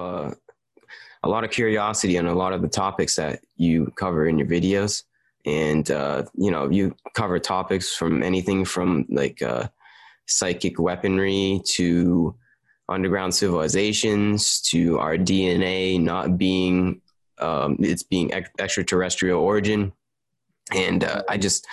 uh, 0.00 0.34
a 1.22 1.28
lot 1.28 1.44
of 1.44 1.50
curiosity 1.50 2.18
on 2.18 2.26
a 2.26 2.34
lot 2.34 2.52
of 2.52 2.62
the 2.62 2.68
topics 2.68 3.16
that 3.16 3.40
you 3.56 3.92
cover 3.96 4.26
in 4.26 4.38
your 4.38 4.48
videos. 4.48 5.04
And, 5.46 5.90
uh, 5.90 6.24
you 6.34 6.50
know, 6.50 6.70
you 6.70 6.94
cover 7.14 7.38
topics 7.38 7.94
from 7.94 8.22
anything 8.22 8.64
from 8.64 9.06
like 9.08 9.42
uh, 9.42 9.68
psychic 10.26 10.78
weaponry 10.78 11.62
to 11.64 12.34
underground 12.88 13.34
civilizations 13.34 14.60
to 14.62 14.98
our 14.98 15.16
DNA 15.16 16.00
not 16.00 16.36
being, 16.36 17.00
um, 17.38 17.76
it's 17.80 18.02
being 18.02 18.32
extraterrestrial 18.58 19.40
origin. 19.40 19.92
And 20.74 21.04
uh, 21.04 21.22
I 21.28 21.36
just, 21.36 21.66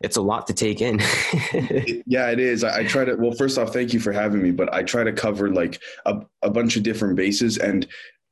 it's 0.00 0.16
a 0.16 0.22
lot 0.22 0.46
to 0.46 0.54
take 0.54 0.80
in. 0.80 0.98
yeah, 2.06 2.30
it 2.30 2.40
is. 2.40 2.64
I, 2.64 2.80
I, 2.80 2.84
try 2.84 3.04
to. 3.04 3.16
Well, 3.16 3.32
first 3.32 3.58
off, 3.58 3.72
thank 3.72 3.92
you 3.92 4.00
for 4.00 4.12
having 4.12 4.42
me. 4.42 4.50
But 4.50 4.72
I 4.72 4.82
try 4.82 5.04
to 5.04 5.12
cover 5.12 5.50
like 5.50 5.80
a, 6.06 6.20
a 6.42 6.50
bunch 6.50 6.76
of 6.76 6.82
different 6.82 7.16
bases, 7.16 7.58
and 7.58 7.86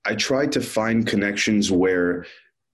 I 0.06 0.14
try 0.14 0.46
to 0.46 0.60
find 0.60 1.06
connections 1.06 1.70
where 1.70 2.26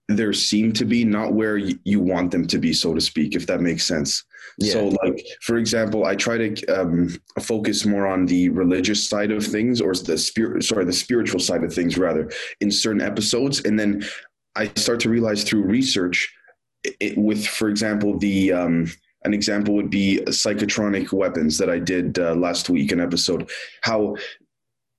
there 0.09 0.33
seem 0.33 0.73
to 0.75 0.85
be, 0.85 1.05
not 1.05 1.33
where 1.33 1.59
y- 1.59 1.75
you 1.85 1.99
want 1.99 2.31
them 2.31 2.47
to 2.47 2.59
be, 2.59 2.73
so 2.73 2.95
to 2.95 3.01
speak, 3.01 3.35
if 3.35 3.47
that 3.47 3.61
makes 3.61 3.85
sense. 3.85 4.23
Yeah. 4.59 4.73
So, 4.75 4.89
like 5.03 5.27
for 5.41 5.57
example, 5.57 6.05
I 6.05 6.15
try 6.15 6.39
to 6.39 6.67
um, 6.67 7.17
focus 7.41 7.85
more 7.85 8.07
on 8.07 8.27
the 8.27 8.49
religious 8.51 9.09
side 9.09 9.33
of 9.33 9.45
things, 9.45 9.81
or 9.81 9.95
the 9.95 10.17
spirit, 10.17 10.63
sorry, 10.63 10.85
the 10.85 10.93
spiritual 10.93 11.41
side 11.41 11.65
of 11.65 11.75
things, 11.75 11.99
rather, 11.99 12.31
in 12.61 12.71
certain 12.71 13.01
episodes, 13.01 13.65
and 13.65 13.79
then 13.79 14.05
I 14.55 14.71
start 14.77 15.01
to 15.01 15.11
realize 15.11 15.43
through 15.43 15.63
research 15.63 16.33
it, 16.85 17.19
with, 17.19 17.47
for 17.47 17.69
example, 17.69 18.19
the 18.19 18.53
um, 18.53 18.93
an 19.25 19.35
example 19.35 19.75
would 19.75 19.91
be 19.91 20.21
psychotronic 20.27 21.13
weapons 21.13 21.59
that 21.59 21.71
I 21.71 21.79
did 21.79 22.19
uh, 22.19 22.35
last 22.35 22.69
week, 22.69 22.93
an 22.93 23.01
episode. 23.01 23.51
How 23.83 24.17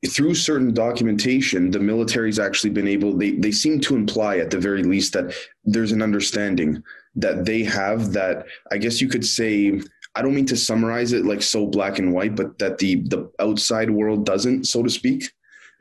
through 0.08 0.36
certain 0.36 0.73
documentation, 0.73 1.72
the 1.72 1.80
military's 1.80 2.39
actually 2.39 2.72
been 2.72 2.88
able. 2.88 3.16
They 3.16 3.31
they 3.31 3.52
seem 3.52 3.80
to 3.81 3.95
imply, 3.95 4.38
at 4.38 4.50
the 4.50 4.59
very 4.59 4.83
least, 4.83 5.14
that 5.14 5.33
there's 5.64 5.92
an 5.92 6.02
understanding 6.02 6.83
that 7.16 7.45
they 7.45 7.64
have 7.64 8.14
that 8.14 8.45
I 8.72 8.77
guess 8.77 9.02
you 9.02 9.08
could 9.08 9.25
say. 9.25 9.81
I 10.17 10.22
don't 10.22 10.33
mean 10.33 10.45
to 10.45 10.55
summarize 10.55 11.11
it 11.11 11.25
like 11.25 11.42
so 11.42 11.67
black 11.67 11.99
and 11.99 12.14
white, 12.14 12.36
but 12.36 12.58
that 12.59 12.77
the 12.77 12.95
the 12.95 13.30
outside 13.39 13.89
world 13.89 14.25
doesn't, 14.25 14.66
so 14.66 14.81
to 14.81 14.89
speak. 14.89 15.30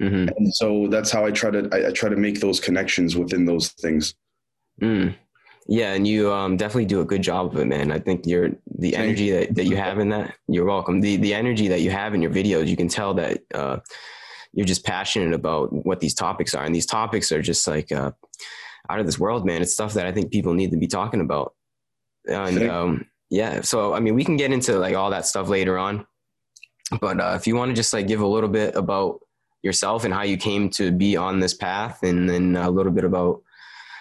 Mm-hmm. 0.02 0.28
And 0.36 0.55
so 0.55 0.89
that's 0.89 1.11
how 1.11 1.24
I 1.24 1.30
try 1.30 1.50
to 1.50 1.68
I, 1.72 1.89
I, 1.89 1.92
try 1.92 2.08
to 2.08 2.16
make 2.16 2.41
those 2.41 2.58
connections 2.58 3.16
within 3.16 3.44
those 3.44 3.68
things. 3.68 4.14
Mm. 4.83 5.14
Yeah, 5.67 5.95
and 5.95 6.07
you 6.07 6.31
um, 6.31 6.57
definitely 6.57 6.84
do 6.84 7.01
a 7.01 7.07
good 7.07 7.23
job 7.23 7.47
of 7.47 7.57
it, 7.57 7.65
man. 7.67 7.91
I 7.91 7.98
think 7.98 8.27
you're 8.27 8.51
the 8.79 8.95
energy 8.95 9.31
that, 9.31 9.55
that 9.55 9.65
you 9.65 9.77
have 9.77 9.98
in 9.98 10.11
that. 10.11 10.34
You're 10.47 10.67
welcome. 10.67 11.01
The 11.01 11.17
the 11.17 11.33
energy 11.33 11.69
that 11.69 11.81
you 11.81 11.91
have 11.91 12.15
in 12.15 12.20
your 12.20 12.31
videos, 12.31 12.67
you 12.67 12.77
can 12.77 12.89
tell 12.89 13.15
that 13.15 13.39
uh, 13.55 13.79
you're 14.53 14.67
just 14.67 14.85
passionate 14.85 15.33
about 15.33 15.73
what 15.73 16.01
these 16.01 16.15
topics 16.15 16.55
are, 16.55 16.65
and 16.65 16.75
these 16.75 16.85
topics 16.85 17.33
are 17.33 17.41
just 17.41 17.67
like 17.67 17.91
uh, 17.92 18.12
out 18.91 19.01
of 19.01 19.07
this 19.07 19.19
world, 19.19 19.47
man. 19.47 19.62
It's 19.62 19.73
stuff 19.73 19.95
that 19.95 20.07
I 20.07 20.12
think 20.12 20.31
people 20.31 20.53
need 20.53 20.70
to 20.70 20.77
be 20.77 20.87
talking 20.87 21.23
about. 21.23 21.55
And 22.29 22.69
um, 22.69 23.07
yeah, 23.31 23.62
so 23.62 23.95
I 23.95 24.01
mean, 24.01 24.15
we 24.15 24.25
can 24.25 24.37
get 24.37 24.53
into 24.53 24.79
like 24.79 24.95
all 24.95 25.11
that 25.11 25.25
stuff 25.25 25.48
later 25.48 25.79
on, 25.79 26.07
but 27.01 27.20
uh, 27.20 27.35
if 27.37 27.47
you 27.47 27.57
want 27.57 27.70
to 27.70 27.75
just 27.75 27.95
like 27.95 28.07
give 28.07 28.20
a 28.20 28.27
little 28.27 28.51
bit 28.51 28.77
about 28.77 29.20
yourself 29.62 30.05
and 30.05 30.12
how 30.12 30.23
you 30.23 30.37
came 30.37 30.69
to 30.70 30.92
be 30.92 31.17
on 31.17 31.41
this 31.41 31.55
path, 31.55 32.03
and 32.03 32.29
then 32.29 32.55
a 32.55 32.70
little 32.70 32.92
bit 32.92 33.05
about 33.05 33.41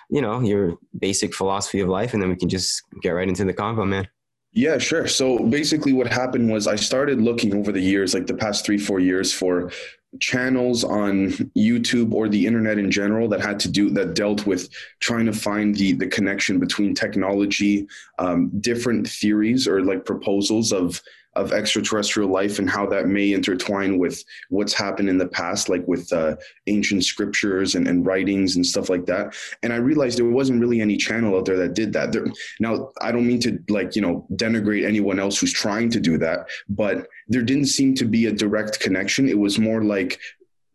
you 0.09 0.21
know, 0.21 0.41
your 0.41 0.77
basic 0.97 1.33
philosophy 1.33 1.79
of 1.79 1.89
life, 1.89 2.13
and 2.13 2.21
then 2.21 2.29
we 2.29 2.35
can 2.35 2.49
just 2.49 2.83
get 3.01 3.11
right 3.11 3.27
into 3.27 3.45
the 3.45 3.53
convo, 3.53 3.87
man. 3.87 4.07
Yeah, 4.53 4.77
sure. 4.77 5.07
So 5.07 5.39
basically, 5.39 5.93
what 5.93 6.07
happened 6.07 6.51
was 6.51 6.67
I 6.67 6.75
started 6.75 7.19
looking 7.19 7.55
over 7.55 7.71
the 7.71 7.81
years, 7.81 8.13
like 8.13 8.27
the 8.27 8.35
past 8.35 8.65
three, 8.65 8.77
four 8.77 8.99
years, 8.99 9.33
for 9.33 9.71
channels 10.19 10.83
on 10.83 11.29
YouTube 11.57 12.13
or 12.13 12.29
the 12.29 12.45
internet 12.45 12.77
in 12.77 12.91
general 12.91 13.27
that 13.29 13.41
had 13.41 13.59
to 13.61 13.69
do 13.69 13.89
that 13.89 14.13
dealt 14.13 14.45
with 14.45 14.69
trying 14.99 15.25
to 15.25 15.33
find 15.33 15.75
the 15.75 15.93
the 15.93 16.07
connection 16.07 16.59
between 16.59 16.93
technology, 16.93 17.87
um, 18.19 18.51
different 18.61 19.09
theories 19.09 19.67
or 19.67 19.81
like 19.81 20.05
proposals 20.05 20.71
of 20.71 21.01
of 21.35 21.53
extraterrestrial 21.53 22.29
life 22.29 22.59
and 22.59 22.69
how 22.69 22.85
that 22.85 23.07
may 23.07 23.33
intertwine 23.33 23.97
with 23.97 24.23
what's 24.49 24.73
happened 24.73 25.09
in 25.09 25.17
the 25.17 25.27
past, 25.27 25.69
like 25.69 25.87
with 25.87 26.11
uh, 26.13 26.35
ancient 26.67 27.03
scriptures 27.03 27.75
and, 27.75 27.87
and 27.87 28.05
writings 28.05 28.55
and 28.55 28.65
stuff 28.65 28.89
like 28.89 29.05
that. 29.05 29.35
And 29.63 29.73
I 29.73 29.77
realized 29.77 30.17
there 30.17 30.25
wasn't 30.25 30.61
really 30.61 30.81
any 30.81 30.97
channel 30.97 31.35
out 31.37 31.45
there 31.45 31.57
that 31.57 31.73
did 31.73 31.93
that. 31.93 32.11
There, 32.11 32.25
now, 32.59 32.91
I 33.01 33.11
don't 33.11 33.27
mean 33.27 33.39
to 33.41 33.59
like, 33.69 33.95
you 33.95 34.01
know, 34.01 34.27
denigrate 34.33 34.85
anyone 34.85 35.19
else 35.19 35.39
who's 35.39 35.53
trying 35.53 35.89
to 35.91 35.99
do 35.99 36.17
that, 36.19 36.47
but 36.69 37.07
there 37.27 37.41
didn't 37.41 37.67
seem 37.67 37.95
to 37.95 38.05
be 38.05 38.27
a 38.27 38.31
direct 38.31 38.79
connection. 38.79 39.27
It 39.27 39.37
was 39.37 39.57
more 39.57 39.83
like 39.83 40.19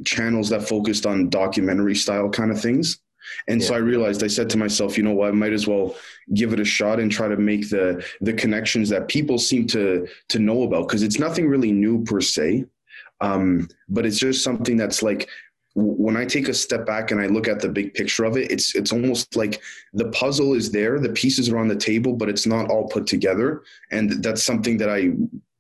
channels 0.05 0.49
that 0.51 0.69
focused 0.69 1.07
on 1.07 1.31
documentary 1.31 1.95
style 1.95 2.29
kind 2.31 2.51
of 2.51 2.61
things. 2.61 2.99
And 3.49 3.61
yeah. 3.61 3.69
so 3.69 3.75
I 3.75 3.79
realized 3.79 4.23
I 4.23 4.29
said 4.29 4.51
to 4.51 4.59
myself, 4.59 4.97
you 4.97 5.05
know 5.05 5.15
what, 5.15 5.29
I 5.29 5.33
might 5.33 5.53
as 5.53 5.67
well 5.67 5.97
give 6.35 6.53
it 6.53 6.61
a 6.61 6.65
shot 6.65 7.01
and 7.01 7.11
try 7.11 7.29
to 7.29 7.37
make 7.37 7.71
the 7.71 8.05
the 8.21 8.33
connections 8.33 8.89
that 8.91 9.09
people 9.09 9.39
seem 9.39 9.67
to 9.69 10.07
to 10.29 10.39
know 10.39 10.63
about 10.63 10.89
because 10.89 11.03
it's 11.03 11.19
nothing 11.19 11.49
really 11.49 11.73
new 11.73 12.05
per 12.05 12.21
se. 12.21 12.65
Um, 13.21 13.69
but 13.89 14.07
it's 14.07 14.19
just 14.19 14.45
something 14.45 14.77
that's 14.77 15.03
like 15.03 15.29
when 15.75 16.17
I 16.17 16.25
take 16.25 16.49
a 16.49 16.55
step 16.55 16.87
back 16.87 17.11
and 17.11 17.21
I 17.21 17.27
look 17.27 17.47
at 17.47 17.61
the 17.61 17.69
big 17.69 17.95
picture 17.95 18.25
of 18.25 18.37
it, 18.37 18.51
it's 18.51 18.75
it's 18.75 18.93
almost 18.93 19.37
like 19.37 19.61
the 19.93 20.09
puzzle 20.11 20.55
is 20.55 20.71
there, 20.71 20.99
the 20.99 21.11
pieces 21.11 21.49
are 21.49 21.59
on 21.59 21.69
the 21.69 21.77
table, 21.77 22.15
but 22.15 22.29
it's 22.29 22.47
not 22.47 22.71
all 22.71 22.89
put 22.89 23.07
together. 23.07 23.63
And 23.91 24.23
that's 24.23 24.43
something 24.43 24.77
that 24.79 24.89
I 24.89 25.13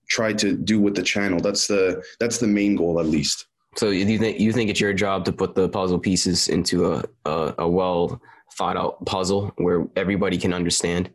try 0.08 0.32
to 0.32 0.56
do 0.56 0.80
with 0.80 0.96
the 0.96 1.02
channel. 1.02 1.40
That's 1.40 1.66
the 1.66 2.02
that's 2.18 2.38
the 2.38 2.46
main 2.46 2.76
goal 2.76 2.98
at 3.00 3.06
least. 3.06 3.47
So 3.78 3.90
you 3.90 4.18
think 4.18 4.40
you 4.40 4.52
think 4.52 4.70
it's 4.70 4.80
your 4.80 4.92
job 4.92 5.24
to 5.26 5.32
put 5.32 5.54
the 5.54 5.68
puzzle 5.68 6.00
pieces 6.00 6.48
into 6.48 6.92
a 6.92 7.04
a, 7.24 7.54
a 7.58 7.68
well 7.68 8.20
thought 8.54 8.76
out 8.76 9.06
puzzle 9.06 9.52
where 9.56 9.86
everybody 9.94 10.36
can 10.36 10.52
understand? 10.52 11.10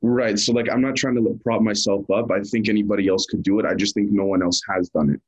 Right. 0.00 0.38
So 0.38 0.52
like 0.54 0.70
I'm 0.70 0.80
not 0.80 0.96
trying 0.96 1.16
to 1.16 1.40
prop 1.44 1.60
myself 1.60 2.10
up. 2.10 2.30
I 2.30 2.40
think 2.40 2.70
anybody 2.70 3.08
else 3.08 3.26
could 3.26 3.42
do 3.42 3.58
it. 3.60 3.66
I 3.66 3.74
just 3.74 3.94
think 3.94 4.10
no 4.10 4.24
one 4.24 4.42
else 4.42 4.62
has 4.74 4.88
done 4.88 5.10
it. 5.10 5.20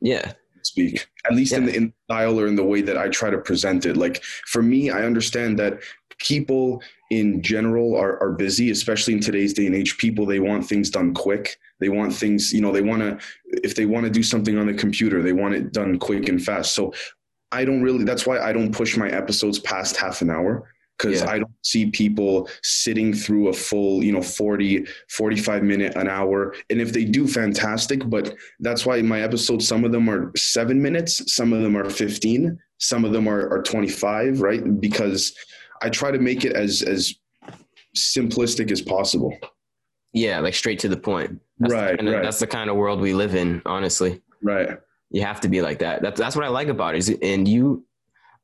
Yeah. 0.00 0.32
Speak 0.62 1.04
at 1.24 1.34
least 1.34 1.50
yeah. 1.50 1.58
in 1.58 1.64
the 1.64 1.74
in 1.74 1.92
style 2.04 2.38
or 2.38 2.46
in 2.46 2.54
the 2.54 2.64
way 2.64 2.80
that 2.82 2.96
I 2.96 3.08
try 3.08 3.30
to 3.30 3.38
present 3.38 3.84
it. 3.84 3.96
Like 3.96 4.22
for 4.22 4.62
me, 4.62 4.90
I 4.90 5.04
understand 5.04 5.58
that 5.58 5.80
people 6.18 6.80
in 7.10 7.42
general 7.42 7.96
are, 7.96 8.22
are 8.22 8.32
busy, 8.32 8.70
especially 8.70 9.14
in 9.14 9.20
today's 9.20 9.52
day 9.52 9.66
and 9.66 9.74
age. 9.74 9.98
People 9.98 10.24
they 10.24 10.40
want 10.40 10.66
things 10.66 10.90
done 10.90 11.12
quick. 11.12 11.58
They 11.80 11.88
want 11.88 12.14
things, 12.14 12.52
you 12.52 12.60
know, 12.60 12.72
they 12.72 12.82
want 12.82 13.02
to 13.02 13.18
if 13.44 13.74
they 13.74 13.86
want 13.86 14.04
to 14.04 14.10
do 14.10 14.22
something 14.22 14.56
on 14.56 14.66
the 14.66 14.74
computer, 14.74 15.22
they 15.22 15.32
want 15.32 15.54
it 15.54 15.72
done 15.72 15.98
quick 15.98 16.28
and 16.28 16.42
fast. 16.42 16.74
So 16.74 16.94
I 17.52 17.64
don't 17.64 17.82
really 17.82 18.04
that's 18.04 18.26
why 18.26 18.38
I 18.38 18.52
don't 18.52 18.72
push 18.72 18.96
my 18.96 19.08
episodes 19.10 19.58
past 19.58 19.96
half 19.96 20.22
an 20.22 20.30
hour 20.30 20.68
because 21.00 21.22
yeah. 21.22 21.30
I 21.30 21.38
don't 21.38 21.50
see 21.62 21.90
people 21.90 22.48
sitting 22.62 23.14
through 23.14 23.48
a 23.48 23.52
full, 23.52 24.04
you 24.04 24.12
know, 24.12 24.22
40, 24.22 24.86
45 25.08 25.62
minute, 25.62 25.96
an 25.96 26.08
hour. 26.08 26.54
And 26.68 26.80
if 26.80 26.92
they 26.92 27.04
do, 27.04 27.26
fantastic. 27.26 28.08
But 28.08 28.34
that's 28.60 28.84
why 28.84 29.00
my 29.00 29.22
episodes, 29.22 29.66
some 29.66 29.84
of 29.84 29.92
them 29.92 30.10
are 30.10 30.30
seven 30.36 30.80
minutes, 30.80 31.32
some 31.32 31.54
of 31.54 31.62
them 31.62 31.74
are 31.74 31.88
15, 31.88 32.58
some 32.78 33.04
of 33.04 33.12
them 33.12 33.28
are, 33.28 33.48
are 33.50 33.62
25, 33.62 34.42
right? 34.42 34.78
Because 34.80 35.34
I 35.80 35.88
try 35.88 36.10
to 36.10 36.18
make 36.18 36.44
it 36.44 36.54
as, 36.54 36.82
as 36.82 37.14
simplistic 37.96 38.70
as 38.70 38.80
possible. 38.80 39.36
Yeah, 40.12 40.40
like 40.40 40.54
straight 40.54 40.78
to 40.80 40.88
the 40.88 40.96
point. 40.96 41.40
That's 41.58 41.72
right, 41.72 41.90
the 41.92 41.96
kind 41.96 42.08
of, 42.08 42.14
right. 42.14 42.22
That's 42.22 42.40
the 42.40 42.46
kind 42.46 42.70
of 42.70 42.76
world 42.76 43.00
we 43.00 43.14
live 43.14 43.34
in, 43.34 43.62
honestly. 43.64 44.20
Right. 44.42 44.78
You 45.10 45.22
have 45.22 45.40
to 45.40 45.48
be 45.48 45.62
like 45.62 45.78
that. 45.80 46.02
That's 46.02 46.18
that's 46.18 46.36
what 46.36 46.44
I 46.44 46.48
like 46.48 46.68
about 46.68 46.94
it. 46.94 46.98
Is, 46.98 47.16
and 47.22 47.46
you, 47.46 47.84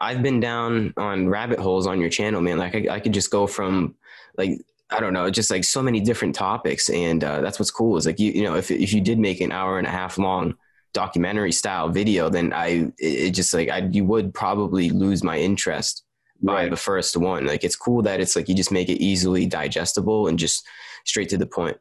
I've 0.00 0.22
been 0.22 0.40
down 0.40 0.92
on 0.96 1.28
rabbit 1.28 1.58
holes 1.58 1.86
on 1.86 2.00
your 2.00 2.10
channel, 2.10 2.40
man. 2.40 2.58
Like 2.58 2.74
I, 2.74 2.96
I 2.96 3.00
could 3.00 3.14
just 3.14 3.30
go 3.30 3.46
from 3.46 3.94
like 4.36 4.60
I 4.90 5.00
don't 5.00 5.12
know, 5.12 5.28
just 5.30 5.50
like 5.50 5.64
so 5.64 5.82
many 5.82 6.00
different 6.00 6.34
topics, 6.34 6.90
and 6.90 7.22
uh, 7.22 7.40
that's 7.40 7.58
what's 7.58 7.70
cool. 7.70 7.96
Is 7.96 8.06
like 8.06 8.20
you 8.20 8.30
you 8.32 8.42
know 8.42 8.54
if 8.54 8.70
if 8.70 8.92
you 8.92 9.00
did 9.00 9.18
make 9.18 9.40
an 9.40 9.52
hour 9.52 9.78
and 9.78 9.86
a 9.86 9.90
half 9.90 10.18
long 10.18 10.54
documentary 10.92 11.52
style 11.52 11.88
video, 11.88 12.28
then 12.28 12.52
I 12.52 12.92
it, 12.98 13.30
just 13.32 13.52
like 13.54 13.68
I 13.68 13.78
you 13.78 14.04
would 14.04 14.34
probably 14.34 14.90
lose 14.90 15.22
my 15.24 15.38
interest 15.38 16.04
by 16.42 16.62
right. 16.62 16.70
the 16.70 16.76
first 16.76 17.16
one. 17.16 17.46
Like 17.46 17.64
it's 17.64 17.76
cool 17.76 18.02
that 18.02 18.20
it's 18.20 18.36
like 18.36 18.48
you 18.48 18.54
just 18.54 18.72
make 18.72 18.88
it 18.88 19.02
easily 19.02 19.46
digestible 19.46 20.28
and 20.28 20.38
just 20.38 20.66
straight 21.04 21.28
to 21.30 21.38
the 21.38 21.46
point. 21.46 21.76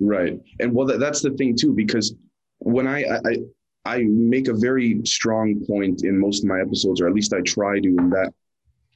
Right. 0.00 0.38
And 0.60 0.72
well, 0.72 0.86
that, 0.86 1.00
that's 1.00 1.22
the 1.22 1.30
thing 1.30 1.56
too, 1.56 1.72
because 1.74 2.14
when 2.58 2.86
I, 2.86 3.04
I, 3.04 3.36
I 3.84 4.04
make 4.04 4.48
a 4.48 4.54
very 4.54 5.00
strong 5.04 5.64
point 5.66 6.04
in 6.04 6.18
most 6.18 6.44
of 6.44 6.48
my 6.48 6.60
episodes, 6.60 7.00
or 7.00 7.08
at 7.08 7.14
least 7.14 7.32
I 7.32 7.40
try 7.40 7.80
to, 7.80 7.88
in 7.88 8.10
that 8.10 8.32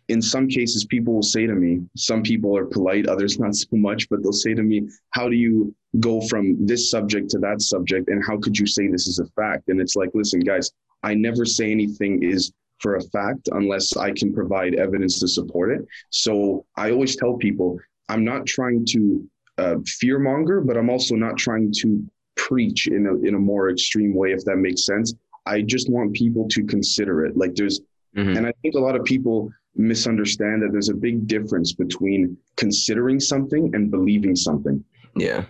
in 0.09 0.21
some 0.21 0.49
cases 0.49 0.85
people 0.85 1.15
will 1.15 1.23
say 1.23 1.47
to 1.47 1.55
me, 1.55 1.81
some 1.97 2.23
people 2.23 2.57
are 2.57 2.67
polite, 2.67 3.07
others 3.07 3.39
not 3.45 3.55
so 3.55 3.69
much, 3.73 4.09
but 4.09 4.23
they'll 4.23 4.33
say 4.33 4.55
to 4.55 4.63
me, 4.63 4.89
how 5.11 5.29
do 5.29 5.37
you 5.37 5.75
go 6.01 6.21
from 6.23 6.67
this 6.67 6.91
subject 6.91 7.31
to 7.31 7.39
that 7.39 7.63
subject? 7.63 8.09
And 8.09 8.25
how 8.25 8.39
could 8.39 8.59
you 8.59 8.67
say 8.67 8.89
this 8.89 9.07
is 9.07 9.19
a 9.19 9.27
fact? 9.41 9.69
And 9.69 9.81
it's 9.81 9.97
like, 9.97 10.11
listen, 10.15 10.41
guys, 10.41 10.71
I 11.03 11.15
never 11.15 11.45
say 11.45 11.71
anything 11.71 12.23
is 12.23 12.53
for 12.83 12.97
a 12.97 13.03
fact 13.03 13.49
unless 13.53 13.97
I 13.97 14.11
can 14.13 14.33
provide 14.33 14.75
evidence 14.75 15.21
to 15.21 15.29
support 15.29 15.71
it. 15.73 15.87
So 16.11 16.67
I 16.77 16.91
always 16.91 17.17
tell 17.17 17.35
people, 17.37 17.79
I'm 18.09 18.25
not 18.25 18.47
trying 18.47 18.85
to 18.87 19.29
uh, 19.59 19.77
fear 19.87 20.19
monger, 20.19 20.61
but 20.61 20.77
I'm 20.77 20.91
also 20.91 21.15
not 21.15 21.37
trying 21.39 21.73
to 21.79 22.05
preach 22.37 22.89
in 22.89 23.07
a, 23.07 23.15
in 23.27 23.35
a 23.35 23.39
more 23.39 23.71
extreme 23.71 24.15
way, 24.15 24.33
if 24.33 24.45
that 24.45 24.57
makes 24.57 24.85
sense. 24.85 25.15
I 25.47 25.63
just 25.63 25.91
want 25.91 26.13
people 26.15 26.47
to 26.49 26.65
consider 26.65 27.25
it. 27.25 27.37
Like 27.37 27.55
there's 27.55 27.81
Mm-hmm. 28.17 28.37
And 28.37 28.47
I 28.47 28.53
think 28.63 28.75
a 28.75 28.79
lot 28.79 28.97
of 28.97 29.05
people 29.05 29.51
misunderstand 29.75 30.63
that 30.63 30.73
there's 30.73 30.91
a 30.91 30.95
big 30.95 31.27
difference 31.27 31.73
between 31.73 32.37
considering 32.57 33.19
something 33.19 33.75
and 33.75 33.91
believing 33.91 34.37
something. 34.37 34.85
Yeah. 35.17 35.47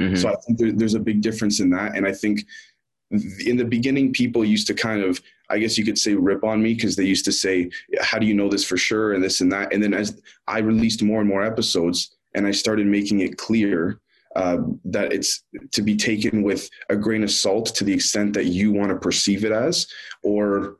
Mm-hmm. 0.00 0.14
So 0.16 0.28
I 0.28 0.36
think 0.36 0.58
there, 0.58 0.72
there's 0.72 0.94
a 0.94 1.00
big 1.00 1.20
difference 1.20 1.60
in 1.60 1.70
that. 1.70 1.96
And 1.96 2.06
I 2.06 2.12
think 2.12 2.44
in 3.10 3.56
the 3.56 3.64
beginning, 3.64 4.12
people 4.12 4.44
used 4.44 4.66
to 4.66 4.74
kind 4.74 5.02
of, 5.02 5.20
I 5.48 5.58
guess 5.58 5.78
you 5.78 5.84
could 5.84 5.98
say, 5.98 6.14
rip 6.14 6.42
on 6.44 6.62
me 6.62 6.74
because 6.74 6.96
they 6.96 7.04
used 7.04 7.24
to 7.26 7.32
say, 7.32 7.70
How 8.00 8.18
do 8.18 8.26
you 8.26 8.34
know 8.34 8.48
this 8.48 8.64
for 8.64 8.76
sure? 8.76 9.12
And 9.12 9.22
this 9.22 9.40
and 9.40 9.52
that. 9.52 9.72
And 9.72 9.82
then 9.82 9.94
as 9.94 10.20
I 10.48 10.58
released 10.58 11.02
more 11.02 11.20
and 11.20 11.28
more 11.28 11.44
episodes 11.44 12.16
and 12.34 12.46
I 12.46 12.50
started 12.50 12.86
making 12.86 13.20
it 13.20 13.38
clear 13.38 14.00
uh, 14.34 14.58
that 14.84 15.12
it's 15.12 15.44
to 15.72 15.80
be 15.80 15.96
taken 15.96 16.42
with 16.42 16.68
a 16.90 16.96
grain 16.96 17.22
of 17.22 17.30
salt 17.30 17.74
to 17.74 17.84
the 17.84 17.92
extent 17.92 18.34
that 18.34 18.46
you 18.46 18.70
want 18.70 18.90
to 18.90 18.96
perceive 18.96 19.44
it 19.44 19.52
as, 19.52 19.86
or 20.22 20.76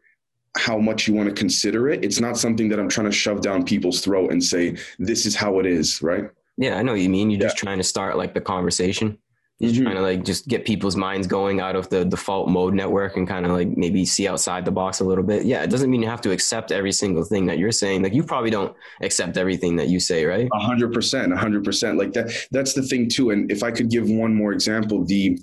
how 0.58 0.78
much 0.78 1.08
you 1.08 1.14
want 1.14 1.28
to 1.28 1.34
consider 1.34 1.88
it. 1.88 2.04
It's 2.04 2.20
not 2.20 2.36
something 2.36 2.68
that 2.68 2.78
I'm 2.78 2.88
trying 2.88 3.06
to 3.06 3.12
shove 3.12 3.40
down 3.40 3.64
people's 3.64 4.00
throat 4.00 4.30
and 4.30 4.42
say, 4.42 4.76
this 4.98 5.24
is 5.24 5.34
how 5.34 5.58
it 5.58 5.66
is, 5.66 6.02
right? 6.02 6.24
Yeah, 6.58 6.76
I 6.76 6.82
know 6.82 6.92
what 6.92 7.00
you 7.00 7.10
mean. 7.10 7.30
You're 7.30 7.40
yeah. 7.40 7.46
just 7.46 7.58
trying 7.58 7.78
to 7.78 7.84
start 7.84 8.16
like 8.16 8.34
the 8.34 8.40
conversation. 8.40 9.18
You're 9.58 9.72
mm-hmm. 9.72 9.82
trying 9.84 9.96
to 9.96 10.02
like 10.02 10.24
just 10.24 10.48
get 10.48 10.66
people's 10.66 10.96
minds 10.96 11.26
going 11.26 11.60
out 11.60 11.76
of 11.76 11.88
the 11.88 12.04
default 12.04 12.50
mode 12.50 12.74
network 12.74 13.16
and 13.16 13.26
kind 13.26 13.46
of 13.46 13.52
like 13.52 13.74
maybe 13.74 14.04
see 14.04 14.28
outside 14.28 14.66
the 14.66 14.70
box 14.70 15.00
a 15.00 15.04
little 15.04 15.24
bit. 15.24 15.46
Yeah, 15.46 15.62
it 15.62 15.70
doesn't 15.70 15.90
mean 15.90 16.02
you 16.02 16.08
have 16.08 16.20
to 16.22 16.30
accept 16.30 16.72
every 16.72 16.92
single 16.92 17.24
thing 17.24 17.46
that 17.46 17.58
you're 17.58 17.72
saying. 17.72 18.02
Like 18.02 18.12
you 18.12 18.22
probably 18.22 18.50
don't 18.50 18.76
accept 19.00 19.38
everything 19.38 19.76
that 19.76 19.88
you 19.88 19.98
say, 19.98 20.26
right? 20.26 20.46
A 20.52 20.58
hundred 20.58 20.92
percent, 20.92 21.32
a 21.32 21.36
hundred 21.36 21.64
percent. 21.64 21.96
Like 21.96 22.12
that. 22.12 22.30
That's 22.50 22.74
the 22.74 22.82
thing 22.82 23.08
too. 23.08 23.30
And 23.30 23.50
if 23.50 23.62
I 23.62 23.70
could 23.70 23.88
give 23.88 24.10
one 24.10 24.34
more 24.34 24.52
example, 24.52 25.06
the 25.06 25.38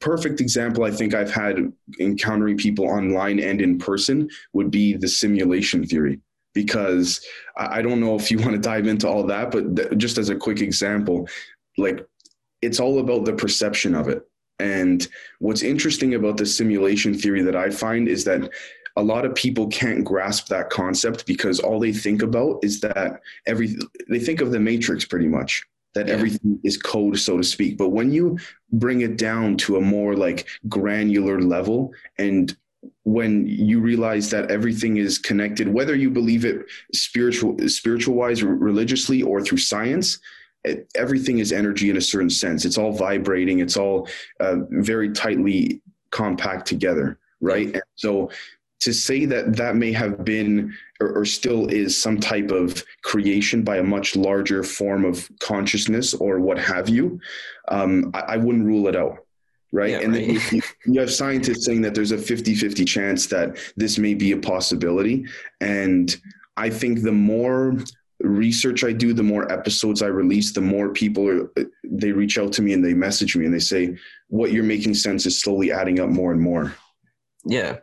perfect 0.00 0.42
example 0.42 0.84
I 0.84 0.90
think 0.90 1.14
I've 1.14 1.32
had 1.32 1.72
encountering 1.98 2.58
people 2.58 2.86
online 2.86 3.40
and 3.40 3.62
in 3.62 3.78
person 3.78 4.28
would 4.52 4.70
be 4.70 4.96
the 4.98 5.08
simulation 5.08 5.86
theory. 5.86 6.20
Because 6.52 7.24
I 7.56 7.82
don't 7.82 8.00
know 8.00 8.16
if 8.16 8.30
you 8.30 8.38
want 8.38 8.52
to 8.52 8.58
dive 8.58 8.86
into 8.86 9.06
all 9.08 9.22
that, 9.24 9.50
but 9.50 9.98
just 9.98 10.16
as 10.16 10.30
a 10.30 10.34
quick 10.34 10.60
example, 10.60 11.28
like 11.76 12.06
it's 12.66 12.80
all 12.80 12.98
about 12.98 13.24
the 13.24 13.32
perception 13.32 13.94
of 13.94 14.08
it. 14.08 14.26
And 14.58 15.06
what's 15.38 15.62
interesting 15.62 16.14
about 16.14 16.36
the 16.36 16.46
simulation 16.46 17.14
theory 17.14 17.42
that 17.42 17.56
I 17.56 17.70
find 17.70 18.08
is 18.08 18.24
that 18.24 18.50
a 18.96 19.02
lot 19.02 19.26
of 19.26 19.34
people 19.34 19.68
can't 19.68 20.04
grasp 20.04 20.48
that 20.48 20.70
concept 20.70 21.26
because 21.26 21.60
all 21.60 21.78
they 21.78 21.92
think 21.92 22.22
about 22.22 22.58
is 22.62 22.80
that 22.80 23.20
every 23.46 23.76
they 24.08 24.18
think 24.18 24.40
of 24.40 24.50
the 24.50 24.58
matrix 24.58 25.04
pretty 25.04 25.28
much 25.28 25.62
that 25.94 26.08
yeah. 26.08 26.14
everything 26.14 26.58
is 26.64 26.78
code 26.78 27.18
so 27.18 27.36
to 27.36 27.44
speak 27.44 27.76
but 27.76 27.90
when 27.90 28.10
you 28.10 28.38
bring 28.72 29.02
it 29.02 29.18
down 29.18 29.56
to 29.56 29.76
a 29.76 29.80
more 29.80 30.16
like 30.16 30.48
granular 30.68 31.40
level 31.40 31.92
and 32.18 32.56
when 33.02 33.46
you 33.46 33.80
realize 33.80 34.30
that 34.30 34.50
everything 34.50 34.96
is 34.96 35.18
connected 35.18 35.68
whether 35.68 35.94
you 35.94 36.10
believe 36.10 36.46
it 36.46 36.64
spiritual 36.94 37.54
spiritual 37.68 38.14
wise 38.14 38.42
religiously 38.42 39.22
or 39.22 39.42
through 39.42 39.58
science 39.58 40.18
it, 40.66 40.90
everything 40.94 41.38
is 41.38 41.52
energy 41.52 41.90
in 41.90 41.96
a 41.96 42.00
certain 42.00 42.30
sense 42.30 42.64
it's 42.64 42.78
all 42.78 42.92
vibrating 42.92 43.60
it's 43.60 43.76
all 43.76 44.08
uh, 44.40 44.56
very 44.70 45.12
tightly 45.12 45.80
compact 46.10 46.66
together 46.66 47.18
right 47.40 47.74
and 47.74 47.82
so 47.94 48.30
to 48.80 48.92
say 48.92 49.24
that 49.24 49.56
that 49.56 49.76
may 49.76 49.92
have 49.92 50.24
been 50.24 50.74
or, 51.00 51.20
or, 51.20 51.24
still 51.24 51.66
is 51.68 52.00
some 52.00 52.18
type 52.18 52.50
of 52.50 52.84
creation 53.02 53.62
by 53.62 53.78
a 53.78 53.82
much 53.82 54.16
larger 54.16 54.62
form 54.62 55.04
of 55.04 55.28
consciousness 55.40 56.14
or 56.14 56.40
what 56.40 56.58
have 56.58 56.88
you, 56.88 57.20
um, 57.68 58.10
I, 58.14 58.20
I, 58.20 58.36
wouldn't 58.36 58.64
rule 58.64 58.88
it 58.88 58.96
out. 58.96 59.18
Right. 59.72 59.90
Yeah, 59.90 60.00
and 60.00 60.12
right. 60.12 60.26
then 60.26 60.44
you, 60.52 60.62
you 60.86 61.00
have 61.00 61.12
scientists 61.12 61.66
saying 61.66 61.82
that 61.82 61.94
there's 61.94 62.12
a 62.12 62.18
50 62.18 62.54
50 62.54 62.84
chance 62.84 63.26
that 63.26 63.58
this 63.76 63.98
may 63.98 64.14
be 64.14 64.32
a 64.32 64.36
possibility. 64.36 65.26
And 65.60 66.14
I 66.56 66.70
think 66.70 67.02
the 67.02 67.12
more 67.12 67.76
research 68.20 68.84
I 68.84 68.92
do, 68.92 69.12
the 69.12 69.22
more 69.22 69.50
episodes 69.50 70.02
I 70.02 70.06
release, 70.06 70.52
the 70.52 70.60
more 70.60 70.90
people 70.90 71.28
are, 71.28 71.50
uh, 71.58 71.64
they 71.84 72.12
reach 72.12 72.38
out 72.38 72.52
to 72.54 72.62
me 72.62 72.72
and 72.72 72.84
they 72.84 72.94
message 72.94 73.36
me 73.36 73.44
and 73.44 73.54
they 73.54 73.58
say, 73.58 73.96
what 74.28 74.52
you're 74.52 74.64
making 74.64 74.94
sense 74.94 75.26
is 75.26 75.40
slowly 75.40 75.72
adding 75.72 76.00
up 76.00 76.08
more 76.08 76.32
and 76.32 76.40
more. 76.40 76.74
Yeah. 77.44 77.78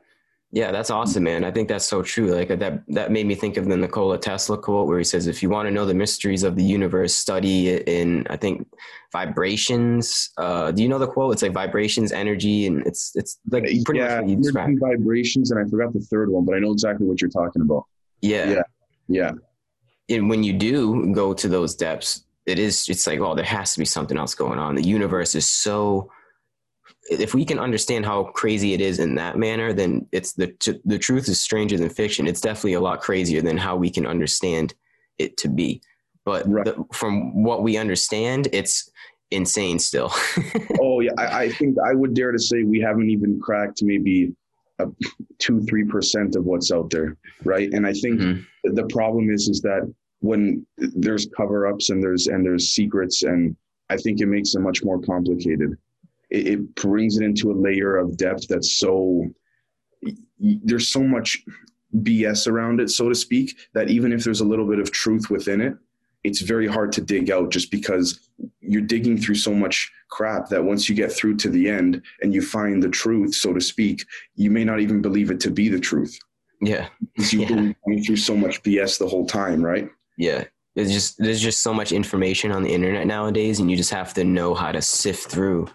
Yeah, 0.56 0.72
that's 0.72 0.92
awesome, 0.92 1.24
man. 1.24 1.44
I 1.44 1.50
think 1.50 1.68
that's 1.68 1.88
so 1.88 2.04
true. 2.04 2.32
Like 2.32 2.52
uh, 2.52 2.56
that 2.58 2.84
that 2.90 3.12
made 3.12 3.26
me 3.26 3.34
think 3.34 3.58
of 3.58 3.66
the 3.66 3.76
Nikola 3.76 4.20
Tesla 4.20 4.56
quote 4.56 4.88
where 4.88 5.00
he 5.00 5.04
says, 5.04 5.26
if 5.26 5.42
you 5.42 5.50
want 5.50 5.68
to 5.68 5.72
know 5.72 5.84
the 5.84 5.96
mysteries 5.96 6.44
of 6.44 6.56
the 6.56 6.64
universe, 6.64 7.16
study 7.16 7.70
it 7.70 7.88
in 7.90 8.28
I 8.30 8.38
think 8.38 8.68
vibrations. 9.12 10.30
Uh, 10.38 10.72
do 10.72 10.84
you 10.84 10.90
know 10.90 11.00
the 11.00 11.08
quote? 11.08 11.34
It's 11.34 11.42
like 11.42 11.54
vibrations, 11.54 12.12
energy, 12.12 12.68
and 12.68 12.86
it's 12.86 13.14
it's 13.16 13.40
like 13.50 13.64
uh, 13.64 13.74
pretty 13.84 14.02
yeah, 14.02 14.18
much 14.18 14.22
what 14.22 14.30
you 14.30 14.36
described. 14.36 14.80
Vibrations, 14.80 15.50
and 15.50 15.60
I 15.60 15.68
forgot 15.68 15.92
the 15.92 16.02
third 16.02 16.30
one, 16.30 16.46
but 16.46 16.54
I 16.54 16.60
know 16.60 16.72
exactly 16.72 17.08
what 17.08 17.20
you're 17.20 17.32
talking 17.32 17.64
about. 17.64 17.86
Yeah. 18.22 18.52
Yeah. 18.52 18.62
Yeah. 19.08 19.32
And 20.10 20.30
when 20.30 20.44
you 20.44 20.54
do 20.54 21.14
go 21.14 21.34
to 21.34 21.48
those 21.48 21.76
depths, 21.76 22.26
it 22.46 22.60
is 22.60 22.88
it's 22.90 23.08
like, 23.08 23.20
oh, 23.20 23.36
there 23.36 23.46
has 23.46 23.74
to 23.74 23.80
be 23.80 23.86
something 23.86 24.18
else 24.18 24.36
going 24.36 24.60
on. 24.60 24.76
The 24.76 24.84
universe 24.84 25.36
is 25.36 25.48
so 25.48 26.12
if 27.10 27.34
we 27.34 27.44
can 27.44 27.60
understand 27.60 28.06
how 28.06 28.26
crazy 28.26 28.74
it 28.74 28.82
is 28.82 29.00
in 29.00 29.16
that 29.16 29.38
manner, 29.38 29.74
then 29.74 30.08
it's 30.12 30.34
the 30.34 30.54
the 30.86 31.00
truth 31.00 31.28
is 31.28 31.40
stranger 31.40 31.78
than 31.78 31.90
fiction. 31.90 32.28
It's 32.28 32.42
definitely 32.42 32.74
a 32.74 32.82
lot 32.82 33.02
crazier 33.02 33.42
than 33.42 33.58
how 33.58 33.76
we 33.76 33.90
can 33.90 34.06
understand 34.06 34.74
it 35.18 35.38
to 35.38 35.50
be. 35.50 35.82
But 36.26 36.48
right. 36.48 36.66
the, 36.66 36.86
from 36.94 37.44
what 37.44 37.64
we 37.64 37.78
understand, 37.78 38.48
it's 38.54 38.90
insane 39.32 39.80
still. 39.80 40.14
oh 40.80 41.02
yeah, 41.02 41.12
I, 41.18 41.44
I, 41.44 41.50
think 41.52 41.78
I 41.86 41.94
would 41.94 42.14
dare 42.14 42.32
to 42.32 42.40
say 42.40 42.64
we 42.64 42.80
haven't 42.80 43.10
even 43.10 43.40
cracked 43.40 43.84
maybe 43.84 44.34
a 44.80 44.88
two 45.40 45.62
three 45.62 45.86
percent 45.86 46.36
of 46.36 46.46
what's 46.46 46.72
out 46.72 46.90
there, 46.90 47.18
right? 47.44 47.72
And 47.72 47.86
I 47.86 47.94
think 47.94 48.20
mm-hmm. 48.20 48.74
the 48.74 48.88
problem 48.88 49.30
is 49.30 49.48
is 49.48 49.62
that 49.62 49.92
when 50.20 50.66
there's 50.78 51.28
cover 51.36 51.68
ups 51.68 51.90
and 51.90 52.02
there's 52.02 52.28
and 52.28 52.46
there's 52.46 52.70
secrets 52.70 53.24
and 53.24 53.56
I 53.90 53.98
think 53.98 54.22
it 54.22 54.28
makes 54.28 54.56
it 54.56 54.62
much 54.62 54.84
more 54.84 55.00
complicated 55.02 55.78
it, 56.34 56.48
it 56.48 56.76
brings 56.76 57.18
it 57.18 57.24
into 57.24 57.52
a 57.52 57.54
layer 57.54 57.96
of 57.98 58.18
depth 58.18 58.48
that's 58.48 58.78
so 58.78 59.30
there's 60.40 60.90
so 60.90 61.04
much 61.04 61.44
BS 61.96 62.48
around 62.48 62.82
it, 62.82 62.90
so 62.90 63.08
to 63.08 63.16
speak, 63.16 63.56
that 63.74 63.90
even 63.90 64.12
if 64.12 64.24
there's 64.24 64.42
a 64.42 64.46
little 64.46 64.68
bit 64.68 64.80
of 64.80 64.92
truth 64.92 65.30
within 65.30 65.62
it, 65.62 65.76
it's 66.24 66.42
very 66.42 66.68
hard 66.68 66.92
to 66.94 67.02
dig 67.02 67.30
out 67.30 67.52
just 67.52 67.70
because 67.70 68.30
you're 68.62 68.82
digging 68.82 69.18
through 69.18 69.36
so 69.36 69.54
much 69.54 69.92
crap 70.10 70.50
that 70.50 70.64
once 70.64 70.88
you 70.88 70.96
get 70.96 71.12
through 71.12 71.38
to 71.38 71.50
the 71.50 71.70
end 71.70 72.02
and 72.22 72.34
you 72.34 72.42
find 72.42 72.82
the 72.82 72.90
truth, 72.90 73.36
so 73.36 73.54
to 73.54 73.62
speak, 73.62 74.06
you 74.36 74.52
may 74.52 74.64
not 74.64 74.80
even 74.80 75.02
believe 75.02 75.32
it 75.32 75.40
to 75.42 75.52
be 75.52 75.70
the 75.70 75.80
truth. 75.80 76.18
Yeah. 76.62 76.88
Because 77.16 77.34
you've 77.34 77.50
yeah. 77.50 77.56
been 77.56 77.76
going 77.86 78.04
through 78.04 78.18
so 78.18 78.36
much 78.36 78.64
BS 78.64 79.00
the 79.00 79.08
whole 79.08 79.26
time, 79.26 79.64
right? 79.64 79.90
Yeah. 80.18 80.46
There's 80.76 80.92
just 80.92 81.18
there's 81.20 81.42
just 81.42 81.62
so 81.62 81.74
much 81.74 81.92
information 81.92 82.52
on 82.52 82.64
the 82.64 82.74
internet 82.74 83.06
nowadays 83.06 83.60
and 83.60 83.70
you 83.70 83.78
just 83.78 83.92
have 83.92 84.14
to 84.16 84.24
know 84.24 84.56
how 84.56 84.72
to 84.72 84.82
sift 84.82 85.30
through 85.30 85.68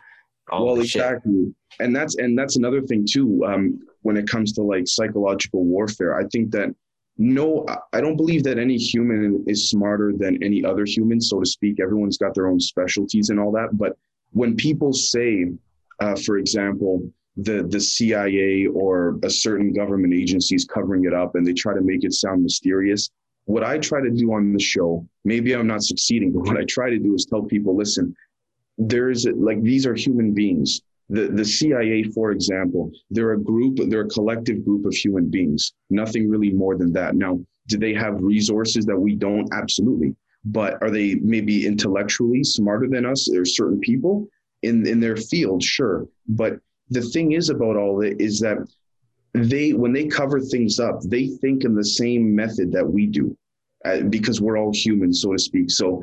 all 0.50 0.66
well, 0.66 0.80
exactly. 0.80 1.46
Shit. 1.46 1.86
And 1.86 1.94
that's 1.94 2.16
and 2.16 2.38
that's 2.38 2.56
another 2.56 2.82
thing 2.82 3.06
too. 3.08 3.44
Um, 3.44 3.80
when 4.02 4.16
it 4.16 4.28
comes 4.28 4.52
to 4.54 4.62
like 4.62 4.86
psychological 4.86 5.64
warfare, 5.64 6.18
I 6.18 6.24
think 6.28 6.50
that 6.52 6.74
no, 7.18 7.66
I 7.92 8.00
don't 8.00 8.16
believe 8.16 8.44
that 8.44 8.58
any 8.58 8.76
human 8.76 9.44
is 9.48 9.68
smarter 9.68 10.12
than 10.16 10.42
any 10.42 10.64
other 10.64 10.84
human, 10.84 11.20
so 11.20 11.40
to 11.40 11.46
speak. 11.46 11.80
Everyone's 11.80 12.16
got 12.16 12.32
their 12.32 12.46
own 12.46 12.60
specialties 12.60 13.30
and 13.30 13.40
all 13.40 13.50
that. 13.52 13.70
But 13.72 13.98
when 14.30 14.54
people 14.54 14.92
say, 14.92 15.46
uh, 16.00 16.14
for 16.14 16.38
example, 16.38 17.02
the 17.36 17.64
the 17.68 17.80
CIA 17.80 18.66
or 18.66 19.18
a 19.24 19.30
certain 19.30 19.72
government 19.72 20.14
agency 20.14 20.54
is 20.54 20.64
covering 20.64 21.04
it 21.04 21.14
up 21.14 21.34
and 21.34 21.44
they 21.44 21.52
try 21.52 21.74
to 21.74 21.80
make 21.80 22.04
it 22.04 22.12
sound 22.12 22.42
mysterious, 22.42 23.10
what 23.46 23.64
I 23.64 23.78
try 23.78 24.00
to 24.00 24.10
do 24.10 24.32
on 24.32 24.52
the 24.52 24.60
show, 24.60 25.06
maybe 25.24 25.54
I'm 25.54 25.66
not 25.66 25.82
succeeding, 25.82 26.32
but 26.32 26.46
what 26.46 26.56
I 26.56 26.64
try 26.64 26.90
to 26.90 26.98
do 26.98 27.14
is 27.14 27.24
tell 27.24 27.42
people, 27.42 27.76
listen, 27.76 28.14
there's 28.76 29.26
like 29.26 29.60
these 29.62 29.86
are 29.86 29.94
human 29.94 30.34
beings. 30.34 30.82
The 31.10 31.28
the 31.28 31.44
CIA, 31.44 32.02
for 32.04 32.32
example, 32.32 32.90
they're 33.10 33.32
a 33.32 33.40
group, 33.40 33.78
they're 33.88 34.02
a 34.02 34.08
collective 34.08 34.64
group 34.64 34.84
of 34.84 34.94
human 34.94 35.30
beings. 35.30 35.72
Nothing 35.90 36.28
really 36.28 36.52
more 36.52 36.76
than 36.76 36.92
that. 36.92 37.14
Now, 37.14 37.40
do 37.66 37.78
they 37.78 37.94
have 37.94 38.20
resources 38.20 38.84
that 38.86 38.98
we 38.98 39.14
don't? 39.14 39.48
Absolutely. 39.52 40.14
But 40.44 40.82
are 40.82 40.90
they 40.90 41.16
maybe 41.16 41.66
intellectually 41.66 42.44
smarter 42.44 42.88
than 42.88 43.06
us? 43.06 43.28
There's 43.30 43.56
certain 43.56 43.80
people 43.80 44.28
in 44.62 44.86
in 44.86 45.00
their 45.00 45.16
field, 45.16 45.62
sure. 45.62 46.06
But 46.28 46.58
the 46.90 47.02
thing 47.02 47.32
is 47.32 47.50
about 47.50 47.76
all 47.76 48.00
it 48.02 48.20
is 48.20 48.40
that 48.40 48.58
they 49.32 49.72
when 49.72 49.92
they 49.92 50.06
cover 50.06 50.40
things 50.40 50.78
up, 50.78 51.00
they 51.02 51.28
think 51.40 51.64
in 51.64 51.74
the 51.74 51.84
same 51.84 52.34
method 52.34 52.72
that 52.72 52.86
we 52.86 53.06
do, 53.06 53.36
uh, 53.84 54.02
because 54.02 54.40
we're 54.40 54.58
all 54.58 54.72
human, 54.72 55.12
so 55.12 55.32
to 55.32 55.38
speak. 55.38 55.70
So 55.70 56.02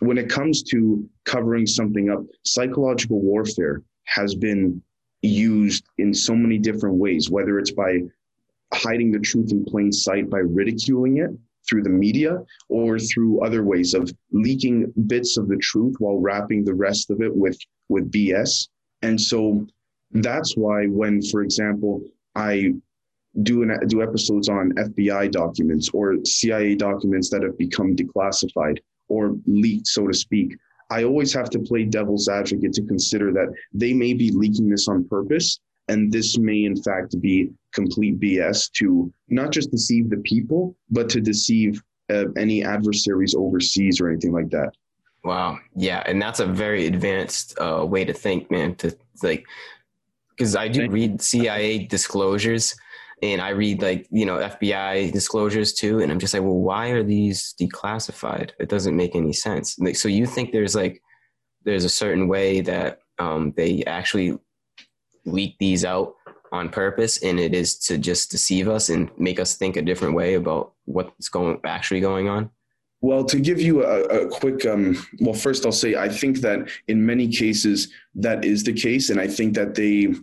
when 0.00 0.18
it 0.18 0.28
comes 0.28 0.62
to 0.64 1.08
covering 1.24 1.66
something 1.66 2.10
up, 2.10 2.24
psychological 2.44 3.20
warfare 3.20 3.82
has 4.10 4.34
been 4.34 4.82
used 5.22 5.84
in 5.98 6.12
so 6.12 6.34
many 6.34 6.58
different 6.58 6.96
ways, 6.96 7.30
whether 7.30 7.58
it's 7.58 7.72
by 7.72 7.98
hiding 8.72 9.10
the 9.10 9.18
truth 9.18 9.50
in 9.52 9.64
plain 9.64 9.92
sight 9.92 10.30
by 10.30 10.38
ridiculing 10.38 11.18
it 11.18 11.30
through 11.68 11.82
the 11.82 11.90
media 11.90 12.38
or 12.68 12.98
through 12.98 13.44
other 13.44 13.62
ways 13.64 13.94
of 13.94 14.12
leaking 14.32 14.92
bits 15.06 15.36
of 15.36 15.48
the 15.48 15.56
truth 15.56 15.94
while 15.98 16.18
wrapping 16.18 16.64
the 16.64 16.74
rest 16.74 17.10
of 17.10 17.20
it 17.20 17.34
with 17.34 17.58
with 17.88 18.10
BS. 18.10 18.68
And 19.02 19.20
so 19.20 19.66
that's 20.12 20.56
why 20.56 20.86
when 20.86 21.22
for 21.22 21.42
example 21.42 22.02
I 22.34 22.74
do 23.42 23.62
an, 23.62 23.78
do 23.86 24.02
episodes 24.02 24.48
on 24.48 24.72
FBI 24.72 25.30
documents 25.30 25.90
or 25.92 26.16
CIA 26.24 26.74
documents 26.74 27.30
that 27.30 27.42
have 27.42 27.56
become 27.58 27.94
declassified 27.94 28.78
or 29.08 29.36
leaked, 29.46 29.86
so 29.86 30.06
to 30.06 30.14
speak. 30.14 30.56
I 30.90 31.04
always 31.04 31.32
have 31.32 31.50
to 31.50 31.58
play 31.60 31.84
devil's 31.84 32.28
advocate 32.28 32.72
to 32.74 32.82
consider 32.82 33.32
that 33.32 33.54
they 33.72 33.92
may 33.92 34.12
be 34.12 34.30
leaking 34.32 34.68
this 34.68 34.88
on 34.88 35.04
purpose, 35.04 35.60
and 35.88 36.12
this 36.12 36.38
may 36.38 36.64
in 36.64 36.80
fact 36.82 37.20
be 37.20 37.50
complete 37.72 38.18
BS 38.18 38.70
to 38.72 39.12
not 39.28 39.50
just 39.50 39.70
deceive 39.70 40.10
the 40.10 40.18
people, 40.18 40.76
but 40.90 41.08
to 41.10 41.20
deceive 41.20 41.80
uh, 42.10 42.24
any 42.36 42.64
adversaries 42.64 43.34
overseas 43.36 44.00
or 44.00 44.08
anything 44.10 44.32
like 44.32 44.50
that. 44.50 44.70
Wow. 45.22 45.58
Yeah, 45.76 46.02
and 46.06 46.20
that's 46.20 46.40
a 46.40 46.46
very 46.46 46.86
advanced 46.86 47.58
uh, 47.60 47.84
way 47.86 48.04
to 48.04 48.12
think, 48.12 48.50
man. 48.50 48.74
To 48.76 48.96
like, 49.22 49.44
because 50.30 50.56
I 50.56 50.68
do 50.68 50.88
read 50.88 51.20
CIA 51.20 51.86
disclosures, 51.86 52.74
and 53.22 53.40
I 53.40 53.50
read 53.50 53.82
like 53.82 54.06
you 54.10 54.26
know 54.26 54.36
FBI 54.36 55.12
disclosures 55.12 55.72
too, 55.72 56.00
and 56.00 56.10
I'm 56.10 56.18
just 56.18 56.34
like, 56.34 56.42
well, 56.42 56.58
why 56.58 56.88
are 56.88 57.02
these 57.02 57.54
declassified? 57.60 58.50
It 58.58 58.68
doesn't 58.68 58.96
make 58.96 59.14
any 59.14 59.32
sense. 59.32 59.78
Like, 59.78 59.96
so 59.96 60.08
you 60.08 60.26
think 60.26 60.52
there's 60.52 60.74
like 60.74 61.02
there's 61.64 61.84
a 61.84 61.90
certain 61.90 62.28
way 62.28 62.60
that 62.62 63.00
um, 63.18 63.52
they 63.56 63.84
actually 63.86 64.38
leak 65.26 65.56
these 65.58 65.84
out 65.84 66.14
on 66.52 66.68
purpose, 66.68 67.22
and 67.22 67.38
it 67.38 67.54
is 67.54 67.76
to 67.78 67.98
just 67.98 68.30
deceive 68.30 68.68
us 68.68 68.88
and 68.88 69.10
make 69.18 69.38
us 69.38 69.56
think 69.56 69.76
a 69.76 69.82
different 69.82 70.14
way 70.14 70.34
about 70.34 70.72
what's 70.86 71.28
going 71.28 71.60
actually 71.64 72.00
going 72.00 72.28
on. 72.28 72.50
Well, 73.02 73.24
to 73.24 73.40
give 73.40 73.60
you 73.60 73.84
a, 73.84 74.02
a 74.02 74.28
quick, 74.28 74.66
um, 74.66 74.96
well, 75.20 75.34
first 75.34 75.64
I'll 75.64 75.72
say 75.72 75.94
I 75.96 76.08
think 76.08 76.38
that 76.40 76.68
in 76.86 77.04
many 77.04 77.28
cases 77.28 77.88
that 78.14 78.44
is 78.44 78.64
the 78.64 78.74
case, 78.74 79.08
and 79.08 79.18
I 79.18 79.26
think 79.26 79.54
that 79.54 79.74
they, 79.74 80.14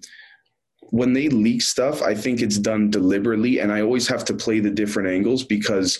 when 0.90 1.14
they 1.14 1.30
leak 1.30 1.62
stuff, 1.62 2.02
I 2.02 2.16
think 2.16 2.42
it's 2.42 2.58
done 2.58 2.90
deliberately, 2.90 3.60
and 3.60 3.72
I 3.72 3.82
always 3.82 4.08
have 4.08 4.26
to 4.26 4.34
play 4.34 4.60
the 4.60 4.70
different 4.70 5.10
angles 5.10 5.44
because 5.44 6.00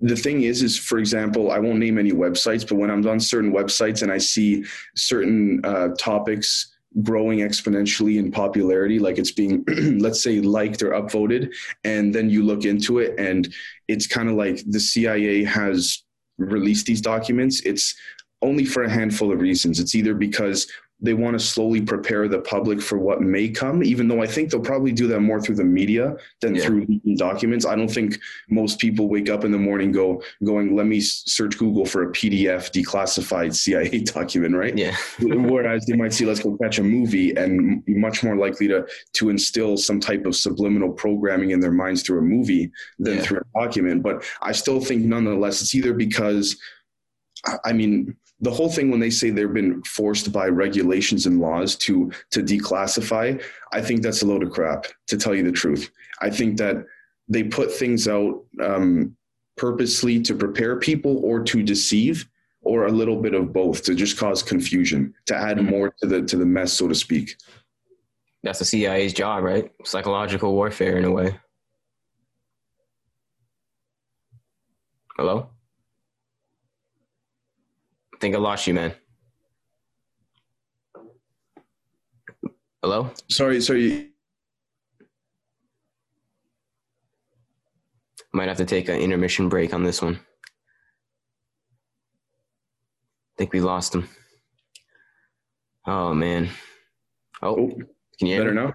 the 0.00 0.16
thing 0.16 0.42
is 0.42 0.60
is 0.60 0.76
for 0.76 0.98
example 0.98 1.52
i 1.52 1.58
won't 1.58 1.78
name 1.78 1.98
any 1.98 2.10
websites 2.10 2.68
but 2.68 2.74
when 2.74 2.90
i'm 2.90 3.06
on 3.06 3.20
certain 3.20 3.52
websites 3.52 4.02
and 4.02 4.10
i 4.10 4.18
see 4.18 4.64
certain 4.96 5.60
uh, 5.64 5.88
topics 5.96 6.74
growing 7.04 7.38
exponentially 7.38 8.18
in 8.18 8.30
popularity 8.30 8.98
like 8.98 9.18
it's 9.18 9.30
being 9.30 9.64
let's 10.00 10.20
say 10.20 10.40
liked 10.40 10.82
or 10.82 10.90
upvoted 10.90 11.54
and 11.84 12.12
then 12.12 12.28
you 12.28 12.42
look 12.42 12.64
into 12.64 12.98
it 12.98 13.14
and 13.18 13.54
it's 13.86 14.08
kind 14.08 14.28
of 14.28 14.34
like 14.34 14.60
the 14.66 14.80
cia 14.80 15.44
has 15.44 16.04
released 16.38 16.86
these 16.86 17.00
documents, 17.00 17.60
it's 17.60 17.94
only 18.42 18.64
for 18.64 18.82
a 18.84 18.90
handful 18.90 19.32
of 19.32 19.40
reasons. 19.40 19.80
It's 19.80 19.94
either 19.94 20.14
because 20.14 20.70
they 21.00 21.14
want 21.14 21.38
to 21.38 21.44
slowly 21.44 21.80
prepare 21.80 22.28
the 22.28 22.40
public 22.40 22.80
for 22.80 22.98
what 22.98 23.20
may 23.20 23.48
come, 23.48 23.82
even 23.82 24.08
though 24.08 24.22
I 24.22 24.26
think 24.26 24.50
they'll 24.50 24.60
probably 24.60 24.92
do 24.92 25.06
that 25.08 25.20
more 25.20 25.40
through 25.40 25.56
the 25.56 25.64
media 25.64 26.16
than 26.40 26.54
yeah. 26.54 26.64
through 26.64 26.86
documents. 27.16 27.66
I 27.66 27.74
don't 27.74 27.90
think 27.90 28.18
most 28.48 28.78
people 28.78 29.08
wake 29.08 29.28
up 29.28 29.44
in 29.44 29.52
the 29.52 29.58
morning 29.58 29.92
go 29.92 30.22
going, 30.44 30.74
let 30.74 30.86
me 30.86 31.00
search 31.00 31.58
Google 31.58 31.84
for 31.84 32.04
a 32.04 32.12
PDF 32.12 32.70
declassified 32.70 33.54
CIA 33.54 33.98
document, 34.04 34.54
right? 34.54 34.76
Yeah. 34.76 34.96
Whereas 35.20 35.84
they 35.86 35.96
might 35.96 36.12
see, 36.12 36.24
let's 36.24 36.40
go 36.40 36.56
catch 36.62 36.78
a 36.78 36.84
movie 36.84 37.34
and 37.36 37.82
much 37.86 38.22
more 38.22 38.36
likely 38.36 38.68
to 38.68 38.86
to 39.14 39.30
instill 39.30 39.76
some 39.76 40.00
type 40.00 40.24
of 40.26 40.36
subliminal 40.36 40.92
programming 40.92 41.50
in 41.50 41.60
their 41.60 41.72
minds 41.72 42.02
through 42.02 42.20
a 42.20 42.22
movie 42.22 42.70
than 42.98 43.16
yeah. 43.16 43.22
through 43.22 43.40
a 43.40 43.60
document. 43.60 44.02
But 44.02 44.24
I 44.40 44.52
still 44.52 44.80
think 44.80 45.04
nonetheless 45.04 45.60
it's 45.60 45.74
either 45.74 45.92
because 45.92 46.56
I 47.64 47.72
mean, 47.72 48.16
the 48.40 48.50
whole 48.50 48.68
thing 48.68 48.90
when 48.90 49.00
they 49.00 49.10
say 49.10 49.30
they've 49.30 49.52
been 49.52 49.82
forced 49.84 50.32
by 50.32 50.46
regulations 50.46 51.26
and 51.26 51.40
laws 51.40 51.76
to 51.76 52.10
to 52.30 52.42
declassify, 52.42 53.42
I 53.72 53.80
think 53.80 54.02
that's 54.02 54.22
a 54.22 54.26
load 54.26 54.42
of 54.42 54.50
crap. 54.50 54.86
To 55.08 55.16
tell 55.16 55.34
you 55.34 55.44
the 55.44 55.52
truth, 55.52 55.90
I 56.20 56.30
think 56.30 56.58
that 56.58 56.84
they 57.28 57.44
put 57.44 57.72
things 57.72 58.08
out 58.08 58.44
um, 58.62 59.16
purposely 59.56 60.20
to 60.22 60.34
prepare 60.34 60.78
people 60.78 61.24
or 61.24 61.42
to 61.44 61.62
deceive, 61.62 62.28
or 62.62 62.86
a 62.86 62.92
little 62.92 63.20
bit 63.20 63.34
of 63.34 63.52
both 63.52 63.82
to 63.84 63.94
just 63.94 64.18
cause 64.18 64.42
confusion, 64.42 65.14
to 65.26 65.36
add 65.36 65.58
mm-hmm. 65.58 65.70
more 65.70 65.94
to 66.02 66.06
the 66.06 66.22
to 66.22 66.36
the 66.36 66.46
mess, 66.46 66.72
so 66.72 66.88
to 66.88 66.94
speak. 66.94 67.36
That's 68.42 68.58
the 68.58 68.66
CIA's 68.66 69.14
job, 69.14 69.42
right? 69.42 69.70
Psychological 69.84 70.52
warfare, 70.52 70.98
in 70.98 71.04
a 71.04 71.10
way. 71.10 71.38
Hello 75.16 75.53
think 78.24 78.34
I 78.34 78.38
lost 78.38 78.66
you, 78.66 78.72
man. 78.72 78.94
Hello? 82.82 83.10
Sorry, 83.28 83.60
sorry. 83.60 84.12
Might 88.32 88.48
have 88.48 88.56
to 88.56 88.64
take 88.64 88.88
an 88.88 88.98
intermission 88.98 89.50
break 89.50 89.74
on 89.74 89.82
this 89.82 90.00
one. 90.00 90.14
I 90.14 90.18
think 93.36 93.52
we 93.52 93.60
lost 93.60 93.94
him. 93.94 94.08
Oh 95.86 96.14
man. 96.14 96.48
Oh, 97.42 97.56
oh 97.56 97.70
can 98.18 98.28
you 98.28 98.38
better 98.38 98.54
now? 98.54 98.72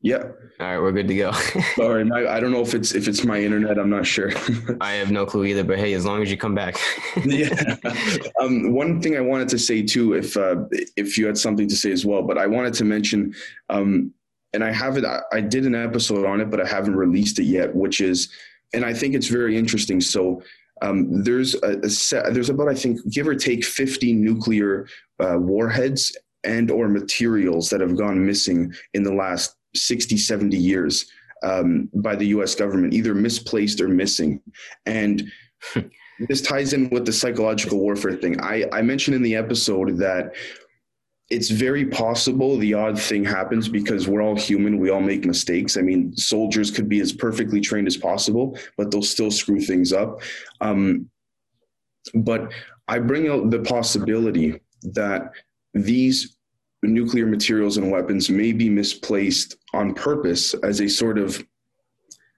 Yeah. 0.00 0.22
All 0.60 0.66
right, 0.66 0.78
we're 0.78 0.92
good 0.92 1.08
to 1.08 1.16
go. 1.16 1.32
Sorry, 1.76 2.08
I, 2.10 2.36
I, 2.36 2.40
don't 2.40 2.52
know 2.52 2.60
if 2.60 2.72
it's 2.74 2.94
if 2.94 3.08
it's 3.08 3.24
my 3.24 3.40
internet. 3.40 3.78
I'm 3.78 3.90
not 3.90 4.06
sure. 4.06 4.30
I 4.80 4.92
have 4.92 5.10
no 5.10 5.26
clue 5.26 5.44
either. 5.46 5.64
But 5.64 5.78
hey, 5.78 5.92
as 5.94 6.06
long 6.06 6.22
as 6.22 6.30
you 6.30 6.36
come 6.36 6.54
back. 6.54 6.76
yeah. 7.24 7.76
Um, 8.40 8.72
one 8.72 9.02
thing 9.02 9.16
I 9.16 9.20
wanted 9.20 9.48
to 9.48 9.58
say 9.58 9.82
too, 9.82 10.14
if 10.14 10.36
uh, 10.36 10.64
if 10.96 11.18
you 11.18 11.26
had 11.26 11.36
something 11.36 11.68
to 11.68 11.76
say 11.76 11.90
as 11.90 12.06
well, 12.06 12.22
but 12.22 12.38
I 12.38 12.46
wanted 12.46 12.74
to 12.74 12.84
mention, 12.84 13.34
um, 13.70 14.12
and 14.52 14.62
I 14.62 14.70
haven't. 14.70 15.04
I, 15.04 15.20
I 15.32 15.40
did 15.40 15.66
an 15.66 15.74
episode 15.74 16.24
on 16.24 16.40
it, 16.40 16.48
but 16.48 16.60
I 16.60 16.66
haven't 16.66 16.94
released 16.94 17.40
it 17.40 17.44
yet. 17.44 17.74
Which 17.74 18.00
is, 18.00 18.28
and 18.72 18.84
I 18.84 18.94
think 18.94 19.14
it's 19.14 19.28
very 19.28 19.56
interesting. 19.56 20.00
So. 20.00 20.42
Um, 20.80 21.24
there's 21.24 21.56
a, 21.56 21.80
a 21.80 21.90
set, 21.90 22.32
there's 22.32 22.50
about 22.50 22.68
I 22.68 22.74
think 22.76 23.00
give 23.10 23.26
or 23.26 23.34
take 23.34 23.64
50 23.64 24.12
nuclear 24.12 24.86
uh, 25.18 25.34
warheads 25.36 26.16
and 26.44 26.70
or 26.70 26.86
materials 26.86 27.68
that 27.70 27.80
have 27.80 27.96
gone 27.96 28.24
missing 28.24 28.72
in 28.94 29.02
the 29.02 29.12
last 29.12 29.57
60, 29.74 30.16
70 30.16 30.56
years 30.56 31.06
um, 31.42 31.88
by 31.94 32.16
the 32.16 32.26
US 32.28 32.54
government, 32.54 32.94
either 32.94 33.14
misplaced 33.14 33.80
or 33.80 33.88
missing. 33.88 34.40
And 34.86 35.30
this 36.28 36.40
ties 36.40 36.72
in 36.72 36.88
with 36.90 37.06
the 37.06 37.12
psychological 37.12 37.78
warfare 37.78 38.16
thing. 38.16 38.40
I, 38.40 38.64
I 38.72 38.82
mentioned 38.82 39.14
in 39.14 39.22
the 39.22 39.36
episode 39.36 39.98
that 39.98 40.34
it's 41.30 41.50
very 41.50 41.84
possible 41.84 42.56
the 42.56 42.72
odd 42.72 42.98
thing 42.98 43.22
happens 43.22 43.68
because 43.68 44.08
we're 44.08 44.22
all 44.22 44.36
human. 44.36 44.78
We 44.78 44.90
all 44.90 45.00
make 45.00 45.26
mistakes. 45.26 45.76
I 45.76 45.82
mean, 45.82 46.16
soldiers 46.16 46.70
could 46.70 46.88
be 46.88 47.00
as 47.00 47.12
perfectly 47.12 47.60
trained 47.60 47.86
as 47.86 47.98
possible, 47.98 48.58
but 48.78 48.90
they'll 48.90 49.02
still 49.02 49.30
screw 49.30 49.60
things 49.60 49.92
up. 49.92 50.22
Um, 50.62 51.10
but 52.14 52.50
I 52.88 52.98
bring 52.98 53.28
out 53.28 53.50
the 53.50 53.60
possibility 53.60 54.58
that 54.94 55.32
these 55.74 56.37
nuclear 56.82 57.26
materials 57.26 57.76
and 57.76 57.90
weapons 57.90 58.30
may 58.30 58.52
be 58.52 58.70
misplaced 58.70 59.56
on 59.74 59.94
purpose 59.94 60.54
as 60.62 60.80
a 60.80 60.88
sort 60.88 61.18
of 61.18 61.44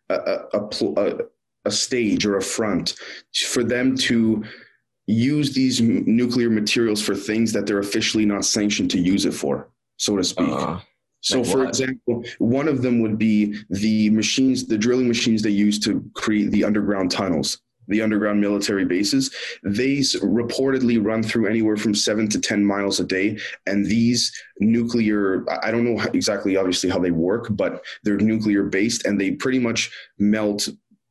a, 0.08 0.14
a, 0.54 0.68
a, 0.96 1.18
a 1.66 1.70
stage 1.70 2.24
or 2.24 2.38
a 2.38 2.42
front 2.42 2.94
for 3.48 3.62
them 3.62 3.96
to 3.96 4.42
use 5.06 5.52
these 5.52 5.80
nuclear 5.80 6.48
materials 6.48 7.02
for 7.02 7.14
things 7.14 7.52
that 7.52 7.66
they're 7.66 7.80
officially 7.80 8.24
not 8.24 8.44
sanctioned 8.44 8.90
to 8.90 8.98
use 8.98 9.26
it 9.26 9.34
for, 9.34 9.68
so 9.96 10.16
to 10.16 10.24
speak. 10.24 10.48
Uh, 10.48 10.78
so, 11.22 11.40
like 11.40 11.50
for 11.50 11.58
what? 11.58 11.68
example, 11.68 12.24
one 12.38 12.66
of 12.66 12.80
them 12.80 13.00
would 13.00 13.18
be 13.18 13.58
the 13.68 14.08
machines, 14.10 14.66
the 14.66 14.78
drilling 14.78 15.08
machines 15.08 15.42
they 15.42 15.50
use 15.50 15.78
to 15.80 16.02
create 16.14 16.50
the 16.50 16.64
underground 16.64 17.10
tunnels 17.10 17.60
the 17.90 18.02
underground 18.02 18.40
military 18.40 18.84
bases, 18.84 19.34
they 19.62 19.98
reportedly 19.98 21.04
run 21.04 21.22
through 21.22 21.46
anywhere 21.46 21.76
from 21.76 21.94
seven 21.94 22.28
to 22.28 22.40
10 22.40 22.64
miles 22.64 23.00
a 23.00 23.04
day. 23.04 23.38
And 23.66 23.84
these 23.84 24.32
nuclear, 24.60 25.44
I 25.62 25.70
don't 25.70 25.84
know 25.84 26.02
exactly, 26.14 26.56
obviously, 26.56 26.88
how 26.88 26.98
they 26.98 27.10
work, 27.10 27.48
but 27.50 27.84
they're 28.02 28.16
nuclear 28.16 28.64
based 28.64 29.04
and 29.04 29.20
they 29.20 29.32
pretty 29.32 29.58
much 29.58 29.90
melt 30.18 30.68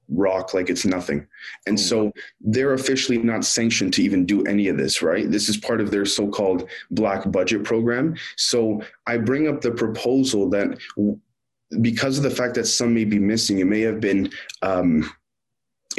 rock 0.09 0.53
like 0.53 0.69
it's 0.69 0.86
nothing. 0.86 1.25
And 1.67 1.77
oh, 1.77 1.81
so 1.81 2.12
they're 2.41 2.74
officially 2.74 3.17
not 3.17 3.45
sanctioned 3.45 3.93
to 3.93 4.03
even 4.03 4.25
do 4.25 4.43
any 4.45 4.67
of 4.67 4.77
this, 4.77 5.01
right? 5.01 5.29
This 5.29 5.50
is 5.50 5.57
part 5.57 5.81
of 5.81 5.91
their 5.91 6.05
so 6.05 6.27
called 6.27 6.69
black 6.91 7.29
budget 7.31 7.63
program. 7.63 8.15
So 8.36 8.81
I 9.05 9.17
bring 9.17 9.48
up 9.48 9.62
the 9.62 9.71
proposal 9.71 10.50
that 10.50 10.77
because 11.81 12.17
of 12.17 12.24
the 12.24 12.31
fact 12.31 12.55
that 12.55 12.65
some 12.65 12.93
may 12.93 13.05
be 13.05 13.19
missing, 13.19 13.59
it 13.59 13.67
may 13.67 13.81
have 13.81 14.00
been 14.00 14.31
um, 14.62 15.09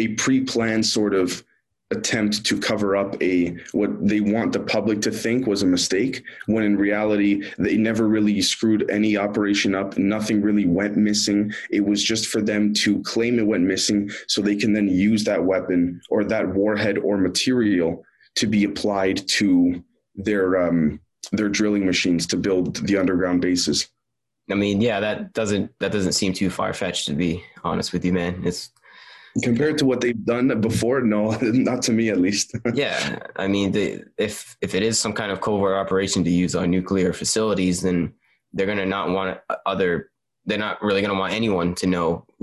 a 0.00 0.08
pre-planned 0.08 0.86
sort 0.86 1.14
of 1.14 1.44
attempt 1.92 2.44
to 2.46 2.58
cover 2.58 2.96
up 2.96 3.20
a 3.20 3.56
what 3.72 3.90
they 4.06 4.20
want 4.20 4.52
the 4.52 4.60
public 4.60 5.00
to 5.02 5.10
think 5.10 5.46
was 5.46 5.62
a 5.62 5.66
mistake 5.66 6.22
when 6.46 6.62
in 6.62 6.76
reality 6.76 7.42
they 7.58 7.76
never 7.76 8.06
really 8.06 8.40
screwed 8.40 8.88
any 8.90 9.16
operation 9.16 9.74
up. 9.74 9.98
Nothing 9.98 10.40
really 10.40 10.66
went 10.66 10.96
missing. 10.96 11.52
It 11.68 11.84
was 11.84 12.02
just 12.02 12.26
for 12.28 12.40
them 12.40 12.72
to 12.74 13.02
claim 13.02 13.38
it 13.38 13.46
went 13.46 13.64
missing 13.64 14.08
so 14.28 14.40
they 14.40 14.54
can 14.54 14.72
then 14.72 14.88
use 14.88 15.24
that 15.24 15.44
weapon 15.44 16.00
or 16.10 16.22
that 16.24 16.48
warhead 16.48 16.96
or 16.98 17.18
material 17.18 18.04
to 18.36 18.46
be 18.46 18.62
applied 18.64 19.26
to 19.40 19.82
their 20.14 20.62
um 20.62 21.00
their 21.32 21.48
drilling 21.48 21.84
machines 21.84 22.26
to 22.28 22.36
build 22.36 22.76
the 22.86 22.96
underground 22.96 23.40
bases. 23.40 23.88
I 24.50 24.54
mean, 24.54 24.80
yeah, 24.80 25.00
that 25.00 25.32
doesn't 25.32 25.72
that 25.80 25.92
doesn't 25.92 26.12
seem 26.12 26.32
too 26.32 26.50
far 26.50 26.72
fetched 26.72 27.06
to 27.06 27.14
be 27.14 27.42
honest 27.64 27.92
with 27.92 28.04
you, 28.04 28.12
man. 28.12 28.42
It's 28.44 28.70
compared 29.42 29.78
to 29.78 29.86
what 29.86 30.00
they've 30.00 30.24
done 30.24 30.60
before. 30.60 31.00
No, 31.00 31.30
not 31.40 31.82
to 31.82 31.92
me 31.92 32.08
at 32.08 32.18
least. 32.18 32.54
yeah, 32.74 33.18
I 33.36 33.48
mean, 33.48 33.72
they, 33.72 34.02
if 34.18 34.56
if 34.60 34.74
it 34.74 34.82
is 34.82 34.98
some 34.98 35.12
kind 35.12 35.30
of 35.30 35.40
covert 35.40 35.76
operation 35.76 36.24
to 36.24 36.30
use 36.30 36.54
on 36.54 36.70
nuclear 36.70 37.12
facilities, 37.12 37.82
then 37.82 38.12
they're 38.52 38.66
gonna 38.66 38.86
not 38.86 39.10
want 39.10 39.38
other. 39.66 40.10
They're 40.46 40.58
not 40.58 40.82
really 40.82 41.02
gonna 41.02 41.18
want 41.18 41.32
anyone 41.32 41.74
to 41.76 41.86
know 41.86 42.26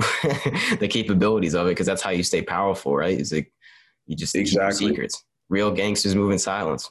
the 0.79 0.87
capabilities 0.89 1.55
of 1.55 1.67
it 1.67 1.71
because 1.71 1.87
that's 1.87 2.01
how 2.01 2.11
you 2.11 2.23
stay 2.23 2.41
powerful, 2.41 2.95
right? 2.95 3.19
Is 3.19 3.33
like 3.33 3.51
you 4.05 4.15
just 4.15 4.35
exactly 4.35 4.89
secrets. 4.89 5.23
Real 5.49 5.71
gangsters 5.71 6.13
move 6.13 6.31
in 6.31 6.39
silence. 6.39 6.89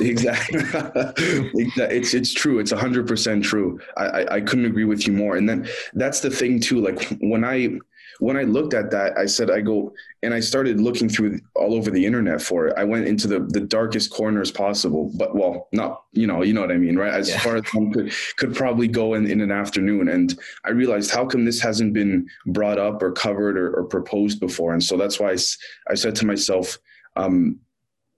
exactly. 0.00 0.60
it's 0.66 2.14
it's 2.14 2.32
true. 2.32 2.58
It's 2.58 2.72
hundred 2.72 3.06
percent 3.06 3.44
true. 3.44 3.80
I, 3.96 4.04
I 4.04 4.34
I 4.36 4.40
couldn't 4.40 4.66
agree 4.66 4.84
with 4.84 5.06
you 5.06 5.12
more. 5.12 5.36
And 5.36 5.48
then 5.48 5.68
that's 5.94 6.20
the 6.20 6.30
thing 6.30 6.60
too. 6.60 6.80
Like 6.80 7.16
when 7.20 7.44
I 7.44 7.78
when 8.20 8.36
I 8.36 8.42
looked 8.42 8.74
at 8.74 8.90
that, 8.90 9.16
I 9.16 9.26
said, 9.26 9.50
I 9.50 9.60
go, 9.60 9.92
and 10.22 10.34
I 10.34 10.40
started 10.40 10.80
looking 10.80 11.08
through 11.08 11.38
all 11.54 11.74
over 11.74 11.90
the 11.90 12.04
internet 12.04 12.42
for 12.42 12.66
it. 12.66 12.74
I 12.76 12.84
went 12.84 13.06
into 13.06 13.28
the, 13.28 13.40
the 13.40 13.60
darkest 13.60 14.10
corners 14.10 14.50
possible, 14.50 15.12
but 15.16 15.34
well, 15.34 15.68
not, 15.72 16.02
you 16.12 16.26
know, 16.26 16.42
you 16.42 16.52
know 16.52 16.60
what 16.60 16.72
I 16.72 16.78
mean, 16.78 16.96
right? 16.96 17.12
As 17.12 17.28
yeah. 17.28 17.38
far 17.38 17.56
as 17.56 17.64
one 17.72 17.92
could, 17.92 18.12
could 18.36 18.54
probably 18.54 18.88
go 18.88 19.14
in, 19.14 19.30
in 19.30 19.40
an 19.40 19.52
afternoon. 19.52 20.08
And 20.08 20.38
I 20.64 20.70
realized 20.70 21.10
how 21.12 21.26
come 21.26 21.44
this 21.44 21.60
hasn't 21.60 21.92
been 21.92 22.28
brought 22.46 22.78
up 22.78 23.02
or 23.02 23.12
covered 23.12 23.56
or, 23.56 23.72
or 23.72 23.84
proposed 23.84 24.40
before. 24.40 24.72
And 24.72 24.82
so 24.82 24.96
that's 24.96 25.20
why 25.20 25.30
I, 25.30 25.36
I 25.88 25.94
said 25.94 26.16
to 26.16 26.26
myself, 26.26 26.78
um, 27.14 27.60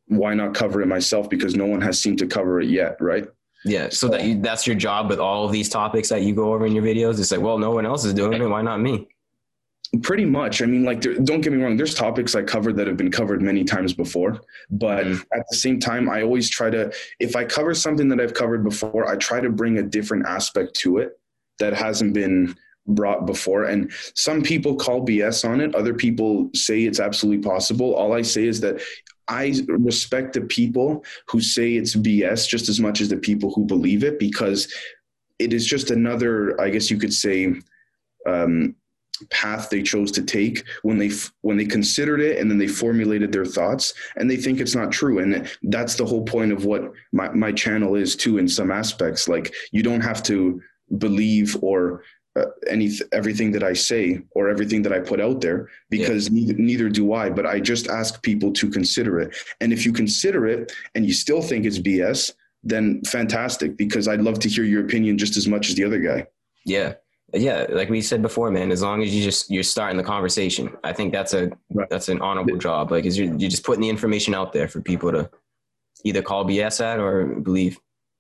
why 0.06 0.34
not 0.34 0.54
cover 0.54 0.82
it 0.82 0.86
myself? 0.86 1.28
Because 1.28 1.54
no 1.54 1.66
one 1.66 1.80
has 1.82 2.00
seemed 2.00 2.18
to 2.18 2.26
cover 2.26 2.60
it 2.60 2.68
yet. 2.68 2.96
Right. 3.00 3.28
Yeah, 3.62 3.90
so 3.90 4.08
that 4.08 4.24
you, 4.24 4.40
that's 4.40 4.66
your 4.66 4.76
job 4.76 5.10
with 5.10 5.18
all 5.18 5.44
of 5.44 5.52
these 5.52 5.68
topics 5.68 6.08
that 6.08 6.22
you 6.22 6.34
go 6.34 6.54
over 6.54 6.64
in 6.64 6.72
your 6.72 6.82
videos. 6.82 7.20
It's 7.20 7.30
like, 7.30 7.42
well, 7.42 7.58
no 7.58 7.72
one 7.72 7.84
else 7.84 8.06
is 8.06 8.14
doing 8.14 8.40
it. 8.40 8.46
Why 8.46 8.62
not 8.62 8.80
me? 8.80 9.06
Pretty 10.02 10.24
much. 10.24 10.62
I 10.62 10.66
mean, 10.66 10.84
like, 10.84 11.00
there, 11.00 11.14
don't 11.14 11.40
get 11.40 11.52
me 11.52 11.60
wrong. 11.62 11.76
There's 11.76 11.94
topics 11.94 12.36
I 12.36 12.42
covered 12.42 12.76
that 12.76 12.86
have 12.86 12.96
been 12.96 13.10
covered 13.10 13.42
many 13.42 13.64
times 13.64 13.92
before, 13.92 14.40
but 14.70 15.04
mm-hmm. 15.04 15.38
at 15.38 15.44
the 15.50 15.56
same 15.56 15.80
time, 15.80 16.08
I 16.08 16.22
always 16.22 16.48
try 16.48 16.70
to. 16.70 16.92
If 17.18 17.34
I 17.34 17.44
cover 17.44 17.74
something 17.74 18.08
that 18.08 18.20
I've 18.20 18.34
covered 18.34 18.62
before, 18.62 19.08
I 19.08 19.16
try 19.16 19.40
to 19.40 19.50
bring 19.50 19.78
a 19.78 19.82
different 19.82 20.26
aspect 20.26 20.74
to 20.76 20.98
it 20.98 21.18
that 21.58 21.72
hasn't 21.72 22.14
been 22.14 22.54
brought 22.86 23.26
before. 23.26 23.64
And 23.64 23.92
some 24.14 24.42
people 24.42 24.76
call 24.76 25.04
BS 25.04 25.48
on 25.48 25.60
it. 25.60 25.74
Other 25.74 25.94
people 25.94 26.50
say 26.54 26.84
it's 26.84 27.00
absolutely 27.00 27.42
possible. 27.42 27.94
All 27.94 28.12
I 28.12 28.22
say 28.22 28.44
is 28.44 28.60
that 28.60 28.80
I 29.28 29.54
respect 29.68 30.32
the 30.32 30.40
people 30.40 31.04
who 31.28 31.40
say 31.40 31.74
it's 31.74 31.94
BS 31.94 32.48
just 32.48 32.68
as 32.68 32.80
much 32.80 33.00
as 33.00 33.08
the 33.08 33.16
people 33.16 33.52
who 33.52 33.64
believe 33.64 34.02
it 34.02 34.18
because 34.18 34.72
it 35.38 35.52
is 35.52 35.66
just 35.66 35.90
another, 35.90 36.60
I 36.60 36.70
guess 36.70 36.90
you 36.90 36.98
could 36.98 37.14
say, 37.14 37.54
um, 38.26 38.74
path 39.30 39.70
they 39.70 39.82
chose 39.82 40.10
to 40.12 40.22
take 40.22 40.64
when 40.82 40.98
they 40.98 41.10
when 41.42 41.56
they 41.56 41.64
considered 41.64 42.20
it 42.20 42.38
and 42.38 42.50
then 42.50 42.58
they 42.58 42.66
formulated 42.66 43.32
their 43.32 43.44
thoughts 43.44 43.94
and 44.16 44.30
they 44.30 44.36
think 44.36 44.60
it's 44.60 44.74
not 44.74 44.92
true. 44.92 45.18
And 45.18 45.50
that's 45.64 45.94
the 45.94 46.06
whole 46.06 46.24
point 46.24 46.52
of 46.52 46.64
what 46.64 46.92
my, 47.12 47.28
my 47.30 47.52
channel 47.52 47.94
is 47.94 48.16
too 48.16 48.38
in 48.38 48.48
some 48.48 48.70
aspects. 48.70 49.28
Like 49.28 49.54
you 49.72 49.82
don't 49.82 50.00
have 50.00 50.22
to 50.24 50.60
believe 50.98 51.56
or 51.62 52.02
uh, 52.36 52.44
any 52.68 52.90
everything 53.12 53.50
that 53.52 53.64
I 53.64 53.72
say 53.72 54.20
or 54.32 54.48
everything 54.48 54.82
that 54.82 54.92
I 54.92 55.00
put 55.00 55.20
out 55.20 55.40
there 55.40 55.68
because 55.88 56.28
yeah. 56.28 56.34
neither, 56.34 56.54
neither 56.54 56.88
do 56.88 57.12
I 57.12 57.28
but 57.28 57.46
I 57.46 57.60
just 57.60 57.88
ask 57.88 58.22
people 58.22 58.52
to 58.52 58.70
consider 58.70 59.20
it. 59.20 59.36
And 59.60 59.72
if 59.72 59.84
you 59.84 59.92
consider 59.92 60.46
it 60.46 60.72
and 60.94 61.04
you 61.04 61.12
still 61.12 61.42
think 61.42 61.64
it's 61.64 61.78
BS 61.78 62.32
then 62.62 63.02
fantastic 63.04 63.76
because 63.78 64.06
I'd 64.06 64.20
love 64.20 64.38
to 64.40 64.48
hear 64.48 64.64
your 64.64 64.84
opinion 64.84 65.16
just 65.16 65.38
as 65.38 65.48
much 65.48 65.70
as 65.70 65.76
the 65.76 65.84
other 65.84 65.98
guy. 65.98 66.26
Yeah 66.66 66.94
yeah, 67.34 67.66
like 67.70 67.88
we 67.88 68.02
said 68.02 68.22
before, 68.22 68.50
man. 68.50 68.72
As 68.72 68.82
long 68.82 69.02
as 69.02 69.14
you 69.14 69.22
just 69.22 69.50
you're 69.50 69.62
starting 69.62 69.96
the 69.96 70.02
conversation, 70.02 70.76
I 70.84 70.92
think 70.92 71.12
that's 71.12 71.34
a 71.34 71.50
right. 71.72 71.88
that's 71.90 72.08
an 72.08 72.20
honorable 72.20 72.56
job. 72.56 72.90
Like, 72.90 73.04
is 73.04 73.18
you're 73.18 73.34
you're 73.34 73.50
just 73.50 73.64
putting 73.64 73.82
the 73.82 73.88
information 73.88 74.34
out 74.34 74.52
there 74.52 74.68
for 74.68 74.80
people 74.80 75.12
to 75.12 75.30
either 76.04 76.22
call 76.22 76.44
BS 76.44 76.80
at 76.84 76.98
or 76.98 77.26
believe. 77.26 77.78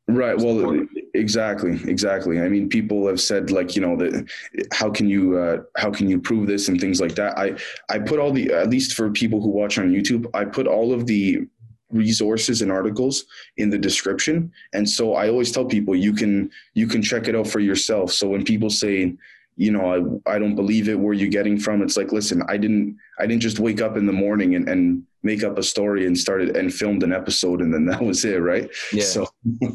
Right. 0.08 0.36
Well, 0.36 0.86
exactly, 1.14 1.80
exactly. 1.88 2.40
I 2.40 2.48
mean, 2.48 2.68
people 2.68 3.06
have 3.06 3.20
said 3.20 3.50
like, 3.50 3.76
you 3.76 3.82
know, 3.82 3.96
that 3.96 4.28
how 4.72 4.90
can 4.90 5.08
you 5.08 5.38
uh, 5.38 5.62
how 5.76 5.90
can 5.90 6.08
you 6.08 6.20
prove 6.20 6.46
this 6.46 6.68
and 6.68 6.80
things 6.80 7.00
like 7.00 7.14
that. 7.14 7.38
I 7.38 7.56
I 7.88 7.98
put 7.98 8.18
all 8.18 8.32
the 8.32 8.52
at 8.52 8.70
least 8.70 8.94
for 8.94 9.10
people 9.10 9.40
who 9.40 9.48
watch 9.48 9.78
on 9.78 9.90
YouTube, 9.90 10.26
I 10.34 10.44
put 10.44 10.66
all 10.66 10.92
of 10.92 11.06
the 11.06 11.46
resources 11.90 12.62
and 12.62 12.70
articles 12.70 13.24
in 13.56 13.70
the 13.70 13.78
description. 13.78 14.52
And 14.72 14.88
so 14.88 15.14
i 15.14 15.28
always 15.28 15.52
tell 15.52 15.64
people 15.64 15.94
you 15.94 16.12
can 16.12 16.50
you 16.74 16.86
can 16.86 17.02
check 17.02 17.28
it 17.28 17.34
out 17.34 17.46
for 17.46 17.60
yourself. 17.60 18.12
So 18.12 18.28
when 18.28 18.44
people 18.44 18.70
say 18.70 19.16
you 19.56 19.70
know 19.70 20.20
I, 20.26 20.34
I 20.34 20.38
don't 20.38 20.54
believe 20.54 20.88
it 20.88 20.98
where 20.98 21.12
you 21.12 21.28
getting 21.28 21.58
from 21.58 21.82
it's 21.82 21.96
like 21.96 22.12
listen 22.12 22.42
i 22.48 22.56
didn't 22.56 22.96
i 23.18 23.26
didn't 23.26 23.42
just 23.42 23.58
wake 23.58 23.82
up 23.82 23.96
in 23.96 24.06
the 24.06 24.12
morning 24.12 24.54
and, 24.54 24.66
and 24.68 25.02
make 25.22 25.42
up 25.42 25.58
a 25.58 25.62
story 25.62 26.06
and 26.06 26.16
started 26.16 26.56
and 26.56 26.72
filmed 26.72 27.02
an 27.02 27.12
episode 27.12 27.60
and 27.60 27.72
then 27.72 27.84
that 27.90 28.02
was 28.02 28.24
it 28.24 28.36
right? 28.36 28.70
Yeah. 28.92 29.04
So 29.04 29.26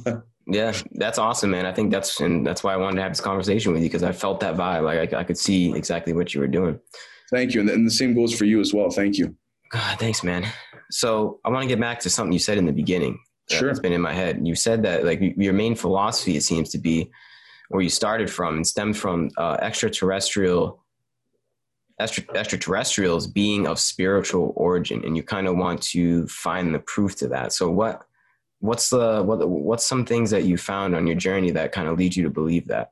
yeah 0.48 0.74
that's 0.94 1.20
awesome 1.20 1.52
man. 1.52 1.66
I 1.66 1.72
think 1.72 1.92
that's 1.92 2.20
and 2.20 2.46
that's 2.46 2.64
why 2.64 2.74
i 2.74 2.78
wanted 2.78 2.98
to 2.98 3.02
have 3.04 3.12
this 3.12 3.22
conversation 3.22 3.74
with 3.74 3.82
you 3.82 3.88
because 3.88 4.04
i 4.04 4.12
felt 4.12 4.40
that 4.40 4.56
vibe. 4.56 4.84
Like 4.84 5.14
I, 5.14 5.20
I 5.20 5.24
could 5.24 5.38
see 5.38 5.76
exactly 5.76 6.14
what 6.14 6.34
you 6.34 6.42
were 6.42 6.48
doing. 6.48 6.80
Thank 7.32 7.54
you 7.54 7.62
and, 7.62 7.70
and 7.70 7.86
the 7.86 7.92
same 7.92 8.16
goes 8.16 8.34
for 8.34 8.46
you 8.46 8.60
as 8.62 8.74
well. 8.74 8.90
Thank 8.90 9.18
you. 9.18 9.36
God, 9.72 10.00
thanks 10.00 10.24
man 10.24 10.46
so 10.92 11.40
I 11.46 11.50
want 11.50 11.64
to 11.64 11.68
get 11.68 11.80
back 11.80 12.00
to 12.02 12.10
something 12.10 12.34
you 12.34 12.40
said 12.40 12.58
in 12.58 12.66
the 12.66 12.74
beginning. 12.74 13.20
Sure. 13.50 13.70
It's 13.70 13.80
been 13.80 13.94
in 13.94 14.02
my 14.02 14.14
head. 14.14 14.46
You 14.46 14.56
said 14.56 14.84
that 14.84 15.06
like 15.06 15.20
your 15.22 15.54
main 15.54 15.76
philosophy, 15.76 16.36
it 16.36 16.42
seems 16.42 16.70
to 16.72 16.78
be 16.78 17.12
where 17.70 17.82
you 17.82 17.90
started 17.90 18.30
from 18.30 18.56
and 18.56 18.66
stemmed 18.66 18.98
from 18.98 19.30
uh, 19.38 19.58
extraterrestrial 19.62 20.84
extra, 22.00 22.24
extraterrestrials 22.36 23.28
being 23.28 23.68
of 23.68 23.80
spiritual 23.80 24.54
origin 24.56 25.04
and 25.06 25.16
you 25.16 25.24
kind 25.24 25.48
of 25.48 25.58
want 25.58 25.82
to 25.82 26.28
find 26.28 26.74
the 26.74 26.80
proof 26.80 27.16
to 27.16 27.28
that 27.28 27.54
so 27.54 27.70
what 27.70 28.04
what's 28.60 28.90
the 28.90 29.24
what 29.24 29.48
what's 29.48 29.86
some 29.86 30.06
things 30.06 30.30
that 30.30 30.44
you 30.44 30.58
found 30.58 30.96
on 30.96 31.08
your 31.08 31.16
journey 31.16 31.52
that 31.52 31.72
kind 31.72 31.88
of 31.88 31.98
lead 31.98 32.16
you 32.16 32.24
to 32.24 32.30
believe 32.30 32.68
that 32.68 32.92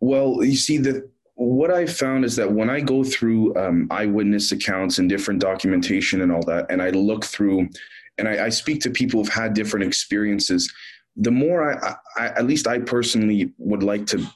well 0.00 0.44
you 0.44 0.56
see 0.56 0.78
the 0.78 1.08
what 1.38 1.70
I 1.70 1.86
found 1.86 2.24
is 2.24 2.34
that 2.34 2.50
when 2.50 2.68
I 2.68 2.80
go 2.80 3.04
through 3.04 3.54
um, 3.54 3.86
eyewitness 3.92 4.50
accounts 4.50 4.98
and 4.98 5.08
different 5.08 5.40
documentation 5.40 6.20
and 6.22 6.32
all 6.32 6.42
that, 6.42 6.66
and 6.68 6.82
I 6.82 6.90
look 6.90 7.24
through 7.24 7.68
and 8.18 8.28
I, 8.28 8.46
I 8.46 8.48
speak 8.48 8.80
to 8.82 8.90
people 8.90 9.20
who've 9.20 9.32
had 9.32 9.54
different 9.54 9.86
experiences, 9.86 10.72
the 11.14 11.30
more 11.30 11.72
I, 11.80 11.94
I, 12.16 12.26
at 12.30 12.46
least 12.46 12.66
I 12.66 12.80
personally 12.80 13.52
would 13.58 13.84
like 13.84 14.04
to 14.06 14.26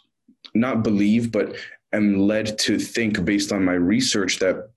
not 0.55 0.85
believe, 0.85 1.33
but 1.33 1.57
am 1.93 2.21
led 2.21 2.57
to 2.61 2.79
think 2.79 3.25
based 3.25 3.51
on 3.51 3.65
my 3.65 3.75
research 3.75 4.39
that 4.39 4.71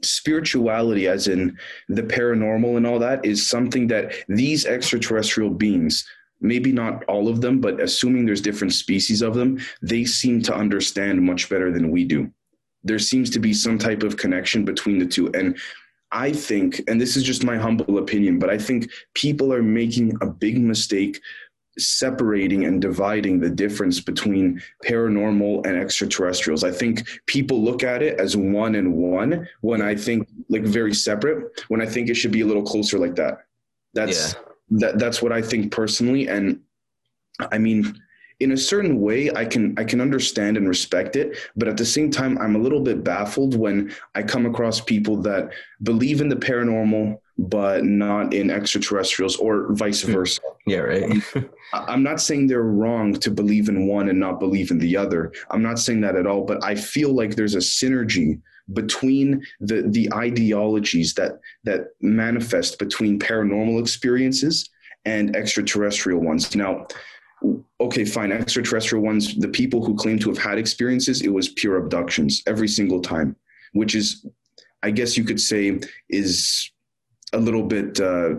spirituality, 0.00 1.08
as 1.08 1.28
in 1.28 1.58
the 1.90 2.02
paranormal 2.02 2.78
and 2.78 2.86
all 2.86 2.98
that, 3.00 3.22
is 3.22 3.46
something 3.46 3.86
that 3.88 4.14
these 4.28 4.64
extraterrestrial 4.64 5.50
beings 5.50 6.08
maybe 6.40 6.72
not 6.72 7.04
all 7.04 7.28
of 7.28 7.40
them, 7.40 7.60
but 7.60 7.80
assuming 7.80 8.24
there's 8.24 8.40
different 8.40 8.72
species 8.72 9.22
of 9.22 9.34
them, 9.34 9.60
they 9.82 10.04
seem 10.04 10.42
to 10.42 10.54
understand 10.54 11.22
much 11.22 11.48
better 11.48 11.70
than 11.70 11.90
we 11.90 12.04
do. 12.04 12.30
There 12.82 12.98
seems 12.98 13.30
to 13.30 13.38
be 13.38 13.52
some 13.52 13.78
type 13.78 14.02
of 14.02 14.16
connection 14.16 14.64
between 14.64 14.98
the 14.98 15.06
two. 15.06 15.30
And 15.32 15.58
I 16.12 16.32
think, 16.32 16.82
and 16.88 17.00
this 17.00 17.16
is 17.16 17.22
just 17.22 17.44
my 17.44 17.56
humble 17.56 17.98
opinion, 17.98 18.38
but 18.38 18.50
I 18.50 18.58
think 18.58 18.90
people 19.14 19.52
are 19.52 19.62
making 19.62 20.16
a 20.22 20.26
big 20.26 20.60
mistake 20.60 21.20
separating 21.78 22.64
and 22.64 22.82
dividing 22.82 23.38
the 23.38 23.48
difference 23.48 24.00
between 24.00 24.60
paranormal 24.84 25.64
and 25.66 25.76
extraterrestrials. 25.76 26.64
I 26.64 26.72
think 26.72 27.06
people 27.26 27.62
look 27.62 27.84
at 27.84 28.02
it 28.02 28.18
as 28.18 28.36
one 28.36 28.74
and 28.74 28.94
one 28.94 29.46
when 29.60 29.80
I 29.80 29.94
think 29.94 30.28
like 30.48 30.62
very 30.62 30.94
separate, 30.94 31.64
when 31.68 31.80
I 31.80 31.86
think 31.86 32.08
it 32.08 32.14
should 32.14 32.32
be 32.32 32.40
a 32.40 32.46
little 32.46 32.64
closer 32.64 32.98
like 32.98 33.14
that. 33.16 33.44
That's 33.94 34.34
yeah 34.34 34.49
that 34.70 34.98
that's 34.98 35.22
what 35.22 35.32
I 35.32 35.42
think 35.42 35.72
personally. 35.72 36.28
And 36.28 36.60
I 37.50 37.58
mean, 37.58 38.00
in 38.40 38.52
a 38.52 38.56
certain 38.56 39.00
way, 39.00 39.30
I 39.34 39.44
can 39.44 39.78
I 39.78 39.84
can 39.84 40.00
understand 40.00 40.56
and 40.56 40.68
respect 40.68 41.16
it, 41.16 41.36
but 41.56 41.68
at 41.68 41.76
the 41.76 41.84
same 41.84 42.10
time, 42.10 42.38
I'm 42.38 42.56
a 42.56 42.58
little 42.58 42.80
bit 42.80 43.04
baffled 43.04 43.54
when 43.54 43.92
I 44.14 44.22
come 44.22 44.46
across 44.46 44.80
people 44.80 45.16
that 45.22 45.50
believe 45.82 46.20
in 46.20 46.28
the 46.28 46.36
paranormal 46.36 47.18
but 47.48 47.84
not 47.84 48.34
in 48.34 48.50
extraterrestrials 48.50 49.36
or 49.36 49.72
vice 49.72 50.02
hmm. 50.02 50.12
versa. 50.12 50.42
Yeah, 50.66 50.80
right. 50.80 51.22
I'm 51.72 52.02
not 52.02 52.20
saying 52.20 52.46
they're 52.46 52.62
wrong 52.62 53.14
to 53.14 53.30
believe 53.30 53.68
in 53.68 53.86
one 53.86 54.08
and 54.08 54.20
not 54.20 54.40
believe 54.40 54.70
in 54.70 54.78
the 54.78 54.96
other. 54.96 55.32
I'm 55.50 55.62
not 55.62 55.78
saying 55.78 56.02
that 56.02 56.16
at 56.16 56.26
all, 56.26 56.44
but 56.44 56.62
I 56.62 56.74
feel 56.74 57.14
like 57.14 57.36
there's 57.36 57.54
a 57.54 57.58
synergy 57.58 58.40
between 58.72 59.44
the 59.60 59.82
the 59.88 60.12
ideologies 60.12 61.14
that 61.14 61.40
that 61.64 61.88
manifest 62.00 62.78
between 62.78 63.18
paranormal 63.18 63.80
experiences 63.80 64.68
and 65.04 65.34
extraterrestrial 65.34 66.20
ones. 66.20 66.54
Now, 66.54 66.86
okay, 67.80 68.04
fine, 68.04 68.32
extraterrestrial 68.32 69.02
ones, 69.04 69.34
the 69.36 69.48
people 69.48 69.84
who 69.84 69.94
claim 69.94 70.18
to 70.20 70.28
have 70.28 70.38
had 70.38 70.58
experiences, 70.58 71.22
it 71.22 71.32
was 71.32 71.48
pure 71.50 71.78
abductions 71.78 72.42
every 72.46 72.68
single 72.68 73.00
time, 73.00 73.34
which 73.72 73.94
is, 73.94 74.26
I 74.82 74.90
guess 74.90 75.16
you 75.16 75.24
could 75.24 75.40
say, 75.40 75.80
is 76.10 76.70
a 77.32 77.38
little 77.38 77.62
bit 77.62 77.98
uh, 78.00 78.34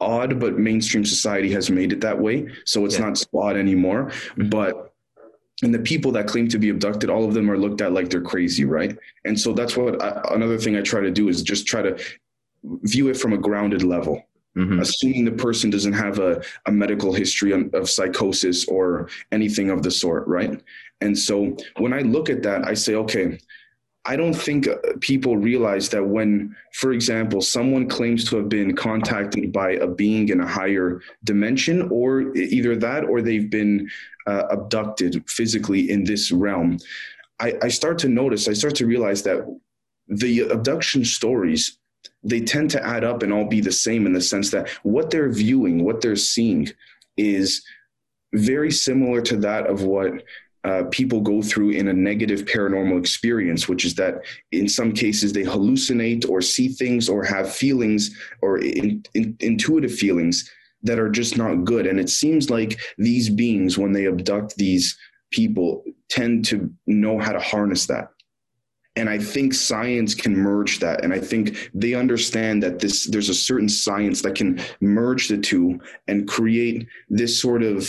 odd, 0.00 0.40
but 0.40 0.58
mainstream 0.58 1.04
society 1.04 1.50
has 1.52 1.70
made 1.70 1.92
it 1.92 2.00
that 2.00 2.18
way. 2.18 2.48
So 2.64 2.84
it's 2.84 2.98
yeah. 2.98 3.06
not 3.06 3.24
odd 3.34 3.56
anymore. 3.56 4.06
Mm-hmm. 4.06 4.48
But 4.48 4.89
and 5.62 5.74
the 5.74 5.78
people 5.78 6.10
that 6.12 6.26
claim 6.26 6.48
to 6.48 6.58
be 6.58 6.70
abducted 6.70 7.10
all 7.10 7.24
of 7.24 7.34
them 7.34 7.50
are 7.50 7.58
looked 7.58 7.80
at 7.80 7.92
like 7.92 8.08
they're 8.10 8.20
crazy 8.20 8.64
right? 8.64 8.96
And 9.24 9.38
so 9.38 9.52
that's 9.52 9.76
what 9.76 10.02
I, 10.02 10.22
another 10.30 10.58
thing 10.58 10.76
i 10.76 10.82
try 10.82 11.00
to 11.00 11.10
do 11.10 11.28
is 11.28 11.42
just 11.42 11.66
try 11.66 11.82
to 11.82 12.02
view 12.64 13.08
it 13.08 13.16
from 13.16 13.32
a 13.32 13.38
grounded 13.38 13.82
level. 13.82 14.22
Mm-hmm. 14.56 14.80
assuming 14.80 15.24
the 15.24 15.30
person 15.30 15.70
doesn't 15.70 15.92
have 15.92 16.18
a, 16.18 16.42
a 16.66 16.72
medical 16.72 17.12
history 17.12 17.52
of 17.52 17.88
psychosis 17.88 18.66
or 18.66 19.08
anything 19.30 19.70
of 19.70 19.84
the 19.84 19.92
sort 19.92 20.26
right? 20.26 20.60
And 21.00 21.16
so 21.16 21.56
when 21.76 21.92
i 21.92 22.00
look 22.00 22.28
at 22.28 22.42
that 22.42 22.66
i 22.66 22.74
say 22.74 22.96
okay 22.96 23.38
I 24.06 24.16
don't 24.16 24.34
think 24.34 24.66
uh, 24.66 24.76
people 25.00 25.36
realize 25.36 25.90
that 25.90 26.06
when, 26.06 26.56
for 26.72 26.92
example, 26.92 27.40
someone 27.42 27.86
claims 27.88 28.24
to 28.30 28.36
have 28.36 28.48
been 28.48 28.74
contacted 28.74 29.52
by 29.52 29.72
a 29.72 29.86
being 29.86 30.30
in 30.30 30.40
a 30.40 30.46
higher 30.46 31.02
dimension, 31.24 31.88
or 31.90 32.34
either 32.34 32.76
that 32.76 33.04
or 33.04 33.20
they've 33.20 33.50
been 33.50 33.90
uh, 34.26 34.44
abducted 34.50 35.22
physically 35.28 35.90
in 35.90 36.04
this 36.04 36.32
realm, 36.32 36.78
I, 37.40 37.54
I 37.62 37.68
start 37.68 37.98
to 37.98 38.08
notice, 38.08 38.48
I 38.48 38.54
start 38.54 38.74
to 38.76 38.86
realize 38.86 39.22
that 39.24 39.46
the 40.08 40.40
abduction 40.40 41.04
stories 41.04 41.78
they 42.22 42.40
tend 42.40 42.70
to 42.70 42.84
add 42.84 43.04
up 43.04 43.22
and 43.22 43.32
all 43.32 43.46
be 43.46 43.60
the 43.60 43.72
same 43.72 44.06
in 44.06 44.12
the 44.12 44.20
sense 44.20 44.50
that 44.50 44.68
what 44.82 45.10
they're 45.10 45.30
viewing, 45.30 45.84
what 45.84 46.00
they're 46.00 46.16
seeing, 46.16 46.68
is 47.16 47.64
very 48.34 48.70
similar 48.70 49.20
to 49.22 49.36
that 49.36 49.66
of 49.66 49.82
what 49.82 50.22
uh, 50.64 50.84
people 50.90 51.20
go 51.20 51.40
through 51.40 51.70
in 51.70 51.88
a 51.88 51.92
negative 51.92 52.44
paranormal 52.44 52.98
experience, 52.98 53.68
which 53.68 53.84
is 53.84 53.94
that 53.94 54.22
in 54.52 54.68
some 54.68 54.92
cases 54.92 55.32
they 55.32 55.42
hallucinate 55.42 56.28
or 56.28 56.42
see 56.42 56.68
things 56.68 57.08
or 57.08 57.24
have 57.24 57.52
feelings 57.52 58.14
or 58.42 58.58
in, 58.58 59.02
in, 59.14 59.36
intuitive 59.40 59.94
feelings 59.94 60.50
that 60.82 60.98
are 60.98 61.08
just 61.08 61.36
not 61.36 61.64
good. 61.64 61.86
And 61.86 61.98
it 61.98 62.10
seems 62.10 62.50
like 62.50 62.78
these 62.98 63.30
beings, 63.30 63.78
when 63.78 63.92
they 63.92 64.06
abduct 64.06 64.56
these 64.56 64.98
people, 65.30 65.84
tend 66.08 66.44
to 66.46 66.70
know 66.86 67.18
how 67.18 67.32
to 67.32 67.40
harness 67.40 67.86
that. 67.86 68.08
And 68.96 69.08
I 69.08 69.18
think 69.18 69.54
science 69.54 70.14
can 70.14 70.36
merge 70.36 70.80
that. 70.80 71.04
And 71.04 71.12
I 71.14 71.20
think 71.20 71.70
they 71.72 71.94
understand 71.94 72.62
that 72.62 72.80
this 72.80 73.06
there's 73.06 73.28
a 73.28 73.34
certain 73.34 73.68
science 73.68 74.20
that 74.22 74.34
can 74.34 74.60
merge 74.80 75.28
the 75.28 75.38
two 75.38 75.80
and 76.08 76.28
create 76.28 76.86
this 77.08 77.40
sort 77.40 77.62
of 77.62 77.88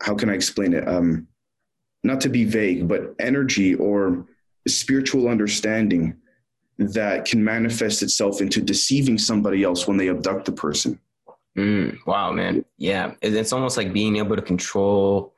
how 0.00 0.14
can 0.14 0.30
I 0.30 0.34
explain 0.34 0.72
it? 0.72 0.86
Um, 0.88 1.26
not 2.06 2.20
to 2.22 2.28
be 2.28 2.44
vague, 2.44 2.88
but 2.88 3.14
energy 3.18 3.74
or 3.74 4.26
spiritual 4.66 5.28
understanding 5.28 6.16
that 6.78 7.24
can 7.24 7.42
manifest 7.42 8.02
itself 8.02 8.40
into 8.40 8.60
deceiving 8.60 9.18
somebody 9.18 9.62
else 9.62 9.86
when 9.86 9.96
they 9.96 10.08
abduct 10.08 10.44
the 10.44 10.52
person. 10.52 10.98
Mm, 11.56 11.98
wow, 12.06 12.32
man. 12.32 12.64
Yeah. 12.76 13.14
It's 13.22 13.52
almost 13.52 13.76
like 13.76 13.92
being 13.92 14.16
able 14.16 14.36
to 14.36 14.42
control 14.42 15.32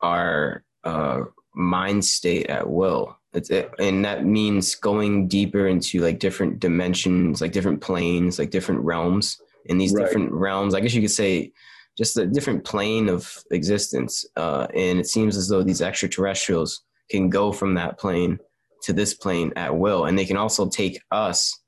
our 0.00 0.62
uh, 0.84 1.22
mind 1.54 2.04
state 2.04 2.46
at 2.46 2.68
will. 2.68 3.16
It's, 3.32 3.50
it, 3.50 3.70
and 3.78 4.04
that 4.04 4.24
means 4.24 4.74
going 4.76 5.28
deeper 5.28 5.66
into 5.66 6.00
like 6.00 6.18
different 6.20 6.60
dimensions, 6.60 7.40
like 7.40 7.52
different 7.52 7.80
planes, 7.80 8.38
like 8.38 8.50
different 8.50 8.80
realms. 8.82 9.40
In 9.66 9.76
these 9.76 9.92
right. 9.92 10.06
different 10.06 10.32
realms, 10.32 10.74
I 10.74 10.80
guess 10.80 10.94
you 10.94 11.02
could 11.02 11.10
say 11.10 11.52
just 11.98 12.16
a 12.16 12.24
different 12.24 12.64
plane 12.64 13.08
of 13.08 13.36
existence. 13.50 14.24
Uh, 14.36 14.68
and 14.74 15.00
it 15.00 15.08
seems 15.08 15.36
as 15.36 15.48
though 15.48 15.64
these 15.64 15.82
extraterrestrials 15.82 16.84
can 17.10 17.28
go 17.28 17.52
from 17.52 17.74
that 17.74 17.98
plane 17.98 18.38
to 18.84 18.92
this 18.92 19.14
plane 19.14 19.52
at 19.56 19.76
will. 19.76 20.04
And 20.04 20.16
they 20.16 20.24
can 20.24 20.36
also 20.36 20.68
take 20.68 21.02
us 21.10 21.60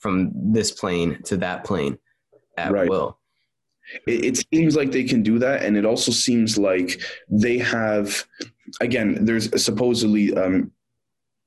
from 0.00 0.32
this 0.34 0.72
plane 0.72 1.22
to 1.24 1.36
that 1.38 1.64
plane 1.64 1.98
at 2.58 2.72
right. 2.72 2.88
will. 2.88 3.18
It, 4.08 4.24
it 4.24 4.46
seems 4.52 4.74
like 4.74 4.90
they 4.90 5.04
can 5.04 5.22
do 5.22 5.38
that. 5.38 5.62
And 5.62 5.76
it 5.76 5.86
also 5.86 6.10
seems 6.10 6.58
like 6.58 7.00
they 7.28 7.56
have, 7.58 8.26
again, 8.80 9.24
there's 9.24 9.62
supposedly 9.62 10.34
um, 10.36 10.72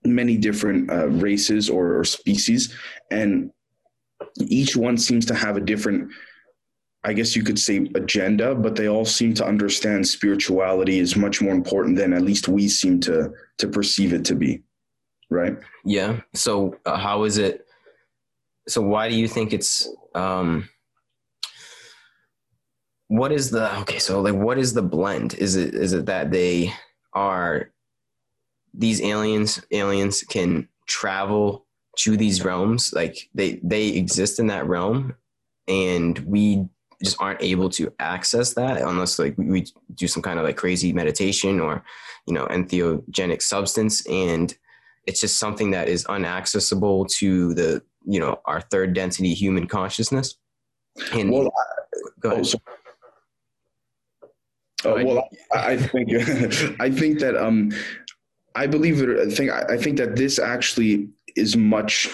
many 0.06 0.38
different 0.38 0.90
uh, 0.90 1.10
races 1.10 1.70
or, 1.70 2.00
or 2.00 2.06
species. 2.06 2.74
And 3.12 3.52
each 4.38 4.78
one 4.78 4.98
seems 4.98 5.26
to 5.26 5.36
have 5.36 5.58
a 5.58 5.62
different 5.62 6.10
I 7.04 7.14
guess 7.14 7.36
you 7.36 7.44
could 7.44 7.58
say 7.58 7.90
agenda, 7.96 8.54
but 8.54 8.76
they 8.76 8.90
all 8.90 9.06
seem 9.06 9.34
to 9.36 9.46
understand 9.46 10.08
spirituality 10.08 11.00
is 11.00 11.16
much 11.16 11.42
more 11.42 11.54
important 11.54 11.96
than 11.96 12.14
at 12.14 12.24
least 12.24 12.48
we 12.48 12.68
seem 12.68 13.00
to 13.02 13.32
to 13.58 13.68
perceive 13.68 14.12
it 14.14 14.26
to 14.26 14.36
be, 14.36 14.62
right? 15.30 15.58
Yeah. 15.86 16.20
So 16.34 16.78
uh, 16.86 16.98
how 16.98 17.24
is 17.24 17.38
it? 17.38 17.66
So 18.68 18.82
why 18.82 19.10
do 19.10 19.16
you 19.16 19.28
think 19.28 19.54
it's? 19.54 19.88
um 20.14 20.68
What 23.08 23.32
is 23.32 23.50
the 23.50 23.80
okay? 23.80 24.00
So 24.00 24.22
like, 24.22 24.36
what 24.36 24.58
is 24.58 24.74
the 24.74 24.84
blend? 24.84 25.36
Is 25.36 25.56
it 25.56 25.74
is 25.74 25.94
it 25.94 26.06
that 26.08 26.32
they 26.32 26.74
are 27.14 27.72
these 28.74 29.02
aliens? 29.02 29.62
Aliens 29.72 30.22
can 30.24 30.68
travel 30.86 31.66
to 32.00 32.18
these 32.18 32.44
realms, 32.44 32.94
like 32.94 33.30
they 33.34 33.60
they 33.64 33.88
exist 33.90 34.40
in 34.40 34.48
that 34.48 34.68
realm, 34.68 35.16
and 35.68 36.20
we 36.20 36.68
just 37.04 37.18
aren't 37.20 37.42
able 37.42 37.70
to 37.70 37.92
access 38.00 38.54
that 38.54 38.82
unless 38.82 39.20
like 39.20 39.36
we 39.38 39.66
do 39.96 40.08
some 40.08 40.22
kind 40.22 40.38
of 40.38 40.46
like 40.46 40.58
crazy 40.58 40.92
meditation 40.92 41.60
or 41.60 41.84
you 42.28 42.34
know 42.34 42.46
entheogenic 42.48 43.42
substance 43.42 44.06
and 44.08 44.58
it's 45.06 45.22
just 45.22 45.40
something 45.40 45.72
that 45.72 45.88
is 45.88 46.04
unaccessible 46.06 47.08
to 47.10 47.54
the 47.54 47.82
you 48.06 48.20
know 48.20 48.40
our 48.46 48.62
third 48.62 48.94
density 48.94 49.34
human 49.34 49.66
consciousness 49.66 50.36
and 51.14 51.32
well, 51.32 51.52
go 52.20 52.32
ahead. 52.32 52.46
Oh, 54.86 54.98
uh, 54.98 55.04
well, 55.04 55.30
I, 55.54 55.72
I 55.72 55.78
think 55.78 56.10
I 56.80 56.90
think 56.90 57.20
that 57.20 57.36
um, 57.36 57.72
I 58.56 58.68
believe 58.68 59.02
it. 59.02 59.20
I 59.20 59.34
think 59.34 59.52
I 59.52 59.78
think 59.78 59.98
that 59.98 60.16
this 60.16 60.40
actually 60.40 61.10
is 61.36 61.56
much 61.56 62.10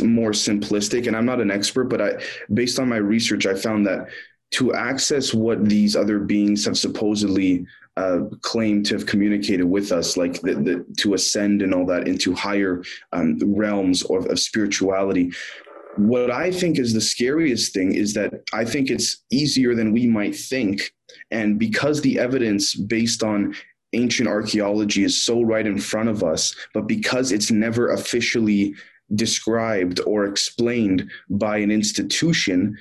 more 0.00 0.30
simplistic 0.30 1.06
and 1.06 1.16
i'm 1.16 1.26
not 1.26 1.40
an 1.40 1.50
expert 1.50 1.84
but 1.84 2.00
i 2.00 2.12
based 2.54 2.78
on 2.78 2.88
my 2.88 2.96
research 2.96 3.46
i 3.46 3.54
found 3.54 3.86
that 3.86 4.08
to 4.52 4.74
access 4.74 5.34
what 5.34 5.68
these 5.68 5.96
other 5.96 6.18
beings 6.18 6.64
have 6.64 6.78
supposedly 6.78 7.66
uh, 7.96 8.20
claimed 8.42 8.86
to 8.86 8.94
have 8.94 9.06
communicated 9.06 9.64
with 9.64 9.90
us, 9.90 10.16
like 10.16 10.40
the, 10.42 10.54
the, 10.54 10.86
to 10.98 11.14
ascend 11.14 11.62
and 11.62 11.74
all 11.74 11.86
that 11.86 12.06
into 12.06 12.34
higher 12.34 12.82
um, 13.12 13.38
realms 13.54 14.02
of, 14.04 14.26
of 14.26 14.38
spirituality. 14.38 15.32
What 15.96 16.30
I 16.30 16.50
think 16.50 16.78
is 16.78 16.92
the 16.92 17.00
scariest 17.00 17.72
thing 17.72 17.94
is 17.94 18.12
that 18.14 18.42
I 18.52 18.64
think 18.66 18.90
it's 18.90 19.24
easier 19.30 19.74
than 19.74 19.92
we 19.92 20.06
might 20.06 20.36
think. 20.36 20.92
And 21.30 21.58
because 21.58 22.02
the 22.02 22.18
evidence 22.18 22.74
based 22.74 23.22
on 23.22 23.54
ancient 23.94 24.28
archaeology 24.28 25.04
is 25.04 25.24
so 25.24 25.40
right 25.42 25.66
in 25.66 25.78
front 25.78 26.10
of 26.10 26.22
us, 26.22 26.54
but 26.74 26.86
because 26.86 27.32
it's 27.32 27.50
never 27.50 27.92
officially 27.92 28.74
described 29.14 30.00
or 30.06 30.24
explained 30.24 31.10
by 31.30 31.58
an 31.58 31.70
institution 31.70 32.76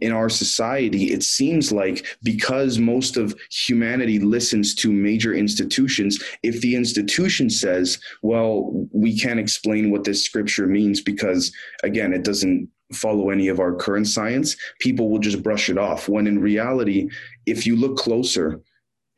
in 0.00 0.12
our 0.12 0.28
society, 0.28 1.12
it 1.12 1.22
seems 1.22 1.72
like 1.72 2.06
because 2.22 2.78
most 2.78 3.16
of 3.16 3.34
humanity 3.50 4.18
listens 4.18 4.74
to 4.76 4.92
major 4.92 5.34
institutions, 5.34 6.22
if 6.42 6.60
the 6.60 6.76
institution 6.76 7.50
says, 7.50 7.98
well, 8.22 8.86
we 8.92 9.18
can't 9.18 9.40
explain 9.40 9.90
what 9.90 10.04
this 10.04 10.24
scripture 10.24 10.66
means 10.66 11.00
because, 11.00 11.52
again, 11.82 12.12
it 12.12 12.22
doesn't 12.22 12.68
follow 12.92 13.30
any 13.30 13.48
of 13.48 13.60
our 13.60 13.74
current 13.74 14.06
science, 14.06 14.56
people 14.80 15.10
will 15.10 15.18
just 15.18 15.42
brush 15.42 15.68
it 15.68 15.78
off. 15.78 16.08
When 16.08 16.26
in 16.26 16.38
reality, 16.38 17.08
if 17.46 17.66
you 17.66 17.76
look 17.76 17.96
closer, 17.96 18.60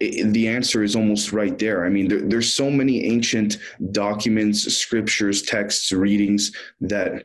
the 0.01 0.49
answer 0.49 0.83
is 0.83 0.97
almost 0.97 1.33
right 1.33 1.59
there. 1.59 1.85
I 1.85 1.91
mean, 1.91 2.09
there, 2.09 2.23
there's 2.23 2.53
so 2.53 2.71
many 2.71 3.05
ancient 3.05 3.59
documents, 3.93 4.63
scriptures, 4.75 5.43
texts, 5.43 5.93
readings 5.93 6.53
that 6.81 7.25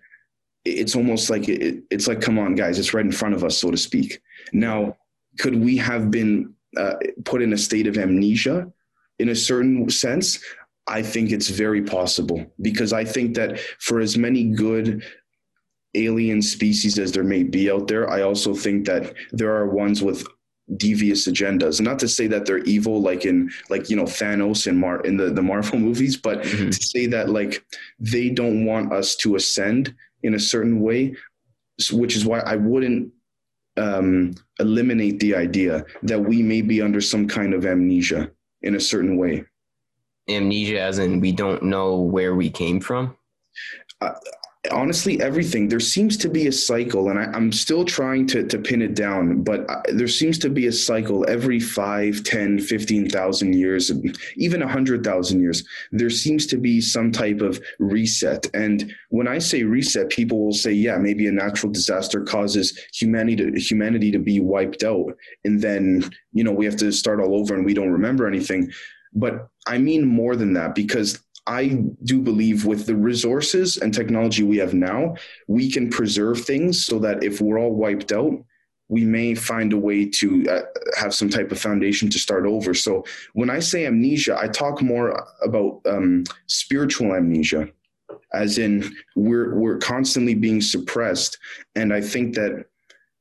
it's 0.66 0.96
almost 0.96 1.30
like 1.30 1.48
it, 1.48 1.84
it's 1.90 2.08
like, 2.08 2.22
come 2.22 2.38
on, 2.38 2.56
guys, 2.56 2.78
it's 2.78 2.94
right 2.94 3.06
in 3.06 3.12
front 3.12 3.36
of 3.36 3.44
us, 3.44 3.58
so 3.58 3.72
to 3.72 3.78
speak. 3.78 4.22
Now, 4.52 4.98
could 5.40 5.56
we 5.56 5.78
have 5.78 6.12
been 6.12 6.54
uh, 6.76 6.96
put 7.24 7.42
in 7.42 7.54
a 7.54 7.58
state 7.58 7.88
of 7.88 7.98
amnesia 7.98 8.72
in 9.20 9.30
a 9.30 9.36
certain 9.36 9.90
sense? 9.90 10.40
I 10.88 11.02
think 11.02 11.32
it's 11.32 11.50
very 11.50 11.82
possible 11.82 12.46
because 12.62 12.94
I 12.94 13.06
think 13.06 13.36
that 13.36 13.60
for 13.80 14.00
as 14.00 14.18
many 14.18 14.44
good 14.44 15.04
alien 15.96 16.42
species 16.42 17.00
as 17.00 17.12
there 17.14 17.24
may 17.24 17.44
be 17.44 17.72
out 17.72 17.88
there, 17.88 18.10
I 18.10 18.22
also 18.22 18.54
think 18.54 18.86
that 18.86 19.14
there 19.32 19.56
are 19.56 19.70
ones 19.70 20.04
with 20.04 20.28
devious 20.78 21.28
agendas. 21.28 21.80
Not 21.80 22.00
to 22.00 22.08
say 22.08 22.28
that 22.28 22.46
they're 22.46 22.60
evil, 22.60 23.02
like 23.02 23.26
in 23.26 23.52
like 23.70 23.90
you 23.90 23.96
know 23.96 24.04
Thanos 24.04 24.68
in 24.68 24.78
Mar 24.78 25.02
in 25.02 25.18
the 25.18 25.30
the 25.30 25.42
Marvel 25.42 25.80
movies, 25.88 26.18
but 26.18 26.42
mm-hmm. 26.42 26.70
to 26.70 26.84
say 26.84 27.06
that 27.08 27.30
like 27.30 27.64
they 28.00 28.30
don't 28.30 28.66
want 28.66 28.92
us 28.92 29.16
to 29.18 29.36
ascend 29.36 29.94
in 30.24 30.36
a 30.36 30.40
certain 30.40 30.82
way, 30.82 31.16
which 31.92 32.16
is 32.16 32.26
why 32.26 32.40
I 32.40 32.56
wouldn't 32.56 33.12
um, 33.78 34.34
eliminate 34.60 35.20
the 35.20 35.36
idea 35.36 35.86
that 36.04 36.20
we 36.20 36.42
may 36.42 36.62
be 36.62 36.82
under 36.82 37.02
some 37.02 37.28
kind 37.28 37.54
of 37.54 37.66
amnesia 37.66 38.32
in 38.62 38.76
a 38.76 38.80
certain 38.80 39.18
way. 39.18 39.44
Amnesia, 40.30 40.82
as 40.82 40.98
in 40.98 41.20
we 41.20 41.32
don't 41.32 41.64
know 41.64 41.98
where 41.98 42.36
we 42.36 42.50
came 42.50 42.80
from. 42.80 43.16
Honestly 44.72 45.22
everything 45.22 45.68
there 45.68 45.80
seems 45.80 46.18
to 46.18 46.30
be 46.30 46.48
a 46.48 46.52
cycle 46.52 47.10
and 47.10 47.20
I, 47.20 47.36
am 47.36 47.52
still 47.52 47.84
trying 47.84 48.28
to, 48.28 48.46
to 48.46 48.58
pin 48.58 48.82
it 48.82 48.94
down 48.94 49.42
but 49.42 49.70
I, 49.70 49.82
there 49.94 50.08
seems 50.08 50.38
to 50.40 50.50
be 50.50 50.68
a 50.68 50.72
cycle 50.72 51.26
every 51.30 51.60
5 51.60 52.24
10 52.24 52.60
15000 52.60 53.54
years 53.54 53.92
even 54.38 54.62
100000 54.62 55.40
years 55.40 55.64
there 55.92 56.10
seems 56.10 56.46
to 56.48 56.58
be 56.58 56.82
some 56.82 57.12
type 57.12 57.42
of 57.42 57.60
reset. 57.80 58.48
And 58.54 58.94
when 59.10 59.28
i 59.28 59.40
say 59.40 59.64
reset 59.64 60.10
people 60.10 60.46
will 60.46 60.54
say 60.54 60.72
yeah 60.72 60.98
maybe 60.98 61.28
a 61.28 61.32
natural 61.32 61.72
disaster 61.72 62.24
causes 62.24 62.78
humanity 62.94 63.52
to, 63.52 63.60
humanity 63.60 64.12
to 64.12 64.20
be 64.20 64.40
wiped 64.40 64.84
out 64.84 65.14
and 65.44 65.62
then 65.62 66.10
you 66.34 66.44
know 66.44 66.52
we 66.52 66.66
have 66.66 66.78
to 66.78 66.92
start 66.92 67.20
all 67.20 67.36
over 67.36 67.56
and 67.56 67.66
we 67.66 67.74
don't 67.74 67.92
remember 67.92 68.28
anything. 68.28 68.72
But 69.14 69.48
i 69.68 69.78
mean 69.78 70.06
more 70.06 70.36
than 70.36 70.54
that 70.54 70.76
because 70.76 71.25
I 71.48 71.84
do 72.04 72.22
believe 72.22 72.66
with 72.66 72.86
the 72.86 72.96
resources 72.96 73.78
and 73.78 73.94
technology 73.94 74.44
we 74.44 74.58
have 74.58 74.74
now, 74.74 75.16
we 75.48 75.72
can 75.72 75.90
preserve 75.90 76.44
things 76.44 76.86
so 76.86 76.98
that 77.00 77.24
if 77.24 77.40
we're 77.40 77.60
all 77.60 77.74
wiped 77.74 78.12
out, 78.12 78.34
we 78.88 79.04
may 79.04 79.34
find 79.34 79.74
a 79.74 79.78
way 79.78 80.06
to 80.06 80.46
uh, 80.50 80.62
have 80.98 81.14
some 81.14 81.30
type 81.30 81.52
of 81.52 81.60
foundation 81.60 82.10
to 82.10 82.20
start 82.20 82.46
over. 82.46 82.74
So 82.74 83.04
when 83.34 83.50
I 83.50 83.60
say 83.60 83.86
amnesia, 83.86 84.38
I 84.40 84.48
talk 84.48 84.82
more 84.82 85.26
about 85.44 85.82
um, 85.88 86.24
spiritual 86.48 87.16
amnesia, 87.16 87.68
as 88.34 88.58
in 88.58 88.94
we're 89.16 89.56
we're 89.56 89.78
constantly 89.78 90.36
being 90.36 90.62
suppressed, 90.62 91.38
and 91.76 91.94
I 91.94 92.02
think 92.02 92.36
that 92.36 92.66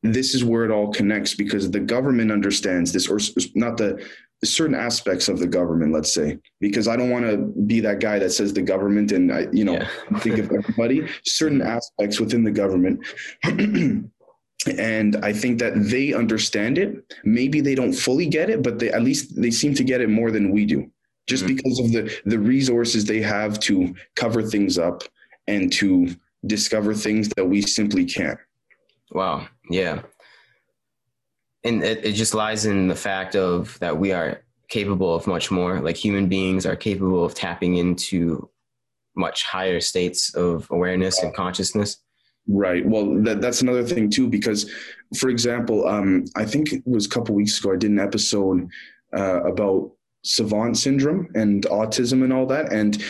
this 0.02 0.34
is 0.34 0.44
where 0.44 0.66
it 0.66 0.70
all 0.70 0.92
connects 0.92 1.34
because 1.34 1.70
the 1.70 1.80
government 1.80 2.30
understands 2.30 2.92
this, 2.92 3.08
or 3.08 3.18
not 3.54 3.78
the 3.78 4.06
certain 4.42 4.74
aspects 4.74 5.28
of 5.28 5.38
the 5.38 5.46
government, 5.46 5.92
let's 5.92 6.12
say, 6.12 6.38
because 6.60 6.88
I 6.88 6.96
don't 6.96 7.10
want 7.10 7.24
to 7.26 7.36
be 7.66 7.80
that 7.80 8.00
guy 8.00 8.18
that 8.18 8.30
says 8.30 8.52
the 8.52 8.62
government 8.62 9.12
and 9.12 9.32
I, 9.32 9.46
you 9.52 9.64
know, 9.64 9.74
yeah. 9.74 10.18
think 10.18 10.38
of 10.38 10.50
everybody, 10.52 11.08
certain 11.24 11.62
aspects 11.62 12.20
within 12.20 12.44
the 12.44 12.50
government. 12.50 13.04
and 13.44 15.16
I 15.22 15.32
think 15.32 15.58
that 15.60 15.74
they 15.76 16.12
understand 16.12 16.78
it. 16.78 17.14
Maybe 17.24 17.60
they 17.60 17.74
don't 17.74 17.92
fully 17.92 18.26
get 18.26 18.50
it, 18.50 18.62
but 18.62 18.78
they 18.78 18.90
at 18.90 19.02
least 19.02 19.40
they 19.40 19.50
seem 19.50 19.74
to 19.74 19.84
get 19.84 20.00
it 20.00 20.08
more 20.08 20.30
than 20.30 20.50
we 20.50 20.64
do, 20.64 20.90
just 21.26 21.44
mm-hmm. 21.44 21.56
because 21.56 21.78
of 21.78 21.92
the 21.92 22.20
the 22.24 22.38
resources 22.38 23.04
they 23.04 23.20
have 23.20 23.58
to 23.60 23.94
cover 24.16 24.42
things 24.42 24.78
up 24.78 25.02
and 25.46 25.72
to 25.74 26.14
discover 26.46 26.94
things 26.94 27.28
that 27.36 27.44
we 27.44 27.62
simply 27.62 28.04
can't. 28.04 28.38
Wow. 29.10 29.48
Yeah 29.70 30.02
and 31.64 31.83
it, 31.83 32.05
it 32.05 32.12
just 32.12 32.35
lies 32.35 32.66
in 32.66 32.88
the 32.88 32.94
fact 32.94 33.35
of 33.35 33.79
that 33.81 33.96
we 33.96 34.12
are 34.12 34.42
capable 34.68 35.14
of 35.14 35.27
much 35.27 35.50
more. 35.50 35.81
Like 35.81 35.96
human 35.96 36.29
beings 36.29 36.66
are 36.66 36.77
capable 36.77 37.24
of 37.24 37.35
tapping 37.35 37.77
into 37.77 38.48
much 39.16 39.44
higher 39.44 39.81
states 39.81 40.35
of 40.35 40.68
awareness 40.70 41.22
and 41.22 41.35
consciousness. 41.35 41.98
Right. 42.46 42.85
Well 42.87 43.22
that, 43.22 43.40
that's 43.40 43.62
another 43.62 43.85
thing 43.85 44.11
too 44.11 44.29
because 44.29 44.70
for 45.16 45.31
example 45.31 45.87
um, 45.88 46.27
i 46.37 46.44
think 46.44 46.72
it 46.72 46.83
was 46.85 47.07
a 47.07 47.09
couple 47.09 47.35
weeks 47.35 47.59
ago 47.59 47.72
i 47.72 47.77
did 47.77 47.90
an 47.90 47.98
episode 47.98 48.68
uh, 49.16 49.42
about 49.44 49.92
savant 50.24 50.77
syndrome 50.77 51.29
and 51.35 51.64
autism 51.66 52.22
and 52.24 52.33
all 52.33 52.46
that. 52.46 52.72
And 52.72 53.03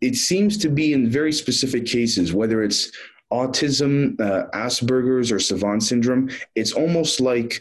it 0.00 0.16
seems 0.16 0.58
to 0.58 0.68
be 0.68 0.92
in 0.92 1.08
very 1.08 1.32
specific 1.32 1.86
cases 1.86 2.32
whether 2.32 2.62
it's 2.62 2.92
autism 3.32 4.18
uh, 4.20 4.46
asperger's 4.54 5.30
or 5.30 5.38
savant 5.38 5.82
syndrome 5.82 6.30
it's 6.54 6.72
almost 6.72 7.20
like 7.20 7.60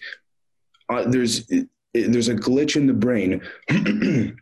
uh, 0.89 1.03
there's 1.07 1.45
there's 1.93 2.29
a 2.29 2.35
glitch 2.35 2.75
in 2.75 2.87
the 2.87 2.93
brain 2.93 3.41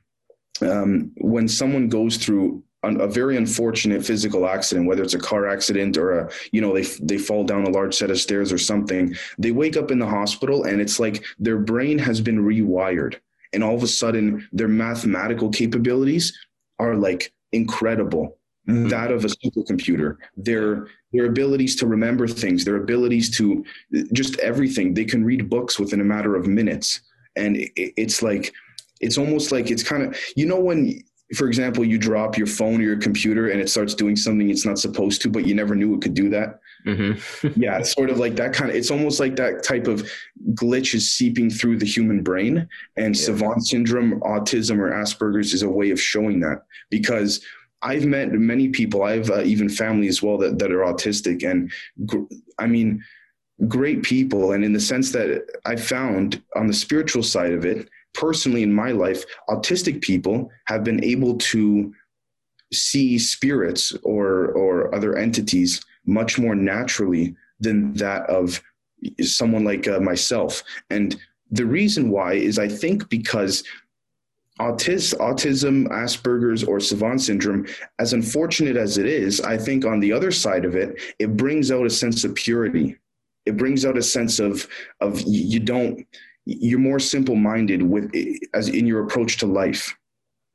um, 0.62 1.12
when 1.18 1.48
someone 1.48 1.90
goes 1.90 2.18
through 2.18 2.64
a 2.84 3.08
very 3.08 3.36
unfortunate 3.36 4.06
physical 4.06 4.48
accident, 4.48 4.88
whether 4.88 5.02
it's 5.02 5.16
a 5.16 5.20
car 5.20 5.48
accident 5.48 5.98
or 5.98 6.20
a, 6.20 6.32
you 6.52 6.62
know, 6.62 6.74
they 6.74 6.84
they 7.02 7.18
fall 7.18 7.44
down 7.44 7.66
a 7.66 7.70
large 7.70 7.96
set 7.96 8.12
of 8.12 8.20
stairs 8.20 8.52
or 8.52 8.58
something. 8.58 9.16
They 9.38 9.52
wake 9.52 9.78
up 9.78 9.92
in 9.92 10.00
the 10.00 10.08
hospital 10.08 10.66
and 10.66 10.80
it's 10.80 11.00
like 11.00 11.24
their 11.40 11.58
brain 11.58 11.98
has 12.00 12.22
been 12.22 12.46
rewired, 12.46 13.16
and 13.54 13.64
all 13.64 13.76
of 13.76 13.84
a 13.84 13.88
sudden 13.88 14.48
their 14.52 14.68
mathematical 14.68 15.50
capabilities 15.50 16.38
are 16.80 16.96
like 16.96 17.34
incredible. 17.52 18.38
That 18.68 19.12
of 19.12 19.26
a 19.26 19.28
supercomputer. 19.28 20.18
Their 20.38 20.88
their 21.14 21.26
abilities 21.26 21.76
to 21.78 21.88
remember 21.88 22.28
things, 22.28 22.66
their 22.66 22.78
abilities 22.78 23.36
to 23.38 23.64
just 24.14 24.38
everything. 24.40 24.94
They 24.94 25.06
can 25.06 25.24
read 25.24 25.50
books 25.50 25.80
within 25.80 26.02
a 26.02 26.04
matter 26.06 26.36
of 26.36 26.48
minutes, 26.48 27.02
and 27.36 27.58
it, 27.58 27.72
it's 27.76 28.22
like 28.22 28.54
it's 29.02 29.18
almost 29.18 29.52
like 29.52 29.72
it's 29.72 29.84
kind 29.84 30.04
of 30.04 30.18
you 30.36 30.46
know 30.46 30.60
when 30.60 31.04
for 31.34 31.48
example, 31.48 31.84
you 31.84 31.98
drop 31.98 32.38
your 32.38 32.46
phone 32.46 32.80
or 32.80 32.84
your 32.84 32.98
computer 32.98 33.50
and 33.50 33.60
it 33.60 33.68
starts 33.68 33.96
doing 33.96 34.16
something 34.16 34.50
it's 34.50 34.66
not 34.66 34.78
supposed 34.78 35.24
to, 35.24 35.30
but 35.30 35.48
you 35.48 35.56
never 35.56 35.74
knew 35.74 35.96
it 35.96 36.02
could 36.02 36.14
do 36.14 36.30
that. 36.30 36.60
Mm-hmm. 36.86 37.48
yeah, 37.62 37.80
it's 37.80 37.94
sort 37.94 38.12
of 38.12 38.20
like 38.20 38.36
that 38.36 38.54
kind 38.54 38.70
of. 38.70 38.78
It's 38.78 38.92
almost 38.92 39.20
like 39.20 39.36
that 39.38 39.64
type 39.64 39.88
of 39.88 40.08
glitch 40.54 40.94
is 40.94 41.12
seeping 41.12 41.50
through 41.50 41.80
the 41.80 41.86
human 41.86 42.22
brain, 42.22 42.68
and 42.96 43.16
yeah. 43.16 43.22
savant 43.22 43.66
syndrome, 43.66 44.20
autism, 44.22 44.78
or 44.78 44.92
Asperger's 44.92 45.54
is 45.54 45.64
a 45.64 45.70
way 45.70 45.90
of 45.90 46.00
showing 46.00 46.42
that 46.42 46.62
because 46.92 47.44
I've 47.86 48.06
met 48.06 48.32
many 48.32 48.70
people. 48.70 49.04
I 49.04 49.16
have 49.18 49.30
uh, 49.30 49.44
even 49.44 49.70
family 49.70 50.08
as 50.08 50.22
well 50.22 50.38
that, 50.40 50.58
that 50.60 50.72
are 50.72 50.80
autistic, 50.80 51.50
and 51.50 51.72
gr- 52.06 52.34
I 52.60 52.66
mean, 52.66 53.02
great 53.68 54.04
people. 54.04 54.52
And 54.54 54.66
in 54.66 54.74
the 54.74 54.80
sense 54.80 55.12
that 55.12 55.46
I 55.66 55.76
found 55.76 56.42
on 56.56 56.68
the 56.68 56.74
spiritual 56.74 57.24
side 57.24 57.54
of 57.54 57.64
it, 57.64 57.88
personally 58.14 58.64
in 58.64 58.74
my 58.74 58.92
life, 58.92 59.24
autistic 59.50 60.02
people 60.02 60.50
have 60.66 60.84
been 60.84 61.04
able 61.04 61.38
to 61.38 61.94
see 62.74 63.20
spirits 63.20 63.96
or 64.04 64.52
or 64.54 64.94
other 64.94 65.16
entities 65.16 65.86
much 66.06 66.40
more 66.40 66.56
naturally 66.56 67.36
than 67.60 67.94
that 67.94 68.28
of 68.30 68.62
someone 69.22 69.64
like 69.64 69.88
uh, 69.88 70.00
myself. 70.00 70.64
And 70.90 71.16
the 71.52 71.66
reason 71.66 72.10
why 72.10 72.34
is 72.34 72.58
I 72.58 72.68
think 72.68 73.08
because 73.10 73.64
autis, 74.60 75.14
autism, 75.20 75.88
Asperger's, 75.90 76.64
or 76.64 76.80
savant 76.80 77.22
syndrome, 77.22 77.66
as 78.00 78.14
unfortunate 78.14 78.78
as 78.78 78.98
it 78.98 79.06
is, 79.06 79.42
I 79.42 79.58
think 79.58 79.86
on 79.86 80.00
the 80.00 80.14
other 80.14 80.32
side 80.32 80.66
of 80.66 80.76
it, 80.76 81.02
it 81.20 81.36
brings 81.36 81.72
out 81.72 81.86
a 81.86 81.90
sense 81.90 82.24
of 82.24 82.36
purity. 82.36 82.98
It 83.46 83.58
brings 83.58 83.86
out 83.86 83.98
a 83.98 84.04
sense 84.04 84.40
of 84.40 84.68
of 85.02 85.22
you 85.22 85.60
don't 85.60 86.06
you're 86.46 86.80
more 86.80 87.00
simple 87.00 87.36
minded 87.36 87.82
with 87.82 88.12
as 88.54 88.70
in 88.70 88.86
your 88.88 89.04
approach 89.04 89.38
to 89.38 89.46
life. 89.46 89.96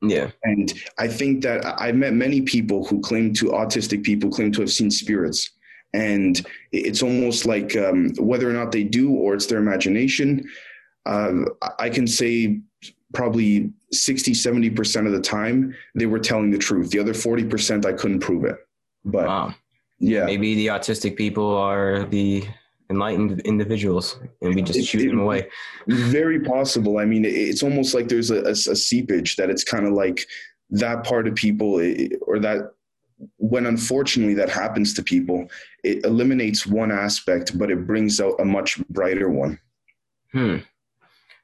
Yeah. 0.01 0.31
And 0.43 0.73
I 0.97 1.07
think 1.07 1.43
that 1.43 1.63
I've 1.79 1.95
met 1.95 2.13
many 2.13 2.41
people 2.41 2.85
who 2.85 3.01
claim 3.01 3.33
to 3.35 3.47
autistic 3.47 4.03
people 4.03 4.31
claim 4.31 4.51
to 4.53 4.61
have 4.61 4.71
seen 4.71 4.89
spirits. 4.89 5.51
And 5.93 6.41
it's 6.71 7.03
almost 7.03 7.45
like 7.45 7.75
um, 7.75 8.13
whether 8.17 8.49
or 8.49 8.53
not 8.53 8.71
they 8.71 8.83
do 8.83 9.11
or 9.11 9.35
it's 9.35 9.45
their 9.45 9.59
imagination. 9.59 10.49
Uh, 11.05 11.43
I 11.77 11.89
can 11.89 12.07
say 12.07 12.61
probably 13.13 13.71
60, 13.91 14.31
70% 14.31 15.05
of 15.05 15.11
the 15.11 15.21
time, 15.21 15.75
they 15.95 16.05
were 16.05 16.19
telling 16.19 16.51
the 16.51 16.57
truth. 16.57 16.89
The 16.91 16.99
other 16.99 17.13
40%, 17.13 17.85
I 17.85 17.93
couldn't 17.93 18.19
prove 18.19 18.45
it. 18.45 18.57
But 19.03 19.27
wow. 19.27 19.55
yeah. 19.99 20.25
Maybe 20.25 20.55
the 20.55 20.67
autistic 20.67 21.15
people 21.15 21.55
are 21.55 22.05
the 22.05 22.43
enlightened 22.89 23.39
individuals 23.41 24.19
and 24.41 24.53
we 24.53 24.61
just 24.61 24.79
it, 24.79 24.85
shoot 24.85 25.01
it, 25.01 25.09
them 25.09 25.19
away. 25.19 25.49
Very 25.87 26.41
possible. 26.41 26.97
I 26.99 27.05
mean, 27.05 27.25
it's 27.25 27.63
almost 27.63 27.93
like 27.93 28.07
there's 28.07 28.31
a, 28.31 28.41
a, 28.43 28.51
a 28.51 28.75
seepage 28.75 29.37
that 29.37 29.49
it's 29.49 29.63
kind 29.63 29.85
of 29.85 29.93
like 29.93 30.25
that 30.71 31.03
part 31.03 31.27
of 31.27 31.35
people 31.35 31.75
or 32.21 32.39
that 32.39 32.71
when 33.37 33.65
unfortunately 33.65 34.33
that 34.33 34.49
happens 34.49 34.93
to 34.95 35.03
people, 35.03 35.47
it 35.83 36.03
eliminates 36.05 36.65
one 36.65 36.91
aspect, 36.91 37.57
but 37.57 37.69
it 37.69 37.85
brings 37.85 38.19
out 38.19 38.39
a 38.39 38.45
much 38.45 38.79
brighter 38.87 39.29
one. 39.29 39.59
Hmm. 40.31 40.57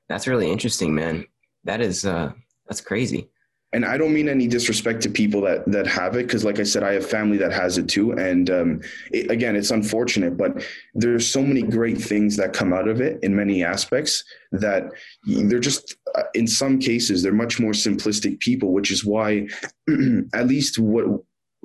That's 0.10 0.28
really 0.28 0.52
interesting, 0.52 0.96
man 0.96 1.26
that 1.68 1.82
is 1.82 2.06
uh 2.06 2.32
that's 2.68 2.82
crazy 2.82 3.30
and 3.74 3.84
I 3.84 3.98
don't 3.98 4.14
mean 4.14 4.30
any 4.30 4.48
disrespect 4.48 5.02
to 5.04 5.10
people 5.10 5.42
that 5.42 5.70
that 5.70 5.86
have 5.88 6.16
it 6.16 6.26
because, 6.26 6.46
like 6.46 6.60
I 6.60 6.64
said, 6.64 6.84
I 6.84 6.94
have 6.94 7.06
family 7.06 7.38
that 7.38 7.52
has 7.52 7.78
it 7.78 7.90
too. 7.90 8.14
And 8.14 8.50
um, 8.50 8.82
it, 9.12 9.30
again, 9.30 9.58
it's 9.58 9.72
unfortunate, 9.72 10.38
but 10.38 10.64
there's 10.94 11.30
so 11.30 11.42
many 11.42 11.64
great 11.64 11.98
things 11.98 12.38
that 12.38 12.54
come 12.54 12.72
out 12.72 12.88
of 12.88 13.02
it 13.02 13.20
in 13.24 13.36
many 13.36 13.66
aspects 13.66 14.24
that 14.54 14.86
they're 15.26 15.60
just, 15.60 15.98
uh, 16.16 16.24
in 16.34 16.48
some 16.48 16.80
cases, 16.80 17.22
they're 17.22 17.34
much 17.34 17.60
more 17.60 17.74
simplistic 17.74 18.40
people, 18.40 18.72
which 18.72 18.90
is 18.90 19.04
why, 19.04 19.48
at 20.34 20.48
least 20.48 20.80
what 20.80 21.06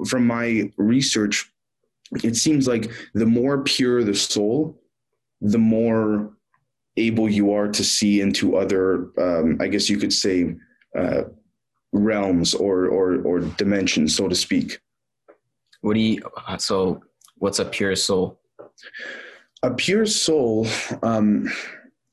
from 0.09 0.27
my 0.27 0.71
research, 0.77 1.53
it 2.25 2.35
seems 2.35 2.67
like 2.67 2.91
the 3.15 3.27
more 3.27 3.63
pure 3.63 4.03
the 4.03 4.15
soul, 4.15 4.83
the 5.41 5.59
more 5.59 6.33
able 6.97 7.29
you 7.29 7.53
are 7.53 7.69
to 7.69 7.85
see 7.85 8.21
into 8.21 8.57
other, 8.57 9.11
um, 9.19 9.59
I 9.61 9.69
guess 9.69 9.89
you 9.89 9.99
could 9.99 10.13
say, 10.13 10.55
uh, 10.99 11.23
realms 11.93 12.55
or, 12.55 12.87
or 12.87 13.23
or 13.23 13.41
dimensions, 13.41 14.17
so 14.17 14.29
to 14.29 14.35
speak. 14.35 14.81
What 15.83 15.95
do 15.95 16.01
you? 16.01 16.23
So, 16.59 17.03
what's 17.37 17.59
a 17.59 17.65
pure 17.65 17.97
soul? 17.97 18.41
A 19.63 19.71
pure 19.71 20.07
soul. 20.07 20.67
Um, 21.03 21.51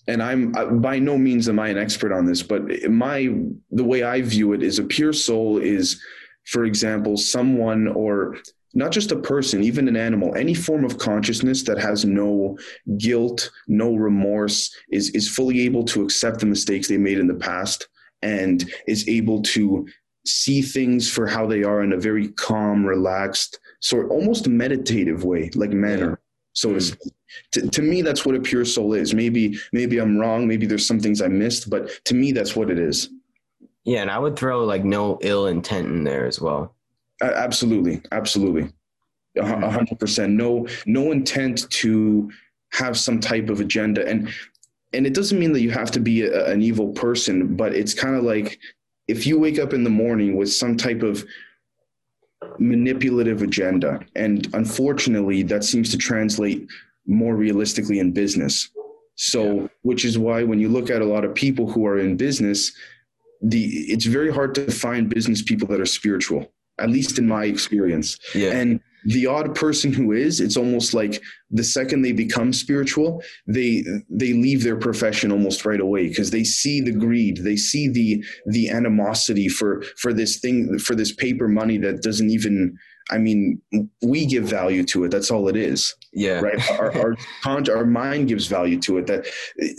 and 0.08 0.24
I'm 0.24 0.82
by 0.82 0.98
no 0.98 1.18
means 1.18 1.48
am 1.48 1.60
I 1.60 1.68
an 1.70 1.78
expert 1.78 2.12
on 2.12 2.26
this, 2.26 2.42
but 2.42 2.63
my 2.89 3.30
the 3.70 3.84
way 3.84 4.04
I 4.04 4.22
view 4.22 4.54
it 4.54 4.63
is 4.63 4.80
a 4.80 4.84
pure 4.84 5.13
soul 5.13 5.60
is, 5.60 6.02
for 6.46 6.65
example, 6.65 7.15
someone 7.15 7.88
or 7.88 8.38
not 8.74 8.92
just 8.92 9.12
a 9.12 9.16
person, 9.16 9.64
even 9.64 9.88
an 9.88 9.96
animal, 9.96 10.36
any 10.36 10.54
form 10.54 10.86
of 10.86 10.98
consciousness 10.98 11.64
that 11.64 11.80
has 11.80 12.06
no 12.06 12.58
guilt, 12.98 13.50
no 13.68 13.96
remorse, 13.96 14.74
is, 14.92 15.10
is 15.12 15.30
fully 15.30 15.62
able 15.62 15.84
to 15.86 16.04
accept 16.04 16.40
the 16.40 16.46
mistakes 16.46 16.88
they 16.88 16.98
made 16.98 17.18
in 17.18 17.28
the 17.28 17.34
past 17.34 17.88
and 18.22 18.72
is 18.88 19.08
able 19.08 19.42
to 19.42 19.88
see 20.26 20.62
things 20.62 21.10
for 21.10 21.26
how 21.26 21.48
they 21.48 21.64
are 21.64 21.84
in 21.84 21.94
a 21.94 21.98
very 21.98 22.30
calm, 22.30 22.86
relaxed, 22.86 23.60
sort 23.80 24.10
almost 24.12 24.48
meditative 24.48 25.24
way, 25.24 25.50
like 25.56 25.72
manner, 25.72 26.20
so 26.54 26.70
to 26.70 26.78
mm. 26.78 26.82
speak. 26.82 27.14
To, 27.54 27.68
to 27.70 27.82
me, 27.82 28.02
that's 28.02 28.26
what 28.26 28.36
a 28.36 28.40
pure 28.40 28.66
soul 28.66 28.94
is. 28.94 29.14
Maybe, 29.14 29.58
maybe 29.72 30.00
I'm 30.00 30.18
wrong. 30.18 30.48
Maybe 30.48 30.66
there's 30.66 30.86
some 30.86 31.00
things 31.00 31.22
I 31.22 31.28
missed, 31.28 31.70
but 31.70 31.90
to 32.06 32.16
me, 32.16 32.32
that's 32.32 32.56
what 32.56 32.70
it 32.70 32.80
is. 32.80 33.10
Yeah, 33.86 34.02
and 34.02 34.12
I 34.12 34.20
would 34.20 34.36
throw 34.36 34.66
like 34.66 34.84
no 34.84 35.20
ill 35.22 35.48
intent 35.48 35.88
in 35.88 36.04
there 36.04 36.26
as 36.26 36.42
well. 36.42 36.76
Absolutely, 37.22 38.02
absolutely, 38.12 38.72
a 39.38 39.70
hundred 39.70 40.00
percent. 40.00 40.34
No, 40.34 40.68
no 40.86 41.12
intent 41.12 41.70
to 41.72 42.32
have 42.72 42.98
some 42.98 43.20
type 43.20 43.50
of 43.50 43.60
agenda, 43.60 44.08
and 44.08 44.30
and 44.94 45.06
it 45.06 45.14
doesn't 45.14 45.40
mean 45.40 45.54
that 45.54 45.62
you 45.62 45.72
have 45.72 45.92
to 45.92 46.00
be 46.00 46.24
a, 46.24 46.50
an 46.50 46.62
evil 46.62 46.90
person, 46.94 47.56
but 47.56 47.74
it's 47.74 47.94
kind 47.94 48.16
of 48.16 48.24
like 48.24 48.60
if 49.08 49.28
you 49.28 49.40
wake 49.40 49.60
up 49.60 49.74
in 49.74 49.84
the 49.84 49.90
morning 49.90 50.38
with 50.38 50.52
some 50.52 50.78
type 50.78 51.04
of 51.04 51.26
manipulative 52.58 53.42
agenda, 53.42 54.00
and 54.16 54.48
unfortunately, 54.54 55.44
that 55.44 55.64
seems 55.64 55.92
to 55.92 55.98
translate 55.98 56.68
more 57.06 57.36
realistically 57.36 58.00
in 58.00 58.12
business. 58.12 58.70
So, 59.16 59.44
yeah. 59.44 59.68
which 59.82 60.06
is 60.06 60.18
why 60.18 60.44
when 60.44 60.60
you 60.60 60.70
look 60.70 60.90
at 60.90 61.02
a 61.02 61.06
lot 61.06 61.26
of 61.26 61.36
people 61.36 61.70
who 61.70 61.86
are 61.86 62.00
in 62.00 62.16
business, 62.16 62.72
the 63.42 63.66
it's 63.66 64.06
very 64.06 64.32
hard 64.32 64.56
to 64.56 64.72
find 64.72 65.10
business 65.10 65.42
people 65.42 65.68
that 65.68 65.82
are 65.82 65.86
spiritual 65.86 66.50
at 66.82 66.89
least 66.89 67.18
in 67.20 67.28
my 67.28 67.46
experience. 67.46 68.18
Yeah. 68.34 68.52
and 68.52 68.80
the 69.06 69.26
odd 69.26 69.56
person 69.56 69.94
who 69.94 70.12
is 70.12 70.42
it's 70.42 70.58
almost 70.58 70.94
like 70.94 71.22
the 71.52 71.63
second 71.63 72.02
they 72.02 72.12
become 72.12 72.52
spiritual 72.52 73.24
they 73.48 73.82
they 74.10 74.34
leave 74.34 74.62
their 74.62 74.76
profession 74.76 75.32
almost 75.32 75.65
right 75.65 75.80
away 75.80 76.10
because 76.10 76.32
they 76.32 76.44
see 76.44 76.82
the 76.82 76.92
greed 76.92 77.38
they 77.38 77.56
see 77.56 77.88
the 77.88 78.22
the 78.48 78.70
animosity 78.70 79.48
for 79.48 79.82
for 79.96 80.12
this 80.12 80.39
thing 80.39 80.78
for 80.80 80.96
this 80.96 81.13
paper 81.13 81.48
money 81.48 81.78
that 81.78 82.02
doesn't 82.02 82.30
even 82.30 82.78
i 83.10 83.18
mean 83.18 83.62
we 84.02 84.26
give 84.26 84.44
value 84.44 84.84
to 84.84 85.04
it. 85.04 85.12
That's 85.12 85.32
all 85.32 85.48
it 85.48 85.56
is. 85.56 85.96
Yeah. 86.13 86.39
Right? 86.39 86.72
Our 86.72 87.15
our, 87.46 87.63
our 87.70 87.86
mind 87.86 88.28
gives 88.28 88.48
value 88.48 88.80
to 88.82 88.98
it 88.98 89.08
that 89.08 89.28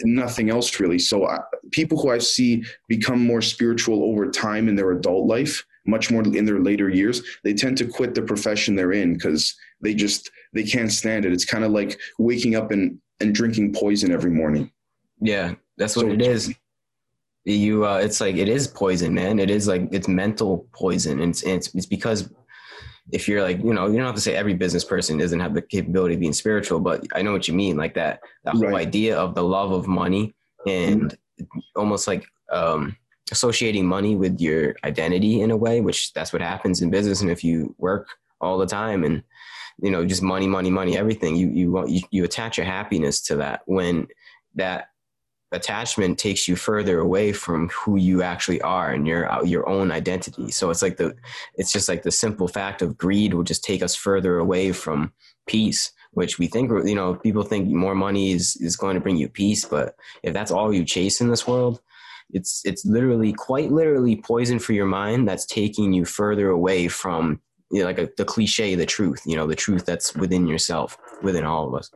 nothing 0.05 0.51
else 0.51 0.79
really. 0.81 0.99
So 0.99 1.27
I, 1.27 1.39
people 1.71 2.01
who 2.01 2.11
i 2.11 2.19
see 2.19 2.65
become 2.89 3.25
more 3.25 3.43
spiritual 3.43 4.03
over 4.05 4.31
time 4.31 4.69
in 4.69 4.75
their 4.75 4.91
adult 4.93 5.27
life 5.27 5.65
much 5.87 6.11
more 6.11 6.23
in 6.23 6.45
their 6.45 6.61
later 6.61 6.89
years 6.89 7.23
they 7.43 7.55
tend 7.55 7.77
to 7.79 7.87
quit 7.87 8.15
the 8.15 8.23
profession 8.23 8.75
they're 8.75 8.93
in 8.93 9.15
because 9.15 9.57
they 9.81 9.95
just 9.95 10.31
they 10.53 10.65
can't 10.65 10.93
stand 10.93 11.25
it. 11.25 11.33
It's 11.33 11.45
kind 11.45 11.65
of 11.65 11.71
like 11.71 11.99
waking 12.19 12.57
up 12.57 12.71
and 12.71 12.99
and 13.21 13.35
drinking 13.35 13.73
poison 13.73 14.13
every 14.13 14.31
morning. 14.31 14.71
Yeah 15.21 15.55
that's 15.81 15.97
what 15.97 16.07
so, 16.07 16.13
it 16.13 16.23
is. 16.23 16.55
You 17.45 17.87
uh 17.87 17.97
it's 17.97 18.21
like 18.21 18.37
it 18.37 18.49
is 18.49 18.69
poison 18.69 19.15
man. 19.15 19.39
It 19.41 19.51
is 19.51 19.67
like 19.67 19.89
it's 19.91 20.07
mental 20.07 20.69
poison. 20.73 21.21
And 21.21 21.31
it's, 21.31 21.43
it's 21.43 21.75
it's 21.75 21.87
because 21.87 22.31
if 23.13 23.27
you're 23.27 23.43
like 23.43 23.59
you 23.59 23.73
know 23.73 23.87
you 23.87 23.97
don't 23.97 24.07
have 24.07 24.15
to 24.15 24.21
say 24.21 24.37
every 24.37 24.55
business 24.55 24.85
person 24.85 25.19
doesn't 25.19 25.41
have 25.41 25.55
the 25.55 25.63
capability 25.63 26.15
of 26.15 26.21
being 26.21 26.33
spiritual 26.33 26.79
but 26.79 27.05
i 27.15 27.23
know 27.23 27.33
what 27.33 27.49
you 27.49 27.55
mean 27.55 27.77
like 27.77 27.95
that 27.95 28.21
that 28.45 28.55
whole 28.55 28.69
right. 28.69 28.87
idea 28.87 29.19
of 29.19 29.35
the 29.35 29.43
love 29.43 29.73
of 29.73 29.89
money 29.89 30.33
and 30.69 31.17
mm-hmm. 31.41 31.59
almost 31.75 32.07
like 32.07 32.25
um 32.53 32.95
associating 33.31 33.87
money 33.87 34.17
with 34.17 34.41
your 34.41 34.77
identity 34.85 35.41
in 35.41 35.51
a 35.51 35.57
way, 35.57 35.81
which 35.81 36.13
that's 36.13 36.33
what 36.33 36.43
happens 36.43 36.83
in 36.83 36.91
business. 36.91 37.21
And 37.21 37.31
if 37.31 37.45
you 37.45 37.75
work 37.79 38.09
all 38.41 38.59
the 38.59 38.67
time 38.67 39.05
and 39.05 39.23
you 39.83 39.91
know 39.91 40.05
just 40.05 40.23
money, 40.23 40.47
money, 40.47 40.71
money, 40.71 40.97
everything, 40.97 41.37
you 41.37 41.49
you 41.49 41.89
you, 41.89 42.03
you 42.11 42.25
attach 42.25 42.57
your 42.57 42.67
happiness 42.67 43.21
to 43.23 43.37
that 43.37 43.63
when 43.67 44.09
that 44.55 44.89
attachment 45.53 46.17
takes 46.19 46.47
you 46.47 46.55
further 46.55 47.01
away 47.01 47.33
from 47.33 47.69
who 47.71 47.97
you 47.97 48.23
actually 48.23 48.61
are 48.61 48.93
and 48.93 49.07
your 49.07 49.29
your 49.45 49.69
own 49.69 49.91
identity. 49.91 50.51
So 50.51 50.71
it's 50.71 50.83
like 50.83 50.97
the 50.97 51.15
it's 51.55 51.73
just 51.73 51.89
like 51.89 52.03
the 52.03 52.11
simple 52.11 52.49
fact 52.49 52.83
of 52.83 52.99
greed 52.99 53.35
will 53.35 53.45
just 53.45 53.65
take 53.65 53.83
us 53.83 53.95
further 53.95 54.39
away 54.39 54.73
from 54.73 55.13
peace 55.47 55.93
which 56.13 56.39
we 56.39 56.47
think 56.47 56.71
you 56.87 56.95
know 56.95 57.15
people 57.15 57.43
think 57.43 57.69
more 57.69 57.95
money 57.95 58.33
is 58.33 58.57
is 58.57 58.77
going 58.77 58.95
to 58.95 59.01
bring 59.01 59.17
you 59.17 59.29
peace 59.29 59.65
but 59.65 59.97
if 60.23 60.33
that's 60.35 60.51
all 60.51 60.73
you 60.73 60.85
chase 60.85 61.21
in 61.21 61.29
this 61.29 61.47
world 61.47 61.81
it's 62.33 62.63
it's 62.65 62.85
literally 62.85 63.33
quite 63.33 63.71
literally 63.71 64.17
poison 64.17 64.59
for 64.59 64.73
your 64.73 64.87
mind 64.87 65.29
that's 65.29 65.47
taking 65.47 65.93
you 65.93 66.05
further 66.05 66.51
away 66.51 66.89
from 66.89 67.41
you 67.71 67.81
know, 67.81 67.87
like 67.87 67.99
a, 67.99 68.09
the 68.17 68.25
cliche 68.25 68.75
the 68.75 68.87
truth 68.87 69.23
you 69.27 69.37
know 69.37 69.47
the 69.47 69.55
truth 69.55 69.85
that's 69.85 70.15
within 70.15 70.47
yourself 70.47 70.99
within 71.23 71.45
all 71.45 71.69
of 71.69 71.75
us. 71.75 71.91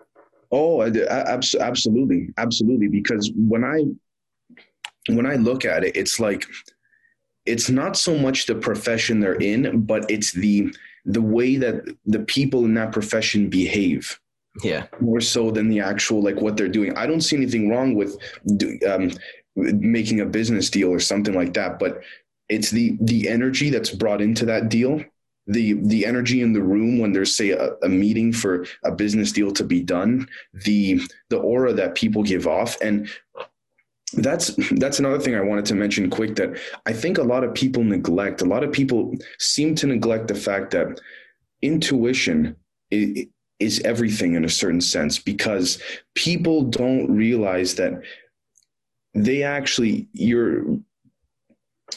Oh 0.53 0.83
absolutely 0.83 2.29
absolutely 2.37 2.89
because 2.89 3.33
when 3.35 3.65
i 3.65 3.83
when 5.13 5.27
i 5.27 5.35
look 5.35 5.65
at 5.65 5.85
it 5.85 5.97
it's 5.97 6.21
like 6.21 6.47
it's 7.45 7.69
not 7.69 7.97
so 7.97 8.17
much 8.17 8.47
the 8.47 8.55
profession 8.55 9.21
they're 9.21 9.35
in 9.35 9.83
but 9.83 10.09
it's 10.11 10.33
the 10.33 10.73
the 11.05 11.23
way 11.23 11.57
that 11.57 11.85
the 12.07 12.21
people 12.21 12.65
in 12.65 12.75
that 12.75 12.93
profession 12.93 13.49
behave. 13.49 14.19
Yeah. 14.63 14.87
More 15.01 15.21
so 15.21 15.51
than 15.51 15.69
the 15.69 15.81
actual 15.81 16.23
like 16.23 16.41
what 16.41 16.57
they're 16.57 16.69
doing. 16.69 16.97
I 16.97 17.07
don't 17.07 17.21
see 17.21 17.37
anything 17.37 17.69
wrong 17.69 17.95
with 17.95 18.17
um, 18.89 19.11
making 19.57 20.21
a 20.21 20.27
business 20.27 20.69
deal 20.71 20.89
or 20.89 20.99
something 20.99 21.35
like 21.35 21.55
that 21.55 21.79
but 21.79 22.03
it's 22.49 22.71
the 22.71 22.97
the 23.01 23.29
energy 23.29 23.71
that's 23.71 23.91
brought 23.91 24.21
into 24.21 24.47
that 24.47 24.69
deal. 24.69 25.03
The 25.47 25.75
the 25.75 26.07
energy 26.07 26.41
in 26.41 26.53
the 26.53 26.63
room 26.63 26.99
when 26.99 27.13
there's 27.13 27.37
say 27.37 27.51
a, 27.51 27.73
a, 27.83 27.89
meeting 27.89 28.33
for 28.33 28.67
a 28.85 28.91
business 28.91 29.31
deal 29.31 29.53
to 29.53 29.65
be 29.65 29.83
done 29.83 30.27
the 30.53 31.03
the 31.29 31.37
aura 31.37 31.73
that 31.75 31.95
people 31.95 32.23
give 32.23 32.47
off. 32.47 32.81
And 32.81 33.09
that's 34.15 34.55
that's 34.73 35.01
another 35.01 35.19
thing 35.19 35.35
i 35.35 35.41
wanted 35.41 35.65
to 35.65 35.75
mention 35.75 36.09
quick 36.09 36.37
that 36.37 36.57
i 36.87 36.93
think 36.93 37.19
a 37.19 37.23
lot 37.23 37.43
of 37.43 37.53
people 37.53 37.83
neglect. 37.83 38.43
A 38.43 38.47
lot 38.47 38.63
of 38.63 38.73
people 38.73 39.15
seem 39.39 39.75
to 39.77 39.87
neglect 39.87 40.29
the 40.29 40.35
fact 40.35 40.71
that 40.71 41.01
intuition 41.63 42.57
is, 42.91 43.27
is 43.59 43.81
everything 43.81 44.35
in 44.35 44.45
a 44.45 44.49
certain 44.49 44.81
sense 44.81 45.19
because 45.19 45.83
people 46.15 46.63
don't 46.63 47.11
realize 47.15 47.75
that 47.75 48.03
they 49.15 49.43
actually 49.43 50.09
you're 50.13 50.65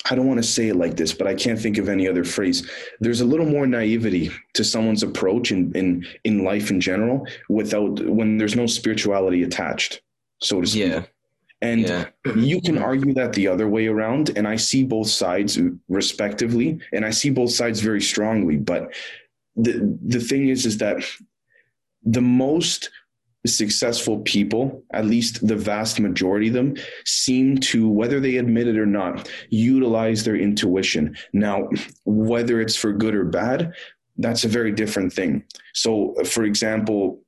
I 0.10 0.15
don't 0.15 0.27
want 0.27 0.41
to 0.41 0.47
say 0.47 0.69
it 0.69 0.75
like 0.75 0.95
this, 0.95 1.13
but 1.13 1.27
I 1.27 1.34
can't 1.34 1.60
think 1.60 1.77
of 1.77 1.89
any 1.89 2.08
other 2.08 2.23
phrase. 2.23 2.69
There's 2.99 3.21
a 3.21 3.25
little 3.25 3.45
more 3.45 3.65
naivety 3.65 4.32
to 4.53 4.63
someone's 4.63 5.03
approach 5.03 5.51
in 5.51 5.71
in 5.73 6.06
in 6.23 6.43
life 6.43 6.69
in 6.71 6.80
general 6.80 7.25
without 7.49 7.99
when 8.06 8.38
there's 8.38 8.56
no 8.56 8.67
spirituality 8.67 9.43
attached, 9.43 10.01
so 10.41 10.62
to 10.62 10.67
speak. 10.67 10.91
Yeah. 10.91 11.03
And 11.62 11.82
yeah. 11.82 12.06
you 12.36 12.62
can 12.62 12.77
argue 12.77 13.15
that 13.15 13.34
the 13.34 13.47
other 13.47 13.67
way 13.67 13.88
around, 13.88 14.38
and 14.38 14.47
I 14.47 14.58
see 14.58 14.84
both 14.84 15.10
sides 15.10 15.60
respectively, 15.89 16.80
and 16.93 17.03
I 17.03 17.10
see 17.10 17.32
both 17.32 17.49
sides 17.51 17.80
very 17.80 18.01
strongly. 18.01 18.58
But 18.58 18.93
the 19.56 19.97
the 20.06 20.19
thing 20.19 20.49
is, 20.49 20.65
is 20.65 20.77
that 20.77 21.03
the 22.03 22.21
most 22.21 22.91
successful 23.48 24.20
people, 24.20 24.84
at 24.94 25.06
least 25.06 25.46
the 25.48 25.56
vast 25.56 26.00
majority 26.00 26.48
of 26.48 26.54
them, 26.54 26.76
seem 27.06 27.58
to, 27.58 27.90
whether 27.90 28.20
they 28.20 28.38
admit 28.38 28.68
it 28.68 28.78
or 28.78 28.86
not, 28.86 29.30
utilize 29.50 30.24
their 30.24 30.36
intuition. 30.36 31.16
Now, 31.34 31.70
whether 32.06 32.62
it's 32.62 32.76
for 32.76 32.94
good 32.94 33.16
or 33.16 33.26
bad, 33.26 33.74
that's 34.18 34.44
a 34.44 34.50
very 34.50 34.72
different 34.72 35.14
thing. 35.14 35.44
So, 35.74 36.16
for 36.26 36.44
example, 36.44 37.22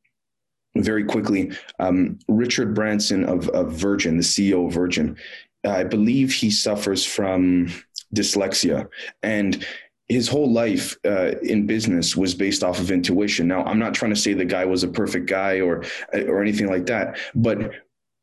very 0.75 1.03
quickly, 1.03 1.51
um, 1.79 2.19
Richard 2.27 2.73
Branson 2.73 3.25
of, 3.25 3.49
of 3.49 3.71
Virgin, 3.73 4.17
the 4.17 4.23
CEO 4.23 4.67
of 4.67 4.73
Virgin, 4.73 5.17
I 5.65 5.83
believe 5.83 6.31
he 6.31 6.51
suffers 6.51 7.05
from 7.05 7.71
dyslexia. 8.15 8.87
And 9.23 9.65
his 10.09 10.27
whole 10.27 10.51
life 10.51 10.97
uh, 11.05 11.37
in 11.43 11.67
business 11.67 12.15
was 12.17 12.33
based 12.33 12.63
off 12.63 12.79
of 12.79 12.91
intuition. 12.91 13.47
Now, 13.47 13.63
I'm 13.63 13.79
not 13.79 13.93
trying 13.93 14.13
to 14.13 14.19
say 14.19 14.33
the 14.33 14.43
guy 14.43 14.65
was 14.65 14.83
a 14.83 14.87
perfect 14.87 15.27
guy 15.27 15.61
or 15.61 15.83
or 16.13 16.41
anything 16.41 16.67
like 16.67 16.87
that, 16.87 17.17
but 17.35 17.71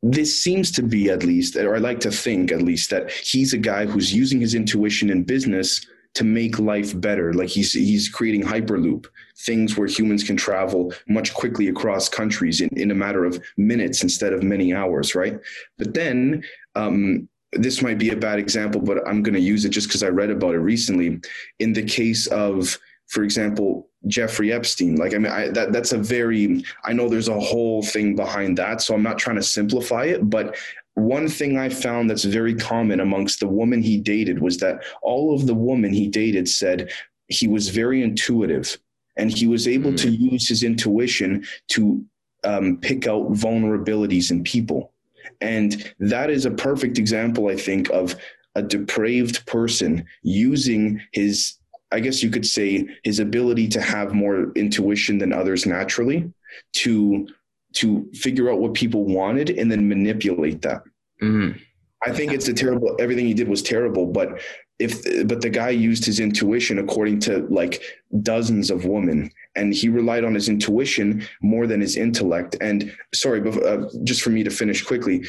this 0.02 0.42
seems 0.42 0.70
to 0.72 0.82
be 0.82 1.10
at 1.10 1.24
least, 1.24 1.56
or 1.56 1.74
I 1.74 1.78
like 1.78 2.00
to 2.00 2.10
think 2.10 2.52
at 2.52 2.62
least, 2.62 2.90
that 2.90 3.10
he's 3.10 3.52
a 3.52 3.58
guy 3.58 3.86
who's 3.86 4.12
using 4.12 4.40
his 4.40 4.54
intuition 4.54 5.10
in 5.10 5.24
business 5.24 5.86
to 6.14 6.24
make 6.24 6.58
life 6.58 6.98
better. 7.00 7.32
Like 7.32 7.48
he's 7.48 7.72
he's 7.72 8.08
creating 8.08 8.42
hyperloop 8.42 9.06
things 9.38 9.76
where 9.76 9.86
humans 9.86 10.24
can 10.24 10.36
travel 10.36 10.92
much 11.08 11.34
quickly 11.34 11.68
across 11.68 12.08
countries 12.08 12.60
in, 12.60 12.70
in 12.70 12.90
a 12.90 12.94
matter 12.94 13.24
of 13.24 13.42
minutes 13.56 14.02
instead 14.02 14.32
of 14.32 14.42
many 14.42 14.72
hours, 14.72 15.14
right? 15.14 15.38
But 15.78 15.94
then 15.94 16.42
um, 16.74 17.28
this 17.58 17.82
might 17.82 17.98
be 17.98 18.10
a 18.10 18.16
bad 18.16 18.38
example, 18.38 18.80
but 18.80 19.06
I'm 19.06 19.22
going 19.22 19.34
to 19.34 19.40
use 19.40 19.64
it 19.64 19.70
just 19.70 19.88
because 19.88 20.02
I 20.02 20.08
read 20.08 20.30
about 20.30 20.54
it 20.54 20.60
recently. 20.60 21.20
In 21.58 21.72
the 21.72 21.82
case 21.82 22.26
of, 22.28 22.78
for 23.06 23.22
example, 23.22 23.88
Jeffrey 24.06 24.52
Epstein, 24.52 24.96
like 24.96 25.14
I 25.14 25.18
mean, 25.18 25.32
I, 25.32 25.48
that 25.48 25.72
that's 25.72 25.92
a 25.92 25.98
very. 25.98 26.64
I 26.84 26.92
know 26.92 27.08
there's 27.08 27.28
a 27.28 27.40
whole 27.40 27.82
thing 27.82 28.14
behind 28.14 28.58
that, 28.58 28.82
so 28.82 28.94
I'm 28.94 29.02
not 29.02 29.18
trying 29.18 29.36
to 29.36 29.42
simplify 29.42 30.04
it, 30.04 30.28
but 30.28 30.56
one 30.94 31.28
thing 31.28 31.58
I 31.58 31.68
found 31.68 32.08
that's 32.08 32.24
very 32.24 32.54
common 32.54 33.00
amongst 33.00 33.40
the 33.40 33.48
women 33.48 33.82
he 33.82 33.98
dated 33.98 34.40
was 34.40 34.58
that 34.58 34.82
all 35.02 35.34
of 35.34 35.46
the 35.46 35.54
women 35.54 35.92
he 35.92 36.08
dated 36.08 36.48
said 36.48 36.90
he 37.28 37.48
was 37.48 37.68
very 37.68 38.02
intuitive 38.02 38.78
and 39.16 39.30
he 39.30 39.46
was 39.46 39.68
able 39.68 39.92
mm. 39.92 39.98
to 39.98 40.10
use 40.10 40.48
his 40.48 40.62
intuition 40.62 41.44
to 41.68 42.02
um, 42.44 42.78
pick 42.78 43.06
out 43.06 43.30
vulnerabilities 43.32 44.30
in 44.30 44.42
people. 44.42 44.92
And 45.40 45.92
that 45.98 46.30
is 46.30 46.46
a 46.46 46.50
perfect 46.50 46.98
example, 46.98 47.48
I 47.48 47.56
think, 47.56 47.90
of 47.90 48.16
a 48.54 48.62
depraved 48.62 49.44
person 49.46 50.04
using 50.22 51.00
his, 51.12 51.54
I 51.92 52.00
guess 52.00 52.22
you 52.22 52.30
could 52.30 52.46
say, 52.46 52.88
his 53.04 53.18
ability 53.18 53.68
to 53.68 53.80
have 53.80 54.14
more 54.14 54.52
intuition 54.52 55.18
than 55.18 55.32
others 55.32 55.66
naturally 55.66 56.32
to 56.74 57.28
to 57.74 58.08
figure 58.14 58.50
out 58.50 58.58
what 58.58 58.72
people 58.72 59.04
wanted 59.04 59.50
and 59.50 59.70
then 59.70 59.86
manipulate 59.86 60.62
that. 60.62 60.80
Mm. 61.22 61.60
I 62.06 62.12
think 62.12 62.32
it's 62.32 62.48
a 62.48 62.54
terrible. 62.54 62.96
Everything 62.98 63.26
he 63.26 63.34
did 63.34 63.48
was 63.48 63.62
terrible, 63.62 64.06
but 64.06 64.40
if 64.78 65.26
but 65.26 65.40
the 65.40 65.50
guy 65.50 65.70
used 65.70 66.04
his 66.04 66.20
intuition 66.20 66.78
according 66.78 67.18
to 67.20 67.46
like 67.48 67.82
dozens 68.22 68.70
of 68.70 68.84
women 68.84 69.30
and 69.54 69.72
he 69.72 69.88
relied 69.88 70.24
on 70.24 70.34
his 70.34 70.48
intuition 70.48 71.26
more 71.40 71.66
than 71.66 71.80
his 71.80 71.96
intellect. 71.96 72.56
And 72.60 72.94
sorry 73.14 73.40
but 73.40 73.62
uh, 73.64 73.88
just 74.04 74.22
for 74.22 74.30
me 74.30 74.42
to 74.44 74.50
finish 74.50 74.84
quickly 74.84 75.24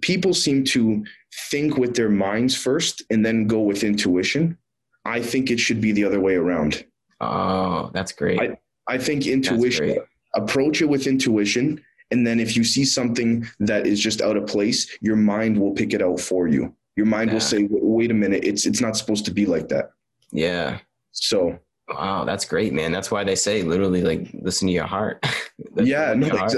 people 0.00 0.34
seem 0.34 0.64
to 0.64 1.04
think 1.50 1.76
with 1.76 1.94
their 1.94 2.08
minds 2.08 2.56
first 2.56 3.02
and 3.10 3.24
then 3.24 3.46
go 3.46 3.60
with 3.60 3.84
intuition. 3.84 4.56
I 5.04 5.20
think 5.22 5.50
it 5.50 5.60
should 5.60 5.80
be 5.80 5.92
the 5.92 6.04
other 6.04 6.20
way 6.20 6.36
around. 6.36 6.84
Oh 7.20 7.90
that's 7.92 8.12
great. 8.12 8.40
I, 8.40 8.58
I 8.88 8.98
think 8.98 9.26
intuition 9.26 9.98
approach 10.34 10.80
it 10.80 10.88
with 10.88 11.06
intuition 11.06 11.82
and 12.10 12.26
then 12.26 12.40
if 12.40 12.56
you 12.56 12.64
see 12.64 12.84
something 12.84 13.46
that 13.58 13.86
is 13.86 14.00
just 14.00 14.22
out 14.22 14.36
of 14.36 14.46
place 14.46 14.98
your 15.00 15.16
mind 15.16 15.58
will 15.58 15.72
pick 15.72 15.92
it 15.94 16.02
out 16.02 16.20
for 16.20 16.46
you 16.46 16.74
your 16.96 17.06
mind 17.06 17.28
yeah. 17.28 17.34
will 17.34 17.40
say, 17.40 17.68
"Wait 17.70 18.10
a 18.10 18.14
minute, 18.14 18.44
it's 18.44 18.66
it's 18.66 18.80
not 18.80 18.96
supposed 18.96 19.24
to 19.26 19.30
be 19.30 19.46
like 19.46 19.68
that." 19.68 19.90
Yeah. 20.32 20.78
So. 21.12 21.58
Wow, 21.88 22.24
that's 22.24 22.44
great, 22.44 22.72
man. 22.72 22.90
That's 22.90 23.12
why 23.12 23.22
they 23.22 23.36
say 23.36 23.62
literally 23.62 24.02
like 24.02 24.28
listen 24.42 24.66
to 24.66 24.74
your 24.74 24.86
heart. 24.86 25.24
yeah, 25.76 26.14
no, 26.14 26.28
heart. 26.30 26.52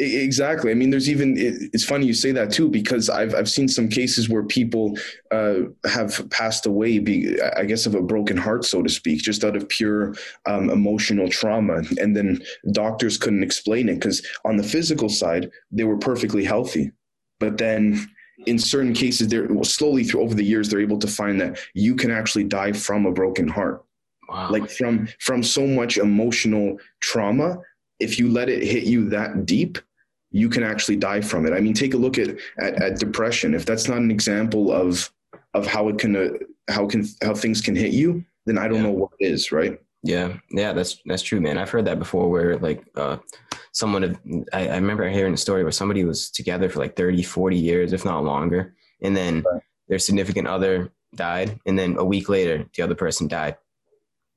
Exactly. 0.00 0.70
I 0.70 0.74
mean, 0.74 0.90
there's 0.90 1.10
even 1.10 1.34
it's 1.36 1.84
funny 1.84 2.06
you 2.06 2.14
say 2.14 2.30
that 2.30 2.52
too 2.52 2.68
because 2.68 3.10
I've 3.10 3.34
I've 3.34 3.48
seen 3.48 3.66
some 3.66 3.88
cases 3.88 4.28
where 4.28 4.44
people 4.44 4.96
uh, 5.32 5.60
have 5.86 6.24
passed 6.30 6.66
away, 6.66 7.00
be, 7.00 7.36
I 7.56 7.64
guess, 7.64 7.84
of 7.84 7.96
a 7.96 8.02
broken 8.02 8.36
heart, 8.36 8.64
so 8.64 8.80
to 8.80 8.88
speak, 8.88 9.22
just 9.22 9.42
out 9.42 9.56
of 9.56 9.68
pure 9.68 10.14
um, 10.46 10.70
emotional 10.70 11.28
trauma, 11.28 11.82
and 11.98 12.14
then 12.14 12.40
doctors 12.70 13.18
couldn't 13.18 13.42
explain 13.42 13.88
it 13.88 13.94
because 13.94 14.24
on 14.44 14.56
the 14.56 14.62
physical 14.62 15.08
side 15.08 15.50
they 15.72 15.84
were 15.84 15.98
perfectly 15.98 16.44
healthy, 16.44 16.92
but 17.40 17.58
then 17.58 18.08
in 18.46 18.58
certain 18.58 18.92
cases, 18.92 19.28
they're 19.28 19.46
well, 19.48 19.64
slowly 19.64 20.04
through 20.04 20.22
over 20.22 20.34
the 20.34 20.44
years, 20.44 20.68
they're 20.68 20.80
able 20.80 20.98
to 20.98 21.08
find 21.08 21.40
that 21.40 21.58
you 21.74 21.94
can 21.94 22.10
actually 22.10 22.44
die 22.44 22.72
from 22.72 23.06
a 23.06 23.12
broken 23.12 23.48
heart. 23.48 23.84
Wow. 24.28 24.50
Like 24.50 24.70
from 24.70 25.08
from 25.20 25.42
so 25.42 25.66
much 25.66 25.96
emotional 25.96 26.78
trauma, 27.00 27.58
if 27.98 28.18
you 28.18 28.28
let 28.28 28.48
it 28.48 28.62
hit 28.62 28.84
you 28.84 29.08
that 29.10 29.46
deep, 29.46 29.78
you 30.30 30.48
can 30.48 30.62
actually 30.62 30.96
die 30.96 31.20
from 31.20 31.46
it. 31.46 31.52
I 31.52 31.60
mean, 31.60 31.74
take 31.74 31.94
a 31.94 31.98
look 31.98 32.18
at 32.18 32.36
at, 32.58 32.82
at 32.82 32.98
depression. 32.98 33.54
If 33.54 33.64
that's 33.64 33.88
not 33.88 33.98
an 33.98 34.10
example 34.10 34.72
of 34.72 35.10
of 35.54 35.66
how 35.66 35.88
it 35.88 35.98
can 35.98 36.14
uh, 36.14 36.28
how 36.68 36.86
can 36.86 37.06
how 37.22 37.34
things 37.34 37.60
can 37.60 37.74
hit 37.74 37.92
you, 37.92 38.24
then 38.46 38.58
I 38.58 38.68
don't 38.68 38.78
yeah. 38.78 38.82
know 38.82 38.92
what 38.92 39.10
is, 39.18 39.50
right? 39.50 39.80
Yeah, 40.02 40.34
yeah, 40.50 40.72
that's 40.72 41.00
that's 41.06 41.22
true, 41.22 41.40
man. 41.40 41.58
I've 41.58 41.70
heard 41.70 41.86
that 41.86 41.98
before, 41.98 42.30
where 42.30 42.56
like 42.58 42.84
uh, 42.94 43.16
someone, 43.78 44.02
have, 44.02 44.20
I, 44.52 44.68
I 44.68 44.74
remember 44.74 45.08
hearing 45.08 45.34
a 45.34 45.38
story 45.38 45.62
where 45.62 45.72
somebody 45.72 46.04
was 46.04 46.30
together 46.30 46.68
for 46.68 46.80
like 46.80 46.96
30, 46.96 47.22
40 47.22 47.56
years, 47.56 47.92
if 47.92 48.04
not 48.04 48.24
longer, 48.24 48.74
and 49.02 49.16
then 49.16 49.44
right. 49.50 49.62
their 49.88 49.98
significant 50.00 50.48
other 50.48 50.90
died, 51.14 51.58
and 51.64 51.78
then 51.78 51.96
a 51.96 52.04
week 52.04 52.28
later, 52.28 52.66
the 52.76 52.82
other 52.82 52.96
person 52.96 53.28
died. 53.28 53.56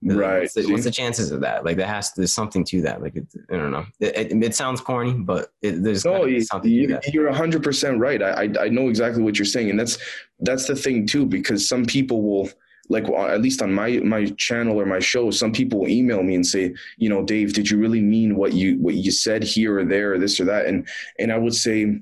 Right. 0.04 0.42
What's 0.42 0.54
the, 0.54 0.72
what's 0.72 0.84
the, 0.84 0.92
chances 0.92 1.32
of 1.32 1.42
that? 1.42 1.64
Like, 1.64 1.78
that 1.78 1.88
has 1.88 2.12
to, 2.12 2.22
there's 2.22 2.34
something 2.34 2.64
to 2.66 2.82
that. 2.84 3.02
Like, 3.02 3.16
it, 3.16 3.28
I 3.52 3.58
don't 3.58 3.72
know. 3.72 3.86
It, 4.00 4.32
it, 4.32 4.44
it 4.44 4.56
sounds 4.56 4.82
corny, 4.82 5.14
but 5.14 5.50
there's 5.62 6.06
no, 6.06 6.40
something 6.40 6.72
you, 6.72 7.00
You're 7.12 7.32
hundred 7.32 7.64
percent 7.64 8.00
right. 8.00 8.22
I, 8.22 8.32
I 8.32 8.50
I 8.62 8.70
know 8.70 8.90
exactly 8.90 9.22
what 9.22 9.38
you're 9.38 9.46
saying, 9.46 9.70
and 9.70 9.80
that's 9.80 10.00
that's 10.40 10.66
the 10.66 10.76
thing 10.76 11.06
too, 11.06 11.26
because 11.28 11.68
some 11.68 11.86
people 11.86 12.24
will 12.24 12.50
like 12.92 13.08
uh, 13.08 13.28
at 13.28 13.42
least 13.42 13.62
on 13.62 13.74
my 13.74 13.92
my 14.00 14.26
channel 14.38 14.80
or 14.80 14.86
my 14.86 15.00
show 15.00 15.32
some 15.32 15.52
people 15.52 15.80
will 15.80 15.88
email 15.88 16.22
me 16.22 16.36
and 16.36 16.46
say 16.46 16.74
you 16.98 17.10
know 17.10 17.24
dave 17.24 17.54
did 17.54 17.70
you 17.70 17.78
really 17.78 18.02
mean 18.02 18.36
what 18.36 18.54
you 18.54 18.78
what 18.80 18.96
you 18.96 19.12
said 19.12 19.44
here 19.44 19.80
or 19.80 19.86
there 19.86 20.14
or 20.14 20.20
this 20.20 20.40
or 20.40 20.46
that? 20.46 20.66
And 20.66 20.88
and 21.18 21.32
i 21.32 21.38
would 21.38 21.56
say 21.56 22.02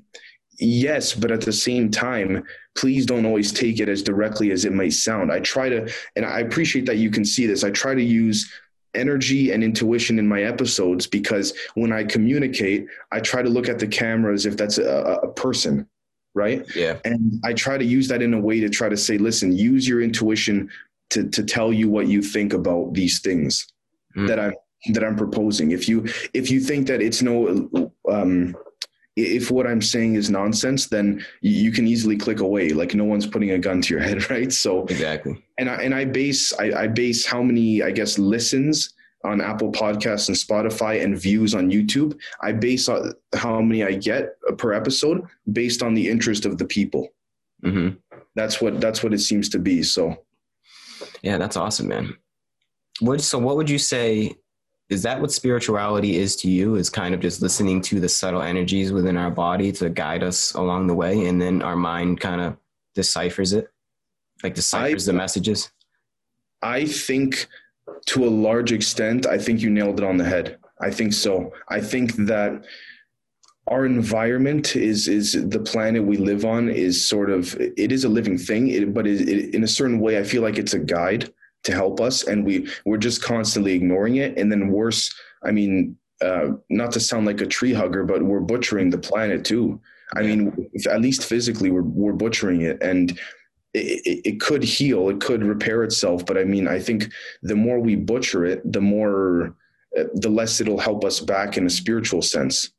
yes 0.58 1.14
but 1.14 1.30
at 1.30 1.40
the 1.40 1.52
same 1.52 1.90
time 1.90 2.44
please 2.76 3.06
don't 3.06 3.24
always 3.24 3.52
take 3.52 3.80
it 3.80 3.88
as 3.88 4.02
directly 4.02 4.52
as 4.52 4.64
it 4.64 4.72
might 4.72 4.92
sound. 4.92 5.32
I 5.32 5.40
try 5.40 5.68
to 5.68 5.90
and 6.16 6.26
i 6.26 6.40
appreciate 6.40 6.86
that 6.86 6.98
you 6.98 7.10
can 7.10 7.24
see 7.24 7.46
this 7.46 7.64
i 7.64 7.70
try 7.70 7.94
to 7.94 8.02
use 8.02 8.50
energy 8.94 9.52
and 9.52 9.62
intuition 9.62 10.18
in 10.18 10.26
my 10.26 10.42
episodes 10.42 11.06
because 11.06 11.56
when 11.74 11.92
i 11.92 12.02
communicate 12.02 12.86
i 13.12 13.20
try 13.20 13.40
to 13.40 13.48
look 13.48 13.68
at 13.68 13.78
the 13.78 13.86
camera 13.86 14.34
as 14.34 14.46
if 14.46 14.56
that's 14.56 14.78
a, 14.78 15.20
a 15.22 15.32
person 15.32 15.86
right? 16.34 16.64
Yeah. 16.74 16.98
And 17.04 17.40
I 17.44 17.52
try 17.52 17.78
to 17.78 17.84
use 17.84 18.08
that 18.08 18.22
in 18.22 18.34
a 18.34 18.40
way 18.40 18.60
to 18.60 18.68
try 18.68 18.88
to 18.88 18.96
say, 18.96 19.18
listen, 19.18 19.52
use 19.52 19.88
your 19.88 20.00
intuition 20.00 20.70
to 21.10 21.28
to 21.28 21.42
tell 21.42 21.72
you 21.72 21.88
what 21.88 22.06
you 22.06 22.22
think 22.22 22.52
about 22.52 22.94
these 22.94 23.20
things 23.20 23.66
mm. 24.16 24.26
that 24.28 24.38
I'm 24.38 24.54
that 24.92 25.04
I'm 25.04 25.16
proposing. 25.16 25.72
If 25.72 25.88
you 25.88 26.06
if 26.34 26.50
you 26.50 26.60
think 26.60 26.86
that 26.86 27.02
it's 27.02 27.22
no 27.22 27.92
um 28.08 28.56
if 29.16 29.50
what 29.50 29.66
I'm 29.66 29.82
saying 29.82 30.14
is 30.14 30.30
nonsense, 30.30 30.86
then 30.86 31.24
you 31.40 31.72
can 31.72 31.86
easily 31.86 32.16
click 32.16 32.40
away. 32.40 32.70
Like 32.70 32.94
no 32.94 33.04
one's 33.04 33.26
putting 33.26 33.50
a 33.50 33.58
gun 33.58 33.82
to 33.82 33.94
your 33.94 34.02
head, 34.06 34.30
right? 34.30 34.52
So 34.52 34.84
exactly. 34.84 35.44
And 35.58 35.68
I 35.68 35.82
and 35.82 35.94
I 35.94 36.04
base 36.04 36.52
I, 36.58 36.72
I 36.82 36.86
base 36.86 37.26
how 37.26 37.42
many 37.42 37.82
I 37.82 37.90
guess 37.90 38.18
listens 38.18 38.94
on 39.24 39.40
Apple 39.40 39.70
Podcasts 39.70 40.28
and 40.28 40.36
Spotify 40.36 41.02
and 41.02 41.18
views 41.18 41.54
on 41.54 41.70
YouTube. 41.70 42.18
I 42.40 42.52
base 42.52 42.88
how 43.34 43.60
many 43.60 43.84
I 43.84 43.92
get 43.92 44.34
per 44.58 44.72
episode 44.72 45.26
based 45.52 45.82
on 45.82 45.94
the 45.94 46.08
interest 46.08 46.46
of 46.46 46.58
the 46.58 46.64
people. 46.64 47.08
Mm-hmm. 47.64 47.96
That's 48.34 48.60
what 48.60 48.80
that's 48.80 49.02
what 49.02 49.12
it 49.12 49.18
seems 49.18 49.48
to 49.50 49.58
be. 49.58 49.82
So, 49.82 50.16
yeah, 51.22 51.36
that's 51.36 51.56
awesome, 51.56 51.88
man. 51.88 52.16
What 53.00 53.20
so? 53.20 53.38
What 53.38 53.56
would 53.56 53.68
you 53.68 53.78
say? 53.78 54.36
Is 54.88 55.02
that 55.02 55.20
what 55.20 55.30
spirituality 55.30 56.16
is 56.16 56.34
to 56.36 56.50
you? 56.50 56.76
Is 56.76 56.90
kind 56.90 57.14
of 57.14 57.20
just 57.20 57.42
listening 57.42 57.80
to 57.82 58.00
the 58.00 58.08
subtle 58.08 58.42
energies 58.42 58.92
within 58.92 59.16
our 59.16 59.30
body 59.30 59.70
to 59.72 59.90
guide 59.90 60.22
us 60.22 60.54
along 60.54 60.86
the 60.86 60.94
way, 60.94 61.26
and 61.26 61.40
then 61.40 61.62
our 61.62 61.76
mind 61.76 62.20
kind 62.20 62.40
of 62.40 62.56
deciphers 62.94 63.52
it, 63.52 63.68
like 64.42 64.54
deciphers 64.54 65.08
I, 65.08 65.12
the 65.12 65.18
messages. 65.18 65.70
I 66.62 66.86
think 66.86 67.46
to 68.06 68.24
a 68.24 68.28
large 68.28 68.72
extent, 68.72 69.26
I 69.26 69.38
think 69.38 69.60
you 69.60 69.70
nailed 69.70 70.00
it 70.00 70.06
on 70.06 70.16
the 70.16 70.24
head. 70.24 70.58
I 70.80 70.90
think 70.90 71.12
so. 71.12 71.52
I 71.68 71.80
think 71.80 72.14
that 72.16 72.64
our 73.66 73.86
environment 73.86 74.74
is 74.74 75.06
is 75.06 75.32
the 75.48 75.60
planet 75.60 76.04
we 76.04 76.16
live 76.16 76.44
on 76.44 76.68
is 76.68 77.08
sort 77.08 77.30
of 77.30 77.54
it 77.60 77.92
is 77.92 78.04
a 78.04 78.08
living 78.08 78.36
thing, 78.36 78.68
it, 78.68 78.92
but 78.92 79.06
it, 79.06 79.28
it, 79.28 79.54
in 79.54 79.62
a 79.62 79.68
certain 79.68 80.00
way, 80.00 80.18
I 80.18 80.24
feel 80.24 80.42
like 80.42 80.58
it's 80.58 80.74
a 80.74 80.78
guide 80.78 81.32
to 81.64 81.72
help 81.72 82.00
us, 82.00 82.24
and 82.24 82.44
we 82.44 82.68
we're 82.84 82.96
just 82.96 83.22
constantly 83.22 83.74
ignoring 83.74 84.16
it. 84.16 84.36
And 84.38 84.50
then 84.50 84.68
worse, 84.68 85.14
I 85.44 85.52
mean, 85.52 85.96
uh, 86.20 86.52
not 86.68 86.92
to 86.92 87.00
sound 87.00 87.26
like 87.26 87.40
a 87.40 87.46
tree 87.46 87.72
hugger, 87.72 88.04
but 88.04 88.22
we're 88.22 88.40
butchering 88.40 88.90
the 88.90 88.98
planet 88.98 89.44
too. 89.44 89.80
I 90.16 90.22
mean, 90.22 90.68
at 90.90 91.00
least 91.00 91.24
physically, 91.24 91.70
we're 91.70 91.82
we're 91.82 92.12
butchering 92.12 92.62
it, 92.62 92.82
and 92.82 93.18
it, 93.74 94.20
it, 94.24 94.40
could 94.40 94.62
heal, 94.62 95.08
it 95.08 95.20
could 95.20 95.44
repair 95.44 95.82
itself. 95.84 96.26
But 96.26 96.38
I 96.38 96.44
mean, 96.44 96.66
I 96.68 96.78
think 96.78 97.10
the 97.42 97.56
more 97.56 97.78
we 97.78 97.96
butcher 97.96 98.44
it, 98.44 98.60
the 98.70 98.80
more, 98.80 99.54
uh, 99.98 100.04
the 100.14 100.28
less 100.28 100.60
it'll 100.60 100.78
help 100.78 101.04
us 101.04 101.20
back 101.20 101.56
in 101.56 101.66
a 101.66 101.70
spiritual 101.70 102.22
sense. 102.22 102.70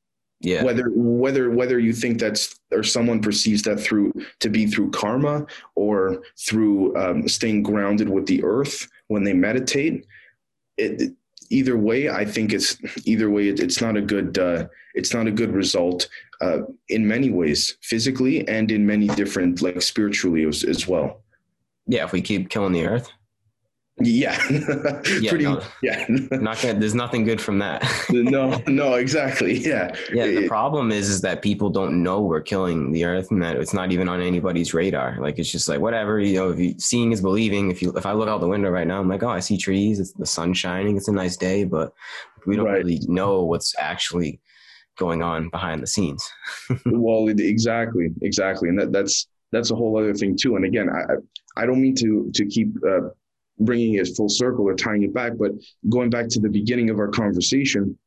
Yeah. 0.44 0.64
Whether 0.64 0.90
whether 0.96 1.52
whether 1.52 1.78
you 1.78 1.94
think 1.94 2.20
that's 2.20 2.60
or 2.72 2.82
someone 2.82 3.22
perceives 3.22 3.62
that 3.64 3.80
through 3.80 4.12
to 4.40 4.50
be 4.50 4.66
through 4.66 4.90
karma 4.90 5.46
or 5.76 6.24
through 6.40 6.98
um, 6.98 7.28
staying 7.28 7.62
grounded 7.62 8.10
with 8.10 8.26
the 8.26 8.44
earth 8.44 8.88
when 9.08 9.24
they 9.24 9.34
meditate, 9.34 10.08
it, 10.78 11.14
either 11.52 11.78
way, 11.78 12.10
I 12.10 12.26
think 12.26 12.54
it's 12.54 12.76
either 13.06 13.30
way. 13.30 13.50
It, 13.50 13.60
it's 13.60 13.82
not 13.82 13.96
a 13.96 14.02
good. 14.02 14.40
Uh, 14.40 14.66
it's 14.96 15.14
not 15.14 15.28
a 15.28 15.32
good 15.32 15.54
result 15.54 16.10
uh, 16.42 16.60
in 16.90 17.08
many 17.08 17.30
ways, 17.30 17.78
physically 17.82 18.48
and 18.48 18.72
in 18.72 18.86
many 18.86 19.08
different, 19.08 19.62
like 19.62 19.82
spiritually 19.82 20.46
as, 20.46 20.64
as 20.64 20.88
well. 20.88 21.22
Yeah, 21.88 22.04
if 22.04 22.12
we 22.12 22.22
keep 22.22 22.50
killing 22.50 22.74
the 22.74 22.86
earth. 22.86 23.12
Yeah, 24.00 24.42
yeah, 25.20 25.30
Pretty, 25.30 25.44
no, 25.44 25.62
yeah. 25.84 26.06
not 26.08 26.60
gonna, 26.62 26.80
there's 26.80 26.96
nothing 26.96 27.24
good 27.24 27.42
from 27.42 27.60
that. 27.60 27.84
no, 28.10 28.62
no, 28.68 28.96
exactly. 28.96 29.60
Yeah, 29.60 29.94
yeah. 30.12 30.26
The 30.26 30.46
it, 30.46 30.48
problem 30.48 30.92
is, 30.92 31.10
is 31.10 31.22
that 31.22 31.42
people 31.42 31.70
don't 31.70 32.02
know 32.02 32.22
we're 32.22 32.42
killing 32.42 32.92
the 32.92 33.06
earth, 33.06 33.30
and 33.32 33.42
that 33.44 33.58
it's 33.58 33.74
not 33.74 33.92
even 33.92 34.10
on 34.10 34.22
anybody's 34.22 34.74
radar. 34.74 35.18
Like 35.20 35.38
it's 35.38 35.52
just 35.52 35.68
like 35.68 35.80
whatever, 35.80 36.20
you 36.20 36.36
know. 36.36 36.50
If 36.50 36.60
you 36.60 36.76
seeing 36.80 37.12
is 37.12 37.22
believing. 37.22 37.70
If 37.70 37.82
you, 37.82 37.92
if 37.96 38.06
I 38.06 38.14
look 38.14 38.30
out 38.30 38.42
the 38.42 38.48
window 38.48 38.70
right 38.70 38.88
now, 38.88 39.00
I'm 39.00 39.10
like, 39.10 39.24
oh, 39.24 39.30
I 39.30 39.40
see 39.40 39.58
trees. 39.58 40.00
It's 40.00 40.14
the 40.14 40.26
sun 40.26 40.54
shining. 40.54 40.98
It's 40.98 41.10
a 41.10 41.14
nice 41.14 41.38
day, 41.38 41.64
but 41.64 41.94
we 42.48 42.56
don't 42.56 42.66
right. 42.66 42.78
really 42.78 43.02
know 43.08 43.44
what's 43.44 43.76
actually 43.78 44.40
going 45.02 45.24
on 45.24 45.50
behind 45.50 45.82
the 45.82 45.88
scenes. 45.88 46.24
well, 46.86 47.28
exactly, 47.28 48.10
exactly, 48.22 48.70
and 48.70 48.80
that, 48.80 48.92
that's 48.92 49.28
that's 49.52 49.72
a 49.72 49.76
whole 49.76 49.98
other 49.98 50.14
thing 50.14 50.38
too. 50.40 50.56
And 50.56 50.64
again, 50.64 50.88
I 50.90 51.62
I 51.62 51.66
don't 51.66 51.82
mean 51.82 51.96
to 51.96 52.32
to 52.34 52.46
keep 52.46 52.70
uh, 52.88 53.10
bringing 53.60 53.96
it 53.96 54.08
full 54.16 54.30
circle 54.30 54.66
or 54.70 54.76
tying 54.76 55.04
it 55.04 55.14
back, 55.14 55.34
but 55.38 55.52
going 55.90 56.12
back 56.12 56.28
to 56.30 56.40
the 56.40 56.50
beginning 56.50 56.90
of 56.92 57.00
our 57.00 57.08
conversation, 57.08 57.98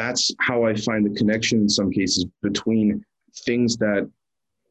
that's 0.00 0.32
how 0.40 0.64
I 0.64 0.74
find 0.74 1.06
the 1.06 1.16
connection 1.20 1.60
in 1.60 1.68
some 1.68 1.90
cases 1.90 2.26
between 2.42 3.04
things 3.46 3.76
that 3.76 4.10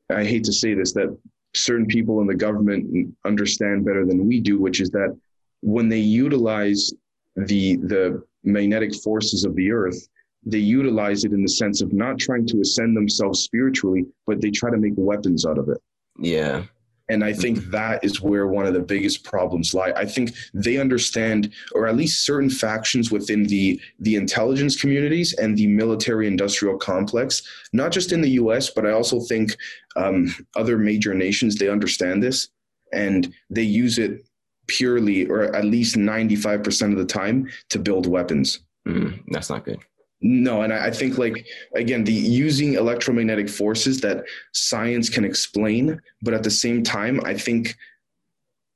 I 0.10 0.24
hate 0.26 0.44
to 0.46 0.54
say 0.54 0.74
this, 0.74 0.94
that 0.94 1.18
certain 1.56 1.86
people 1.86 2.20
in 2.22 2.28
the 2.28 2.36
government 2.36 3.16
understand 3.26 3.86
better 3.86 4.06
than 4.06 4.28
we 4.28 4.40
do, 4.42 4.60
which 4.60 4.82
is 4.82 4.90
that 4.92 5.18
when 5.62 5.88
they 5.90 6.04
utilize 6.26 6.92
the 7.36 7.78
the 7.94 8.22
magnetic 8.44 8.94
forces 8.96 9.44
of 9.46 9.56
the 9.56 9.72
earth, 9.72 10.00
they 10.44 10.60
utilize 10.60 11.24
it 11.24 11.34
in 11.34 11.42
the 11.42 11.50
sense 11.50 11.82
of 11.82 11.94
not 11.94 12.18
trying 12.18 12.46
to 12.48 12.62
ascend 12.62 12.96
themselves 12.96 13.42
spiritually, 13.42 14.06
but 14.26 14.42
they 14.42 14.52
try 14.52 14.72
to 14.72 14.78
make 14.78 14.94
weapons 14.96 15.46
out 15.46 15.58
of 15.58 15.70
it. 15.70 15.78
Yeah. 16.18 16.64
And 17.10 17.24
I 17.24 17.34
think 17.34 17.58
mm-hmm. 17.58 17.72
that 17.72 18.04
is 18.04 18.22
where 18.22 18.48
one 18.48 18.68
of 18.68 18.74
the 18.74 18.80
biggest 18.80 19.24
problems 19.24 19.74
lie. 19.74 19.92
I 19.96 20.06
think 20.06 20.32
they 20.54 20.78
understand, 20.78 21.52
or 21.74 21.88
at 21.88 21.96
least 21.96 22.24
certain 22.26 22.50
factions 22.50 23.12
within 23.12 23.44
the 23.44 23.82
the 24.00 24.16
intelligence 24.16 24.80
communities 24.80 25.34
and 25.34 25.58
the 25.58 25.68
military 25.68 26.28
industrial 26.28 26.78
complex, 26.78 27.42
not 27.74 27.92
just 27.92 28.12
in 28.12 28.22
the 28.22 28.30
U.S., 28.32 28.70
but 28.70 28.86
I 28.86 28.92
also 28.92 29.20
think 29.22 29.58
um, 29.96 30.34
other 30.56 30.78
major 30.78 31.16
nations 31.16 31.56
they 31.56 31.68
understand 31.68 32.22
this 32.22 32.50
and 32.94 33.34
they 33.50 33.64
use 33.64 33.98
it 33.98 34.22
purely, 34.68 35.26
or 35.26 35.56
at 35.56 35.66
least 35.66 35.98
ninety 35.98 36.36
five 36.36 36.64
percent 36.64 36.94
of 36.94 37.00
the 37.00 37.06
time, 37.06 37.50
to 37.70 37.80
build 37.80 38.06
weapons. 38.06 38.60
Mm, 38.88 39.24
that's 39.30 39.50
not 39.50 39.66
good. 39.66 39.80
No, 40.22 40.64
and 40.64 40.74
I 40.74 40.92
think 40.92 41.18
like 41.18 41.48
again, 41.76 42.04
the 42.04 42.12
using 42.12 42.74
electromagnetic 42.74 43.48
forces 43.50 44.02
that 44.02 44.26
science 44.52 45.10
can 45.10 45.24
explain, 45.24 46.02
but 46.22 46.34
at 46.34 46.44
the 46.44 46.52
same 46.52 46.84
time, 46.84 47.22
I 47.26 47.36
think 47.36 47.78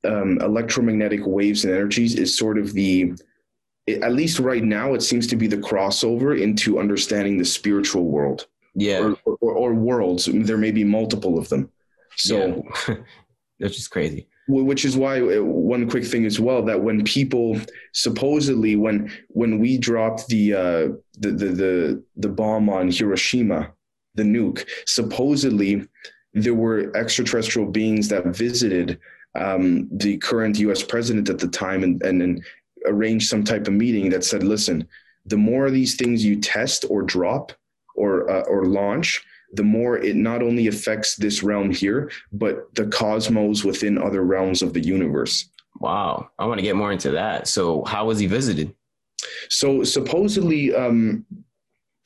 um, 0.04 0.38
electromagnetic 0.40 1.20
waves 1.26 1.64
and 1.64 1.74
energies 1.74 2.14
is 2.14 2.36
sort 2.36 2.58
of 2.58 2.72
the 2.72 3.12
at 3.86 4.14
least 4.14 4.38
right 4.38 4.64
now, 4.64 4.94
it 4.94 5.02
seems 5.02 5.26
to 5.26 5.36
be 5.36 5.46
the 5.46 5.58
crossover 5.58 6.40
into 6.40 6.78
understanding 6.78 7.36
the 7.36 7.44
spiritual 7.44 8.06
world. 8.06 8.46
Yeah, 8.74 9.12
or, 9.26 9.36
or, 9.40 9.52
or 9.52 9.74
worlds. 9.74 10.28
There 10.32 10.56
may 10.56 10.70
be 10.72 10.84
multiple 10.84 11.38
of 11.38 11.50
them. 11.50 11.70
So, 12.16 12.66
yeah. 12.88 12.96
that's 13.60 13.76
just 13.76 13.90
crazy 13.90 14.26
which 14.46 14.84
is 14.84 14.96
why 14.96 15.20
uh, 15.20 15.42
one 15.42 15.88
quick 15.88 16.04
thing 16.04 16.26
as 16.26 16.38
well 16.38 16.62
that 16.62 16.82
when 16.82 17.04
people 17.04 17.58
supposedly 17.92 18.76
when 18.76 19.10
when 19.28 19.58
we 19.58 19.78
dropped 19.78 20.26
the 20.28 20.52
uh, 20.52 20.88
the, 21.18 21.30
the 21.30 21.46
the 21.46 22.04
the 22.16 22.28
bomb 22.28 22.68
on 22.68 22.90
Hiroshima, 22.90 23.72
the 24.14 24.22
nuke, 24.22 24.66
supposedly 24.86 25.86
there 26.34 26.54
were 26.54 26.94
extraterrestrial 26.96 27.70
beings 27.70 28.08
that 28.08 28.26
visited 28.26 28.98
um, 29.36 29.88
the 29.92 30.18
current 30.18 30.58
U.S. 30.58 30.82
president 30.82 31.28
at 31.28 31.38
the 31.38 31.48
time 31.48 31.82
and 31.82 32.02
and, 32.02 32.22
and 32.22 32.44
arranged 32.86 33.28
some 33.28 33.44
type 33.44 33.66
of 33.66 33.72
meeting 33.72 34.10
that 34.10 34.24
said, 34.24 34.42
listen, 34.42 34.86
the 35.26 35.36
more 35.36 35.66
of 35.66 35.72
these 35.72 35.96
things 35.96 36.24
you 36.24 36.40
test 36.40 36.84
or 36.90 37.02
drop 37.02 37.52
or 37.96 38.30
uh, 38.30 38.42
or 38.42 38.66
launch, 38.66 39.24
the 39.56 39.62
more 39.62 39.98
it 39.98 40.16
not 40.16 40.42
only 40.42 40.66
affects 40.66 41.16
this 41.16 41.42
realm 41.42 41.70
here, 41.70 42.10
but 42.32 42.74
the 42.74 42.86
cosmos 42.86 43.64
within 43.64 43.98
other 43.98 44.22
realms 44.22 44.62
of 44.62 44.72
the 44.72 44.80
universe. 44.80 45.48
Wow. 45.80 46.30
I 46.38 46.46
want 46.46 46.58
to 46.58 46.62
get 46.62 46.76
more 46.76 46.92
into 46.92 47.10
that. 47.12 47.48
So, 47.48 47.84
how 47.84 48.06
was 48.06 48.18
he 48.18 48.26
visited? 48.26 48.74
So, 49.48 49.84
supposedly, 49.84 50.74
um, 50.74 51.24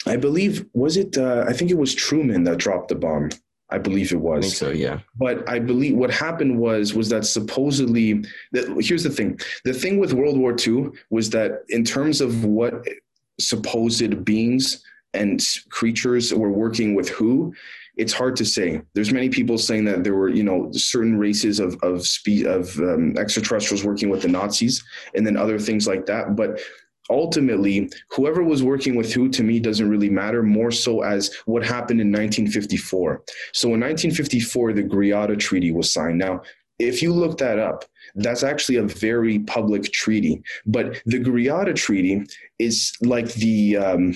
I 0.07 0.17
believe, 0.17 0.67
was 0.73 0.97
it, 0.97 1.17
uh, 1.19 1.45
I 1.47 1.53
think 1.53 1.71
it 1.71 1.79
was 1.79 1.95
Truman 1.95 2.45
that 2.45 2.59
dropped 2.59 2.89
the 2.89 2.95
bomb. 2.95 3.31
I 3.71 3.79
believe 3.79 4.13
it 4.13 4.21
was. 4.21 4.39
I 4.39 4.49
think 4.49 4.55
so, 4.55 4.71
yeah. 4.71 5.01
But 5.17 5.47
I 5.49 5.59
believe 5.59 5.95
what 5.95 6.11
happened 6.11 6.59
was 6.59 6.95
was 6.95 7.11
that 7.11 7.27
supposedly 7.27 8.25
that 8.53 8.67
here's 8.81 9.03
the 9.03 9.11
thing. 9.11 9.39
The 9.65 9.75
thing 9.75 9.99
with 9.99 10.15
World 10.15 10.39
War 10.39 10.57
II 10.59 10.89
was 11.11 11.29
that 11.31 11.65
in 11.69 11.85
terms 11.85 12.23
of 12.23 12.47
what 12.47 12.87
supposed 13.39 14.25
beings 14.25 14.83
and 15.15 15.43
creatures 15.71 16.35
were 16.35 16.53
working 16.53 16.95
with 16.95 17.09
who 17.09 17.53
it's 17.99 18.13
hard 18.13 18.37
to 18.37 18.45
say. 18.45 18.81
There's 18.95 19.13
many 19.13 19.29
people 19.29 19.59
saying 19.59 19.85
that 19.87 20.05
there 20.05 20.15
were 20.15 20.29
you 20.29 20.45
know 20.45 20.71
certain 20.73 21.19
races 21.19 21.59
of 21.59 21.77
of 21.83 22.07
spe- 22.07 22.47
of 22.47 22.79
um, 22.79 23.17
extraterrestrials 23.19 23.85
working 23.85 24.09
with 24.09 24.23
the 24.23 24.29
nazis 24.29 24.83
and 25.15 25.27
then 25.27 25.37
other 25.37 25.59
things 25.59 25.87
like 25.87 26.07
that 26.07 26.37
but 26.37 26.61
ultimately 27.11 27.91
whoever 28.11 28.43
was 28.43 28.63
working 28.63 28.95
with 28.95 29.13
who 29.13 29.29
to 29.29 29.43
me 29.43 29.59
doesn't 29.59 29.89
really 29.89 30.11
matter 30.11 30.43
more 30.43 30.71
so 30.71 31.03
as 31.03 31.35
what 31.47 31.65
happened 31.65 32.01
in 32.01 32.09
1954 32.09 33.23
so 33.53 33.69
in 33.69 33.81
1954 33.81 34.73
the 34.73 34.83
Greada 34.83 35.39
treaty 35.39 35.73
was 35.73 35.93
signed. 35.93 36.19
Now 36.19 36.43
if 36.79 37.03
you 37.03 37.13
look 37.13 37.39
that 37.39 37.59
up 37.59 37.85
that's 38.15 38.43
actually 38.43 38.77
a 38.77 38.85
very 38.85 39.41
public 39.41 39.85
treaty 39.93 40.41
but 40.67 41.03
the 41.07 41.19
Greada 41.19 41.75
treaty 41.75 42.25
is 42.59 42.93
like 43.03 43.33
the 43.35 43.77
um, 43.77 44.15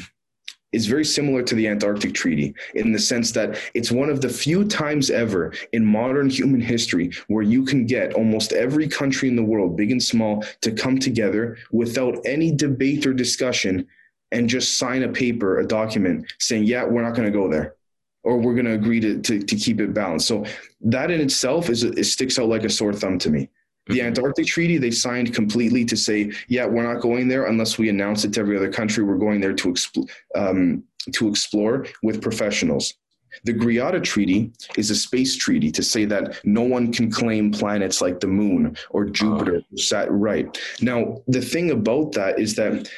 is 0.72 0.86
very 0.86 1.04
similar 1.04 1.42
to 1.42 1.54
the 1.54 1.68
Antarctic 1.68 2.14
Treaty 2.14 2.54
in 2.74 2.92
the 2.92 2.98
sense 2.98 3.30
that 3.32 3.58
it's 3.74 3.92
one 3.92 4.08
of 4.08 4.20
the 4.20 4.28
few 4.28 4.64
times 4.64 5.10
ever 5.10 5.52
in 5.72 5.84
modern 5.84 6.30
human 6.30 6.60
history 6.60 7.12
where 7.28 7.42
you 7.42 7.64
can 7.64 7.86
get 7.86 8.14
almost 8.14 8.52
every 8.52 8.88
country 8.88 9.28
in 9.28 9.36
the 9.36 9.42
world, 9.42 9.76
big 9.76 9.90
and 9.90 10.02
small, 10.02 10.44
to 10.62 10.72
come 10.72 10.98
together 10.98 11.58
without 11.70 12.18
any 12.24 12.50
debate 12.54 13.06
or 13.06 13.12
discussion 13.12 13.86
and 14.32 14.48
just 14.48 14.78
sign 14.78 15.02
a 15.02 15.08
paper, 15.08 15.58
a 15.58 15.66
document 15.66 16.32
saying, 16.38 16.64
yeah, 16.64 16.84
we're 16.84 17.02
not 17.02 17.14
going 17.14 17.30
to 17.30 17.38
go 17.38 17.48
there 17.48 17.74
or 18.24 18.38
we're 18.38 18.54
going 18.54 18.66
to 18.66 18.72
agree 18.72 19.00
to, 19.00 19.20
to, 19.20 19.56
keep 19.56 19.80
it 19.80 19.92
balanced. 19.92 20.28
So 20.28 20.44
that 20.82 21.10
in 21.10 21.20
itself 21.20 21.68
is 21.68 21.82
it 21.82 22.04
sticks 22.04 22.38
out 22.38 22.48
like 22.48 22.64
a 22.64 22.70
sore 22.70 22.92
thumb 22.92 23.18
to 23.18 23.30
me. 23.30 23.48
The 23.86 23.94
mm-hmm. 23.94 24.06
Antarctic 24.06 24.46
Treaty, 24.46 24.78
they 24.78 24.90
signed 24.90 25.34
completely 25.34 25.84
to 25.86 25.96
say, 25.96 26.32
yeah, 26.48 26.66
we're 26.66 26.84
not 26.90 27.02
going 27.02 27.28
there 27.28 27.46
unless 27.46 27.78
we 27.78 27.88
announce 27.88 28.24
it 28.24 28.32
to 28.34 28.40
every 28.40 28.56
other 28.56 28.70
country. 28.70 29.02
We're 29.02 29.18
going 29.18 29.40
there 29.40 29.54
to, 29.54 29.68
exp- 29.68 30.08
um, 30.34 30.84
to 31.12 31.28
explore 31.28 31.86
with 32.02 32.22
professionals. 32.22 32.94
The 33.44 33.54
Greada 33.54 34.02
Treaty 34.02 34.52
is 34.76 34.90
a 34.90 34.94
space 34.94 35.36
treaty 35.36 35.70
to 35.72 35.82
say 35.82 36.04
that 36.04 36.44
no 36.44 36.62
one 36.62 36.92
can 36.92 37.10
claim 37.10 37.50
planets 37.50 38.00
like 38.00 38.20
the 38.20 38.26
moon 38.26 38.76
or 38.90 39.06
Jupiter. 39.06 39.56
Uh. 39.56 39.76
Sat- 39.76 40.12
right. 40.12 40.56
Now, 40.80 41.22
the 41.26 41.40
thing 41.40 41.70
about 41.70 42.12
that 42.12 42.38
is 42.38 42.54
that 42.56 42.88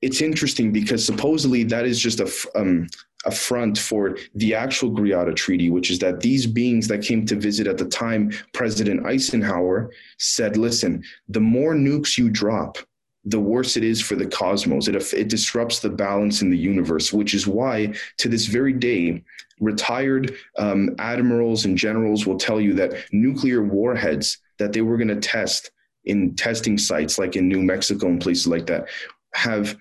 it's 0.00 0.20
interesting 0.20 0.72
because 0.72 1.04
supposedly 1.04 1.64
that 1.64 1.84
is 1.84 1.98
just 1.98 2.20
a, 2.20 2.32
um, 2.58 2.86
a 3.24 3.30
front 3.30 3.76
for 3.76 4.16
the 4.34 4.54
actual 4.54 4.90
Greada 4.90 5.34
Treaty, 5.34 5.70
which 5.70 5.90
is 5.90 5.98
that 5.98 6.20
these 6.20 6.46
beings 6.46 6.86
that 6.88 7.02
came 7.02 7.26
to 7.26 7.34
visit 7.34 7.66
at 7.66 7.78
the 7.78 7.84
time, 7.84 8.32
President 8.52 9.06
Eisenhower 9.06 9.90
said, 10.18 10.56
listen, 10.56 11.02
the 11.28 11.40
more 11.40 11.74
nukes 11.74 12.16
you 12.16 12.30
drop, 12.30 12.78
the 13.24 13.40
worse 13.40 13.76
it 13.76 13.84
is 13.84 14.00
for 14.00 14.14
the 14.14 14.26
cosmos. 14.26 14.88
It, 14.88 14.94
it 15.12 15.28
disrupts 15.28 15.80
the 15.80 15.90
balance 15.90 16.42
in 16.42 16.50
the 16.50 16.56
universe, 16.56 17.12
which 17.12 17.34
is 17.34 17.46
why 17.46 17.92
to 18.18 18.28
this 18.28 18.46
very 18.46 18.72
day, 18.72 19.22
retired 19.60 20.36
um, 20.56 20.94
admirals 20.98 21.64
and 21.64 21.76
generals 21.76 22.26
will 22.26 22.38
tell 22.38 22.60
you 22.60 22.74
that 22.74 23.04
nuclear 23.12 23.62
warheads 23.62 24.38
that 24.58 24.72
they 24.72 24.82
were 24.82 24.96
going 24.96 25.08
to 25.08 25.16
test 25.16 25.72
in 26.04 26.34
testing 26.36 26.78
sites 26.78 27.18
like 27.18 27.36
in 27.36 27.48
New 27.48 27.62
Mexico 27.62 28.06
and 28.06 28.20
places 28.20 28.46
like 28.46 28.66
that 28.66 28.86
have 29.34 29.76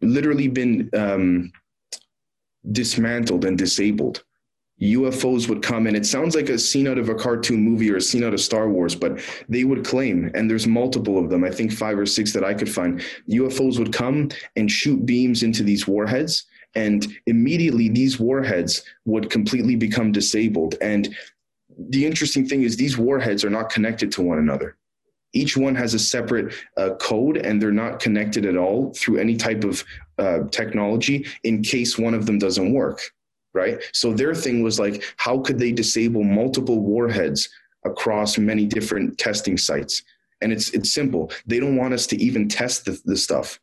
literally 0.00 0.48
been 0.48 0.88
um, 0.94 1.52
dismantled 2.70 3.44
and 3.44 3.58
disabled. 3.58 4.24
UFOs 4.80 5.48
would 5.48 5.62
come 5.62 5.86
and 5.86 5.96
it 5.96 6.04
sounds 6.04 6.34
like 6.34 6.48
a 6.48 6.58
scene 6.58 6.88
out 6.88 6.98
of 6.98 7.08
a 7.08 7.14
cartoon 7.14 7.62
movie 7.62 7.90
or 7.90 7.96
a 7.96 8.00
scene 8.00 8.24
out 8.24 8.34
of 8.34 8.40
Star 8.40 8.68
Wars, 8.68 8.96
but 8.96 9.20
they 9.48 9.64
would 9.64 9.84
claim, 9.84 10.30
and 10.34 10.50
there's 10.50 10.66
multiple 10.66 11.18
of 11.18 11.30
them, 11.30 11.44
I 11.44 11.50
think 11.50 11.72
five 11.72 11.98
or 11.98 12.06
six 12.06 12.32
that 12.32 12.44
I 12.44 12.54
could 12.54 12.68
find. 12.68 13.00
UFOs 13.30 13.78
would 13.78 13.92
come 13.92 14.30
and 14.56 14.70
shoot 14.70 15.06
beams 15.06 15.44
into 15.44 15.62
these 15.62 15.86
warheads, 15.86 16.46
and 16.74 17.06
immediately 17.26 17.90
these 17.90 18.18
warheads 18.18 18.82
would 19.04 19.30
completely 19.30 19.76
become 19.76 20.10
disabled. 20.10 20.74
And 20.80 21.14
the 21.78 22.04
interesting 22.04 22.46
thing 22.46 22.62
is, 22.62 22.76
these 22.76 22.98
warheads 22.98 23.44
are 23.44 23.50
not 23.50 23.70
connected 23.70 24.10
to 24.12 24.22
one 24.22 24.38
another 24.38 24.76
each 25.32 25.56
one 25.56 25.74
has 25.74 25.94
a 25.94 25.98
separate 25.98 26.54
uh, 26.76 26.90
code 27.00 27.36
and 27.38 27.60
they're 27.60 27.72
not 27.72 28.00
connected 28.00 28.44
at 28.44 28.56
all 28.56 28.92
through 28.94 29.18
any 29.18 29.36
type 29.36 29.64
of 29.64 29.84
uh, 30.22 30.38
technology 30.50 31.26
in 31.42 31.62
case 31.62 31.98
one 31.98 32.14
of 32.14 32.26
them 32.26 32.38
doesn't 32.38 32.72
work 32.72 33.00
right? 33.54 33.82
So 33.92 34.12
their 34.12 34.34
thing 34.34 34.62
was 34.62 34.78
like 34.78 35.04
how 35.16 35.38
could 35.38 35.58
they 35.58 35.72
disable 35.72 36.24
multiple 36.24 36.80
warheads 36.80 37.48
across 37.84 38.38
many 38.38 38.66
different 38.66 39.18
testing 39.18 39.56
sites? 39.58 40.02
And 40.40 40.52
it's 40.52 40.70
it's 40.70 40.92
simple. 40.92 41.30
They 41.46 41.60
don't 41.60 41.76
want 41.76 41.94
us 41.94 42.06
to 42.08 42.16
even 42.16 42.48
test 42.48 42.84
the, 42.84 43.00
the 43.04 43.16
stuff 43.16 43.60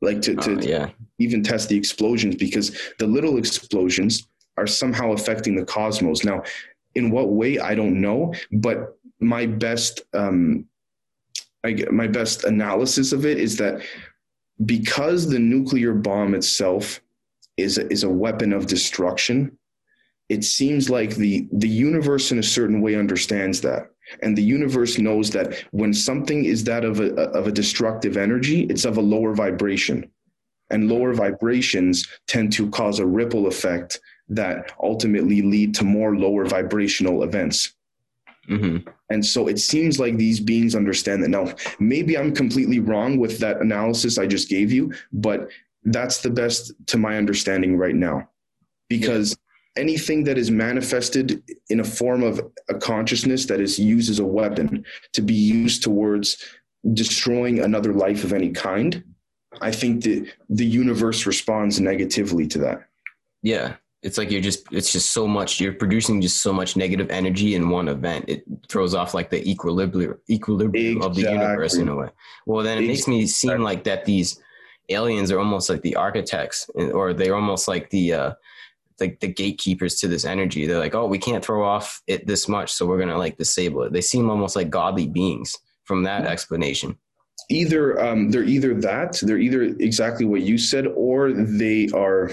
like 0.00 0.20
to, 0.22 0.36
to, 0.36 0.52
uh, 0.52 0.60
yeah. 0.60 0.86
to 0.86 0.94
even 1.18 1.42
test 1.42 1.68
the 1.68 1.76
explosions 1.76 2.36
because 2.36 2.76
the 2.98 3.06
little 3.06 3.38
explosions 3.38 4.28
are 4.56 4.66
somehow 4.66 5.12
affecting 5.12 5.56
the 5.56 5.64
cosmos. 5.64 6.24
Now 6.24 6.42
in 6.94 7.10
what 7.10 7.28
way 7.28 7.58
i 7.58 7.74
don't 7.74 8.00
know 8.00 8.32
but 8.50 8.96
my 9.20 9.44
best 9.44 10.00
um, 10.14 10.64
I 11.64 11.74
my 11.90 12.06
best 12.06 12.44
analysis 12.44 13.12
of 13.12 13.26
it 13.26 13.38
is 13.38 13.56
that 13.58 13.82
because 14.64 15.28
the 15.28 15.38
nuclear 15.38 15.94
bomb 15.94 16.34
itself 16.34 17.00
is 17.56 17.78
a, 17.78 17.90
is 17.92 18.04
a 18.04 18.10
weapon 18.10 18.52
of 18.52 18.66
destruction, 18.66 19.56
it 20.28 20.44
seems 20.44 20.90
like 20.90 21.16
the 21.16 21.48
the 21.52 21.68
universe 21.68 22.32
in 22.32 22.38
a 22.38 22.42
certain 22.42 22.80
way 22.80 22.94
understands 22.94 23.60
that. 23.62 23.90
And 24.22 24.36
the 24.36 24.42
universe 24.42 24.98
knows 24.98 25.30
that 25.30 25.64
when 25.70 25.92
something 25.92 26.44
is 26.44 26.64
that 26.64 26.84
of 26.84 27.00
a 27.00 27.14
of 27.14 27.46
a 27.46 27.52
destructive 27.52 28.16
energy 28.16 28.64
it's 28.64 28.84
of 28.84 28.96
a 28.96 29.02
lower 29.02 29.34
vibration. 29.34 30.10
And 30.70 30.90
lower 30.90 31.14
vibrations 31.14 32.06
tend 32.26 32.52
to 32.52 32.68
cause 32.70 32.98
a 32.98 33.06
ripple 33.06 33.46
effect 33.46 34.00
that 34.28 34.72
ultimately 34.82 35.40
lead 35.40 35.74
to 35.76 35.84
more 35.84 36.14
lower 36.14 36.44
vibrational 36.44 37.22
events. 37.22 37.72
Mm-hmm. 38.50 38.86
And 39.10 39.24
so 39.24 39.48
it 39.48 39.58
seems 39.58 39.98
like 39.98 40.16
these 40.16 40.40
beings 40.40 40.74
understand 40.74 41.22
that 41.22 41.28
now 41.28 41.52
maybe 41.78 42.16
i'm 42.16 42.34
completely 42.34 42.78
wrong 42.78 43.18
with 43.18 43.38
that 43.38 43.60
analysis 43.60 44.18
i 44.18 44.26
just 44.26 44.48
gave 44.48 44.70
you 44.72 44.92
but 45.12 45.48
that's 45.84 46.20
the 46.20 46.30
best 46.30 46.72
to 46.86 46.98
my 46.98 47.16
understanding 47.16 47.76
right 47.76 47.94
now 47.94 48.28
because 48.88 49.36
anything 49.78 50.24
that 50.24 50.36
is 50.36 50.50
manifested 50.50 51.42
in 51.70 51.80
a 51.80 51.84
form 51.84 52.22
of 52.22 52.40
a 52.68 52.74
consciousness 52.74 53.46
that 53.46 53.60
is 53.60 53.78
used 53.78 54.10
as 54.10 54.18
a 54.18 54.26
weapon 54.26 54.84
to 55.12 55.22
be 55.22 55.34
used 55.34 55.82
towards 55.82 56.44
destroying 56.92 57.60
another 57.60 57.92
life 57.92 58.24
of 58.24 58.32
any 58.32 58.50
kind, 58.50 59.02
I 59.60 59.70
think 59.70 60.04
that 60.04 60.30
the 60.48 60.66
universe 60.66 61.26
responds 61.26 61.80
negatively 61.80 62.46
to 62.48 62.58
that. 62.58 62.88
Yeah. 63.42 63.76
It's 64.02 64.16
like 64.16 64.30
you're 64.30 64.40
just, 64.40 64.66
it's 64.72 64.92
just 64.92 65.12
so 65.12 65.26
much, 65.26 65.60
you're 65.60 65.72
producing 65.72 66.20
just 66.20 66.42
so 66.42 66.52
much 66.52 66.76
negative 66.76 67.10
energy 67.10 67.54
in 67.54 67.68
one 67.70 67.88
event. 67.88 68.26
It 68.28 68.44
throws 68.68 68.94
off 68.94 69.14
like 69.14 69.30
the 69.30 69.48
equilibrium, 69.48 70.18
equilibrium 70.30 70.98
exactly. 70.98 71.24
of 71.24 71.28
the 71.28 71.32
universe 71.32 71.74
in 71.76 71.88
a 71.88 71.96
way. 71.96 72.08
Well, 72.46 72.64
then 72.64 72.78
it 72.78 72.84
exactly. 72.84 73.14
makes 73.14 73.22
me 73.22 73.26
seem 73.26 73.62
like 73.62 73.84
that 73.84 74.04
these 74.04 74.40
aliens 74.88 75.32
are 75.32 75.38
almost 75.38 75.68
like 75.68 75.82
the 75.82 75.96
architects 75.96 76.70
or 76.74 77.12
they're 77.12 77.34
almost 77.34 77.66
like 77.66 77.90
the, 77.90 78.12
uh, 78.12 78.32
like 79.00 79.20
the 79.20 79.28
gatekeepers 79.28 79.96
to 80.00 80.08
this 80.08 80.24
energy. 80.24 80.66
They're 80.66 80.78
like, 80.78 80.94
oh, 80.94 81.06
we 81.06 81.18
can't 81.18 81.44
throw 81.44 81.64
off 81.64 82.02
it 82.06 82.26
this 82.26 82.48
much, 82.48 82.72
so 82.72 82.84
we're 82.86 82.98
gonna 82.98 83.16
like 83.16 83.36
disable 83.36 83.82
it. 83.82 83.92
They 83.92 84.00
seem 84.00 84.28
almost 84.28 84.56
like 84.56 84.70
godly 84.70 85.06
beings 85.06 85.56
from 85.84 86.02
that 86.02 86.26
explanation. 86.26 86.98
Either 87.48 88.00
um, 88.04 88.30
they're 88.30 88.42
either 88.42 88.74
that 88.74 89.20
they're 89.22 89.38
either 89.38 89.62
exactly 89.62 90.26
what 90.26 90.42
you 90.42 90.58
said, 90.58 90.88
or 90.88 91.32
they 91.32 91.88
are 91.94 92.32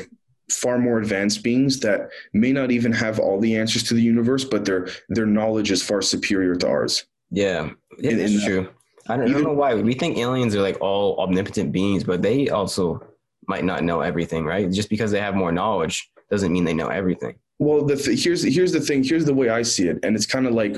far 0.50 0.78
more 0.78 1.00
advanced 1.00 1.44
beings 1.44 1.80
that 1.80 2.10
may 2.34 2.52
not 2.52 2.72
even 2.72 2.92
have 2.92 3.20
all 3.20 3.40
the 3.40 3.56
answers 3.56 3.84
to 3.84 3.94
the 3.94 4.02
universe, 4.02 4.44
but 4.44 4.66
their 4.66 4.88
their 5.10 5.26
knowledge 5.26 5.72
is 5.72 5.82
far 5.82 6.02
superior 6.02 6.56
to 6.56 6.68
ours. 6.68 7.06
Yeah, 7.32 7.70
it 7.98 8.20
is 8.20 8.44
true. 8.44 8.70
I 9.08 9.18
don't, 9.18 9.30
I 9.30 9.34
don't 9.34 9.44
know 9.44 9.54
why 9.54 9.76
we 9.76 9.94
think 9.94 10.18
aliens 10.18 10.56
are 10.56 10.62
like 10.62 10.82
all 10.82 11.20
omnipotent 11.20 11.72
beings, 11.72 12.04
but 12.04 12.22
they 12.22 12.50
also 12.50 13.06
might 13.48 13.64
not 13.64 13.84
know 13.84 14.02
everything, 14.02 14.46
right? 14.46 14.72
Just 14.72 14.90
because 14.90 15.12
they 15.12 15.20
have 15.20 15.36
more 15.36 15.52
knowledge 15.52 16.10
doesn't 16.32 16.52
mean 16.52 16.64
they 16.64 16.74
know 16.74 16.88
everything. 16.88 17.36
Well, 17.60 17.86
the 17.86 17.96
th- 17.96 18.24
here's 18.24 18.44
here's 18.44 18.72
the 18.72 18.80
thing. 18.80 19.04
Here's 19.04 19.26
the 19.26 19.34
way 19.34 19.50
I 19.50 19.62
see 19.62 19.88
it, 19.88 20.00
and 20.04 20.16
it's 20.16 20.26
kind 20.26 20.48
of 20.48 20.54
like, 20.54 20.78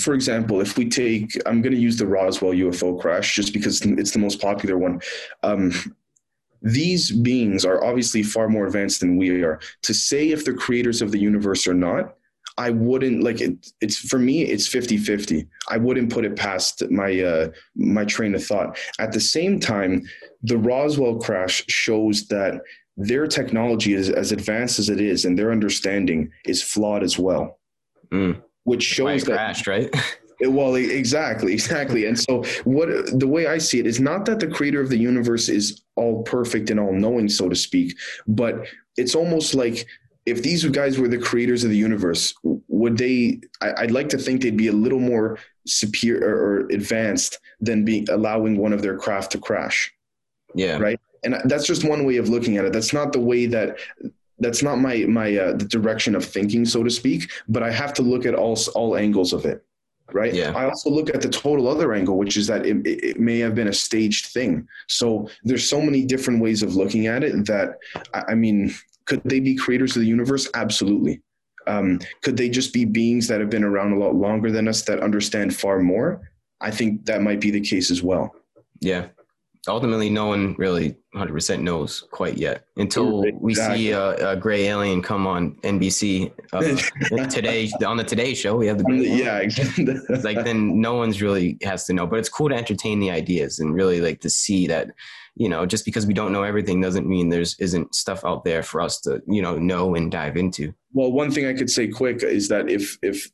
for 0.00 0.14
example, 0.14 0.60
if 0.60 0.76
we 0.76 0.88
take, 0.88 1.40
I'm 1.46 1.62
going 1.62 1.74
to 1.74 1.80
use 1.80 1.96
the 1.96 2.06
Roswell 2.06 2.52
UFO 2.52 3.00
crash 3.00 3.34
just 3.34 3.52
because 3.52 3.80
it's 3.82 4.10
the 4.10 4.18
most 4.18 4.40
popular 4.40 4.76
one. 4.76 5.00
Um, 5.42 5.72
these 6.72 7.12
beings 7.12 7.64
are 7.64 7.84
obviously 7.84 8.22
far 8.22 8.48
more 8.48 8.66
advanced 8.66 9.00
than 9.00 9.16
we 9.16 9.42
are. 9.42 9.60
To 9.82 9.94
say 9.94 10.30
if 10.30 10.44
they're 10.44 10.54
creators 10.54 11.02
of 11.02 11.12
the 11.12 11.18
universe 11.18 11.66
or 11.66 11.74
not, 11.74 12.14
I 12.58 12.70
wouldn't 12.70 13.22
like 13.22 13.40
it. 13.40 13.72
It's 13.80 13.98
for 13.98 14.18
me, 14.18 14.42
it's 14.42 14.66
50 14.66 14.96
50. 14.96 15.46
I 15.68 15.76
wouldn't 15.76 16.12
put 16.12 16.24
it 16.24 16.36
past 16.36 16.88
my, 16.90 17.20
uh, 17.20 17.48
my 17.74 18.04
train 18.04 18.34
of 18.34 18.44
thought. 18.44 18.78
At 18.98 19.12
the 19.12 19.20
same 19.20 19.60
time, 19.60 20.02
the 20.42 20.56
Roswell 20.56 21.16
crash 21.16 21.64
shows 21.68 22.26
that 22.28 22.62
their 22.96 23.26
technology 23.26 23.92
is 23.92 24.08
as 24.08 24.32
advanced 24.32 24.78
as 24.78 24.88
it 24.88 25.00
is 25.00 25.24
and 25.24 25.38
their 25.38 25.52
understanding 25.52 26.30
is 26.46 26.62
flawed 26.62 27.02
as 27.02 27.18
well 27.18 27.58
mm. 28.10 28.40
which 28.64 28.82
shows 28.82 29.24
that 29.24 29.34
crashed 29.34 29.66
right 29.66 29.94
well 30.40 30.74
exactly 30.76 31.52
exactly 31.52 32.06
and 32.06 32.18
so 32.18 32.42
what 32.64 32.88
the 33.18 33.28
way 33.28 33.46
i 33.46 33.58
see 33.58 33.78
it 33.78 33.86
is 33.86 34.00
not 34.00 34.24
that 34.24 34.40
the 34.40 34.46
creator 34.46 34.80
of 34.80 34.88
the 34.88 34.96
universe 34.96 35.48
is 35.48 35.82
all 35.96 36.22
perfect 36.22 36.70
and 36.70 36.78
all 36.78 36.92
knowing 36.92 37.28
so 37.28 37.48
to 37.48 37.56
speak. 37.56 37.96
But 38.26 38.66
it's 38.96 39.14
almost 39.14 39.54
like 39.54 39.86
if 40.24 40.42
these 40.42 40.64
guys 40.66 40.98
were 40.98 41.08
the 41.08 41.18
creators 41.18 41.62
of 41.64 41.70
the 41.70 41.76
universe 41.76 42.34
would 42.42 42.98
they 42.98 43.40
I, 43.60 43.82
would 43.82 43.92
like 43.92 44.08
to 44.10 44.18
think 44.18 44.42
they'd 44.42 44.56
be 44.56 44.68
a 44.68 44.72
little 44.72 45.00
more 45.00 45.38
superior 45.66 46.36
or 46.36 46.66
advanced 46.70 47.38
than 47.60 47.84
being 47.84 48.08
allowing 48.10 48.58
one 48.58 48.72
of 48.72 48.82
their 48.82 48.96
craft 48.96 49.32
to 49.32 49.38
crash. 49.38 49.92
Yeah. 50.54 50.78
Right? 50.78 51.00
And 51.24 51.36
that's 51.44 51.66
just 51.66 51.84
one 51.84 52.04
way 52.04 52.16
of 52.16 52.28
looking 52.28 52.56
at 52.56 52.64
it. 52.64 52.72
That's 52.72 52.92
not 52.92 53.12
the 53.12 53.20
way 53.20 53.46
that 53.46 53.78
that's 54.38 54.62
not 54.62 54.76
my 54.76 54.98
my 55.06 55.36
uh, 55.36 55.52
the 55.52 55.64
direction 55.64 56.14
of 56.14 56.24
thinking 56.24 56.64
so 56.64 56.82
to 56.82 56.90
speak 56.90 57.30
but 57.48 57.62
i 57.62 57.70
have 57.70 57.94
to 57.94 58.02
look 58.02 58.26
at 58.26 58.34
all 58.34 58.58
all 58.74 58.96
angles 58.96 59.32
of 59.32 59.44
it 59.46 59.64
right? 60.12 60.32
Yeah. 60.34 60.52
i 60.56 60.64
also 60.64 60.90
look 60.90 61.10
at 61.14 61.20
the 61.20 61.28
total 61.28 61.68
other 61.68 61.92
angle 61.92 62.16
which 62.16 62.36
is 62.36 62.46
that 62.46 62.64
it, 62.66 62.86
it 62.86 63.18
may 63.18 63.38
have 63.38 63.54
been 63.54 63.68
a 63.68 63.72
staged 63.72 64.26
thing. 64.26 64.66
So 64.88 65.28
there's 65.44 65.68
so 65.68 65.80
many 65.80 66.04
different 66.04 66.40
ways 66.40 66.62
of 66.62 66.76
looking 66.76 67.06
at 67.06 67.24
it 67.24 67.46
that 67.46 67.78
i, 68.14 68.22
I 68.28 68.34
mean 68.34 68.74
could 69.04 69.22
they 69.24 69.38
be 69.38 69.54
creators 69.54 69.94
of 69.94 70.02
the 70.02 70.08
universe? 70.08 70.50
Absolutely. 70.54 71.22
Um, 71.68 72.00
could 72.22 72.36
they 72.36 72.48
just 72.48 72.72
be 72.72 72.84
beings 72.84 73.28
that 73.28 73.38
have 73.38 73.50
been 73.50 73.62
around 73.62 73.92
a 73.92 73.98
lot 73.98 74.16
longer 74.16 74.50
than 74.50 74.66
us 74.66 74.82
that 74.82 75.00
understand 75.00 75.54
far 75.54 75.78
more? 75.78 76.28
I 76.60 76.72
think 76.72 77.06
that 77.06 77.22
might 77.22 77.40
be 77.40 77.52
the 77.52 77.60
case 77.60 77.92
as 77.92 78.02
well. 78.02 78.34
Yeah 78.80 79.06
ultimately 79.68 80.10
no 80.10 80.26
one 80.26 80.54
really 80.58 80.96
100% 81.14 81.60
knows 81.60 82.04
quite 82.10 82.36
yet 82.36 82.66
until 82.76 83.22
exactly. 83.22 83.40
we 83.42 83.54
see 83.54 83.90
a, 83.90 84.32
a, 84.32 84.36
gray 84.36 84.66
alien 84.66 85.02
come 85.02 85.26
on 85.26 85.56
NBC 85.62 86.32
uh, 86.52 87.26
today 87.28 87.70
on 87.86 87.96
the 87.96 88.04
Today 88.04 88.34
Show. 88.34 88.56
We 88.56 88.66
have 88.66 88.78
the, 88.78 88.94
yeah, 88.94 89.38
exactly. 89.38 89.86
like 90.22 90.44
then 90.44 90.80
no 90.80 90.94
one's 90.94 91.22
really 91.22 91.58
has 91.62 91.84
to 91.86 91.92
know, 91.92 92.06
but 92.06 92.18
it's 92.18 92.28
cool 92.28 92.48
to 92.50 92.54
entertain 92.54 93.00
the 93.00 93.10
ideas 93.10 93.58
and 93.58 93.74
really 93.74 94.00
like 94.00 94.20
to 94.20 94.30
see 94.30 94.66
that 94.66 94.90
you 95.36 95.48
know 95.48 95.66
just 95.66 95.84
because 95.84 96.06
we 96.06 96.14
don't 96.14 96.32
know 96.32 96.42
everything 96.42 96.80
doesn't 96.80 97.06
mean 97.06 97.28
there's 97.28 97.58
isn't 97.58 97.94
stuff 97.94 98.24
out 98.24 98.44
there 98.44 98.62
for 98.62 98.80
us 98.80 99.00
to 99.02 99.22
you 99.26 99.42
know 99.42 99.58
know 99.58 99.94
and 99.94 100.10
dive 100.10 100.36
into. 100.36 100.74
Well, 100.92 101.12
one 101.12 101.30
thing 101.30 101.46
I 101.46 101.54
could 101.54 101.70
say 101.70 101.88
quick 101.88 102.22
is 102.22 102.48
that 102.48 102.70
if 102.70 102.98
if 103.02 103.30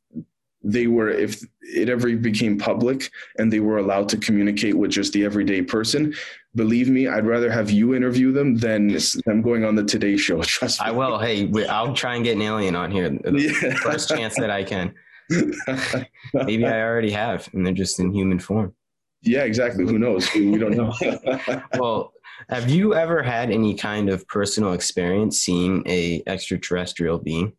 they 0.64 0.86
were 0.86 1.08
if 1.08 1.44
it 1.60 1.88
ever 1.88 2.14
became 2.16 2.58
public 2.58 3.10
and 3.38 3.52
they 3.52 3.60
were 3.60 3.78
allowed 3.78 4.08
to 4.08 4.16
communicate 4.16 4.76
with 4.76 4.90
just 4.90 5.12
the 5.12 5.24
everyday 5.24 5.62
person 5.62 6.14
believe 6.54 6.88
me 6.88 7.08
i'd 7.08 7.26
rather 7.26 7.50
have 7.50 7.70
you 7.70 7.94
interview 7.94 8.32
them 8.32 8.56
than 8.56 8.88
them 9.26 9.42
going 9.42 9.64
on 9.64 9.74
the 9.74 9.84
today 9.84 10.16
show 10.16 10.42
trust 10.42 10.80
me. 10.80 10.86
i 10.86 10.90
will. 10.90 11.18
Hey 11.18 11.50
i'll 11.66 11.94
try 11.94 12.14
and 12.14 12.24
get 12.24 12.36
an 12.36 12.42
alien 12.42 12.76
on 12.76 12.90
here. 12.90 13.08
The 13.08 13.60
yeah. 13.62 13.74
first 13.76 14.08
chance 14.08 14.36
that 14.36 14.50
i 14.50 14.62
can. 14.62 14.94
Maybe 16.34 16.66
i 16.66 16.80
already 16.82 17.10
have 17.10 17.48
and 17.52 17.66
they're 17.66 17.72
just 17.72 17.98
in 18.00 18.12
human 18.12 18.38
form. 18.38 18.74
Yeah 19.22 19.44
exactly. 19.44 19.84
Who 19.84 19.98
knows? 19.98 20.32
We 20.34 20.58
don't 20.58 20.76
know. 20.76 20.92
Well 21.78 22.12
have 22.48 22.68
you 22.68 22.94
ever 22.94 23.22
had 23.22 23.50
any 23.50 23.74
kind 23.74 24.10
of 24.10 24.26
personal 24.26 24.72
experience 24.72 25.40
seeing 25.40 25.84
a 25.86 26.22
extraterrestrial 26.26 27.18
being 27.18 27.52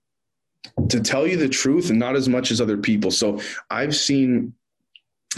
to 0.90 1.00
tell 1.00 1.28
you 1.28 1.38
the 1.38 1.50
truth, 1.50 1.92
not 1.92 2.16
as 2.16 2.30
much 2.30 2.52
as 2.52 2.62
other 2.62 2.78
people. 2.78 3.12
So 3.12 3.40
I've 3.70 3.96
seen 3.96 4.54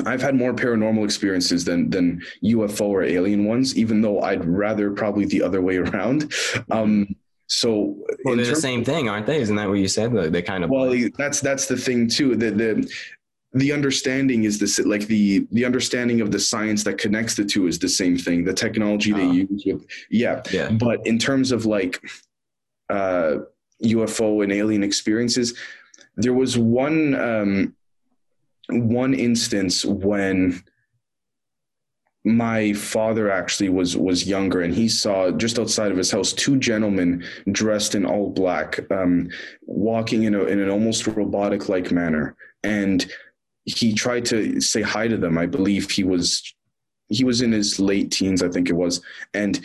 I've 0.05 0.21
had 0.21 0.35
more 0.35 0.53
paranormal 0.53 1.03
experiences 1.05 1.63
than 1.63 1.89
than 1.89 2.21
UFO 2.43 2.87
or 2.87 3.03
alien 3.03 3.45
ones, 3.45 3.77
even 3.77 4.01
though 4.01 4.21
I'd 4.21 4.45
rather 4.45 4.91
probably 4.91 5.25
the 5.25 5.41
other 5.41 5.61
way 5.61 5.77
around. 5.85 6.33
Um, 6.71 7.15
so 7.47 7.95
well, 8.23 8.35
they're 8.35 8.45
the 8.45 8.55
same 8.55 8.83
thing, 8.83 9.07
aren't 9.07 9.27
they? 9.27 9.39
Isn't 9.39 9.55
that 9.55 9.67
what 9.69 9.75
you 9.75 9.87
said? 9.87 10.11
They 10.13 10.41
kind 10.41 10.63
of 10.63 10.69
well, 10.69 10.93
that's 11.17 11.39
that's 11.41 11.67
the 11.67 11.77
thing 11.77 12.09
too. 12.09 12.35
The 12.35 12.51
the 12.51 12.91
the 13.53 13.71
understanding 13.71 14.43
is 14.43 14.59
this 14.59 14.79
like 14.79 15.07
the 15.07 15.47
the 15.51 15.63
understanding 15.63 16.21
of 16.21 16.31
the 16.31 16.39
science 16.39 16.83
that 16.83 16.97
connects 16.97 17.35
the 17.35 17.45
two 17.45 17.67
is 17.67 17.79
the 17.79 17.87
same 17.87 18.17
thing. 18.17 18.43
The 18.43 18.53
technology 18.53 19.11
they 19.13 19.23
uh-huh. 19.23 19.31
use 19.31 19.63
with 19.65 19.85
yeah. 20.09 20.41
yeah. 20.51 20.71
But 20.71 21.05
in 21.05 21.19
terms 21.19 21.51
of 21.51 21.65
like 21.65 22.01
uh 22.89 23.37
UFO 23.83 24.43
and 24.43 24.51
alien 24.51 24.83
experiences. 24.83 25.57
There 26.15 26.33
was 26.33 26.57
one 26.57 27.15
um, 27.15 27.75
one 28.69 29.13
instance 29.13 29.85
when 29.85 30.63
my 32.25 32.73
father 32.73 33.29
actually 33.29 33.69
was 33.69 33.95
was 33.95 34.27
younger 34.27 34.61
and 34.61 34.73
he 34.73 34.89
saw 34.89 35.29
just 35.29 35.59
outside 35.59 35.91
of 35.91 35.97
his 35.97 36.09
house 36.09 36.33
two 36.33 36.57
gentlemen 36.57 37.23
dressed 37.51 37.93
in 37.93 38.03
all 38.03 38.31
black 38.31 38.79
um, 38.91 39.29
walking 39.61 40.23
in, 40.23 40.33
a, 40.33 40.43
in 40.45 40.59
an 40.59 40.69
almost 40.69 41.05
robotic 41.05 41.69
like 41.69 41.91
manner. 41.91 42.35
And 42.63 43.05
he 43.65 43.93
tried 43.93 44.25
to 44.25 44.59
say 44.59 44.81
hi 44.81 45.07
to 45.07 45.17
them. 45.17 45.37
I 45.37 45.45
believe 45.45 45.91
he 45.91 46.03
was 46.03 46.55
he 47.09 47.23
was 47.23 47.41
in 47.41 47.51
his 47.51 47.79
late 47.79 48.11
teens 48.11 48.41
i 48.41 48.49
think 48.49 48.69
it 48.69 48.75
was. 48.75 49.01
And 49.35 49.63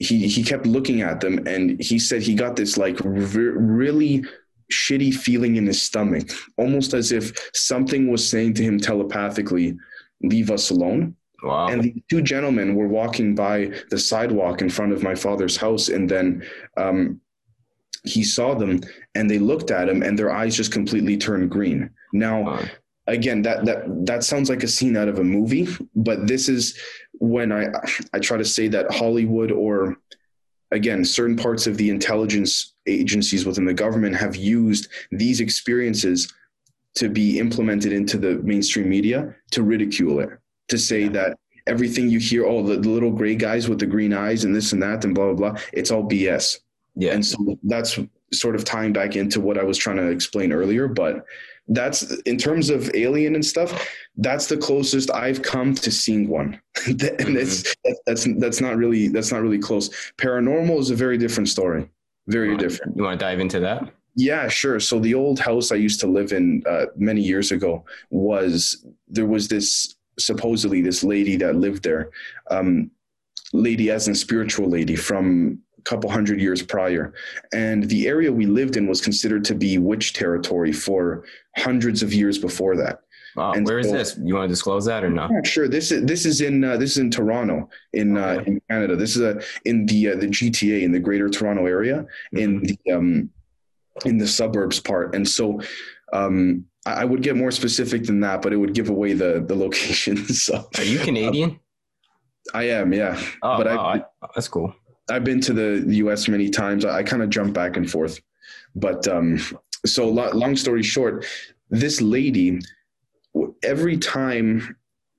he 0.00 0.26
he 0.26 0.42
kept 0.42 0.66
looking 0.66 1.02
at 1.02 1.20
them 1.20 1.46
and 1.46 1.80
he 1.80 1.98
said 1.98 2.22
he 2.22 2.34
got 2.34 2.56
this 2.56 2.76
like 2.76 2.98
re- 3.04 3.54
really 3.54 4.24
shitty 4.72 5.12
feeling 5.14 5.56
in 5.56 5.66
his 5.66 5.80
stomach 5.80 6.28
almost 6.56 6.94
as 6.94 7.12
if 7.12 7.50
something 7.54 8.10
was 8.10 8.28
saying 8.28 8.54
to 8.54 8.62
him 8.62 8.78
telepathically 8.78 9.76
leave 10.22 10.50
us 10.50 10.70
alone 10.70 11.14
wow. 11.42 11.68
and 11.68 11.82
the 11.82 12.02
two 12.08 12.22
gentlemen 12.22 12.74
were 12.74 12.88
walking 12.88 13.34
by 13.34 13.70
the 13.90 13.98
sidewalk 13.98 14.62
in 14.62 14.70
front 14.70 14.92
of 14.92 15.02
my 15.02 15.14
father's 15.14 15.56
house 15.56 15.88
and 15.88 16.08
then 16.08 16.42
um, 16.76 17.20
he 18.04 18.24
saw 18.24 18.54
them 18.54 18.80
and 19.14 19.28
they 19.28 19.38
looked 19.38 19.70
at 19.70 19.88
him 19.88 20.02
and 20.02 20.18
their 20.18 20.30
eyes 20.30 20.56
just 20.56 20.72
completely 20.72 21.16
turned 21.16 21.50
green. 21.50 21.90
Now, 22.12 22.48
Uh, 22.48 22.66
again, 23.12 23.42
that 23.42 23.64
that 23.64 24.06
that 24.06 24.24
sounds 24.24 24.48
like 24.48 24.62
a 24.62 24.68
scene 24.68 24.96
out 24.96 25.08
of 25.08 25.18
a 25.18 25.24
movie, 25.24 25.68
but 25.94 26.26
this 26.26 26.48
is 26.48 26.78
when 27.14 27.52
I 27.52 27.66
I 28.12 28.18
try 28.18 28.36
to 28.38 28.44
say 28.44 28.68
that 28.68 28.92
Hollywood 28.92 29.50
or 29.50 29.96
again 30.70 31.04
certain 31.04 31.36
parts 31.36 31.66
of 31.66 31.76
the 31.76 31.90
intelligence 31.90 32.74
agencies 32.86 33.44
within 33.44 33.64
the 33.64 33.74
government 33.74 34.16
have 34.16 34.36
used 34.36 34.88
these 35.10 35.40
experiences 35.40 36.32
to 36.96 37.08
be 37.08 37.38
implemented 37.38 37.92
into 37.92 38.18
the 38.18 38.36
mainstream 38.42 38.88
media 38.88 39.34
to 39.52 39.62
ridicule 39.62 40.20
it, 40.20 40.30
to 40.68 40.78
say 40.78 41.06
that 41.08 41.38
everything 41.66 42.08
you 42.08 42.18
hear, 42.18 42.44
oh, 42.46 42.62
the, 42.62 42.76
the 42.76 42.88
little 42.88 43.12
gray 43.12 43.34
guys 43.34 43.68
with 43.68 43.78
the 43.78 43.86
green 43.86 44.12
eyes 44.12 44.44
and 44.44 44.54
this 44.54 44.72
and 44.72 44.82
that 44.82 45.04
and 45.04 45.14
blah 45.14 45.32
blah 45.32 45.50
blah, 45.50 45.60
it's 45.72 45.90
all 45.90 46.02
BS. 46.08 46.58
yeah. 46.96 47.12
And 47.12 47.24
so 47.24 47.58
that's 47.62 47.98
sort 48.32 48.54
of 48.54 48.64
tying 48.64 48.92
back 48.92 49.16
into 49.16 49.40
what 49.40 49.58
I 49.58 49.64
was 49.64 49.76
trying 49.76 49.96
to 49.96 50.08
explain 50.08 50.52
earlier. 50.52 50.88
But 50.88 51.24
that's 51.70 52.02
in 52.22 52.36
terms 52.36 52.68
of 52.68 52.90
alien 52.94 53.34
and 53.34 53.44
stuff, 53.44 53.88
that's 54.16 54.46
the 54.46 54.56
closest 54.56 55.10
I've 55.12 55.40
come 55.42 55.74
to 55.76 55.90
seeing 55.90 56.28
one. 56.28 56.60
and 56.86 57.36
it's 57.36 57.74
that's 58.06 58.26
that's 58.38 58.60
not 58.60 58.76
really 58.76 59.08
that's 59.08 59.32
not 59.32 59.42
really 59.42 59.58
close. 59.58 59.88
Paranormal 60.18 60.78
is 60.80 60.90
a 60.90 60.96
very 60.96 61.16
different 61.16 61.48
story. 61.48 61.88
Very 62.26 62.56
different. 62.56 62.96
You 62.96 63.04
want 63.04 63.18
to 63.18 63.24
dive 63.24 63.40
into 63.40 63.60
that? 63.60 63.92
Yeah, 64.16 64.48
sure. 64.48 64.80
So 64.80 64.98
the 64.98 65.14
old 65.14 65.38
house 65.38 65.72
I 65.72 65.76
used 65.76 66.00
to 66.00 66.06
live 66.06 66.32
in 66.32 66.62
uh, 66.68 66.86
many 66.96 67.22
years 67.22 67.52
ago 67.52 67.84
was 68.10 68.84
there 69.08 69.26
was 69.26 69.48
this 69.48 69.96
supposedly 70.18 70.82
this 70.82 71.02
lady 71.02 71.36
that 71.36 71.56
lived 71.56 71.84
there, 71.84 72.10
um, 72.50 72.90
lady 73.52 73.90
as 73.90 74.08
in 74.08 74.14
spiritual 74.14 74.68
lady 74.68 74.96
from 74.96 75.60
couple 75.84 76.10
hundred 76.10 76.40
years 76.40 76.62
prior, 76.62 77.12
and 77.52 77.84
the 77.84 78.06
area 78.06 78.32
we 78.32 78.46
lived 78.46 78.76
in 78.76 78.86
was 78.86 79.00
considered 79.00 79.44
to 79.46 79.54
be 79.54 79.78
witch 79.78 80.12
territory 80.12 80.72
for 80.72 81.24
hundreds 81.56 82.02
of 82.02 82.12
years 82.12 82.38
before 82.38 82.76
that. 82.76 83.00
Wow. 83.36 83.52
And 83.52 83.64
Where 83.66 83.78
is 83.78 83.86
so- 83.88 83.92
this? 83.92 84.18
You 84.22 84.34
want 84.34 84.44
to 84.48 84.52
disclose 84.52 84.84
that 84.86 85.04
or 85.04 85.10
not? 85.10 85.30
Yeah, 85.30 85.42
sure. 85.44 85.68
This 85.68 85.92
is 85.92 86.04
this 86.04 86.26
is 86.26 86.40
in 86.40 86.64
uh, 86.64 86.76
this 86.76 86.92
is 86.92 86.98
in 86.98 87.10
Toronto 87.10 87.68
in 87.92 88.16
uh, 88.16 88.42
in 88.46 88.60
Canada. 88.68 88.96
This 88.96 89.14
is 89.16 89.22
a 89.22 89.40
in 89.64 89.86
the 89.86 90.08
uh, 90.10 90.16
the 90.16 90.26
GTA 90.26 90.82
in 90.82 90.90
the 90.92 90.98
Greater 90.98 91.28
Toronto 91.28 91.66
area 91.66 92.06
in 92.32 92.62
the 92.62 92.92
um, 92.92 93.30
in 94.04 94.18
the 94.18 94.26
suburbs 94.26 94.80
part, 94.80 95.14
and 95.14 95.28
so 95.28 95.60
um, 96.12 96.64
I 96.86 97.02
I 97.02 97.04
would 97.04 97.22
get 97.22 97.36
more 97.36 97.52
specific 97.52 98.04
than 98.04 98.18
that, 98.20 98.42
but 98.42 98.52
it 98.52 98.56
would 98.56 98.74
give 98.74 98.88
away 98.88 99.12
the 99.12 99.44
the 99.46 99.54
location. 99.54 100.16
so 100.46 100.68
Are 100.78 100.84
you 100.84 100.98
Canadian? 100.98 101.60
I 102.54 102.64
am, 102.64 102.92
yeah. 102.92 103.20
Oh, 103.42 103.58
but 103.58 103.68
I- 103.68 103.76
I, 103.76 104.04
that's 104.34 104.48
cool. 104.48 104.74
I've 105.10 105.24
been 105.24 105.40
to 105.42 105.52
the, 105.52 105.94
U.S. 105.96 106.28
many 106.28 106.48
times. 106.48 106.84
I, 106.84 106.98
I 106.98 107.02
kind 107.02 107.22
of 107.22 107.30
jump 107.30 107.52
back 107.52 107.76
and 107.76 107.90
forth, 107.90 108.20
but 108.74 109.06
um, 109.08 109.40
so 109.86 110.08
lo- 110.08 110.30
long 110.32 110.56
story 110.56 110.82
short, 110.82 111.26
this 111.70 112.00
lady, 112.00 112.60
every 113.62 113.96
time 113.96 114.76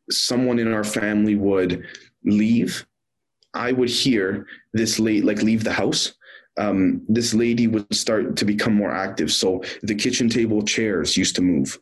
someone 0.10 0.60
in 0.60 0.74
our 0.74 0.84
family 0.84 1.36
would 1.36 1.86
leave, 2.24 2.86
I 3.54 3.72
would 3.72 3.90
hear 3.90 4.48
this 4.74 5.00
late 5.00 5.26
like 5.26 5.42
leave 5.42 5.64
the 5.64 5.74
house. 5.74 6.14
Um, 6.58 7.04
this 7.08 7.34
lady 7.34 7.68
would 7.68 7.94
start 7.94 8.36
to 8.38 8.46
become 8.46 8.74
more 8.74 8.92
active. 8.92 9.32
So 9.32 9.64
the 9.84 9.96
kitchen 9.96 10.30
table 10.30 10.62
chairs 10.62 11.18
used 11.18 11.36
to 11.38 11.42
move. 11.42 11.80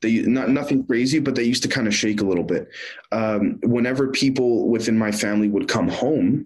They 0.00 0.22
not 0.22 0.50
nothing 0.50 0.86
crazy, 0.86 1.18
but 1.18 1.34
they 1.34 1.44
used 1.44 1.62
to 1.64 1.68
kind 1.68 1.88
of 1.88 1.94
shake 1.94 2.20
a 2.20 2.24
little 2.24 2.44
bit. 2.44 2.68
Um, 3.10 3.58
whenever 3.62 4.08
people 4.08 4.68
within 4.68 4.96
my 4.96 5.10
family 5.10 5.48
would 5.48 5.66
come 5.68 5.88
home, 5.88 6.44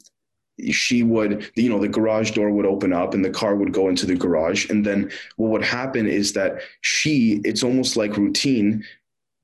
she 0.70 1.02
would 1.02 1.50
you 1.56 1.68
know 1.68 1.78
the 1.78 1.88
garage 1.88 2.32
door 2.32 2.50
would 2.50 2.66
open 2.66 2.92
up 2.92 3.14
and 3.14 3.24
the 3.24 3.30
car 3.30 3.56
would 3.56 3.72
go 3.72 3.88
into 3.88 4.06
the 4.06 4.14
garage. 4.14 4.68
And 4.70 4.84
then 4.84 5.10
what 5.36 5.50
would 5.50 5.64
happen 5.64 6.06
is 6.06 6.32
that 6.34 6.60
she 6.82 7.40
it's 7.44 7.62
almost 7.62 7.96
like 7.96 8.16
routine. 8.16 8.84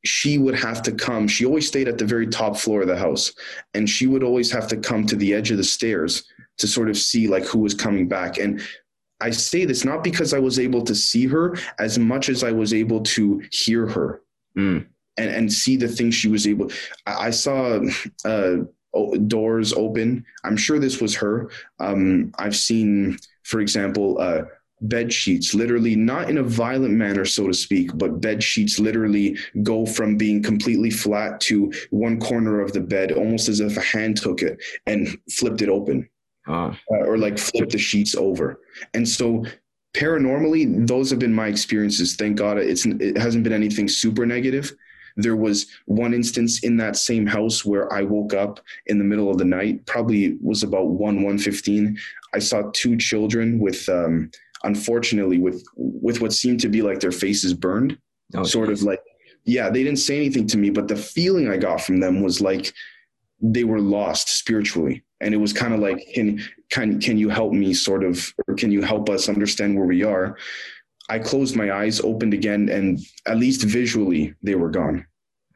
She 0.04 0.38
would 0.38 0.54
have 0.54 0.82
to 0.82 0.92
come. 0.92 1.26
She 1.26 1.44
always 1.44 1.66
stayed 1.66 1.88
at 1.88 1.98
the 1.98 2.04
very 2.04 2.26
top 2.26 2.56
floor 2.56 2.82
of 2.82 2.88
the 2.88 2.96
house. 2.96 3.32
And 3.74 3.88
she 3.90 4.06
would 4.06 4.22
always 4.22 4.50
have 4.52 4.68
to 4.68 4.76
come 4.76 5.06
to 5.06 5.16
the 5.16 5.34
edge 5.34 5.50
of 5.50 5.56
the 5.56 5.64
stairs 5.64 6.24
to 6.58 6.68
sort 6.68 6.88
of 6.88 6.96
see 6.96 7.26
like 7.26 7.44
who 7.44 7.58
was 7.58 7.74
coming 7.74 8.06
back. 8.08 8.38
And 8.38 8.60
i 9.20 9.30
say 9.30 9.64
this 9.64 9.84
not 9.84 10.04
because 10.04 10.32
i 10.32 10.38
was 10.38 10.60
able 10.60 10.80
to 10.80 10.94
see 10.94 11.26
her 11.26 11.56
as 11.80 11.98
much 11.98 12.28
as 12.28 12.44
i 12.44 12.52
was 12.52 12.72
able 12.72 13.00
to 13.00 13.42
hear 13.50 13.84
her 13.88 14.22
Mm. 14.56 14.86
and, 15.16 15.30
and 15.30 15.52
see 15.52 15.76
the 15.76 15.88
things 15.88 16.14
she 16.14 16.28
was 16.28 16.46
able 16.46 16.70
i, 17.04 17.26
I 17.26 17.30
saw 17.30 17.80
uh, 18.24 18.58
doors 19.26 19.72
open 19.72 20.24
i'm 20.44 20.56
sure 20.56 20.78
this 20.78 21.00
was 21.00 21.14
her 21.14 21.50
um, 21.80 22.32
i've 22.38 22.56
seen 22.56 23.18
for 23.42 23.60
example 23.60 24.18
uh, 24.20 24.42
bed 24.82 25.12
sheets 25.12 25.54
literally 25.54 25.96
not 25.96 26.30
in 26.30 26.38
a 26.38 26.42
violent 26.42 26.94
manner 26.94 27.24
so 27.24 27.46
to 27.46 27.54
speak 27.54 27.90
but 27.96 28.20
bed 28.20 28.42
sheets 28.42 28.78
literally 28.78 29.36
go 29.62 29.84
from 29.84 30.16
being 30.16 30.42
completely 30.42 30.90
flat 30.90 31.40
to 31.40 31.72
one 31.90 32.20
corner 32.20 32.60
of 32.60 32.72
the 32.72 32.80
bed 32.80 33.10
almost 33.12 33.48
as 33.48 33.60
if 33.60 33.76
a 33.76 33.80
hand 33.80 34.16
took 34.16 34.42
it 34.42 34.56
and 34.86 35.18
flipped 35.28 35.62
it 35.62 35.68
open 35.68 36.08
Oh, 36.48 36.74
uh, 36.90 37.04
or 37.04 37.18
like 37.18 37.38
flip 37.38 37.68
the 37.68 37.78
sheets 37.78 38.14
over. 38.14 38.60
And 38.94 39.06
so 39.06 39.44
paranormally, 39.94 40.86
those 40.86 41.10
have 41.10 41.18
been 41.18 41.34
my 41.34 41.46
experiences. 41.48 42.16
Thank 42.16 42.38
God 42.38 42.56
it's 42.56 42.86
it 42.86 43.18
hasn't 43.18 43.44
been 43.44 43.52
anything 43.52 43.86
super 43.86 44.24
negative. 44.24 44.72
There 45.18 45.36
was 45.36 45.66
one 45.84 46.14
instance 46.14 46.64
in 46.64 46.76
that 46.78 46.96
same 46.96 47.26
house 47.26 47.64
where 47.64 47.92
I 47.92 48.02
woke 48.02 48.32
up 48.32 48.60
in 48.86 48.98
the 48.98 49.04
middle 49.04 49.30
of 49.30 49.36
the 49.36 49.44
night, 49.44 49.84
probably 49.84 50.38
was 50.40 50.62
about 50.62 50.86
1 50.86 50.98
115. 50.98 51.98
I 52.34 52.38
saw 52.38 52.70
two 52.72 52.96
children 52.96 53.58
with 53.58 53.88
um 53.88 54.30
unfortunately 54.64 55.38
with 55.38 55.62
with 55.76 56.20
what 56.20 56.32
seemed 56.32 56.60
to 56.60 56.68
be 56.68 56.82
like 56.82 56.98
their 56.98 57.12
faces 57.12 57.54
burned 57.54 57.96
oh 58.34 58.42
sort 58.42 58.70
of 58.70 58.82
like 58.82 59.00
yeah 59.44 59.70
they 59.70 59.84
didn't 59.84 60.00
say 60.00 60.16
anything 60.16 60.48
to 60.48 60.58
me 60.58 60.68
but 60.68 60.88
the 60.88 60.96
feeling 60.96 61.48
i 61.48 61.56
got 61.56 61.80
from 61.80 62.00
them 62.00 62.22
was 62.22 62.40
like 62.40 62.74
they 63.40 63.64
were 63.64 63.80
lost 63.80 64.28
spiritually. 64.28 65.04
And 65.20 65.34
it 65.34 65.38
was 65.38 65.52
kind 65.52 65.74
of 65.74 65.80
like 65.80 66.06
can 66.14 66.40
can 66.70 67.00
can 67.00 67.18
you 67.18 67.28
help 67.28 67.52
me 67.52 67.74
sort 67.74 68.04
of 68.04 68.32
or 68.46 68.54
can 68.54 68.70
you 68.70 68.82
help 68.82 69.08
us 69.08 69.28
understand 69.28 69.76
where 69.76 69.86
we 69.86 70.04
are? 70.04 70.36
I 71.08 71.18
closed 71.18 71.56
my 71.56 71.72
eyes 71.72 72.00
opened 72.00 72.34
again 72.34 72.68
and 72.68 73.00
at 73.26 73.38
least 73.38 73.62
visually 73.62 74.34
they 74.42 74.54
were 74.54 74.70
gone 74.70 75.06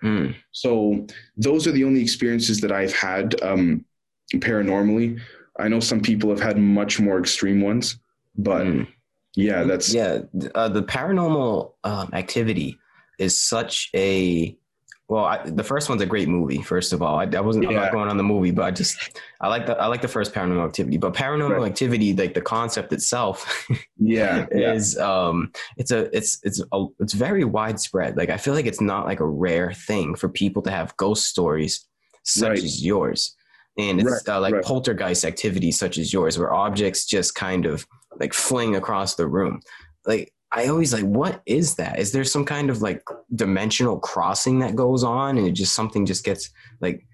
Mm. 0.02 0.34
so 0.50 1.06
those 1.36 1.66
are 1.66 1.72
the 1.72 1.84
only 1.84 2.00
experiences 2.02 2.60
that 2.60 2.72
i've 2.72 2.92
had 2.92 3.40
um 3.42 3.84
paranormally 4.36 5.20
i 5.60 5.68
know 5.68 5.80
some 5.80 6.00
people 6.00 6.30
have 6.30 6.40
had 6.40 6.58
much 6.58 6.98
more 6.98 7.18
extreme 7.18 7.60
ones 7.60 7.98
but 8.36 8.64
Mm. 8.66 8.86
yeah 9.36 9.62
that's 9.64 9.92
yeah 9.94 10.20
uh, 10.54 10.68
the 10.68 10.82
paranormal 10.82 11.74
um, 11.84 12.10
activity 12.12 12.78
is 13.18 13.38
such 13.38 13.90
a 13.94 14.56
well 15.12 15.24
I, 15.26 15.42
the 15.44 15.62
first 15.72 15.88
one's 15.90 16.00
a 16.00 16.06
great 16.06 16.28
movie 16.28 16.62
first 16.62 16.92
of 16.94 17.02
all 17.02 17.16
i, 17.18 17.24
I 17.24 17.40
wasn't 17.40 17.66
i'm 17.66 17.72
Yeah. 17.72 17.80
not 17.82 17.92
going 17.92 18.08
on 18.08 18.16
the 18.16 18.22
movie 18.34 18.50
but 18.50 18.64
i 18.64 18.70
just 18.70 18.96
i 19.42 19.48
like 19.54 19.66
the 19.66 19.74
i 19.78 19.86
like 19.86 20.00
the 20.00 20.08
first 20.16 20.32
paranormal 20.32 20.64
activity 20.64 20.96
but 20.96 21.12
paranormal 21.12 21.58
Right. 21.60 21.70
activity 21.70 22.14
like 22.14 22.34
the 22.34 22.40
concept 22.40 22.92
itself 22.92 23.66
yeah 23.98 24.46
yeah 24.54 24.72
is 24.72 24.96
um 24.98 25.52
it's 25.76 25.90
a 25.90 26.00
it's 26.16 26.38
it's 26.44 26.62
a, 26.72 26.86
it's 27.00 27.12
very 27.12 27.44
widespread 27.44 28.16
like 28.16 28.30
i 28.30 28.38
feel 28.38 28.54
like 28.54 28.66
it's 28.72 28.80
not 28.80 29.04
like 29.06 29.20
a 29.20 29.26
rare 29.46 29.72
thing 29.88 30.14
for 30.14 30.28
people 30.28 30.62
to 30.62 30.70
have 30.70 30.96
ghost 30.96 31.24
stories 31.26 31.86
such 32.24 32.48
Right. 32.50 32.64
as 32.64 32.84
yours 32.84 33.36
and 33.78 34.00
it's 34.00 34.28
uh, 34.28 34.40
like 34.40 34.54
right. 34.54 34.64
poltergeist 34.64 35.24
activities 35.24 35.78
such 35.78 35.98
as 35.98 36.12
yours 36.12 36.38
where 36.38 36.52
objects 36.54 37.04
just 37.06 37.34
kind 37.34 37.66
of 37.66 37.86
like 38.20 38.32
fling 38.34 38.76
across 38.76 39.14
the 39.16 39.26
room 39.26 39.60
like 40.06 40.32
i 40.52 40.66
always 40.66 40.92
like 40.92 41.04
what 41.04 41.42
is 41.46 41.74
that 41.74 41.98
is 41.98 42.12
there 42.12 42.24
some 42.24 42.44
kind 42.44 42.70
of 42.70 42.82
like 42.82 43.02
dimensional 43.34 43.98
crossing 43.98 44.58
that 44.58 44.76
goes 44.76 45.02
on 45.02 45.38
and 45.38 45.46
it 45.46 45.52
just 45.52 45.74
something 45.74 46.06
just 46.06 46.24
gets 46.24 46.50
like 46.80 47.04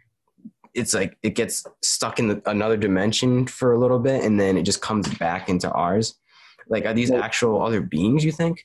it's 0.74 0.95
like 0.95 1.16
it 1.22 1.34
gets 1.34 1.64
stuck 1.82 2.18
in 2.18 2.28
the, 2.28 2.43
another 2.47 2.76
dimension 2.76 3.47
for 3.47 3.72
a 3.72 3.78
little 3.78 3.99
bit 3.99 4.24
and 4.24 4.39
then 4.39 4.57
it 4.57 4.62
just 4.62 4.82
comes 4.82 5.09
back 5.16 5.49
into 5.49 5.70
ours 5.72 6.18
like 6.68 6.84
are 6.84 6.95
these 6.95 7.11
Well- 7.11 7.22
actual 7.22 7.62
other 7.62 7.80
beings 7.80 8.24
you 8.24 8.32
think 8.32 8.64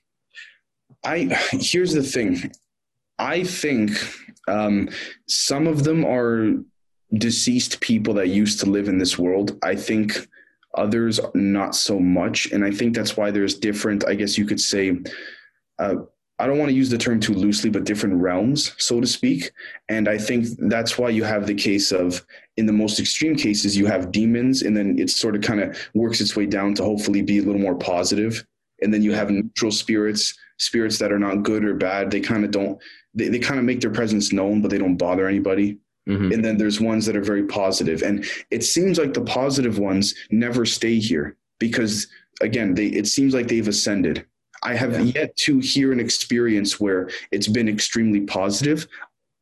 I 1.03 1.37
here's 1.51 1.93
the 1.93 2.03
thing. 2.03 2.51
I 3.19 3.43
think 3.43 3.91
um, 4.47 4.89
some 5.27 5.67
of 5.67 5.83
them 5.83 6.05
are 6.05 6.53
deceased 7.17 7.79
people 7.81 8.13
that 8.15 8.29
used 8.29 8.59
to 8.61 8.69
live 8.69 8.87
in 8.87 8.97
this 8.97 9.17
world. 9.19 9.57
I 9.63 9.75
think 9.75 10.27
others 10.75 11.19
not 11.33 11.75
so 11.75 11.99
much, 11.99 12.51
and 12.51 12.63
I 12.63 12.71
think 12.71 12.95
that's 12.95 13.17
why 13.17 13.31
there's 13.31 13.55
different. 13.55 14.07
I 14.07 14.15
guess 14.15 14.37
you 14.37 14.45
could 14.45 14.61
say. 14.61 14.97
Uh, 15.79 15.95
I 16.39 16.47
don't 16.47 16.57
want 16.57 16.69
to 16.69 16.75
use 16.75 16.89
the 16.89 16.97
term 16.97 17.19
too 17.19 17.33
loosely, 17.35 17.69
but 17.69 17.83
different 17.83 18.15
realms, 18.15 18.73
so 18.77 18.99
to 18.99 19.05
speak. 19.05 19.51
And 19.87 20.09
I 20.09 20.17
think 20.17 20.47
that's 20.57 20.97
why 20.97 21.09
you 21.09 21.23
have 21.23 21.45
the 21.45 21.53
case 21.53 21.91
of, 21.91 22.25
in 22.57 22.65
the 22.65 22.73
most 22.73 22.99
extreme 22.99 23.35
cases, 23.35 23.77
you 23.77 23.85
have 23.85 24.11
demons, 24.11 24.63
and 24.63 24.75
then 24.75 24.97
it 24.97 25.11
sort 25.11 25.35
of 25.35 25.41
kind 25.43 25.61
of 25.61 25.77
works 25.93 26.21
its 26.21 26.35
way 26.35 26.47
down 26.47 26.73
to 26.75 26.83
hopefully 26.83 27.21
be 27.21 27.37
a 27.37 27.43
little 27.43 27.61
more 27.61 27.75
positive. 27.75 28.43
And 28.81 28.91
then 28.91 29.03
you 29.03 29.13
have 29.13 29.29
neutral 29.29 29.71
spirits, 29.71 30.33
spirits 30.57 30.97
that 30.97 31.11
are 31.11 31.19
not 31.19 31.43
good 31.43 31.63
or 31.63 31.75
bad. 31.75 32.09
They 32.09 32.19
kind 32.19 32.43
of 32.43 32.49
don't, 32.49 32.81
they, 33.13 33.29
they 33.29 33.39
kind 33.39 33.59
of 33.59 33.65
make 33.65 33.79
their 33.79 33.91
presence 33.91 34.33
known, 34.33 34.61
but 34.61 34.71
they 34.71 34.79
don't 34.79 34.97
bother 34.97 35.27
anybody. 35.27 35.77
Mhm. 36.07 36.33
And 36.33 36.43
then 36.43 36.57
there's 36.57 36.81
ones 36.81 37.05
that 37.05 37.15
are 37.15 37.23
very 37.23 37.43
positive. 37.43 38.01
And 38.01 38.25
it 38.51 38.63
seems 38.63 38.97
like 38.97 39.13
the 39.13 39.21
positive 39.21 39.79
ones 39.79 40.13
never 40.31 40.65
stay 40.65 40.99
here 40.99 41.37
because 41.59 42.07
again, 42.41 42.73
they 42.73 42.87
it 42.87 43.07
seems 43.07 43.33
like 43.33 43.47
they've 43.47 43.67
ascended. 43.67 44.25
I 44.63 44.75
have 44.75 44.93
yeah. 44.93 45.21
yet 45.21 45.35
to 45.37 45.59
hear 45.59 45.91
an 45.91 45.99
experience 45.99 46.79
where 46.79 47.09
it's 47.31 47.47
been 47.47 47.67
extremely 47.67 48.21
positive, 48.21 48.87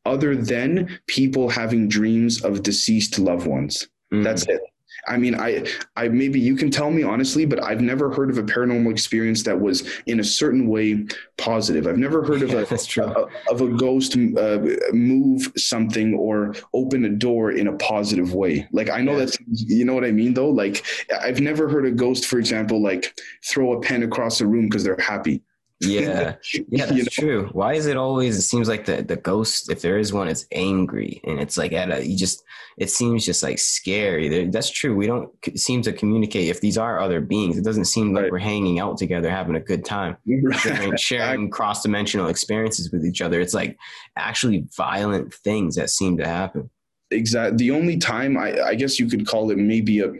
other 0.04 0.34
than 0.34 0.98
people 1.06 1.48
having 1.48 1.88
dreams 1.88 2.42
of 2.42 2.62
deceased 2.62 3.18
loved 3.18 3.46
ones. 3.46 3.88
Mm. 4.12 4.24
That's 4.24 4.46
it. 4.48 4.60
I 5.08 5.16
mean, 5.16 5.34
I, 5.34 5.66
I 5.96 6.08
maybe 6.08 6.38
you 6.38 6.54
can 6.54 6.70
tell 6.70 6.90
me 6.90 7.02
honestly, 7.02 7.44
but 7.44 7.62
I've 7.62 7.80
never 7.80 8.12
heard 8.12 8.30
of 8.30 8.38
a 8.38 8.42
paranormal 8.42 8.90
experience 8.90 9.42
that 9.44 9.60
was 9.60 9.88
in 10.06 10.20
a 10.20 10.24
certain 10.24 10.68
way 10.68 11.06
positive. 11.38 11.86
I've 11.86 11.98
never 11.98 12.22
heard 12.24 12.42
of 12.42 12.50
yeah, 12.50 12.64
a, 13.02 13.04
a, 13.04 13.26
of 13.50 13.60
a 13.60 13.68
ghost 13.68 14.16
uh, 14.16 14.58
move 14.92 15.52
something 15.56 16.14
or 16.14 16.54
open 16.72 17.04
a 17.04 17.10
door 17.10 17.50
in 17.52 17.66
a 17.66 17.72
positive 17.78 18.34
way. 18.34 18.68
Like 18.72 18.90
I 18.90 19.00
know 19.00 19.12
yeah. 19.12 19.18
that's 19.18 19.38
you 19.50 19.84
know 19.84 19.94
what 19.94 20.04
I 20.04 20.12
mean 20.12 20.34
though. 20.34 20.50
Like 20.50 20.84
I've 21.20 21.40
never 21.40 21.68
heard 21.68 21.86
a 21.86 21.90
ghost, 21.90 22.26
for 22.26 22.38
example, 22.38 22.80
like 22.80 23.18
throw 23.44 23.72
a 23.72 23.80
pen 23.80 24.02
across 24.02 24.40
a 24.40 24.46
room 24.46 24.68
because 24.68 24.84
they're 24.84 24.96
happy. 24.98 25.42
Yeah, 25.82 26.34
yeah, 26.68 26.86
that's 26.86 26.92
you 26.92 27.02
know? 27.02 27.08
true. 27.10 27.48
Why 27.52 27.74
is 27.74 27.86
it 27.86 27.96
always? 27.96 28.36
It 28.36 28.42
seems 28.42 28.68
like 28.68 28.84
the 28.84 29.02
the 29.02 29.16
ghost, 29.16 29.70
if 29.70 29.82
there 29.82 29.98
is 29.98 30.12
one, 30.12 30.28
it's 30.28 30.46
angry, 30.52 31.20
and 31.24 31.40
it's 31.40 31.56
like 31.56 31.72
at 31.72 31.90
a 31.90 32.06
you 32.06 32.16
just. 32.16 32.44
It 32.78 32.90
seems 32.90 33.26
just 33.26 33.42
like 33.42 33.58
scary. 33.58 34.46
That's 34.46 34.70
true. 34.70 34.96
We 34.96 35.06
don't 35.06 35.30
seem 35.56 35.82
to 35.82 35.92
communicate. 35.92 36.48
If 36.48 36.62
these 36.62 36.78
are 36.78 37.00
other 37.00 37.20
beings, 37.20 37.58
it 37.58 37.64
doesn't 37.64 37.84
seem 37.84 38.14
like 38.14 38.22
right. 38.22 38.32
we're 38.32 38.38
hanging 38.38 38.80
out 38.80 38.96
together, 38.96 39.28
having 39.28 39.56
a 39.56 39.60
good 39.60 39.84
time, 39.84 40.16
right. 40.26 40.98
sharing, 40.98 41.50
cross 41.50 41.82
dimensional 41.82 42.28
experiences 42.28 42.90
with 42.90 43.04
each 43.04 43.20
other. 43.20 43.42
It's 43.42 43.52
like 43.52 43.76
actually 44.16 44.64
violent 44.74 45.34
things 45.34 45.76
that 45.76 45.90
seem 45.90 46.16
to 46.16 46.26
happen. 46.26 46.70
Exactly. 47.10 47.58
The 47.58 47.70
only 47.72 47.98
time 47.98 48.38
I, 48.38 48.58
I 48.62 48.74
guess 48.74 48.98
you 48.98 49.06
could 49.06 49.26
call 49.26 49.50
it 49.50 49.58
maybe 49.58 50.00
a 50.00 50.12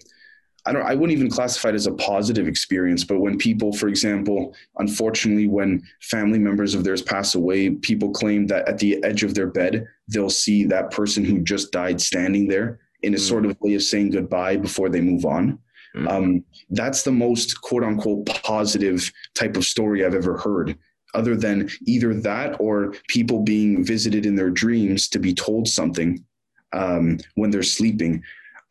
I 0.64 0.72
don't 0.72 0.82
I 0.82 0.94
wouldn't 0.94 1.16
even 1.16 1.30
classify 1.30 1.70
it 1.70 1.74
as 1.74 1.86
a 1.86 1.94
positive 1.94 2.46
experience, 2.46 3.04
but 3.04 3.18
when 3.18 3.36
people, 3.36 3.72
for 3.72 3.88
example, 3.88 4.54
unfortunately, 4.78 5.48
when 5.48 5.82
family 6.00 6.38
members 6.38 6.74
of 6.74 6.84
theirs 6.84 7.02
pass 7.02 7.34
away, 7.34 7.70
people 7.70 8.10
claim 8.10 8.46
that 8.46 8.68
at 8.68 8.78
the 8.78 9.02
edge 9.02 9.24
of 9.24 9.34
their 9.34 9.48
bed, 9.48 9.86
they'll 10.08 10.30
see 10.30 10.64
that 10.64 10.90
person 10.90 11.24
who 11.24 11.40
just 11.40 11.72
died 11.72 12.00
standing 12.00 12.46
there 12.46 12.80
in 13.02 13.14
a 13.14 13.16
mm-hmm. 13.16 13.26
sort 13.26 13.46
of 13.46 13.60
way 13.60 13.74
of 13.74 13.82
saying 13.82 14.10
goodbye 14.10 14.56
before 14.56 14.88
they 14.88 15.00
move 15.00 15.24
on. 15.24 15.58
Mm-hmm. 15.96 16.08
Um, 16.08 16.44
that's 16.70 17.02
the 17.02 17.12
most 17.12 17.60
quote 17.60 17.84
unquote 17.84 18.26
positive 18.26 19.10
type 19.34 19.56
of 19.56 19.64
story 19.64 20.04
I've 20.04 20.14
ever 20.14 20.38
heard 20.38 20.78
other 21.14 21.36
than 21.36 21.68
either 21.86 22.14
that 22.14 22.56
or 22.58 22.94
people 23.08 23.40
being 23.40 23.84
visited 23.84 24.24
in 24.24 24.34
their 24.34 24.50
dreams 24.50 25.08
to 25.08 25.18
be 25.18 25.34
told 25.34 25.68
something 25.68 26.24
um, 26.72 27.18
when 27.34 27.50
they're 27.50 27.62
sleeping. 27.62 28.22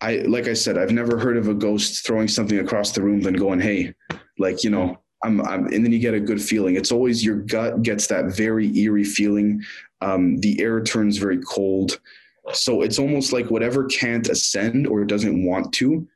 I 0.01 0.17
like 0.27 0.47
I 0.47 0.53
said, 0.53 0.77
I've 0.77 0.91
never 0.91 1.17
heard 1.17 1.37
of 1.37 1.47
a 1.47 1.53
ghost 1.53 2.05
throwing 2.05 2.27
something 2.27 2.59
across 2.59 2.91
the 2.91 3.01
room 3.01 3.21
then 3.21 3.33
going, 3.33 3.59
"Hey," 3.59 3.93
like 4.39 4.63
you 4.63 4.71
know, 4.71 4.99
I'm, 5.23 5.41
I'm, 5.41 5.67
and 5.67 5.85
then 5.85 5.91
you 5.91 5.99
get 5.99 6.15
a 6.15 6.19
good 6.19 6.41
feeling. 6.41 6.75
It's 6.75 6.91
always 6.91 7.23
your 7.23 7.37
gut 7.37 7.83
gets 7.83 8.07
that 8.07 8.35
very 8.35 8.75
eerie 8.77 9.03
feeling. 9.03 9.61
Um, 10.01 10.37
the 10.37 10.59
air 10.59 10.81
turns 10.81 11.17
very 11.17 11.39
cold, 11.43 11.99
so 12.53 12.81
it's 12.81 12.97
almost 12.97 13.31
like 13.31 13.51
whatever 13.51 13.85
can't 13.85 14.27
ascend 14.27 14.87
or 14.87 15.05
doesn't 15.05 15.45
want 15.45 15.71
to 15.73 16.07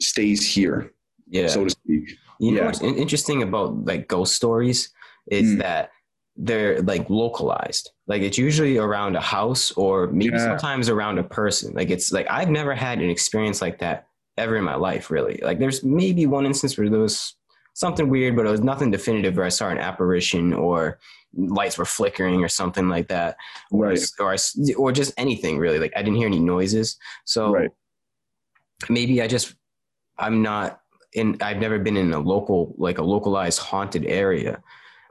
stays 0.00 0.46
here. 0.46 0.92
Yeah, 1.28 1.46
so 1.46 1.64
to 1.64 1.70
speak. 1.70 2.18
You 2.38 2.52
know 2.52 2.64
what's 2.64 2.82
interesting 2.82 3.42
about 3.42 3.84
like 3.86 4.08
ghost 4.08 4.34
stories 4.34 4.92
is 5.30 5.54
mm. 5.54 5.58
that 5.58 5.90
they're 6.36 6.80
like 6.82 7.08
localized. 7.10 7.90
Like 8.06 8.22
it's 8.22 8.38
usually 8.38 8.78
around 8.78 9.16
a 9.16 9.20
house 9.20 9.70
or 9.72 10.06
maybe 10.08 10.34
yeah. 10.34 10.44
sometimes 10.44 10.88
around 10.88 11.18
a 11.18 11.24
person. 11.24 11.74
Like 11.74 11.90
it's 11.90 12.12
like 12.12 12.26
I've 12.30 12.50
never 12.50 12.74
had 12.74 13.00
an 13.00 13.10
experience 13.10 13.60
like 13.60 13.78
that 13.80 14.06
ever 14.38 14.56
in 14.56 14.64
my 14.64 14.74
life, 14.74 15.10
really. 15.10 15.40
Like 15.42 15.58
there's 15.58 15.84
maybe 15.84 16.26
one 16.26 16.46
instance 16.46 16.78
where 16.78 16.88
there 16.88 17.00
was 17.00 17.36
something 17.74 18.08
weird, 18.08 18.36
but 18.36 18.46
it 18.46 18.50
was 18.50 18.62
nothing 18.62 18.90
definitive 18.90 19.36
where 19.36 19.46
I 19.46 19.50
saw 19.50 19.68
an 19.68 19.78
apparition 19.78 20.52
or 20.52 20.98
lights 21.34 21.78
were 21.78 21.84
flickering 21.84 22.42
or 22.42 22.48
something 22.48 22.88
like 22.88 23.08
that. 23.08 23.36
Right. 23.70 23.98
Or, 24.18 24.32
or, 24.32 24.36
or 24.76 24.92
just 24.92 25.12
anything 25.16 25.58
really. 25.58 25.78
Like 25.78 25.92
I 25.96 26.02
didn't 26.02 26.16
hear 26.16 26.26
any 26.26 26.40
noises. 26.40 26.98
So 27.24 27.52
right. 27.52 27.70
maybe 28.88 29.20
I 29.20 29.26
just, 29.26 29.54
I'm 30.18 30.42
not 30.42 30.80
in, 31.12 31.36
I've 31.42 31.58
never 31.58 31.78
been 31.78 31.96
in 31.96 32.12
a 32.12 32.20
local, 32.20 32.74
like 32.78 32.98
a 32.98 33.02
localized 33.02 33.58
haunted 33.58 34.06
area 34.06 34.62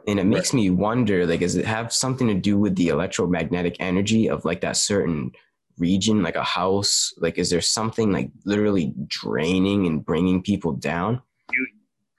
and 0.08 0.20
it 0.20 0.26
makes 0.26 0.54
me 0.54 0.70
wonder 0.70 1.26
like 1.26 1.39
does 1.41 1.56
it 1.56 1.66
have 1.66 1.93
something 1.93 2.28
to 2.28 2.34
do 2.34 2.58
with 2.58 2.76
the 2.76 2.89
electromagnetic 2.89 3.76
energy 3.80 4.30
of 4.30 4.45
like 4.45 4.62
that 4.62 4.78
certain 4.78 5.32
region 5.78 6.22
like 6.22 6.36
a 6.36 6.43
house? 6.43 7.14
Like 7.18 7.38
is 7.38 7.49
there 7.49 7.62
something 7.62 8.12
like 8.12 8.30
literally 8.45 8.93
draining 9.08 9.88
and 9.88 10.06
bringing 10.06 10.41
people 10.41 10.74
down? 10.74 11.22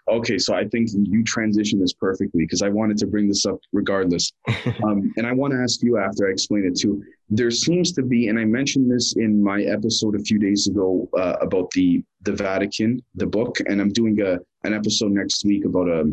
Okay 0.09 0.37
so 0.37 0.55
i 0.55 0.67
think 0.67 0.89
you 0.93 1.23
transition 1.23 1.79
this 1.79 1.93
perfectly 1.93 2.43
because 2.43 2.61
i 2.61 2.69
wanted 2.69 2.99
to 2.99 3.07
bring 3.07 3.29
this 3.29 3.47
up 3.47 3.59
regardless. 3.73 4.33
Um, 4.85 5.13
and 5.17 5.27
i 5.27 5.33
want 5.33 5.53
to 5.53 5.61
ask 5.61 5.83
you 5.83 5.97
after 5.99 6.29
i 6.29 6.31
explain 6.31 6.65
it 6.67 6.77
too. 6.79 7.03
There 7.31 7.51
seems 7.51 7.93
to 7.93 8.03
be 8.03 8.29
and 8.29 8.39
i 8.39 8.45
mentioned 8.45 8.91
this 8.91 9.15
in 9.17 9.43
my 9.43 9.63
episode 9.63 10.17
a 10.17 10.25
few 10.25 10.39
days 10.39 10.67
ago 10.67 11.09
uh, 11.17 11.37
about 11.41 11.71
the 11.71 12.03
the 12.23 12.33
vatican 12.33 13.01
the 13.15 13.27
book 13.27 13.59
and 13.67 13.81
i'm 13.81 13.91
doing 13.91 14.21
a 14.21 14.39
an 14.65 14.75
episode 14.75 15.13
next 15.13 15.45
week 15.45 15.65
about 15.65 15.89
a, 15.89 16.05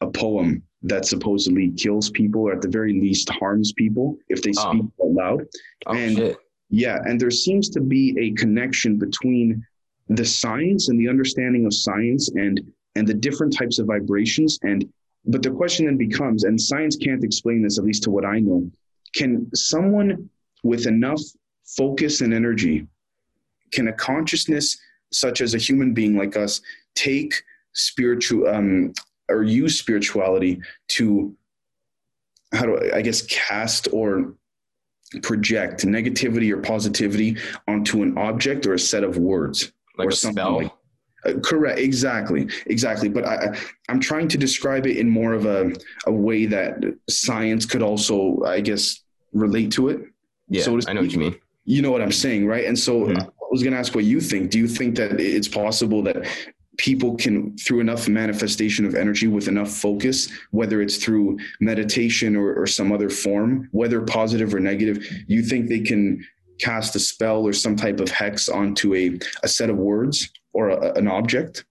a 0.00 0.10
poem 0.10 0.62
that 0.84 1.06
supposedly 1.06 1.70
kills 1.70 2.10
people 2.10 2.42
or 2.42 2.52
at 2.52 2.62
the 2.62 2.68
very 2.68 2.92
least 3.00 3.28
harms 3.30 3.72
people 3.72 4.16
if 4.28 4.42
they 4.42 4.52
oh. 4.58 4.70
speak 4.70 4.82
oh. 5.00 5.06
out 5.06 5.12
loud. 5.12 5.46
Oh, 5.86 5.94
and 5.94 6.16
shit. 6.16 6.36
yeah, 6.70 6.98
and 7.04 7.20
there 7.20 7.30
seems 7.30 7.68
to 7.70 7.80
be 7.80 8.16
a 8.20 8.32
connection 8.32 8.98
between 8.98 9.66
the 10.08 10.24
science 10.24 10.88
and 10.88 11.00
the 11.00 11.08
understanding 11.08 11.66
of 11.66 11.74
science 11.74 12.30
and 12.34 12.60
and 12.96 13.08
the 13.08 13.14
different 13.14 13.56
types 13.56 13.78
of 13.78 13.86
vibrations 13.86 14.58
and 14.62 14.84
but 15.26 15.42
the 15.42 15.50
question 15.50 15.86
then 15.86 15.96
becomes 15.96 16.44
and 16.44 16.60
science 16.60 16.96
can't 16.96 17.24
explain 17.24 17.62
this 17.62 17.78
at 17.78 17.84
least 17.84 18.02
to 18.02 18.10
what 18.10 18.24
I 18.24 18.38
know 18.38 18.70
can 19.14 19.50
someone 19.54 20.28
with 20.62 20.86
enough 20.86 21.22
focus 21.64 22.20
and 22.20 22.34
energy 22.34 22.86
can 23.72 23.88
a 23.88 23.92
consciousness 23.92 24.78
such 25.10 25.40
as 25.40 25.54
a 25.54 25.58
human 25.58 25.94
being 25.94 26.16
like 26.18 26.36
us 26.36 26.60
take 26.94 27.32
spiritual 27.72 28.46
um, 28.46 28.92
or 29.28 29.42
use 29.42 29.78
spirituality 29.78 30.60
to 30.88 31.34
how 32.52 32.66
do 32.66 32.78
I, 32.78 32.98
I 32.98 33.02
guess 33.02 33.22
cast 33.22 33.88
or 33.92 34.34
project 35.22 35.84
negativity 35.84 36.50
or 36.50 36.58
positivity 36.58 37.36
onto 37.68 38.02
an 38.02 38.16
object 38.18 38.66
or 38.66 38.74
a 38.74 38.78
set 38.78 39.04
of 39.04 39.18
words 39.18 39.72
like 39.98 40.08
or 40.08 40.10
something 40.10 40.42
spell. 40.42 40.56
like 40.58 40.72
uh, 41.26 41.38
correct 41.40 41.78
exactly 41.78 42.48
exactly. 42.66 43.08
But 43.08 43.26
I, 43.26 43.56
i'm 43.88 44.00
trying 44.00 44.28
to 44.28 44.38
describe 44.38 44.86
it 44.86 44.96
in 44.96 45.08
more 45.08 45.32
of 45.32 45.46
a, 45.46 45.72
a 46.06 46.12
way 46.12 46.46
that 46.46 46.82
science 47.08 47.64
could 47.64 47.82
also 47.82 48.42
i 48.44 48.60
guess 48.60 49.02
relate 49.32 49.70
to 49.72 49.88
it 49.88 50.00
yeah 50.48 50.62
so 50.62 50.78
i 50.88 50.92
know 50.92 51.02
what 51.02 51.12
you 51.12 51.18
mean. 51.18 51.36
You 51.64 51.80
know 51.80 51.90
what 51.90 52.02
i'm 52.02 52.12
saying 52.12 52.46
right? 52.46 52.64
And 52.66 52.78
so 52.78 53.02
mm-hmm. 53.02 53.20
i 53.20 53.26
was 53.50 53.62
going 53.62 53.72
to 53.72 53.78
ask 53.78 53.94
what 53.94 54.04
you 54.04 54.20
think. 54.20 54.50
Do 54.50 54.58
you 54.58 54.66
think 54.66 54.96
that 54.96 55.20
it's 55.20 55.48
possible 55.48 56.02
that 56.02 56.26
people 56.76 57.16
can 57.16 57.56
through 57.58 57.80
enough 57.80 58.08
manifestation 58.08 58.84
of 58.84 58.94
energy 58.94 59.26
with 59.26 59.48
enough 59.48 59.70
focus 59.70 60.28
whether 60.50 60.80
it's 60.82 60.96
through 60.96 61.38
meditation 61.60 62.36
or, 62.36 62.54
or 62.54 62.66
some 62.66 62.92
other 62.92 63.10
form 63.10 63.68
whether 63.72 64.00
positive 64.02 64.54
or 64.54 64.60
negative 64.60 65.04
you 65.26 65.42
think 65.42 65.68
they 65.68 65.80
can 65.80 66.24
cast 66.60 66.94
a 66.94 67.00
spell 67.00 67.46
or 67.46 67.52
some 67.52 67.76
type 67.76 68.00
of 68.00 68.08
hex 68.08 68.48
onto 68.48 68.94
a, 68.94 69.18
a 69.42 69.48
set 69.48 69.70
of 69.70 69.76
words 69.76 70.30
or 70.52 70.68
a, 70.68 70.92
an 70.94 71.08
object? 71.08 71.64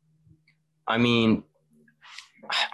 I 0.87 0.97
mean 0.97 1.43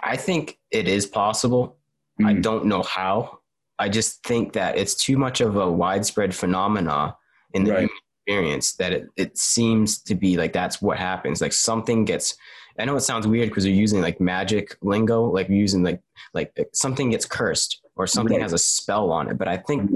i 0.02 0.16
think 0.16 0.58
it 0.70 0.88
is 0.88 1.06
possible. 1.06 1.78
Mm. 2.20 2.26
i 2.26 2.32
don't 2.34 2.66
know 2.66 2.82
how. 2.82 3.38
I 3.78 3.88
just 3.88 4.22
think 4.24 4.52
that 4.52 4.76
it's 4.76 4.94
too 4.94 5.16
much 5.16 5.40
of 5.40 5.56
a 5.56 5.70
widespread 5.70 6.34
phenomena 6.34 7.16
in 7.54 7.64
the 7.64 7.72
right 7.72 7.90
experience 8.30 8.74
that 8.74 8.92
it, 8.92 9.08
it 9.16 9.38
seems 9.38 9.98
to 9.98 10.14
be 10.14 10.36
like 10.36 10.52
that's 10.52 10.80
what 10.80 10.96
happens 10.96 11.40
like 11.40 11.52
something 11.52 12.04
gets 12.04 12.36
i 12.78 12.84
know 12.84 12.94
it 12.94 13.00
sounds 13.00 13.26
weird 13.26 13.48
because 13.48 13.66
you're 13.66 13.74
using 13.74 14.00
like 14.00 14.20
magic 14.20 14.76
lingo 14.82 15.24
like 15.24 15.48
using 15.48 15.82
like 15.82 16.00
like 16.32 16.56
something 16.72 17.10
gets 17.10 17.24
cursed 17.24 17.80
or 17.96 18.06
something 18.06 18.36
right. 18.36 18.42
has 18.42 18.52
a 18.52 18.58
spell 18.58 19.10
on 19.10 19.28
it 19.28 19.36
but 19.36 19.48
i 19.48 19.56
think 19.56 19.90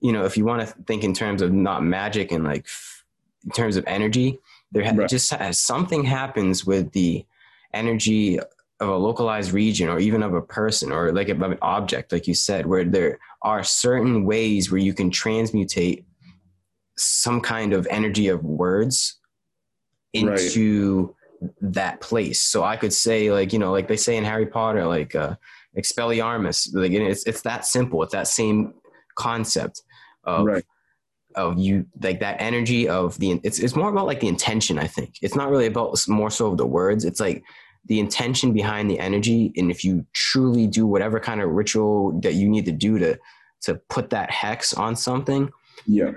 you 0.00 0.12
know 0.12 0.24
if 0.24 0.36
you 0.36 0.44
want 0.44 0.60
to 0.60 0.66
think 0.84 1.02
in 1.02 1.14
terms 1.14 1.40
of 1.40 1.50
not 1.50 1.82
magic 1.82 2.30
and 2.30 2.44
like 2.44 2.66
in 3.44 3.50
terms 3.52 3.76
of 3.76 3.84
energy 3.86 4.38
there 4.70 4.84
ha- 4.84 4.92
right. 4.94 5.08
just 5.08 5.30
has, 5.30 5.58
something 5.58 6.04
happens 6.04 6.66
with 6.66 6.92
the 6.92 7.24
energy 7.72 8.38
of 8.38 8.88
a 8.88 8.96
localized 8.96 9.52
region 9.52 9.88
or 9.88 9.98
even 9.98 10.22
of 10.22 10.34
a 10.34 10.42
person 10.42 10.92
or 10.92 11.10
like 11.12 11.30
of 11.30 11.40
an 11.40 11.56
object 11.62 12.12
like 12.12 12.26
you 12.26 12.34
said 12.34 12.66
where 12.66 12.84
there 12.84 13.18
are 13.40 13.64
certain 13.64 14.24
ways 14.26 14.70
where 14.70 14.80
you 14.80 14.92
can 14.92 15.10
transmutate 15.10 16.04
some 16.96 17.40
kind 17.40 17.72
of 17.72 17.86
energy 17.90 18.28
of 18.28 18.44
words 18.44 19.18
into 20.12 21.14
right. 21.40 21.50
that 21.60 22.00
place. 22.00 22.40
So 22.42 22.62
I 22.62 22.76
could 22.76 22.92
say 22.92 23.32
like, 23.32 23.52
you 23.52 23.58
know, 23.58 23.72
like 23.72 23.88
they 23.88 23.96
say 23.96 24.16
in 24.16 24.24
Harry 24.24 24.46
Potter, 24.46 24.86
like 24.86 25.14
uh, 25.14 25.36
Expelliarmus, 25.76 26.74
like 26.74 26.92
it's, 26.92 27.26
it's 27.26 27.42
that 27.42 27.64
simple. 27.64 28.02
It's 28.02 28.12
that 28.12 28.28
same 28.28 28.74
concept 29.16 29.82
of, 30.24 30.46
right. 30.46 30.64
of 31.34 31.58
you, 31.58 31.86
like 32.02 32.20
that 32.20 32.40
energy 32.40 32.88
of 32.88 33.18
the, 33.18 33.40
it's, 33.42 33.58
it's 33.58 33.74
more 33.74 33.90
about 33.90 34.06
like 34.06 34.20
the 34.20 34.28
intention, 34.28 34.78
I 34.78 34.86
think. 34.86 35.16
It's 35.22 35.34
not 35.34 35.50
really 35.50 35.66
about 35.66 35.96
more 36.08 36.30
so 36.30 36.48
of 36.48 36.58
the 36.58 36.66
words. 36.66 37.04
It's 37.04 37.20
like 37.20 37.42
the 37.86 37.98
intention 37.98 38.52
behind 38.52 38.90
the 38.90 38.98
energy 38.98 39.52
and 39.56 39.70
if 39.70 39.84
you 39.84 40.06
truly 40.12 40.66
do 40.66 40.86
whatever 40.86 41.18
kind 41.18 41.40
of 41.40 41.50
ritual 41.50 42.18
that 42.20 42.34
you 42.34 42.48
need 42.48 42.64
to 42.64 42.72
do 42.72 42.98
to 42.98 43.18
to 43.60 43.74
put 43.88 44.10
that 44.10 44.30
hex 44.30 44.72
on 44.74 44.94
something 44.94 45.50
yeah 45.86 46.12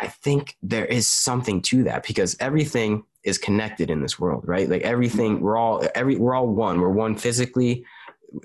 i 0.00 0.06
think 0.06 0.56
there 0.62 0.86
is 0.86 1.08
something 1.08 1.60
to 1.62 1.84
that 1.84 2.06
because 2.06 2.36
everything 2.40 3.02
is 3.24 3.36
connected 3.38 3.90
in 3.90 4.00
this 4.00 4.18
world 4.18 4.44
right? 4.46 4.68
Like 4.68 4.82
everything 4.82 5.40
we're 5.40 5.56
all 5.58 5.86
every 5.94 6.16
we're 6.16 6.34
all 6.34 6.46
one. 6.46 6.80
We're 6.80 6.88
one 6.90 7.16
physically 7.16 7.84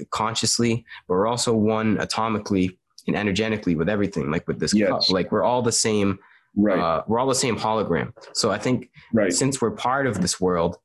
consciously 0.09 0.83
but 1.07 1.13
we're 1.13 1.27
also 1.27 1.53
one 1.53 1.97
atomically 1.97 2.77
and 3.07 3.15
energetically 3.15 3.75
with 3.75 3.87
everything 3.87 4.31
like 4.31 4.47
with 4.47 4.59
this 4.59 4.73
Yes. 4.73 4.89
cup 4.89 5.09
like 5.09 5.31
we're 5.31 5.43
all 5.43 5.61
the 5.61 5.71
same 5.71 6.17
right. 6.55 6.79
uh, 6.79 7.03
we're 7.07 7.19
all 7.19 7.27
the 7.27 7.35
same 7.35 7.57
hologram. 7.57 8.11
So 8.33 8.51
i 8.51 8.57
think 8.57 8.89
right. 9.13 9.31
since 9.31 9.61
we're 9.61 9.71
part 9.71 10.07
of 10.07 10.21
this 10.21 10.41
world, 10.41 10.77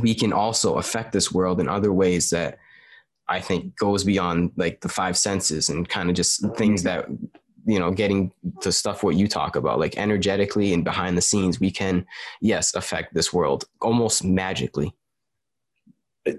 we 0.00 0.14
can 0.14 0.32
also 0.32 0.74
affect 0.78 1.12
this 1.12 1.30
world 1.32 1.60
in 1.60 1.68
other 1.68 1.92
ways 1.92 2.30
that 2.30 2.58
I 3.28 3.40
think 3.40 3.76
goes 3.76 4.04
beyond 4.04 4.52
like 4.56 4.80
the 4.80 4.88
five 4.88 5.16
senses 5.16 5.68
and 5.68 5.88
kind 5.88 6.08
of 6.10 6.16
just 6.16 6.44
things 6.56 6.82
that 6.84 7.06
you 7.64 7.78
know 7.78 7.90
getting 7.90 8.32
to 8.60 8.72
stuff 8.72 9.02
what 9.02 9.14
you 9.16 9.28
talk 9.28 9.56
about 9.56 9.78
like 9.78 9.96
energetically 9.96 10.72
and 10.72 10.84
behind 10.84 11.16
the 11.16 11.22
scenes 11.22 11.60
we 11.60 11.70
can 11.70 12.04
yes 12.40 12.74
affect 12.74 13.14
this 13.14 13.32
world 13.32 13.64
almost 13.80 14.24
magically. 14.24 14.92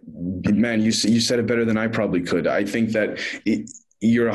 Man 0.09 0.79
you 0.79 0.91
you 1.13 1.19
said 1.19 1.39
it 1.39 1.45
better 1.47 1.65
than 1.65 1.77
i 1.77 1.87
probably 1.87 2.21
could. 2.21 2.47
I 2.47 2.63
think 2.63 2.91
that 2.91 3.19
it, 3.45 3.69
you're 3.99 4.31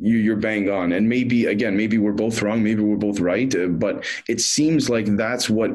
you- 0.00 0.18
you're 0.26 0.36
bang 0.36 0.70
on. 0.70 0.92
And 0.92 1.08
maybe 1.08 1.46
again 1.46 1.76
maybe 1.76 1.98
we're 1.98 2.12
both 2.12 2.40
wrong 2.42 2.62
maybe 2.62 2.82
we're 2.82 2.96
both 2.96 3.20
right 3.20 3.54
uh, 3.54 3.66
but 3.68 4.06
it 4.28 4.40
seems 4.40 4.88
like 4.88 5.06
that's 5.16 5.50
what 5.50 5.70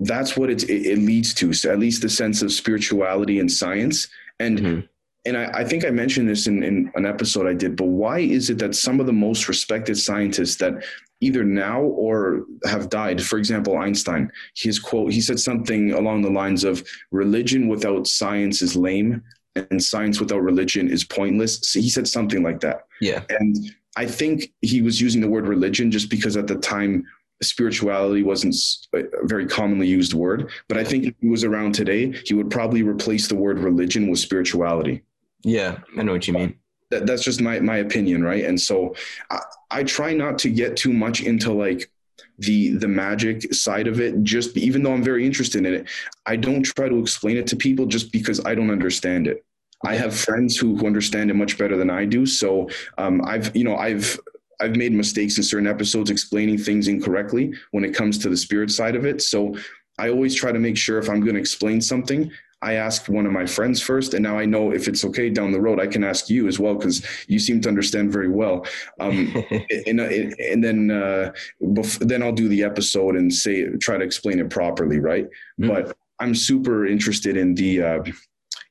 that's 0.00 0.36
what 0.36 0.50
it, 0.50 0.68
it 0.70 0.98
leads 0.98 1.34
to 1.34 1.52
so 1.52 1.72
at 1.72 1.78
least 1.78 2.02
the 2.02 2.08
sense 2.08 2.42
of 2.42 2.52
spirituality 2.52 3.38
and 3.40 3.50
science. 3.50 4.08
And 4.40 4.58
Mhm. 4.58 4.88
And 5.26 5.36
I, 5.36 5.60
I 5.60 5.64
think 5.64 5.84
I 5.84 5.90
mentioned 5.90 6.28
this 6.28 6.46
in, 6.46 6.62
in 6.62 6.90
an 6.94 7.06
episode 7.06 7.46
I 7.46 7.54
did, 7.54 7.76
but 7.76 7.86
why 7.86 8.18
is 8.18 8.50
it 8.50 8.58
that 8.58 8.74
some 8.74 9.00
of 9.00 9.06
the 9.06 9.12
most 9.12 9.48
respected 9.48 9.96
scientists 9.96 10.56
that 10.56 10.84
either 11.20 11.44
now 11.44 11.80
or 11.80 12.44
have 12.66 12.90
died, 12.90 13.22
for 13.22 13.38
example, 13.38 13.78
Einstein, 13.78 14.30
his 14.54 14.78
quote, 14.78 15.12
he 15.12 15.20
said 15.20 15.40
something 15.40 15.92
along 15.92 16.22
the 16.22 16.30
lines 16.30 16.64
of 16.64 16.86
religion 17.10 17.68
without 17.68 18.06
science 18.06 18.60
is 18.60 18.76
lame 18.76 19.22
and 19.56 19.82
science 19.82 20.20
without 20.20 20.42
religion 20.42 20.90
is 20.90 21.04
pointless. 21.04 21.60
So 21.62 21.80
he 21.80 21.88
said 21.88 22.06
something 22.06 22.42
like 22.42 22.60
that. 22.60 22.82
yeah 23.00 23.22
And 23.30 23.56
I 23.96 24.06
think 24.06 24.52
he 24.60 24.82
was 24.82 25.00
using 25.00 25.20
the 25.20 25.28
word 25.28 25.46
religion 25.46 25.90
just 25.90 26.10
because 26.10 26.36
at 26.36 26.48
the 26.48 26.56
time 26.56 27.06
spirituality 27.42 28.22
wasn't 28.22 28.56
a 28.92 29.04
very 29.22 29.46
commonly 29.46 29.86
used 29.86 30.12
word. 30.12 30.50
But 30.68 30.76
I 30.76 30.84
think 30.84 31.04
if 31.04 31.14
he 31.20 31.28
was 31.28 31.44
around 31.44 31.74
today, 31.74 32.12
he 32.24 32.34
would 32.34 32.50
probably 32.50 32.82
replace 32.82 33.28
the 33.28 33.36
word 33.36 33.58
religion 33.58 34.10
with 34.10 34.18
spirituality 34.18 35.02
yeah 35.44 35.78
i 35.98 36.02
know 36.02 36.12
what 36.12 36.26
you 36.26 36.34
mean. 36.34 36.58
That, 36.90 37.06
that's 37.06 37.24
just 37.24 37.40
my, 37.40 37.58
my 37.60 37.78
opinion 37.78 38.22
right? 38.22 38.44
And 38.44 38.60
so 38.60 38.94
I, 39.30 39.40
I 39.70 39.84
try 39.84 40.12
not 40.12 40.38
to 40.40 40.50
get 40.50 40.76
too 40.76 40.92
much 40.92 41.22
into 41.22 41.52
like 41.52 41.90
the 42.38 42.76
the 42.76 42.88
magic 42.88 43.52
side 43.54 43.86
of 43.86 44.00
it 44.00 44.22
just 44.22 44.56
even 44.56 44.82
though 44.82 44.92
i'm 44.92 45.04
very 45.04 45.24
interested 45.24 45.64
in 45.64 45.72
it 45.72 45.88
i 46.26 46.34
don't 46.34 46.62
try 46.62 46.88
to 46.88 46.98
explain 46.98 47.36
it 47.36 47.46
to 47.46 47.54
people 47.56 47.86
just 47.86 48.10
because 48.10 48.44
i 48.44 48.54
don't 48.54 48.70
understand 48.70 49.26
it. 49.26 49.44
I 49.84 49.96
have 49.96 50.16
friends 50.16 50.56
who, 50.56 50.76
who 50.76 50.86
understand 50.86 51.30
it 51.30 51.34
much 51.34 51.58
better 51.58 51.76
than 51.76 51.90
i 51.90 52.04
do. 52.04 52.26
So 52.26 52.68
um, 52.98 53.22
i've 53.24 53.54
you 53.54 53.64
know 53.64 53.76
i've 53.76 54.18
i've 54.60 54.76
made 54.76 54.92
mistakes 54.92 55.36
in 55.36 55.44
certain 55.44 55.66
episodes 55.66 56.10
explaining 56.10 56.58
things 56.58 56.88
incorrectly 56.88 57.54
when 57.72 57.84
it 57.84 57.94
comes 57.94 58.18
to 58.18 58.28
the 58.28 58.36
spirit 58.36 58.70
side 58.70 58.96
of 58.96 59.04
it. 59.04 59.22
So 59.22 59.56
i 59.98 60.08
always 60.08 60.34
try 60.34 60.50
to 60.52 60.58
make 60.58 60.76
sure 60.76 60.98
if 60.98 61.08
i'm 61.08 61.20
going 61.20 61.34
to 61.34 61.40
explain 61.40 61.80
something 61.80 62.30
I 62.64 62.74
asked 62.74 63.10
one 63.10 63.26
of 63.26 63.32
my 63.32 63.44
friends 63.44 63.82
first, 63.82 64.14
and 64.14 64.22
now 64.22 64.38
I 64.38 64.46
know 64.46 64.72
if 64.72 64.88
it's 64.88 65.04
okay 65.04 65.28
down 65.28 65.52
the 65.52 65.60
road, 65.60 65.78
I 65.78 65.86
can 65.86 66.02
ask 66.02 66.30
you 66.30 66.48
as 66.48 66.58
well 66.58 66.74
because 66.74 67.04
you 67.28 67.38
seem 67.38 67.60
to 67.60 67.68
understand 67.68 68.10
very 68.10 68.30
well. 68.30 68.66
Um, 69.00 69.32
and, 69.86 70.00
and 70.00 70.34
and 70.38 70.64
then 70.64 70.90
uh, 70.90 71.32
bef- 71.62 71.98
then 72.08 72.22
I'll 72.22 72.32
do 72.32 72.48
the 72.48 72.64
episode 72.64 73.16
and 73.16 73.32
say 73.32 73.68
try 73.76 73.98
to 73.98 74.04
explain 74.04 74.38
it 74.38 74.48
properly, 74.48 74.98
right? 74.98 75.28
Mm. 75.60 75.68
But 75.68 75.96
I'm 76.20 76.34
super 76.34 76.86
interested 76.86 77.36
in 77.36 77.54
the 77.54 77.82
uh, 77.82 78.02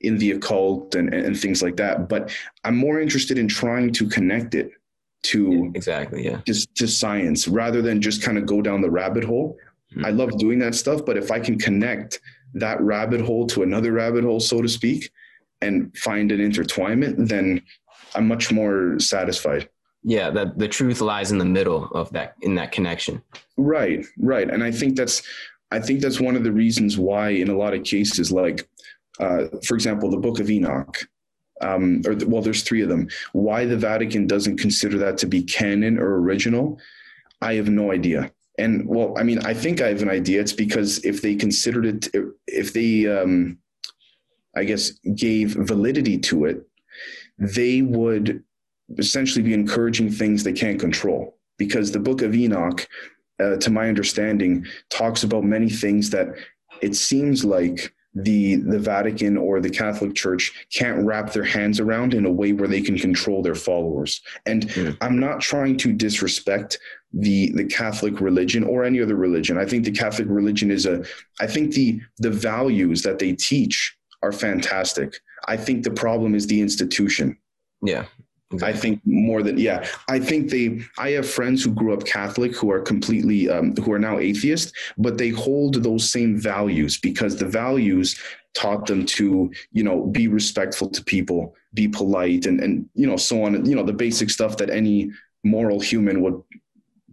in 0.02 0.18
the 0.18 0.32
occult 0.32 0.96
and, 0.96 1.14
and 1.14 1.40
things 1.40 1.62
like 1.62 1.78
that. 1.78 2.10
But 2.10 2.36
I'm 2.64 2.76
more 2.76 3.00
interested 3.00 3.38
in 3.38 3.48
trying 3.48 3.94
to 3.94 4.10
connect 4.10 4.56
it 4.56 4.72
to 5.24 5.72
exactly 5.74 6.26
yeah 6.26 6.42
just 6.46 6.76
to 6.76 6.86
science 6.86 7.48
rather 7.48 7.82
than 7.82 8.02
just 8.02 8.22
kind 8.22 8.38
of 8.38 8.46
go 8.46 8.62
down 8.62 8.82
the 8.82 8.90
rabbit 8.90 9.24
hole. 9.24 9.56
Hmm. 9.94 10.06
I 10.06 10.10
love 10.10 10.36
doing 10.40 10.58
that 10.60 10.74
stuff, 10.74 11.06
but 11.06 11.16
if 11.16 11.30
I 11.32 11.40
can 11.40 11.60
connect 11.60 12.20
that 12.54 12.80
rabbit 12.82 13.22
hole 13.22 13.48
to 13.48 13.64
another 13.64 13.92
rabbit 13.92 14.24
hole, 14.24 14.40
so 14.40 14.62
to 14.62 14.70
speak, 14.70 15.12
and 15.62 15.96
find 15.98 16.32
an 16.32 16.40
intertwinement, 16.40 17.28
then 17.28 17.62
I'm 18.16 18.28
much 18.28 18.52
more 18.52 19.00
satisfied. 19.00 19.70
yeah 20.04 20.30
that 20.32 20.60
the 20.60 20.68
truth 20.68 21.00
lies 21.02 21.32
in 21.32 21.38
the 21.38 21.46
middle 21.58 21.86
of 21.94 22.10
that 22.12 22.36
in 22.42 22.56
that 22.56 22.72
connection 22.72 23.22
Right, 23.58 24.06
right, 24.20 24.50
and 24.50 24.64
I 24.64 24.72
think 24.72 24.96
that's 24.98 25.22
I 25.72 25.80
think 25.80 26.02
that's 26.02 26.20
one 26.20 26.36
of 26.36 26.44
the 26.44 26.52
reasons 26.52 26.98
why, 26.98 27.30
in 27.30 27.50
a 27.50 27.58
lot 27.58 27.74
of 27.74 27.84
cases, 27.84 28.32
like 28.32 28.68
uh, 29.20 29.46
for 29.66 29.76
example, 29.76 30.10
the 30.10 30.18
Book 30.18 30.40
of 30.40 30.50
Enoch. 30.50 30.98
Um, 31.62 32.02
or 32.06 32.16
the, 32.16 32.28
well, 32.28 32.42
there's 32.42 32.64
three 32.64 32.82
of 32.82 32.90
them. 32.90 33.08
Why 33.32 33.66
the 33.66 33.78
Vatican 33.78 34.28
doesn't 34.28 34.58
consider 34.58 34.98
that 34.98 35.18
to 35.20 35.28
be 35.28 35.44
canon 35.44 35.98
or 35.98 36.18
original, 36.18 36.80
I 37.42 37.54
have 37.54 37.70
no 37.70 37.92
idea. 37.92 38.32
And 38.58 38.88
well, 38.88 39.16
I 39.18 39.24
mean, 39.24 39.40
I 39.40 39.54
think 39.54 39.82
I 39.82 39.88
have 39.88 40.02
an 40.02 40.10
idea. 40.10 40.42
It's 40.42 40.54
because 40.54 41.04
if 41.04 41.22
they 41.22 41.36
considered 41.36 41.86
it, 41.86 42.34
if 42.48 42.74
they, 42.74 43.08
um, 43.08 43.58
I 44.56 44.64
guess, 44.64 44.92
gave 45.16 45.56
validity 45.56 46.20
to 46.20 46.46
it, 46.46 46.62
they 47.40 47.82
would 47.82 48.44
essentially 48.98 49.44
be 49.44 49.54
encouraging 49.54 50.12
things 50.12 50.44
they 50.44 50.54
can't 50.54 50.80
control. 50.80 51.38
Because 51.58 51.92
the 51.92 52.00
Book 52.00 52.22
of 52.22 52.36
Enoch, 52.36 52.88
uh, 53.40 53.58
to 53.58 53.72
my 53.72 53.88
understanding, 53.88 54.66
talks 54.90 55.24
about 55.24 55.44
many 55.44 55.70
things 55.70 56.10
that 56.12 56.28
it 56.82 56.96
seems 56.96 57.44
like 57.44 57.94
the 58.16 58.58
the 58.58 58.80
Vatican 58.80 59.38
or 59.38 59.60
the 59.60 59.70
Catholic 59.70 60.14
Church 60.14 60.52
can't 60.72 61.04
wrap 61.06 61.34
their 61.34 61.44
hands 61.44 61.80
around 61.80 62.14
in 62.14 62.26
a 62.26 62.32
way 62.32 62.54
where 62.54 62.68
they 62.68 62.82
can 62.82 62.98
control 62.98 63.42
their 63.42 63.56
followers. 63.56 64.22
And 64.46 64.68
Mm. 64.70 64.98
I'm 65.02 65.20
not 65.20 65.42
trying 65.42 65.78
to 65.78 65.92
disrespect 65.92 66.80
the 67.12 67.52
the 67.54 67.66
Catholic 67.66 68.22
religion 68.22 68.64
or 68.64 68.84
any 68.84 69.02
other 69.02 69.16
religion. 69.16 69.58
I 69.58 69.66
think 69.66 69.84
the 69.84 69.92
Catholic 69.92 70.28
religion 70.30 70.70
is 70.72 70.86
a 70.86 71.04
I 71.40 71.48
think 71.48 71.74
the 71.74 72.02
the 72.18 72.32
values 72.32 73.02
that 73.02 73.20
they 73.20 73.34
teach 73.34 73.96
are 74.22 74.32
fantastic. 74.32 75.16
I 75.48 75.58
think 75.58 75.84
the 75.84 75.92
problem 75.92 76.36
is 76.36 76.48
the 76.48 76.62
institution. 76.62 77.38
yeah 77.82 78.06
I 78.62 78.74
think 78.74 79.02
more 79.06 79.42
than 79.42 79.58
yeah. 79.58 79.88
I 80.10 80.20
think 80.20 80.50
they. 80.50 80.82
I 80.98 81.12
have 81.12 81.30
friends 81.30 81.64
who 81.64 81.72
grew 81.72 81.94
up 81.94 82.06
Catholic 82.06 82.56
who 82.56 82.72
are 82.72 82.82
completely 82.82 83.50
um, 83.50 83.76
who 83.78 83.92
are 83.94 84.00
now 84.00 84.20
atheist, 84.20 84.74
but 84.98 85.18
they 85.18 85.30
hold 85.30 85.76
those 85.76 86.10
same 86.10 86.38
values 86.38 87.00
because 87.00 87.38
the 87.38 87.48
values 87.48 88.20
taught 88.54 88.86
them 88.86 89.06
to 89.06 89.52
you 89.72 89.84
know 89.84 90.06
be 90.08 90.28
respectful 90.28 90.90
to 90.90 91.04
people, 91.04 91.56
be 91.74 91.88
polite, 91.88 92.46
and 92.46 92.60
and 92.60 92.88
you 92.94 93.08
know 93.08 93.18
so 93.18 93.44
on. 93.44 93.66
You 93.66 93.76
know 93.76 93.84
the 93.84 93.94
basic 93.94 94.30
stuff 94.30 94.58
that 94.58 94.70
any 94.70 95.12
moral 95.44 95.80
human 95.80 96.22
would 96.22 96.42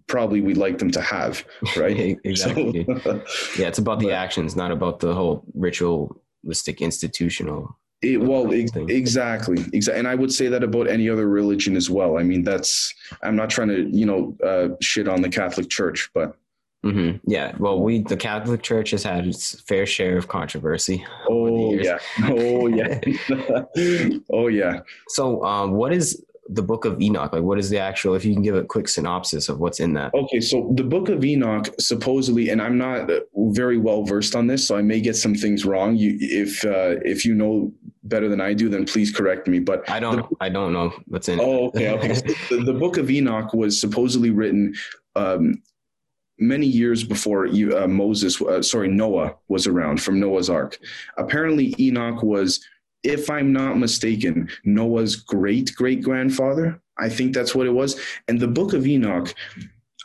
probably 0.06 0.40
we'd 0.40 0.56
like 0.56 0.78
them 0.78 0.90
to 0.90 1.00
have, 1.00 1.44
right? 1.76 2.18
exactly 2.24 2.84
yeah 3.58 3.68
it's 3.68 3.78
about 3.78 4.00
the 4.00 4.10
actions 4.10 4.56
not 4.56 4.72
about 4.72 4.98
the 4.98 5.14
whole 5.14 5.44
ritualistic 5.54 6.80
institutional 6.80 7.78
It, 8.02 8.18
well, 8.20 8.52
ex- 8.52 8.70
exactly, 8.74 9.62
exactly, 9.74 9.98
and 9.98 10.08
I 10.08 10.14
would 10.14 10.32
say 10.32 10.48
that 10.48 10.64
about 10.64 10.88
any 10.88 11.10
other 11.10 11.28
religion 11.28 11.76
as 11.76 11.90
well. 11.90 12.18
I 12.18 12.22
mean, 12.22 12.42
that's 12.42 12.94
I'm 13.22 13.36
not 13.36 13.50
trying 13.50 13.68
to, 13.68 13.90
you 13.90 14.06
know, 14.06 14.36
uh, 14.42 14.74
shit 14.80 15.06
on 15.06 15.20
the 15.20 15.28
Catholic 15.28 15.68
Church, 15.68 16.10
but 16.14 16.34
hmm 16.82 17.12
Yeah. 17.26 17.54
Well, 17.58 17.80
we 17.80 18.02
the 18.02 18.16
Catholic 18.16 18.62
Church 18.62 18.92
has 18.92 19.02
had 19.02 19.26
its 19.26 19.60
fair 19.62 19.84
share 19.84 20.16
of 20.16 20.28
controversy. 20.28 21.04
oh 21.28 21.74
yeah, 21.74 21.98
oh 22.24 22.68
yeah, 22.68 23.00
oh 24.32 24.48
yeah. 24.48 24.80
So, 25.08 25.44
um, 25.44 25.72
what 25.72 25.92
is 25.92 26.24
the 26.52 26.62
Book 26.62 26.84
of 26.84 27.00
Enoch? 27.00 27.32
Like, 27.32 27.42
what 27.42 27.58
is 27.58 27.70
the 27.70 27.78
actual? 27.78 28.14
If 28.14 28.24
you 28.24 28.34
can 28.34 28.42
give 28.42 28.54
a 28.54 28.64
quick 28.64 28.88
synopsis 28.88 29.48
of 29.48 29.58
what's 29.58 29.80
in 29.80 29.92
that. 29.94 30.12
Okay, 30.14 30.40
so 30.40 30.72
the 30.74 30.84
Book 30.84 31.08
of 31.08 31.24
Enoch 31.24 31.68
supposedly, 31.78 32.50
and 32.50 32.60
I'm 32.60 32.78
not 32.78 33.10
very 33.34 33.78
well 33.78 34.04
versed 34.04 34.34
on 34.34 34.46
this, 34.46 34.66
so 34.66 34.76
I 34.76 34.82
may 34.82 35.00
get 35.00 35.16
some 35.16 35.34
things 35.34 35.64
wrong. 35.64 35.96
You, 35.96 36.16
if 36.20 36.64
uh, 36.64 37.00
if 37.04 37.24
you 37.24 37.34
know 37.34 37.72
better 38.04 38.28
than 38.28 38.40
I 38.40 38.54
do, 38.54 38.68
then 38.68 38.84
please 38.84 39.10
correct 39.14 39.46
me. 39.46 39.58
But 39.58 39.88
I 39.88 40.00
don't. 40.00 40.26
I 40.40 40.48
don't 40.48 40.72
know 40.72 40.92
what's 41.06 41.28
in 41.28 41.38
it. 41.38 41.42
Oh, 41.42 41.68
okay. 41.68 41.90
okay. 41.90 42.14
So 42.14 42.22
the, 42.56 42.64
the 42.64 42.74
Book 42.74 42.96
of 42.96 43.10
Enoch 43.10 43.52
was 43.54 43.80
supposedly 43.80 44.30
written 44.30 44.74
um, 45.16 45.62
many 46.40 46.66
years 46.66 47.04
before 47.04 47.46
you- 47.46 47.76
uh, 47.76 47.86
Moses, 47.86 48.40
uh, 48.40 48.62
sorry, 48.62 48.88
Noah 48.88 49.36
was 49.48 49.66
around 49.66 50.02
from 50.02 50.18
Noah's 50.18 50.50
Ark. 50.50 50.78
Apparently, 51.18 51.74
Enoch 51.78 52.22
was, 52.22 52.64
if 53.02 53.30
I'm 53.30 53.52
not 53.52 53.78
mistaken, 53.78 54.48
Noah's 54.64 55.16
great 55.16 55.72
great 55.74 56.02
grandfather. 56.02 56.80
I 56.98 57.08
think 57.08 57.34
that's 57.34 57.54
what 57.54 57.66
it 57.66 57.70
was. 57.72 57.98
And 58.28 58.38
the 58.38 58.48
Book 58.48 58.72
of 58.74 58.86
Enoch 58.86 59.34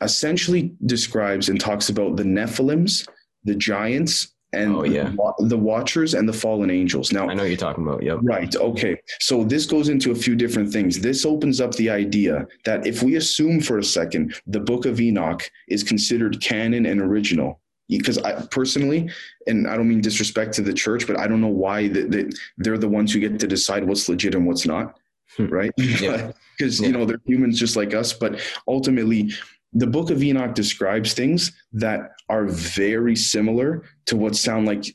essentially 0.02 0.74
describes 0.86 1.50
and 1.50 1.60
talks 1.60 1.90
about 1.90 2.16
the 2.16 2.24
Nephilims, 2.24 3.08
the 3.44 3.56
giants, 3.56 4.34
and 4.54 4.74
Oh, 4.76 4.84
yeah. 4.84 5.12
the 5.40 5.58
Watchers 5.58 6.14
and 6.14 6.28
the 6.30 6.34
Fallen 6.34 6.70
Angels. 6.70 7.12
Now, 7.12 7.28
I 7.30 7.34
know 7.34 7.44
what 7.44 7.50
you're 7.50 7.58
talking 7.58 7.86
about. 7.86 8.02
Yep. 8.04 8.20
Right. 8.22 8.56
Okay. 8.56 8.96
So 9.20 9.44
this 9.44 9.66
goes 9.66 9.90
into 9.90 10.12
a 10.12 10.16
few 10.16 10.36
different 10.36 10.72
things. 10.72 11.00
This 11.02 11.26
opens 11.26 11.60
up 11.60 11.74
the 11.74 11.90
idea 11.90 12.48
that 12.64 12.88
if 12.88 13.04
we 13.04 13.16
assume 13.18 13.60
for 13.60 13.80
a 13.80 13.84
second 13.84 14.34
the 14.48 14.60
Book 14.62 14.86
of 14.86 15.02
Enoch 15.02 15.50
is 15.68 15.84
considered 15.84 16.40
canon 16.42 16.86
and 16.86 17.02
original, 17.02 17.60
because 17.90 18.18
I 18.20 18.46
personally, 18.48 19.10
and 19.48 19.68
I 19.68 19.76
don't 19.76 19.88
mean 19.88 20.02
disrespect 20.02 20.54
to 20.56 20.62
the 20.62 20.74
church, 20.74 21.06
but 21.08 21.20
I 21.20 21.28
don't 21.28 21.42
know 21.42 21.48
why 21.48 21.88
that 21.90 22.12
they, 22.12 22.26
they're 22.58 22.78
the 22.78 22.90
ones 22.90 23.14
who 23.14 23.20
get 23.20 23.40
to 23.40 23.48
decide 23.48 23.88
what's 23.88 24.10
legit 24.10 24.36
and 24.36 24.46
what's 24.48 24.66
not. 24.66 24.98
Hmm. 25.38 25.48
Right. 25.48 25.72
Yeah. 25.78 26.32
Because, 26.58 26.80
Yeah. 26.80 26.88
you 26.88 26.94
know, 26.94 27.06
they're 27.06 27.22
humans 27.26 27.60
just 27.60 27.76
like 27.76 27.94
us. 27.94 28.14
But 28.14 28.40
ultimately, 28.68 29.32
the 29.74 29.88
book 29.88 30.10
of 30.10 30.24
Enoch 30.24 30.56
describes 30.56 31.14
things 31.14 31.52
that 31.74 32.12
are 32.30 32.46
very 32.46 33.16
similar 33.16 33.84
to 34.06 34.16
what 34.16 34.36
sound 34.36 34.66
like 34.66 34.86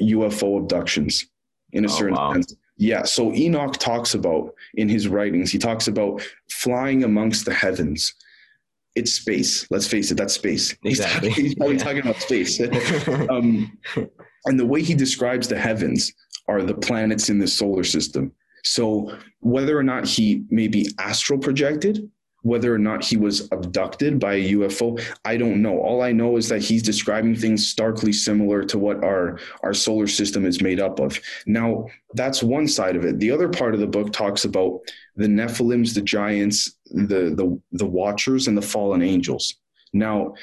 UFO 0.00 0.58
abductions 0.58 1.26
in 1.72 1.84
a 1.84 1.88
Oh, 1.88 1.90
certain 1.90 2.14
wow. 2.14 2.32
sense. 2.32 2.54
Yeah. 2.78 3.02
So 3.04 3.34
Enoch 3.34 3.76
talks 3.76 4.14
about 4.14 4.54
in 4.74 4.88
his 4.88 5.06
writings, 5.08 5.50
he 5.52 5.58
talks 5.58 5.86
about 5.88 6.22
flying 6.50 7.04
amongst 7.04 7.44
the 7.44 7.52
heavens. 7.52 8.14
It's 8.96 9.12
space. 9.12 9.66
Let's 9.70 9.86
face 9.86 10.10
it, 10.10 10.16
that's 10.16 10.34
space. 10.34 10.76
He's 10.82 10.98
Exactly. 11.00 11.28
talking- 11.30 11.44
He's, 11.44 11.54
probably 11.54 11.76
Yeah. 11.76 11.82
talking 11.84 12.00
about 12.02 12.16
space. 12.16 12.60
um, 13.30 13.78
and 14.46 14.58
the 14.58 14.66
way 14.66 14.82
he 14.82 14.94
describes 14.94 15.48
the 15.48 15.58
heavens 15.58 16.12
are 16.48 16.62
the 16.62 16.74
planets 16.74 17.28
in 17.30 17.38
the 17.38 17.46
solar 17.46 17.84
system. 17.84 18.32
So 18.64 19.16
whether 19.40 19.78
or 19.78 19.82
not 19.82 20.06
he 20.06 20.44
may 20.50 20.68
be 20.68 20.90
astral 20.98 21.38
projected, 21.38 22.10
whether 22.42 22.74
or 22.74 22.78
not 22.78 23.04
he 23.04 23.16
was 23.16 23.48
abducted 23.52 24.18
by 24.18 24.34
a 24.34 24.52
UFO, 24.52 25.02
I 25.24 25.36
don't 25.36 25.60
know. 25.62 25.78
All 25.78 26.02
I 26.02 26.12
know 26.12 26.36
is 26.36 26.48
that 26.48 26.62
he's 26.62 26.82
describing 26.82 27.36
things 27.36 27.66
starkly 27.66 28.12
similar 28.12 28.62
to 28.64 28.78
what 28.78 29.02
our 29.04 29.38
our 29.62 29.74
solar 29.74 30.06
system 30.06 30.46
is 30.46 30.62
made 30.62 30.80
up 30.80 31.00
of. 31.00 31.20
Now, 31.46 31.86
that's 32.14 32.42
one 32.42 32.66
side 32.66 32.96
of 32.96 33.04
it. 33.04 33.18
The 33.18 33.30
other 33.30 33.48
part 33.48 33.74
of 33.74 33.80
the 33.80 33.86
book 33.86 34.12
talks 34.12 34.44
about 34.44 34.80
the 35.16 35.26
Nephilims, 35.26 35.94
the 35.94 36.02
giants, 36.02 36.76
the 36.86 37.34
the 37.34 37.60
the 37.72 37.86
watchers 37.86 38.48
and 38.48 38.56
the 38.56 38.62
fallen 38.62 39.02
angels. 39.02 39.56
Now, 39.92 40.34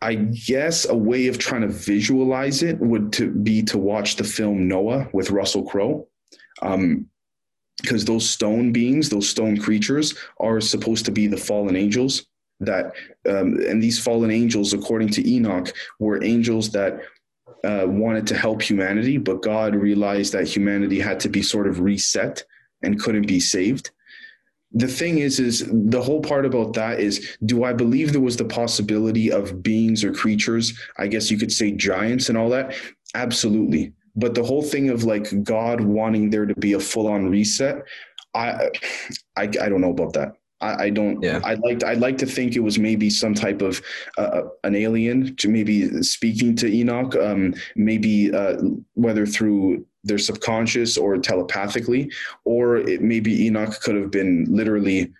I 0.00 0.14
guess 0.14 0.88
a 0.88 0.94
way 0.94 1.26
of 1.26 1.38
trying 1.38 1.62
to 1.62 1.68
visualize 1.68 2.62
it 2.62 2.78
would 2.78 3.12
to 3.14 3.30
be 3.30 3.62
to 3.64 3.78
watch 3.78 4.16
the 4.16 4.24
film 4.24 4.68
Noah 4.68 5.08
with 5.12 5.30
Russell 5.30 5.64
Crowe. 5.64 6.06
Um, 6.62 7.06
because 7.82 8.04
those 8.04 8.28
stone 8.28 8.72
beings, 8.72 9.08
those 9.08 9.28
stone 9.28 9.56
creatures, 9.56 10.14
are 10.40 10.60
supposed 10.60 11.04
to 11.06 11.12
be 11.12 11.26
the 11.26 11.36
fallen 11.36 11.76
angels. 11.76 12.26
That 12.60 12.92
um, 13.28 13.60
and 13.68 13.80
these 13.80 14.00
fallen 14.00 14.32
angels, 14.32 14.72
according 14.72 15.10
to 15.10 15.28
Enoch, 15.28 15.72
were 16.00 16.22
angels 16.24 16.70
that 16.72 17.00
uh, 17.64 17.84
wanted 17.86 18.26
to 18.28 18.36
help 18.36 18.62
humanity, 18.62 19.16
but 19.16 19.42
God 19.42 19.74
realized 19.76 20.32
that 20.32 20.48
humanity 20.48 20.98
had 20.98 21.20
to 21.20 21.28
be 21.28 21.42
sort 21.42 21.68
of 21.68 21.80
reset 21.80 22.44
and 22.82 23.00
couldn't 23.00 23.26
be 23.26 23.40
saved. 23.40 23.90
The 24.72 24.88
thing 24.88 25.18
is, 25.18 25.40
is 25.40 25.68
the 25.72 26.02
whole 26.02 26.20
part 26.20 26.44
about 26.44 26.74
that 26.74 27.00
is, 27.00 27.36
do 27.46 27.64
I 27.64 27.72
believe 27.72 28.12
there 28.12 28.20
was 28.20 28.36
the 28.36 28.44
possibility 28.44 29.32
of 29.32 29.62
beings 29.62 30.04
or 30.04 30.12
creatures? 30.12 30.78
I 30.98 31.06
guess 31.06 31.30
you 31.30 31.38
could 31.38 31.52
say 31.52 31.70
giants 31.72 32.28
and 32.28 32.36
all 32.36 32.50
that. 32.50 32.74
Absolutely 33.14 33.92
but 34.18 34.34
the 34.34 34.42
whole 34.42 34.62
thing 34.62 34.90
of 34.90 35.04
like 35.04 35.26
God 35.44 35.80
wanting 35.80 36.30
there 36.30 36.46
to 36.46 36.54
be 36.54 36.72
a 36.74 36.80
full 36.80 37.06
on 37.06 37.30
reset, 37.30 37.82
I, 38.34 38.68
I, 39.36 39.42
I 39.42 39.46
don't 39.68 39.80
know 39.80 39.90
about 39.90 40.12
that. 40.14 40.32
I, 40.60 40.84
I 40.86 40.90
don't. 40.90 41.22
Yeah. 41.22 41.40
I'd 41.44 41.60
like. 41.60 41.84
I'd 41.84 42.00
like 42.00 42.18
to 42.18 42.26
think 42.26 42.56
it 42.56 42.60
was 42.60 42.78
maybe 42.80 43.10
some 43.10 43.32
type 43.32 43.62
of 43.62 43.80
uh, 44.18 44.42
an 44.64 44.74
alien 44.74 45.36
to 45.36 45.48
maybe 45.48 46.02
speaking 46.02 46.56
to 46.56 46.66
Enoch. 46.66 47.14
Um, 47.14 47.54
maybe 47.76 48.34
uh, 48.34 48.56
whether 48.94 49.24
through 49.24 49.86
their 50.02 50.18
subconscious 50.18 50.96
or 50.98 51.16
telepathically, 51.18 52.10
or 52.44 52.78
it, 52.78 53.02
maybe 53.02 53.46
Enoch 53.46 53.80
could 53.82 53.94
have 53.94 54.10
been 54.10 54.46
literally 54.48 55.12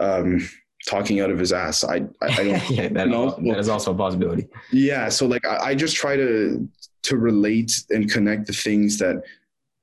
um, 0.00 0.48
talking 0.88 1.20
out 1.20 1.30
of 1.30 1.40
his 1.40 1.52
ass. 1.52 1.82
I. 1.82 1.96
I, 2.22 2.26
I 2.28 2.28
don't. 2.44 2.70
yeah, 2.70 2.88
that, 2.90 3.08
No. 3.08 3.30
that 3.32 3.58
is 3.58 3.68
also 3.68 3.92
a 3.92 3.96
possibility. 3.96 4.46
Yeah, 4.70 5.08
so 5.08 5.26
like 5.26 5.44
I, 5.44 5.70
I 5.70 5.74
just 5.74 5.96
try 5.96 6.14
to 6.14 6.68
to 7.02 7.16
relate 7.16 7.72
and 7.90 8.10
connect 8.10 8.46
the 8.46 8.52
things 8.52 8.98
that 8.98 9.22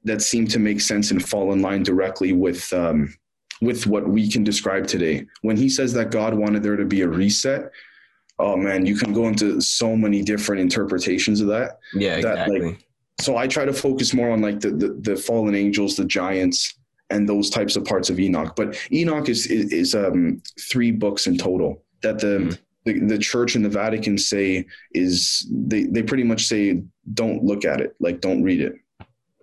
that 0.03 0.21
seem 0.21 0.47
to 0.47 0.59
make 0.59 0.79
sense 0.81 1.09
and 1.11 1.27
fall 1.27 1.51
in 1.53 1.61
line 1.61 1.83
directly 1.83 2.33
with 2.33 2.71
um, 2.73 3.13
with 3.61 3.87
what 3.87 4.07
we 4.07 4.29
can 4.29 4.43
describe 4.43 4.85
today. 4.87 5.25
When 5.41 5.57
he 5.57 5.69
says 5.69 5.93
that 5.93 6.11
God 6.11 6.33
wanted 6.33 6.61
there 6.63 6.75
to 6.75 6.85
be 6.85 7.01
a 7.01 7.07
reset, 7.07 7.71
oh 8.37 8.55
man, 8.57 8.85
you 8.85 8.95
can 8.95 9.13
go 9.13 9.27
into 9.27 9.59
so 9.61 9.95
many 9.95 10.21
different 10.21 10.61
interpretations 10.61 11.41
of 11.41 11.47
that. 11.47 11.79
Yeah, 11.93 12.21
That, 12.21 12.49
like, 12.49 12.61
exactly. 12.61 12.87
So 13.21 13.37
I 13.37 13.47
try 13.47 13.63
to 13.65 13.73
focus 13.73 14.13
more 14.13 14.29
on 14.31 14.41
like 14.41 14.59
the 14.59 14.71
the, 14.71 14.89
the 15.01 15.15
fallen 15.15 15.55
angels, 15.55 15.95
the 15.95 16.05
giants, 16.05 16.75
and 17.09 17.27
those 17.27 17.49
types 17.49 17.75
of 17.75 17.85
parts 17.85 18.09
of 18.09 18.19
Enoch. 18.19 18.55
But 18.55 18.77
Enoch 18.91 19.29
is 19.29 19.47
is, 19.47 19.71
is 19.71 19.95
um, 19.95 20.43
three 20.59 20.91
books 20.91 21.25
in 21.27 21.37
total 21.37 21.83
that 22.01 22.19
the 22.19 22.39
Mhm. 22.39 22.59
The, 22.85 22.99
the 22.99 23.17
church 23.17 23.55
and 23.55 23.65
the 23.65 23.69
Vatican 23.69 24.17
say 24.17 24.65
is 24.93 25.47
they, 25.51 25.83
they 25.83 26.03
pretty 26.03 26.23
much 26.23 26.45
say 26.45 26.81
don't 27.13 27.43
look 27.43 27.65
at 27.65 27.81
it 27.81 27.95
like 27.99 28.21
don't 28.21 28.43
read 28.43 28.61
it 28.61 28.75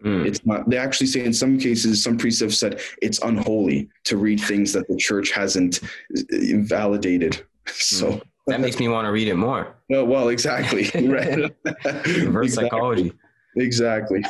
Mm. 0.04 0.26
it's 0.26 0.44
not 0.44 0.68
they 0.68 0.78
actually 0.78 1.06
say 1.06 1.24
in 1.24 1.32
some 1.32 1.56
cases 1.60 2.02
some 2.02 2.18
priests 2.18 2.40
have 2.40 2.52
said 2.52 2.80
it's 3.00 3.20
unholy 3.22 3.88
to 4.02 4.16
read 4.16 4.40
things 4.40 4.72
that 4.72 4.88
the 4.88 4.96
church 4.96 5.30
hasn't 5.30 5.78
uh, 5.84 6.58
validated 6.64 7.40
so 7.66 8.20
that 8.48 8.60
makes 8.60 8.80
me 8.80 8.88
want 8.88 9.04
to 9.06 9.12
read 9.12 9.28
it 9.28 9.36
more. 9.36 9.76
well, 9.88 10.04
well 10.04 10.28
exactly 10.30 10.90
right 11.08 11.54
Reverse 11.84 12.46
exactly. 12.46 12.48
psychology. 12.48 13.12
exactly 13.54 14.24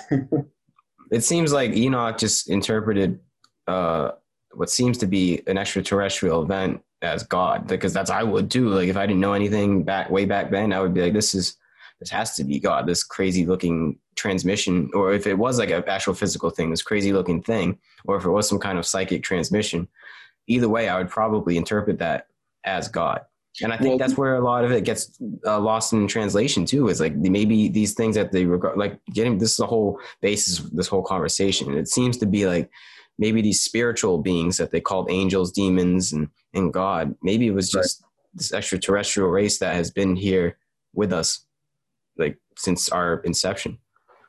It 1.10 1.24
seems 1.24 1.54
like 1.54 1.72
Enoch 1.72 2.18
just 2.18 2.50
interpreted 2.50 3.18
uh, 3.66 4.10
what 4.52 4.68
seems 4.68 4.98
to 4.98 5.06
be 5.06 5.40
an 5.46 5.56
extraterrestrial 5.56 6.42
event 6.42 6.82
as 7.02 7.22
God, 7.24 7.66
because 7.66 7.92
that's 7.92 8.10
I 8.10 8.22
would 8.22 8.50
too. 8.50 8.68
Like 8.68 8.88
if 8.88 8.96
I 8.96 9.06
didn't 9.06 9.20
know 9.20 9.32
anything 9.32 9.82
back 9.82 10.10
way 10.10 10.24
back 10.24 10.50
then, 10.50 10.72
I 10.72 10.80
would 10.80 10.94
be 10.94 11.02
like, 11.02 11.12
this 11.12 11.34
is 11.34 11.56
this 12.00 12.10
has 12.10 12.34
to 12.36 12.44
be 12.44 12.58
God. 12.58 12.86
This 12.86 13.04
crazy 13.04 13.44
looking 13.46 13.98
transmission, 14.16 14.90
or 14.94 15.12
if 15.12 15.26
it 15.26 15.34
was 15.34 15.58
like 15.58 15.70
an 15.70 15.84
actual 15.86 16.14
physical 16.14 16.50
thing, 16.50 16.70
this 16.70 16.82
crazy 16.82 17.12
looking 17.12 17.42
thing, 17.42 17.78
or 18.04 18.16
if 18.16 18.24
it 18.24 18.30
was 18.30 18.48
some 18.48 18.58
kind 18.58 18.78
of 18.78 18.86
psychic 18.86 19.22
transmission. 19.22 19.88
Either 20.48 20.68
way, 20.68 20.88
I 20.88 20.98
would 20.98 21.08
probably 21.08 21.56
interpret 21.56 21.98
that 22.00 22.26
as 22.64 22.88
God. 22.88 23.20
And 23.62 23.72
I 23.72 23.76
think 23.76 23.90
Well- 23.90 23.98
that's 23.98 24.16
where 24.16 24.34
a 24.34 24.40
lot 24.40 24.64
of 24.64 24.72
it 24.72 24.84
gets 24.84 25.18
uh, 25.46 25.60
lost 25.60 25.92
in 25.92 26.08
translation 26.08 26.64
too. 26.64 26.88
Is 26.88 27.00
like 27.00 27.14
maybe 27.14 27.68
these 27.68 27.94
things 27.94 28.14
that 28.16 28.32
they 28.32 28.46
regard, 28.46 28.78
like 28.78 28.98
getting 29.12 29.38
this 29.38 29.52
is 29.52 29.56
the 29.58 29.66
whole 29.66 30.00
basis 30.20 30.58
of 30.58 30.70
this 30.70 30.88
whole 30.88 31.02
conversation. 31.02 31.76
It 31.76 31.88
seems 31.88 32.16
to 32.18 32.26
be 32.26 32.46
like 32.46 32.70
maybe 33.18 33.42
these 33.42 33.60
spiritual 33.62 34.18
beings 34.18 34.56
that 34.56 34.70
they 34.70 34.80
called 34.80 35.10
angels, 35.10 35.52
demons, 35.52 36.12
and 36.12 36.28
and 36.54 36.72
God. 36.72 37.14
Maybe 37.22 37.46
it 37.46 37.54
was 37.54 37.74
Right. 37.74 37.82
just 37.82 38.04
this 38.34 38.52
extraterrestrial 38.52 39.28
race 39.30 39.58
that 39.58 39.74
has 39.74 39.90
been 39.90 40.16
here 40.16 40.56
with 40.94 41.12
us, 41.12 41.44
like 42.16 42.38
since 42.56 42.88
our 42.88 43.20
inception. 43.24 43.78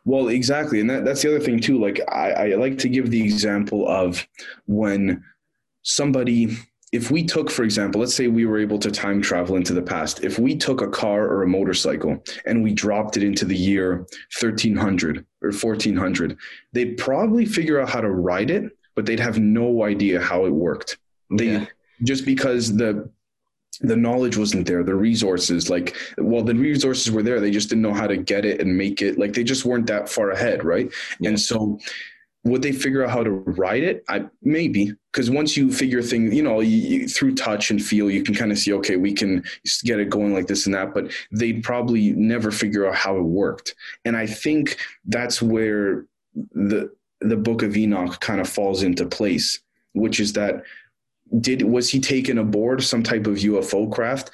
Well, 0.05 0.27
exactly, 0.27 0.81
and 0.81 0.89
that, 0.89 1.05
that's 1.05 1.21
the 1.21 1.29
other 1.29 1.39
thing 1.39 1.59
too. 1.59 1.79
Like 1.79 2.01
I, 2.11 2.31
I 2.31 2.55
like 2.55 2.77
to 2.79 2.89
give 2.89 3.09
the 3.09 3.21
example 3.23 3.87
of 3.87 4.27
when 4.65 5.23
somebody, 5.83 6.57
if 6.91 7.09
we 7.09 7.23
took, 7.23 7.49
for 7.49 7.63
example, 7.63 8.01
let's 8.01 8.13
say 8.13 8.27
we 8.27 8.45
were 8.45 8.59
able 8.59 8.77
to 8.79 8.91
time 8.91 9.21
travel 9.21 9.55
into 9.55 9.73
the 9.73 9.81
past. 9.81 10.23
If 10.23 10.37
we 10.39 10.55
took 10.57 10.81
a 10.81 10.87
car 10.89 11.25
or 11.27 11.43
a 11.43 11.47
motorcycle 11.47 12.21
and 12.45 12.61
we 12.63 12.73
dropped 12.73 13.15
it 13.17 13.23
into 13.23 13.45
the 13.45 13.55
year 13.55 14.05
1300 14.41 15.25
or 15.41 15.51
1400, 15.51 16.37
they'd 16.73 16.97
probably 16.97 17.45
figure 17.45 17.79
out 17.79 17.89
how 17.89 18.01
to 18.01 18.09
ride 18.11 18.51
it, 18.51 18.71
but 18.95 19.05
they'd 19.05 19.19
have 19.21 19.39
no 19.39 19.83
idea 19.83 20.19
how 20.21 20.45
it 20.45 20.51
worked. 20.51 20.97
They 21.31 21.45
Yeah. 21.45 21.65
Just 22.03 22.25
because 22.25 22.75
the 22.75 23.09
the 23.81 23.95
knowledge 23.95 24.37
wasn't 24.37 24.67
there 24.67 24.83
the 24.83 24.93
resources 24.93 25.69
like 25.69 25.95
well 26.17 26.43
the 26.43 26.53
resources 26.53 27.11
were 27.11 27.23
there 27.23 27.39
they 27.39 27.49
just 27.49 27.69
didn't 27.69 27.81
know 27.81 27.93
how 27.93 28.05
to 28.05 28.17
get 28.17 28.45
it 28.45 28.61
and 28.61 28.77
make 28.77 29.01
it 29.01 29.17
like 29.17 29.33
they 29.33 29.43
just 29.43 29.65
weren't 29.65 29.87
that 29.87 30.07
far 30.07 30.31
ahead 30.31 30.63
right? 30.63 30.91
Yeah. 31.19 31.29
and 31.29 31.39
so 31.39 31.79
would 32.45 32.61
they 32.61 32.73
figure 32.73 33.03
out 33.03 33.11
how 33.11 33.23
to 33.23 33.31
write 33.31 33.83
it? 33.83 34.03
I 34.09 34.25
maybe 34.41 34.93
because 35.11 35.29
once 35.29 35.55
you 35.55 35.71
figure 35.71 36.01
things 36.01 36.33
you 36.33 36.43
know 36.43 36.59
you, 36.59 36.77
you, 36.77 37.07
through 37.07 37.35
touch 37.35 37.71
and 37.71 37.83
feel 37.83 38.09
you 38.11 38.23
can 38.23 38.35
kind 38.35 38.51
of 38.51 38.57
see 38.57 38.73
okay 38.73 38.97
we 38.97 39.13
can 39.13 39.43
get 39.83 39.99
it 39.99 40.09
going 40.09 40.33
like 40.33 40.47
this 40.47 40.65
and 40.65 40.75
that 40.75 40.93
but 40.93 41.11
they'd 41.31 41.63
probably 41.63 42.11
never 42.11 42.51
figure 42.51 42.87
out 42.87 42.95
how 42.95 43.17
it 43.17 43.23
worked. 43.23 43.75
And 44.05 44.17
i 44.17 44.25
think 44.25 44.77
that's 45.05 45.41
where 45.41 46.05
the 46.35 46.91
the 47.21 47.37
book 47.37 47.63
of 47.63 47.77
enoch 47.77 48.19
kind 48.19 48.41
of 48.41 48.49
falls 48.49 48.83
into 48.83 49.05
place 49.05 49.61
which 49.93 50.19
is 50.19 50.33
that 50.33 50.63
did 51.39 51.61
was 51.63 51.89
he 51.89 51.99
taken 51.99 52.37
aboard 52.37 52.83
some 52.83 53.03
type 53.03 53.27
of 53.27 53.37
UFO 53.37 53.91
craft? 53.91 54.31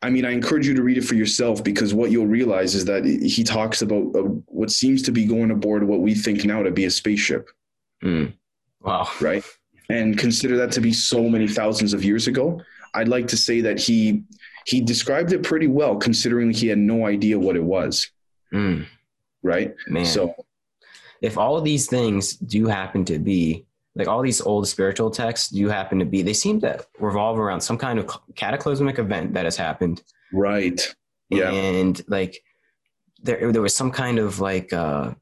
I 0.00 0.10
mean, 0.10 0.24
I 0.24 0.30
encourage 0.30 0.66
you 0.66 0.74
to 0.74 0.82
read 0.82 0.98
it 0.98 1.04
for 1.04 1.16
yourself 1.16 1.64
because 1.64 1.92
what 1.92 2.10
you'll 2.12 2.26
realize 2.26 2.74
is 2.76 2.84
that 2.84 3.04
he 3.04 3.42
talks 3.42 3.82
about 3.82 4.14
uh, 4.14 4.22
what 4.46 4.70
seems 4.70 5.02
to 5.02 5.12
be 5.12 5.24
going 5.24 5.50
aboard 5.50 5.82
what 5.82 6.00
we 6.00 6.14
think 6.14 6.44
now 6.44 6.62
to 6.62 6.70
be 6.70 6.84
a 6.84 6.90
spaceship, 6.90 7.48
Mm. 8.04 8.32
Wow. 8.80 9.08
right? 9.20 9.42
And 9.90 10.16
consider 10.16 10.56
that 10.58 10.70
to 10.72 10.80
be 10.80 10.92
so 10.92 11.28
many 11.28 11.48
thousands 11.48 11.94
of 11.94 12.04
years 12.04 12.28
ago. 12.28 12.60
I'd 12.94 13.08
like 13.08 13.26
to 13.28 13.36
say 13.36 13.60
that 13.62 13.80
he 13.80 14.22
he 14.66 14.80
described 14.82 15.32
it 15.32 15.42
pretty 15.42 15.66
well, 15.66 15.96
considering 15.96 16.50
he 16.52 16.68
had 16.68 16.78
no 16.78 17.06
idea 17.06 17.38
what 17.38 17.56
it 17.56 17.64
was. 17.64 18.08
Mm. 18.54 18.86
right? 19.42 19.74
Man. 19.88 20.04
So 20.04 20.34
if 21.22 21.36
all 21.36 21.56
of 21.56 21.64
these 21.64 21.86
things 21.88 22.34
do 22.36 22.66
happen 22.66 23.04
to 23.06 23.18
be 23.18 23.64
like 23.98 24.06
all 24.06 24.22
these 24.22 24.40
old 24.40 24.66
spiritual 24.68 25.10
texts 25.10 25.48
do 25.48 25.68
happen 25.68 25.98
to 25.98 26.04
be, 26.04 26.22
they 26.22 26.32
seem 26.32 26.60
to 26.60 26.82
revolve 27.00 27.38
around 27.38 27.60
some 27.60 27.76
kind 27.76 27.98
of 27.98 28.08
cataclysmic 28.36 28.98
event 28.98 29.34
that 29.34 29.44
has 29.44 29.56
happened. 29.56 30.02
right, 30.32 30.94
yeah, 31.28 31.50
And 31.50 32.00
like 32.08 32.40
there, 33.22 33.52
there 33.52 33.60
was 33.60 33.74
some 33.74 33.90
kind 33.90 34.18
of 34.18 34.40
like, 34.40 34.72
uh, 34.72 35.14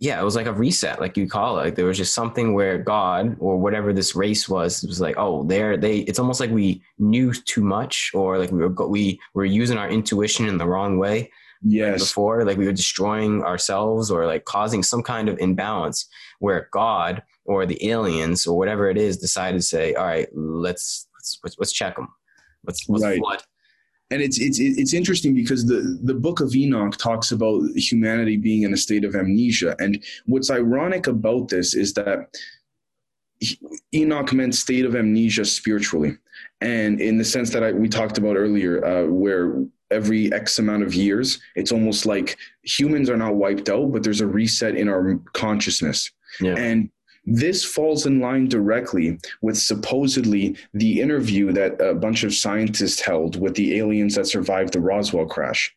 yeah, 0.00 0.20
it 0.20 0.24
was 0.24 0.34
like 0.34 0.46
a 0.46 0.52
reset, 0.52 1.00
like 1.00 1.16
you 1.16 1.28
call 1.28 1.60
it. 1.60 1.62
Like 1.62 1.74
there 1.76 1.86
was 1.86 1.96
just 1.96 2.12
something 2.12 2.54
where 2.54 2.76
God 2.76 3.36
or 3.38 3.56
whatever 3.56 3.92
this 3.92 4.16
race 4.16 4.48
was, 4.48 4.82
was 4.82 5.00
like, 5.00 5.14
oh, 5.16 5.44
there 5.44 5.76
they. 5.76 5.98
It's 5.98 6.18
almost 6.18 6.40
like 6.40 6.50
we 6.50 6.82
knew 6.98 7.32
too 7.32 7.62
much, 7.62 8.10
or 8.12 8.36
like 8.36 8.50
we 8.50 8.58
were 8.58 8.88
we 8.88 9.20
were 9.32 9.44
using 9.44 9.78
our 9.78 9.88
intuition 9.88 10.48
in 10.48 10.58
the 10.58 10.66
wrong 10.66 10.98
way 10.98 11.30
yes, 11.64 12.00
before 12.00 12.44
like 12.44 12.58
we 12.58 12.66
were 12.66 12.72
destroying 12.72 13.42
ourselves 13.42 14.10
or 14.10 14.26
like 14.26 14.44
causing 14.44 14.82
some 14.82 15.02
kind 15.02 15.28
of 15.28 15.38
imbalance 15.38 16.08
where 16.40 16.68
god 16.72 17.22
or 17.44 17.66
the 17.66 17.88
aliens 17.90 18.46
or 18.46 18.56
whatever 18.56 18.88
it 18.88 18.96
is 18.96 19.16
decided 19.16 19.58
to 19.58 19.62
say 19.62 19.94
all 19.94 20.06
right 20.06 20.28
let's 20.34 21.08
let's 21.16 21.38
let's, 21.42 21.56
let's 21.58 21.72
check 21.72 21.96
them 21.96 22.08
let's, 22.64 22.88
let's 22.88 23.04
Right. 23.04 23.18
flood. 23.18 23.42
And 24.10 24.20
it's 24.20 24.38
it's 24.38 24.58
it's 24.60 24.92
interesting 24.92 25.34
because 25.34 25.64
the 25.64 25.98
the 26.02 26.12
book 26.12 26.40
of 26.40 26.54
Enoch 26.54 26.98
talks 26.98 27.32
about 27.32 27.62
humanity 27.76 28.36
being 28.36 28.62
in 28.62 28.74
a 28.74 28.76
state 28.76 29.04
of 29.06 29.14
amnesia, 29.14 29.74
and 29.78 30.04
what's 30.26 30.50
ironic 30.50 31.06
about 31.06 31.48
this 31.48 31.72
is 31.72 31.94
that 31.94 32.28
Enoch 33.94 34.32
meant 34.34 34.54
state 34.54 34.84
of 34.84 34.94
amnesia 34.94 35.46
spiritually, 35.46 36.18
and 36.60 37.00
in 37.00 37.16
the 37.16 37.24
sense 37.24 37.50
that 37.50 37.64
I, 37.64 37.72
we 37.72 37.88
talked 37.88 38.18
about 38.18 38.36
earlier, 38.36 38.84
uh, 38.84 39.06
where 39.06 39.64
every 39.90 40.30
X 40.32 40.58
amount 40.58 40.82
of 40.82 40.94
years, 40.94 41.40
it's 41.56 41.72
almost 41.72 42.04
like 42.04 42.36
humans 42.64 43.08
are 43.08 43.16
not 43.16 43.36
wiped 43.36 43.70
out, 43.70 43.92
but 43.92 44.02
there's 44.02 44.20
a 44.20 44.26
reset 44.26 44.76
in 44.76 44.90
our 44.90 45.18
consciousness. 45.32 46.10
yeah. 46.38 46.54
And 46.56 46.90
this 47.24 47.64
falls 47.64 48.06
in 48.06 48.20
line 48.20 48.48
directly 48.48 49.18
with 49.42 49.56
supposedly 49.56 50.56
the 50.74 51.00
interview 51.00 51.52
that 51.52 51.80
a 51.80 51.94
bunch 51.94 52.24
of 52.24 52.34
scientists 52.34 53.00
held 53.00 53.40
with 53.40 53.54
the 53.54 53.78
aliens 53.78 54.16
that 54.16 54.26
survived 54.26 54.72
the 54.72 54.80
Roswell 54.80 55.26
crash. 55.26 55.72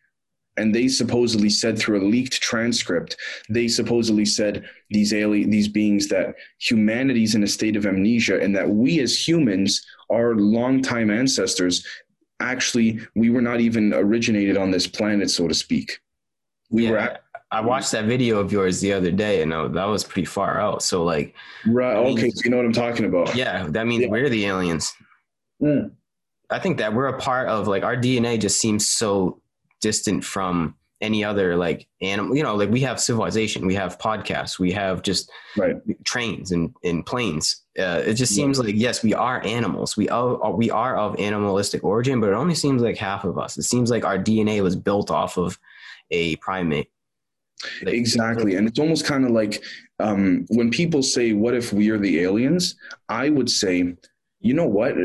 And 0.58 0.74
they 0.74 0.88
supposedly 0.88 1.50
said 1.50 1.78
through 1.78 2.02
a 2.02 2.08
leaked 2.08 2.42
transcript, 2.42 3.18
they 3.50 3.68
supposedly 3.68 4.26
said 4.26 4.66
these 4.90 5.14
alien, 5.14 5.50
these 5.50 5.68
beings 5.68 6.08
that 6.08 6.36
humanity's 6.60 7.36
in 7.36 7.44
a 7.44 7.48
state 7.48 7.76
of 7.76 7.86
amnesia, 7.86 8.40
and 8.42 8.56
that 8.56 8.70
we 8.70 9.02
as 9.02 9.28
humans, 9.28 9.86
our 10.10 10.36
longtime 10.36 11.12
ancestors, 11.12 11.86
actually 12.40 13.00
we 13.16 13.30
were 13.30 13.42
not 13.42 13.60
even 13.60 13.94
originated 13.94 14.58
on 14.58 14.72
this 14.72 14.88
planet, 14.88 15.30
so 15.30 15.48
to 15.48 15.54
speak. 15.54 16.00
We 16.70 16.86
yeah. 16.86 16.92
were 16.92 16.98
at, 16.98 17.25
i 17.58 17.62
watched 17.62 17.92
that 17.92 18.06
video 18.06 18.38
of 18.40 18.52
yours 18.52 18.82
the 18.82 18.92
other 18.94 19.12
day 19.12 19.42
and 19.42 19.52
uh, 19.54 19.68
that 19.70 19.86
was 19.86 20.04
pretty 20.04 20.26
far 20.26 20.60
out 20.60 20.82
so 20.84 21.04
like 21.04 21.34
right. 21.66 21.96
I 21.98 22.04
mean- 22.04 22.18
Okay, 22.18 22.30
so 22.30 22.42
you 22.44 22.50
know 22.52 22.58
what 22.58 22.66
I'm 22.66 22.74
talking 22.74 23.06
about. 23.06 23.36
yeah 23.36 23.66
that 23.70 23.86
means 23.88 24.04
Yeah. 24.04 24.10
we're 24.10 24.30
the 24.30 24.46
aliens 24.46 24.94
Mm. 25.62 25.92
i 26.50 26.60
think 26.60 26.78
that 26.80 26.94
we're 26.94 27.08
a 27.08 27.18
part 27.18 27.48
of 27.48 27.68
like 27.68 27.84
our 27.84 27.96
dna 27.96 28.38
just 28.40 28.60
seems 28.60 28.84
so 28.90 29.40
distant 29.82 30.24
from 30.26 30.76
any 31.02 31.24
other 31.24 31.56
like 31.56 31.88
animal 32.02 32.36
you 32.36 32.44
know 32.44 32.56
like 32.56 32.70
we 32.70 32.82
have 32.82 33.00
civilization 33.00 33.66
we 33.66 33.76
have 33.76 33.98
podcasts 34.00 34.60
we 34.60 34.72
have 34.74 35.02
just 35.02 35.32
Right. 35.56 35.76
trains 36.04 36.52
and, 36.52 36.74
and 36.84 37.06
planes 37.06 37.46
uh, 37.80 38.02
it 38.06 38.16
just 38.16 38.32
Yeah. 38.34 38.44
seems 38.44 38.60
like 38.60 38.76
yes 38.76 39.02
we 39.04 39.14
are 39.14 39.42
animals 39.46 39.96
we 39.96 40.10
are 40.10 40.52
we 40.52 40.70
are 40.72 40.98
of 40.98 41.18
animalistic 41.20 41.84
origin 41.86 42.20
but 42.20 42.30
it 42.32 42.34
only 42.44 42.56
seems 42.56 42.82
like 42.82 42.98
half 42.98 43.24
of 43.24 43.38
us 43.38 43.58
it 43.58 43.64
seems 43.64 43.90
like 43.90 44.04
our 44.04 44.18
dna 44.20 44.62
was 44.62 44.76
built 44.76 45.10
off 45.12 45.38
of 45.38 45.58
a 46.12 46.36
primate 46.48 46.90
Exactly. 47.82 48.56
And 48.56 48.68
it's 48.68 48.80
almost 48.80 49.06
kind 49.06 49.26
of 49.26 49.32
like 49.32 49.64
um, 50.00 50.46
when 50.50 50.70
people 50.70 51.02
say, 51.02 51.34
What 51.34 51.54
if 51.54 51.74
we 51.74 51.90
are 51.90 51.98
the 51.98 52.22
aliens? 52.22 52.76
I 53.10 53.30
would 53.30 53.50
say, 53.50 53.96
You 54.40 54.54
know 54.54 54.68
what? 54.68 54.96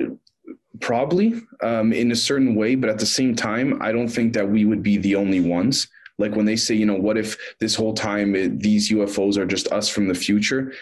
Probably 0.81 1.41
um, 1.63 1.93
in 1.93 2.13
a 2.13 2.17
certain 2.17 2.55
way, 2.55 2.75
but 2.75 2.91
at 2.91 2.99
the 2.99 3.07
same 3.07 3.35
time, 3.35 3.81
I 3.83 3.93
don't 3.93 4.09
think 4.09 4.33
that 4.35 4.49
we 4.49 4.65
would 4.65 4.83
be 4.83 4.97
the 4.97 5.17
only 5.17 5.41
ones. 5.41 5.89
Like 6.19 6.35
when 6.37 6.45
they 6.45 6.57
say, 6.57 6.75
you 6.75 6.87
know, 6.87 6.97
what 6.97 7.17
if 7.17 7.37
this 7.61 7.75
whole 7.75 7.95
time 7.95 8.37
it, 8.37 8.61
these 8.61 8.91
UFOs 8.91 9.37
are 9.39 9.47
just 9.47 9.69
us 9.73 9.89
from 9.89 10.07
the 10.07 10.15
future? 10.15 10.73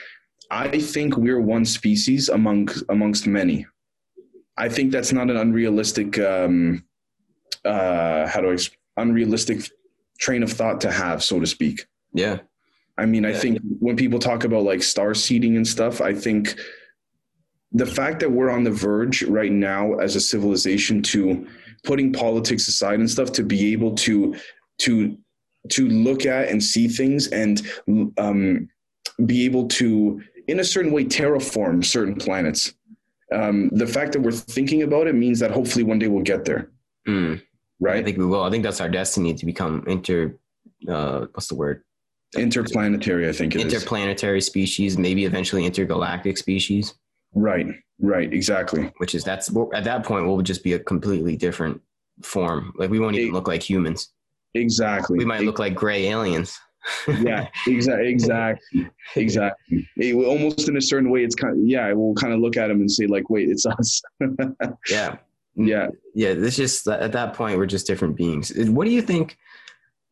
I 0.50 0.80
think 0.80 1.16
we're 1.16 1.40
one 1.40 1.64
species 1.64 2.28
among 2.28 2.68
amongst 2.88 3.26
many. 3.26 3.66
I 4.56 4.68
think 4.68 4.90
that's 4.90 5.12
not 5.12 5.30
an 5.30 5.36
unrealistic, 5.36 6.18
um, 6.18 6.84
uh, 7.64 8.26
how 8.26 8.40
do 8.40 8.52
I, 8.52 8.56
unrealistic 8.96 9.70
train 10.18 10.42
of 10.42 10.52
thought 10.52 10.80
to 10.82 10.90
have, 10.90 11.22
so 11.22 11.40
to 11.40 11.46
speak. 11.46 11.86
yeah 12.12 12.38
I 13.00 13.06
mean, 13.06 13.24
I 13.24 13.30
Yeah. 13.30 13.38
think 13.38 13.58
when 13.78 13.94
people 13.96 14.18
talk 14.18 14.42
about 14.44 14.64
like 14.64 14.82
star 14.82 15.14
seeding 15.14 15.54
and 15.56 15.66
stuff, 15.66 16.00
I 16.00 16.12
think 16.12 16.56
the 17.70 17.86
fact 17.86 18.18
that 18.20 18.32
we're 18.32 18.50
on 18.50 18.64
the 18.64 18.72
verge 18.72 19.22
right 19.22 19.52
now 19.52 19.94
as 19.98 20.16
a 20.16 20.20
civilization 20.20 21.00
to 21.02 21.46
putting 21.84 22.12
politics 22.12 22.66
aside 22.66 22.98
and 22.98 23.08
stuff 23.08 23.30
to 23.32 23.44
be 23.44 23.72
able 23.72 23.94
to 23.94 24.34
to 24.78 25.16
to 25.68 25.88
look 25.88 26.26
at 26.26 26.48
and 26.48 26.62
see 26.62 26.88
things 26.88 27.28
and 27.28 27.62
um, 28.16 28.68
be 29.26 29.44
able 29.44 29.68
to 29.68 30.20
in 30.48 30.58
a 30.60 30.64
certain 30.64 30.90
way 30.90 31.04
terraform 31.04 31.84
certain 31.84 32.16
planets. 32.16 32.74
Um, 33.32 33.68
the 33.72 33.86
fact 33.86 34.12
that 34.14 34.22
we're 34.22 34.32
thinking 34.32 34.82
about 34.82 35.06
it 35.06 35.14
means 35.14 35.38
that 35.40 35.50
hopefully 35.52 35.84
one 35.84 35.98
day 36.00 36.08
we'll 36.08 36.22
get 36.24 36.44
there, 36.46 36.70
Mm, 37.06 37.40
i 37.86 38.02
think 38.02 38.18
we 38.18 38.26
will 38.26 38.42
i 38.42 38.50
think 38.50 38.62
that's 38.62 38.80
our 38.80 38.88
destiny 38.88 39.34
to 39.34 39.46
become 39.46 39.84
inter 39.86 40.34
uh, 40.88 41.26
what's 41.32 41.48
the 41.48 41.54
word 41.54 41.82
Interplanetary, 42.36 43.26
I 43.26 43.32
think 43.32 43.54
it 43.54 43.58
is. 43.66 43.72
interplanetary 43.72 44.42
species 44.42 44.98
maybe 44.98 45.24
eventually 45.24 45.64
intergalactic 45.64 46.36
species 46.36 46.94
right, 47.34 47.66
right, 48.00 48.30
exactly. 48.32 48.92
which 48.98 49.14
is 49.14 49.24
that's 49.24 49.48
at 49.74 49.84
that 49.84 50.04
point 50.04 50.26
we'll 50.26 50.42
just 50.42 50.62
be 50.62 50.74
a 50.74 50.78
completely 50.78 51.36
different 51.36 51.80
form 52.22 52.72
like 52.76 52.90
we 52.90 53.00
won't 53.00 53.16
even 53.16 53.28
It- 53.28 53.32
look 53.32 53.48
like 53.48 53.62
humans 53.62 54.10
Exactly. 54.54 55.18
we 55.18 55.24
might 55.24 55.42
look 55.42 55.58
like 55.58 55.74
gray 55.74 56.06
aliens 56.08 56.58
yeah, 57.20 57.48
exactly, 57.66 58.08
exactly, 58.08 58.88
exactly. 59.16 59.86
It 59.96 60.14
almost 60.14 60.68
in 60.68 60.76
a 60.76 60.80
certain 60.80 61.10
way, 61.10 61.22
it's 61.24 61.34
kind 61.34 61.52
of 61.58 61.66
yeah. 61.66 61.92
We'll 61.92 62.14
kind 62.14 62.32
of 62.32 62.40
look 62.40 62.56
at 62.56 62.68
them 62.68 62.80
and 62.80 62.90
say 62.90 63.06
like, 63.06 63.28
wait, 63.28 63.48
it's 63.50 63.66
us. 63.66 64.00
yeah 64.90 65.16
yeah, 65.58 65.88
yeah 66.14 66.28
it's 66.30 66.56
just 66.56 66.86
at 66.88 67.12
that 67.12 67.34
point 67.34 67.58
we're 67.58 67.66
just 67.66 67.86
different 67.86 68.16
beings. 68.16 68.52
What 68.56 68.84
do 68.84 68.90
you 68.90 69.02
think 69.02 69.36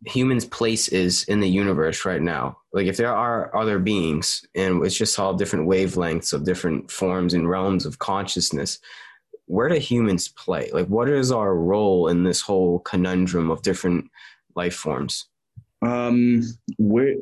humans 0.05 0.45
place 0.45 0.89
is 0.89 1.25
in 1.25 1.41
the 1.41 1.49
universe 1.49 2.05
right 2.05 2.21
now? 2.21 2.59
Like 2.73 2.87
if 2.87 2.97
there 2.97 3.15
are 3.15 3.55
other 3.57 3.79
beings 3.79 4.45
and 4.55 4.85
it's 4.85 4.97
just 4.97 5.19
all 5.19 5.35
different 5.35 5.69
wavelengths 5.69 6.33
of 6.33 6.45
different 6.45 6.91
forms 6.91 7.33
and 7.33 7.49
realms 7.49 7.87
of 7.87 7.99
consciousness 7.99 8.79
where 9.47 9.69
do 9.69 9.77
humans 9.77 10.29
play? 10.29 10.71
Like 10.73 10.87
what 10.87 11.09
is 11.09 11.33
our 11.33 11.55
role 11.55 12.09
in 12.09 12.25
this 12.25 12.41
whole 12.41 12.81
conundrum 12.81 13.51
of 13.51 13.63
different 13.63 14.11
life 14.55 14.75
forms? 14.75 15.27
Um, 15.83 16.43
where? 16.79 17.15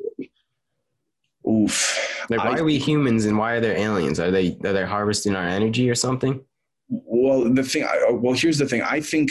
Oof. 1.46 2.26
like 2.30 2.38
why 2.38 2.52
I- 2.52 2.58
are 2.58 2.64
we 2.64 2.78
humans 2.78 3.26
and 3.26 3.36
why 3.36 3.52
are 3.52 3.60
there 3.60 3.76
aliens? 3.76 4.18
Are 4.18 4.30
they 4.30 4.56
are 4.64 4.72
they 4.72 4.86
harvesting 4.86 5.36
our 5.36 5.46
energy 5.46 5.90
or 5.90 5.94
something 5.94 6.40
Well, 6.88 7.52
the 7.52 7.62
thing. 7.62 7.84
I, 7.84 8.10
well, 8.10 8.34
here's 8.34 8.58
the 8.58 8.66
thing. 8.66 8.82
I 8.82 9.00
think, 9.00 9.30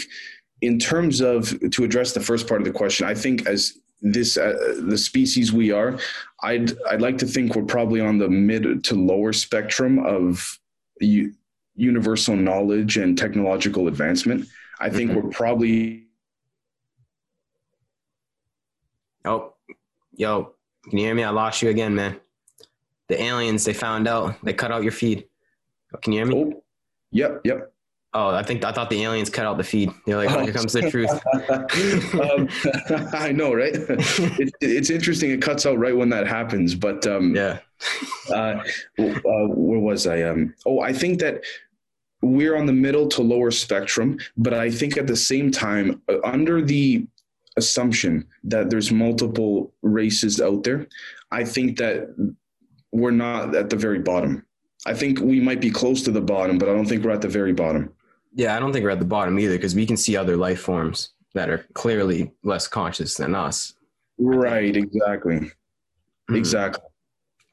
in 0.62 0.80
terms 0.80 1.22
of 1.22 1.54
to 1.72 1.84
address 1.84 2.14
the 2.14 2.20
first 2.20 2.48
part 2.48 2.62
of 2.62 2.66
the 2.66 2.74
question, 2.74 3.06
I 3.08 3.14
think 3.14 3.48
as 3.48 3.78
this 4.02 4.38
uh, 4.38 4.76
the 4.82 4.98
species 4.98 5.54
we 5.54 5.72
are, 5.72 6.00
I'd 6.42 6.74
I'd 6.90 7.02
like 7.02 7.18
to 7.20 7.26
think 7.26 7.56
we're 7.56 7.64
probably 7.64 8.02
on 8.02 8.18
the 8.18 8.28
mid 8.30 8.84
to 8.84 8.96
lower 8.96 9.32
spectrum 9.34 10.00
of 10.06 10.60
u- 11.00 11.34
universal 11.76 12.36
knowledge 12.36 12.98
and 12.98 13.18
technological 13.18 13.88
advancement. 13.88 14.48
I 14.80 14.90
think 14.90 15.12
Mhm. 15.12 15.16
we're 15.24 15.30
probably 15.30 16.00
Oh, 19.26 19.54
yo, 20.16 20.54
can 20.90 20.98
you 20.98 21.06
hear 21.06 21.16
me? 21.16 21.24
I 21.24 21.30
lost 21.30 21.62
you 21.62 21.70
again, 21.70 21.96
man. 21.96 22.20
The 23.08 23.22
aliens, 23.22 23.64
they 23.64 23.74
found 23.74 24.08
out. 24.08 24.36
They 24.44 24.54
cut 24.54 24.72
out 24.72 24.84
your 24.84 24.92
feed. 24.92 25.28
Can 26.02 26.12
you 26.14 26.20
hear 26.26 26.34
me? 26.34 26.36
Oh, 26.56 26.62
yep, 27.14 27.41
yep. 27.44 27.73
Oh, 28.15 28.30
I 28.30 28.44
think 28.44 28.64
I 28.64 28.72
thought 28.72 28.91
the 28.91 29.02
aliens 29.03 29.30
cut 29.31 29.45
out 29.48 29.57
the 29.57 29.64
feed. 29.64 29.91
They're 30.06 30.18
like, 30.18 30.30
oh, 30.30 30.44
here 30.44 30.53
comes 30.53 30.73
the 30.73 30.88
truth. 30.88 31.10
um, 32.22 33.10
I 33.14 33.31
know, 33.31 33.53
right? 33.53 33.73
It's 34.40 34.52
it's 34.61 34.90
interesting. 34.91 35.31
It 35.31 35.41
cuts 35.41 35.65
out 35.65 35.80
right 35.80 35.95
when 35.95 36.10
that 36.10 36.27
happens. 36.27 36.76
But 36.76 37.07
um, 37.07 37.35
yeah. 37.35 37.60
uh, 38.30 38.61
uh, 38.99 39.48
where 39.48 39.80
was 39.80 40.06
I? 40.06 40.22
Um, 40.22 40.53
oh, 40.68 40.81
I 40.81 40.94
think 40.94 41.19
that 41.19 41.44
we're 42.22 42.56
on 42.56 42.68
the 42.68 42.73
middle 42.73 43.07
to 43.10 43.22
lower 43.22 43.52
spectrum, 43.52 44.19
but 44.38 44.53
I 44.53 44.69
think 44.69 44.98
at 44.98 45.07
the 45.07 45.15
same 45.15 45.52
time, 45.52 46.02
uh, 46.07 46.18
under 46.23 46.61
the 46.61 47.07
assumption 47.57 48.27
that 48.44 48.69
there's 48.69 48.91
multiple 48.91 49.73
races 49.81 50.40
out 50.40 50.64
there, 50.64 50.88
I 51.31 51.44
think 51.44 51.77
that 51.80 52.15
we're 52.91 53.11
not 53.11 53.56
at 53.56 53.69
the 53.72 53.76
very 53.76 53.99
bottom. 53.99 54.45
I 54.86 54.94
think 54.94 55.20
we 55.20 55.40
might 55.40 55.62
be 55.62 55.72
close 55.72 56.02
to 56.04 56.12
the 56.12 56.22
bottom, 56.22 56.58
but 56.58 56.70
I 56.70 56.74
don't 56.74 56.86
think 56.86 57.04
we're 57.04 57.12
at 57.12 57.22
the 57.22 57.28
very 57.28 57.54
bottom. 57.54 57.94
Yeah, 58.36 58.56
I 58.56 58.60
don't 58.60 58.74
think 58.74 58.84
we're 58.84 58.90
at 58.90 59.00
the 59.00 59.06
bottom 59.06 59.40
either 59.40 59.56
because 59.56 59.76
we 59.76 59.86
can 59.86 59.98
see 59.98 60.18
other 60.18 60.36
life 60.36 60.60
forms 60.60 61.10
that 61.34 61.50
are 61.50 61.66
clearly 61.74 62.32
less 62.44 62.68
conscious 62.68 63.16
than 63.16 63.36
us. 63.36 63.74
Right. 64.18 64.76
Exactly. 64.76 65.36
Mm-hmm. 65.36 66.36
Exactly. 66.36 66.84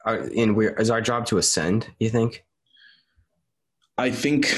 Are, 0.05 0.29
and 0.35 0.55
where 0.55 0.73
is 0.79 0.89
our 0.89 1.01
job 1.01 1.25
to 1.27 1.37
ascend? 1.37 1.87
You 1.99 2.09
think? 2.09 2.43
I 3.97 4.09
think 4.09 4.51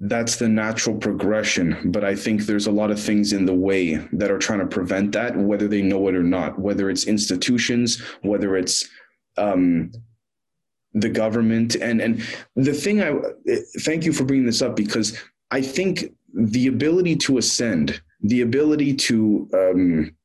that's 0.00 0.36
the 0.36 0.48
natural 0.48 0.96
progression, 0.96 1.92
but 1.92 2.04
I 2.04 2.16
think 2.16 2.42
there's 2.42 2.66
a 2.66 2.72
lot 2.72 2.90
of 2.90 3.00
things 3.00 3.32
in 3.32 3.46
the 3.46 3.54
way 3.54 3.96
that 4.12 4.30
are 4.30 4.38
trying 4.38 4.58
to 4.58 4.66
prevent 4.66 5.12
that, 5.12 5.36
whether 5.36 5.68
they 5.68 5.82
know 5.82 6.08
it 6.08 6.16
or 6.16 6.24
not. 6.24 6.58
Whether 6.58 6.90
it's 6.90 7.06
institutions, 7.06 8.02
whether 8.22 8.56
it's 8.56 8.88
um, 9.36 9.92
the 10.94 11.08
government, 11.08 11.74
and 11.76 12.00
and 12.00 12.22
the 12.56 12.72
thing 12.72 13.02
I 13.02 13.14
thank 13.80 14.04
you 14.04 14.12
for 14.12 14.24
bringing 14.24 14.46
this 14.46 14.62
up 14.62 14.76
because 14.76 15.18
I 15.50 15.60
think 15.60 16.12
the 16.32 16.66
ability 16.68 17.16
to 17.16 17.38
ascend, 17.38 18.00
the 18.22 18.40
ability 18.40 18.94
to 18.94 19.48
um, 19.54 20.16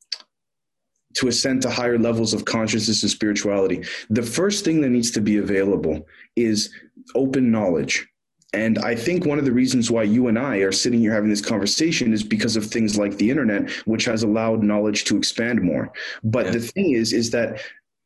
to 1.16 1.28
ascend 1.28 1.62
to 1.64 1.70
higher 1.70 1.98
levels 1.98 2.34
of 2.34 2.46
consciousness 2.46 3.04
and 3.04 3.12
spirituality, 3.12 3.84
the 4.10 4.24
first 4.24 4.64
thing 4.64 4.82
that 4.82 4.90
needs 4.90 5.12
to 5.12 5.22
be 5.22 5.38
available 5.38 6.06
is 6.36 6.72
open 7.16 7.52
knowledge. 7.52 8.08
And 8.54 8.80
I 8.80 8.96
think 8.96 9.26
one 9.26 9.38
of 9.38 9.46
the 9.46 9.52
reasons 9.52 9.92
why 9.92 10.04
you 10.04 10.28
and 10.28 10.38
I 10.38 10.58
are 10.58 10.72
sitting 10.72 11.00
here 11.00 11.14
having 11.14 11.30
this 11.30 11.42
conversation 11.42 12.14
is 12.14 12.24
because 12.24 12.56
of 12.56 12.66
things 12.66 12.98
like 12.98 13.18
the 13.18 13.30
internet, 13.30 13.70
which 13.86 14.06
has 14.06 14.24
allowed 14.24 14.64
knowledge 14.64 15.04
to 15.06 15.18
expand 15.18 15.62
more. 15.62 15.92
But 16.24 16.48
yeah. 16.48 16.52
the 16.54 16.60
thing 16.60 16.92
is, 16.92 17.14
is 17.14 17.30
that 17.32 17.62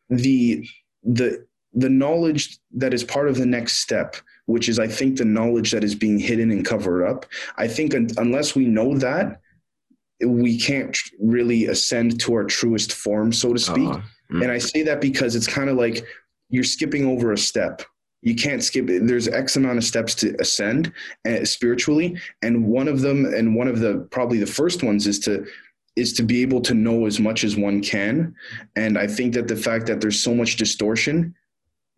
the 0.10 0.68
the 1.04 1.46
the 1.74 1.90
knowledge 1.90 2.60
that 2.76 2.94
is 2.94 3.04
part 3.04 3.28
of 3.28 3.38
the 3.38 3.46
next 3.46 3.78
step, 3.80 4.16
which 4.46 4.70
is 4.70 4.80
I 4.80 4.88
think 4.88 5.18
the 5.18 5.26
knowledge 5.26 5.72
that 5.72 5.84
is 5.84 5.96
being 5.96 6.20
hidden 6.20 6.52
and 6.52 6.66
covered 6.66 7.06
up. 7.06 7.26
I 7.58 7.68
think 7.68 7.96
un- 7.96 8.10
unless 8.18 8.56
we 8.56 8.66
know 8.66 8.98
that, 8.98 9.42
we 10.26 10.58
can't 10.60 10.98
really 11.20 11.66
ascend 11.66 12.20
to 12.22 12.34
our 12.34 12.46
truest 12.46 12.94
form, 12.94 13.34
so 13.34 13.54
to 13.54 13.60
speak. 13.60 13.90
Uh, 13.90 13.98
mm-hmm. 13.98 14.42
And 14.42 14.52
I 14.52 14.58
say 14.58 14.84
that 14.84 15.02
because 15.02 15.36
it's 15.36 15.48
kind 15.48 15.70
of 15.70 15.78
like 15.78 16.06
you're 16.50 16.64
skipping 16.64 17.06
over 17.06 17.34
a 17.34 17.38
step. 17.38 17.82
You 18.22 18.36
can't 18.36 18.64
skip 18.64 18.90
it. 18.90 19.06
There's 19.06 19.28
X 19.28 19.58
amount 19.58 19.80
of 19.80 19.84
steps 19.84 20.16
to 20.16 20.34
ascend 20.40 20.94
uh, 21.28 21.44
spiritually, 21.44 22.18
and 22.42 22.66
one 22.66 22.88
of 22.88 23.02
them, 23.02 23.26
and 23.26 23.54
one 23.54 23.68
of 23.68 23.80
the 23.80 24.08
probably 24.12 24.38
the 24.38 24.48
first 24.48 24.82
ones, 24.82 25.08
is 25.08 25.20
to 25.22 25.46
is 25.96 26.14
to 26.14 26.24
be 26.24 26.42
able 26.42 26.62
to 26.62 26.74
know 26.74 27.06
as 27.06 27.20
much 27.20 27.44
as 27.44 27.56
one 27.56 27.82
can. 27.82 28.34
And 28.76 28.98
I 28.98 29.08
think 29.08 29.34
that 29.34 29.48
the 29.48 29.56
fact 29.56 29.86
that 29.88 30.02
there's 30.02 30.24
so 30.24 30.34
much 30.34 30.56
distortion 30.56 31.36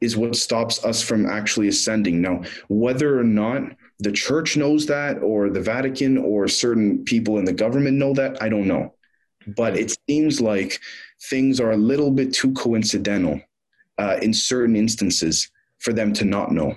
is 0.05 0.15
what 0.15 0.35
stops 0.35 0.85
us 0.85 1.01
from 1.01 1.25
actually 1.25 1.67
ascending. 1.67 2.21
Now, 2.21 2.43
whether 2.69 3.19
or 3.19 3.23
not 3.23 3.63
the 3.99 4.11
church 4.11 4.55
knows 4.55 4.85
that 4.85 5.21
or 5.21 5.49
the 5.49 5.61
Vatican 5.61 6.17
or 6.17 6.47
certain 6.47 7.03
people 7.03 7.37
in 7.39 7.45
the 7.45 7.53
government 7.53 7.97
know 7.97 8.13
that, 8.13 8.41
I 8.41 8.49
don't 8.49 8.67
know. 8.67 8.93
But 9.57 9.77
it 9.77 9.97
seems 10.07 10.39
like 10.39 10.79
things 11.29 11.59
are 11.59 11.71
a 11.71 11.77
little 11.77 12.11
bit 12.11 12.33
too 12.33 12.53
coincidental 12.53 13.41
uh, 13.97 14.17
in 14.21 14.33
certain 14.33 14.75
instances 14.75 15.49
for 15.79 15.93
them 15.93 16.13
to 16.13 16.25
not 16.25 16.51
know. 16.51 16.75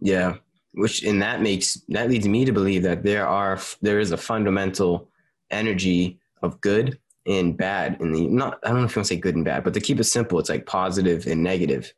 Yeah, 0.00 0.36
which 0.72 1.02
and 1.02 1.20
that 1.22 1.42
makes 1.42 1.82
that 1.88 2.08
leads 2.08 2.28
me 2.28 2.44
to 2.44 2.52
believe 2.52 2.82
that 2.82 3.02
there 3.02 3.26
are 3.26 3.58
there 3.82 4.00
is 4.00 4.12
a 4.12 4.16
fundamental 4.16 5.08
energy 5.50 6.20
of 6.42 6.60
good 6.60 6.98
and 7.26 7.56
bad 7.56 7.98
in 8.00 8.12
the 8.12 8.26
not 8.28 8.58
I 8.62 8.68
don't 8.68 8.78
know 8.78 8.84
if 8.84 8.94
you 8.94 9.00
want 9.00 9.08
to 9.08 9.14
say 9.14 9.20
good 9.20 9.36
and 9.36 9.44
bad, 9.44 9.64
but 9.64 9.74
to 9.74 9.80
keep 9.80 9.98
it 10.00 10.04
simple, 10.04 10.38
it's 10.38 10.50
like 10.50 10.66
positive 10.66 11.26
and 11.26 11.42
negative. 11.42 11.92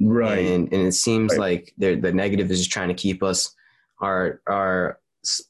Right. 0.00 0.46
And 0.46 0.72
and 0.72 0.86
it 0.86 0.92
seems 0.92 1.32
right. 1.32 1.40
like 1.40 1.74
the 1.78 2.12
negative 2.12 2.50
is 2.50 2.58
just 2.58 2.70
trying 2.70 2.88
to 2.88 2.94
keep 2.94 3.22
us 3.22 3.54
our 4.00 4.40
our 4.46 5.00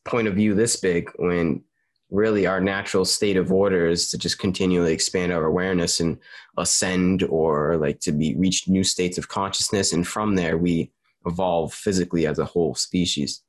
point 0.05 0.29
of 0.29 0.35
view 0.35 0.55
this 0.55 0.77
big 0.77 1.11
when 1.16 1.62
really 2.11 2.47
our 2.47 2.61
natural 2.61 3.05
state 3.05 3.37
of 3.37 3.53
order 3.53 3.87
is 3.87 4.11
to 4.11 4.16
just 4.19 4.39
continually 4.39 4.93
expand 4.93 5.31
our 5.31 5.45
awareness 5.45 6.01
and 6.01 6.19
ascend 6.57 7.23
or 7.25 7.77
like 7.77 8.01
to 8.01 8.12
be 8.12 8.35
reach 8.37 8.66
new 8.66 8.83
states 8.83 9.19
of 9.19 9.29
consciousness. 9.29 9.93
And 9.93 10.07
from 10.07 10.35
there 10.35 10.57
we 10.57 10.91
evolve 11.27 11.75
physically 11.75 12.27
as 12.27 12.39
a 12.39 12.45
whole 12.45 12.75
species. 12.75 13.43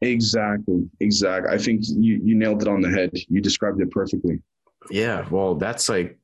Exactly. 0.00 0.88
Exactly 1.00 1.50
i 1.50 1.58
think 1.58 1.80
you, 1.88 2.20
you 2.22 2.34
nailed 2.34 2.62
it 2.62 2.68
on 2.68 2.80
the 2.80 2.90
head. 2.90 3.10
You 3.28 3.40
described 3.40 3.80
it 3.80 3.90
perfectly. 3.90 4.40
Yeah. 4.90 5.26
Well 5.30 5.56
that's 5.56 5.88
like 5.88 6.18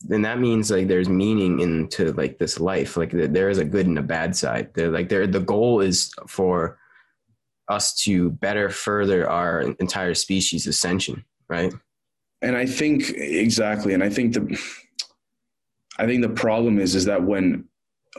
then 0.00 0.22
that 0.22 0.38
means 0.38 0.70
like 0.70 0.86
there's 0.86 1.08
meaning 1.08 1.60
into 1.60 2.12
like 2.12 2.38
this 2.38 2.60
life. 2.60 2.96
Like 2.96 3.10
there 3.10 3.50
is 3.50 3.58
a 3.58 3.64
good 3.64 3.86
and 3.86 3.98
a 3.98 4.02
bad 4.02 4.36
side. 4.36 4.70
There 4.74 4.90
like 4.90 5.08
there 5.08 5.26
the 5.26 5.40
goal 5.40 5.80
is 5.80 6.12
for 6.26 6.78
us 7.68 7.94
to 8.02 8.30
better 8.30 8.70
further 8.70 9.28
our 9.28 9.62
entire 9.80 10.14
species 10.14 10.66
ascension 10.66 11.24
right? 11.48 11.72
And 12.40 12.56
i 12.56 12.66
think 12.66 13.10
exactly 13.16 13.94
and 13.94 14.04
i 14.04 14.08
think 14.08 14.34
the 14.34 14.60
i 15.98 16.06
think 16.06 16.22
the 16.22 16.28
problem 16.28 16.78
is 16.78 16.94
is 16.94 17.04
that 17.06 17.24
when 17.24 17.64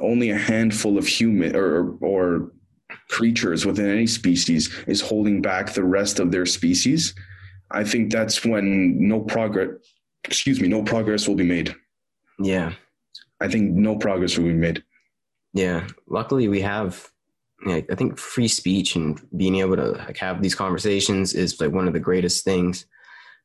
only 0.01 0.31
a 0.31 0.37
handful 0.37 0.97
of 0.97 1.07
human 1.07 1.55
or 1.55 1.95
or 2.01 2.51
creatures 3.07 3.65
within 3.65 3.89
any 3.89 4.07
species 4.07 4.75
is 4.87 4.99
holding 4.99 5.41
back 5.41 5.71
the 5.71 5.83
rest 5.83 6.19
of 6.19 6.31
their 6.31 6.45
species 6.45 7.15
i 7.71 7.81
think 7.81 8.11
that's 8.11 8.43
when 8.43 9.07
no 9.07 9.21
progress 9.21 9.69
excuse 10.23 10.59
me 10.59 10.67
no 10.67 10.83
progress 10.83 11.27
will 11.27 11.35
be 11.35 11.45
made. 11.45 11.75
Yeah. 12.39 12.73
I 13.41 13.47
think 13.47 13.71
no 13.71 13.97
progress 13.97 14.37
will 14.37 14.45
be 14.45 14.53
made. 14.53 14.83
Yeah. 15.53 15.87
Luckily 16.07 16.47
we 16.47 16.61
have 16.61 17.09
I 17.67 17.81
think 17.95 18.17
free 18.17 18.47
speech 18.47 18.95
and 18.95 19.19
being 19.35 19.57
able 19.57 19.75
to 19.75 19.91
like 19.91 20.17
have 20.17 20.41
these 20.41 20.55
conversations 20.55 21.33
is 21.33 21.59
like 21.59 21.71
one 21.71 21.87
of 21.87 21.93
the 21.93 21.99
greatest 21.99 22.45
things 22.45 22.85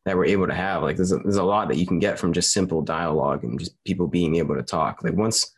that 0.04 0.16
we're 0.16 0.26
able 0.26 0.46
to 0.46 0.54
have. 0.54 0.82
Like 0.82 0.96
there's 0.96 1.12
a, 1.12 1.18
there's 1.18 1.36
a 1.36 1.42
lot 1.42 1.68
that 1.68 1.78
you 1.78 1.86
can 1.86 1.98
get 1.98 2.18
from 2.18 2.32
just 2.32 2.52
simple 2.52 2.82
dialogue 2.82 3.42
and 3.42 3.58
just 3.58 3.82
people 3.84 4.06
being 4.06 4.36
able 4.36 4.54
to 4.54 4.62
talk. 4.62 5.02
Like 5.02 5.14
once 5.14 5.52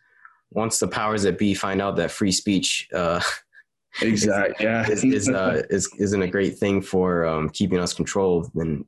once 0.53 0.79
the 0.79 0.89
powers 0.89 1.23
that 1.23 1.39
be 1.39 1.53
find 1.53 1.83
out 1.83 1.97
that 1.97 2.11
free 2.11 2.33
speech 2.33 2.89
uh, 2.95 3.21
exactly 4.01 4.65
yeah. 4.65 4.89
is 4.89 5.05
is, 5.05 5.29
uh, 5.29 5.63
is 5.69 5.91
isn't 5.99 6.23
a 6.23 6.29
great 6.29 6.59
thing 6.59 6.81
for 6.81 7.27
um, 7.27 7.51
keeping 7.51 7.79
us 7.79 7.93
controlled, 7.93 8.51
then 8.55 8.85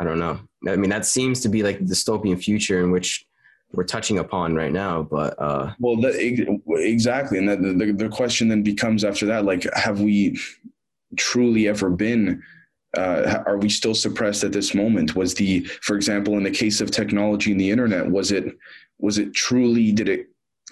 I 0.00 0.04
don't 0.04 0.18
know. 0.18 0.40
I 0.66 0.76
mean 0.76 0.90
that 0.90 1.06
seems 1.06 1.40
to 1.40 1.48
be 1.48 1.62
like 1.62 1.78
the 1.78 1.84
dystopian 1.84 2.42
future 2.42 2.80
in 2.80 2.90
which 2.90 3.26
we're 3.72 3.84
touching 3.84 4.18
upon 4.18 4.54
right 4.54 4.72
now. 4.72 5.02
But 5.02 5.40
uh, 5.40 5.72
well, 5.78 5.96
that, 6.00 6.16
exactly, 6.68 7.38
and 7.38 7.48
the, 7.48 7.56
the, 7.56 7.92
the 7.92 8.08
question 8.08 8.48
then 8.48 8.62
becomes 8.62 9.04
after 9.04 9.26
that, 9.26 9.44
like, 9.44 9.66
have 9.74 10.00
we 10.00 10.38
truly 11.16 11.68
ever 11.68 11.90
been? 11.90 12.42
Uh, 12.96 13.44
are 13.46 13.58
we 13.58 13.68
still 13.68 13.94
suppressed 13.94 14.42
at 14.42 14.50
this 14.50 14.74
moment? 14.74 15.14
Was 15.14 15.34
the, 15.34 15.60
for 15.82 15.94
example, 15.94 16.36
in 16.36 16.42
the 16.42 16.50
case 16.50 16.80
of 16.80 16.90
technology 16.90 17.52
and 17.52 17.60
the 17.60 17.70
internet, 17.70 18.10
was 18.10 18.32
it 18.32 18.56
was 18.98 19.18
it 19.18 19.32
truly? 19.32 19.92
Did 19.92 20.08
it 20.08 20.26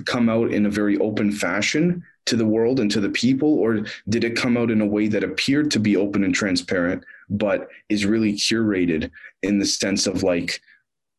come 0.06 0.28
out 0.28 0.52
in 0.52 0.66
a 0.66 0.70
very 0.70 0.98
open 0.98 1.30
fashion 1.30 2.02
to 2.28 2.36
the 2.36 2.46
world 2.46 2.80
and 2.80 2.90
to 2.90 3.00
the 3.00 3.10
people, 3.10 3.55
or 3.59 3.84
did 4.09 4.24
it 4.24 4.36
come 4.36 4.56
out 4.56 4.70
in 4.70 4.80
a 4.80 4.86
way 4.86 5.09
that 5.09 5.24
appeared 5.24 5.70
to 5.72 5.80
be 5.80 5.96
open 5.96 6.24
and 6.24 6.34
transparent, 6.34 7.05
but 7.28 7.68
is 7.88 8.06
really 8.06 8.32
curated 8.32 9.10
in 9.42 9.59
the 9.59 9.66
sense 9.66 10.06
of 10.06 10.22
like 10.22 10.60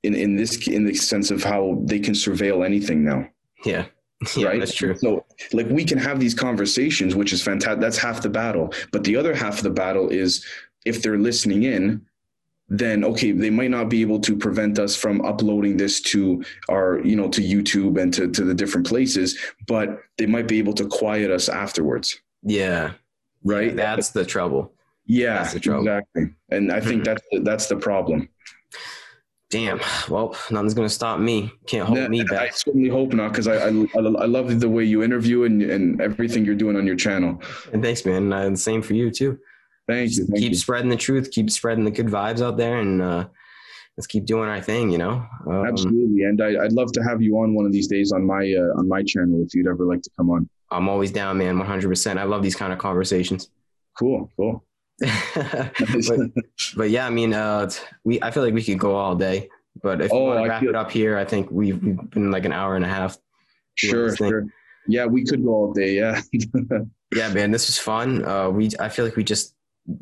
in, 0.04 0.16
in 0.16 0.36
this 0.36 0.68
in 0.68 0.86
the 0.86 0.94
sense 0.94 1.32
of 1.32 1.44
how 1.44 1.82
they 1.84 2.00
can 2.00 2.14
surveil 2.14 2.66
anything 2.66 3.04
now. 3.04 3.28
Yeah. 3.66 3.86
Yeah, 4.36 4.48
right. 4.48 4.60
That's 4.60 4.76
true. 4.76 4.98
So, 4.98 5.26
like, 5.54 5.70
we 5.70 5.86
can 5.86 5.98
have 5.98 6.20
these 6.20 6.34
conversations, 6.34 7.16
which 7.16 7.32
is 7.32 7.42
fantastic. 7.42 7.80
That's 7.80 7.98
half 7.98 8.22
the 8.22 8.28
battle. 8.28 8.74
But 8.92 9.06
the 9.06 9.16
other 9.16 9.34
half 9.34 9.60
of 9.60 9.64
the 9.64 9.70
battle 9.70 10.10
is 10.10 10.46
if 10.86 11.02
they're 11.02 11.18
listening 11.18 11.64
in, 11.64 12.06
then 12.70 13.04
okay, 13.04 13.32
they 13.32 13.50
might 13.50 13.72
not 13.72 13.90
be 13.90 14.02
able 14.02 14.20
to 14.20 14.38
prevent 14.38 14.80
us 14.80 14.96
from 14.96 15.22
uploading 15.26 15.78
this 15.78 16.02
to 16.02 16.44
our, 16.70 17.00
you 17.04 17.16
know, 17.16 17.30
to 17.30 17.42
YouTube 17.42 18.00
and 18.02 18.14
to, 18.14 18.30
to 18.30 18.44
the 18.44 18.54
different 18.54 18.88
places, 18.88 19.38
but 19.68 20.00
they 20.18 20.26
might 20.26 20.48
be 20.48 20.60
able 20.60 20.74
to 20.74 20.86
quiet 20.88 21.32
us 21.32 21.50
afterwards. 21.50 22.20
Yeah. 22.44 22.94
Right. 23.44 23.76
That's 23.76 24.10
the 24.10 24.26
trouble. 24.26 24.74
Yeah, 25.06 25.40
that's 25.40 25.54
the 25.54 25.60
trouble. 25.60 25.82
exactly. 25.82 26.30
And 26.50 26.72
I 26.72 26.80
think 26.80 27.04
mm-hmm. 27.04 27.16
that's 27.16 27.44
that's 27.44 27.68
the 27.68 27.78
problem. 27.78 28.30
Damn. 29.50 29.80
Well, 30.08 30.38
nothing's 30.52 30.76
gonna 30.76 30.90
stop 30.90 31.20
me. 31.20 31.52
Can't 31.66 31.88
hold 31.88 32.10
me 32.12 32.24
back. 32.24 32.42
I 32.42 32.50
certainly 32.50 32.90
hope 32.90 33.14
not, 33.14 33.32
because 33.32 33.48
I, 33.48 33.56
I, 33.56 33.70
I 33.70 34.26
love 34.26 34.60
the 34.60 34.70
way 34.70 34.84
you 34.84 35.02
interview 35.02 35.46
and 35.46 35.64
and 35.64 36.00
everything 36.00 36.46
you're 36.46 36.54
doing 36.54 36.76
on 36.76 36.86
your 36.86 36.96
channel. 36.96 37.42
And 37.74 37.82
thanks, 37.82 38.06
man. 38.06 38.32
And 38.32 38.60
same 38.60 38.84
for 38.84 38.94
you 38.94 39.10
too. 39.10 39.40
Thank 39.90 40.18
you. 40.18 40.26
Thank 40.26 40.40
keep 40.40 40.52
you. 40.52 40.58
spreading 40.58 40.90
the 40.90 40.96
truth. 40.96 41.32
Keep 41.32 41.50
spreading 41.50 41.84
the 41.84 41.92
good 41.92 42.08
vibes 42.08 42.42
out 42.42 42.58
there, 42.58 42.78
and 42.78 43.02
uh, 43.02 43.28
let's 43.98 44.06
keep 44.06 44.26
doing 44.26 44.48
our 44.48 44.62
thing. 44.62 44.92
You 44.92 45.00
know. 45.00 45.26
Um, 45.48 45.66
Absolutely, 45.66 46.24
and 46.24 46.42
I, 46.42 46.52
would 46.62 46.74
love 46.74 46.92
to 46.94 47.02
have 47.02 47.22
you 47.22 47.40
on 47.40 47.56
one 47.56 47.66
of 47.66 47.72
these 47.72 47.88
days 47.88 48.12
on 48.12 48.26
my 48.26 48.54
uh, 48.54 48.78
on 48.78 48.88
my 48.88 49.02
channel 49.04 49.44
if 49.44 49.56
you'd 49.56 49.68
ever 49.68 49.86
like 49.86 50.04
to 50.04 50.10
come 50.16 50.30
on. 50.30 50.48
I'm 50.72 50.88
always 50.88 51.12
down, 51.12 51.40
man. 51.40 51.58
100. 51.58 51.90
percent 51.90 52.20
I 52.20 52.24
love 52.24 52.44
these 52.44 52.56
kind 52.56 52.72
of 52.72 52.78
conversations. 52.78 53.50
Cool. 53.98 54.32
Cool. 54.38 54.64
but, 55.00 56.20
but, 56.76 56.90
yeah, 56.90 57.08
I 57.08 57.10
mean, 57.10 57.34
uh, 57.34 57.70
we 58.04 58.22
I 58.22 58.30
feel 58.32 58.44
like 58.44 58.54
we 58.54 58.64
could 58.64 58.80
go 58.80 58.96
all 58.96 59.16
day. 59.16 59.50
But 59.82 60.02
if 60.02 60.12
oh, 60.12 60.20
we 60.20 60.28
want 60.28 60.44
to 60.44 60.50
wrap 60.50 60.62
feel- 60.62 60.70
it 60.70 60.76
up 60.76 60.92
here, 60.92 61.18
I 61.18 61.26
think 61.26 61.50
we've, 61.50 61.82
we've 61.82 62.10
been 62.12 62.32
like 62.32 62.46
an 62.46 62.52
hour 62.52 62.76
and 62.76 62.86
a 62.86 62.88
half. 62.88 63.18
Sure, 63.76 64.16
sure. 64.16 64.46
Yeah, 64.88 65.06
we 65.06 65.24
could 65.24 65.44
go 65.44 65.52
all 65.52 65.74
day. 65.74 65.96
Yeah. 65.96 66.22
yeah, 67.16 67.34
man, 67.34 67.52
this 67.52 67.68
was 67.68 67.78
fun. 67.78 68.26
Uh, 68.26 68.50
we 68.50 68.70
I 68.80 68.90
feel 68.90 69.06
like 69.06 69.16
we 69.16 69.24
just 69.24 69.56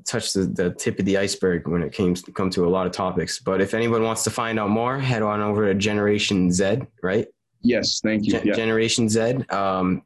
touched 0.06 0.34
the, 0.34 0.42
the 0.46 0.72
tip 0.72 1.00
of 1.00 1.06
the 1.06 1.18
iceberg 1.18 1.68
when 1.68 1.82
it 1.82 1.94
came 1.94 2.14
to 2.14 2.32
come 2.32 2.50
to 2.52 2.66
a 2.66 2.70
lot 2.70 2.86
of 2.86 2.92
topics. 2.92 3.40
But 3.40 3.62
if 3.62 3.74
anyone 3.74 4.04
wants 4.04 4.24
to 4.26 4.30
find 4.30 4.60
out 4.60 4.70
more, 4.70 5.00
head 5.00 5.22
on 5.22 5.42
over 5.42 5.66
to 5.68 5.74
Generation 5.74 6.52
Zed, 6.52 6.88
right? 7.02 7.28
Yes, 7.62 8.00
thank 8.04 8.26
you. 8.26 8.34
Gen- 8.34 8.48
yeah. 8.48 8.54
Generation 8.54 9.10
Zed. 9.10 9.50
Um, 9.52 10.04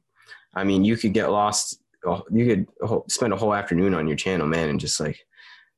I 0.53 0.63
mean, 0.63 0.83
you 0.83 0.97
could 0.97 1.13
get 1.13 1.31
lost. 1.31 1.79
oh, 2.05 2.23
You 2.31 2.45
could 2.45 3.11
spend 3.11 3.33
a 3.33 3.37
whole 3.37 3.53
afternoon 3.53 3.93
on 3.93 4.07
your 4.07 4.17
channel, 4.17 4.47
man, 4.47 4.69
and 4.69 4.79
just 4.79 4.99
like 4.99 5.19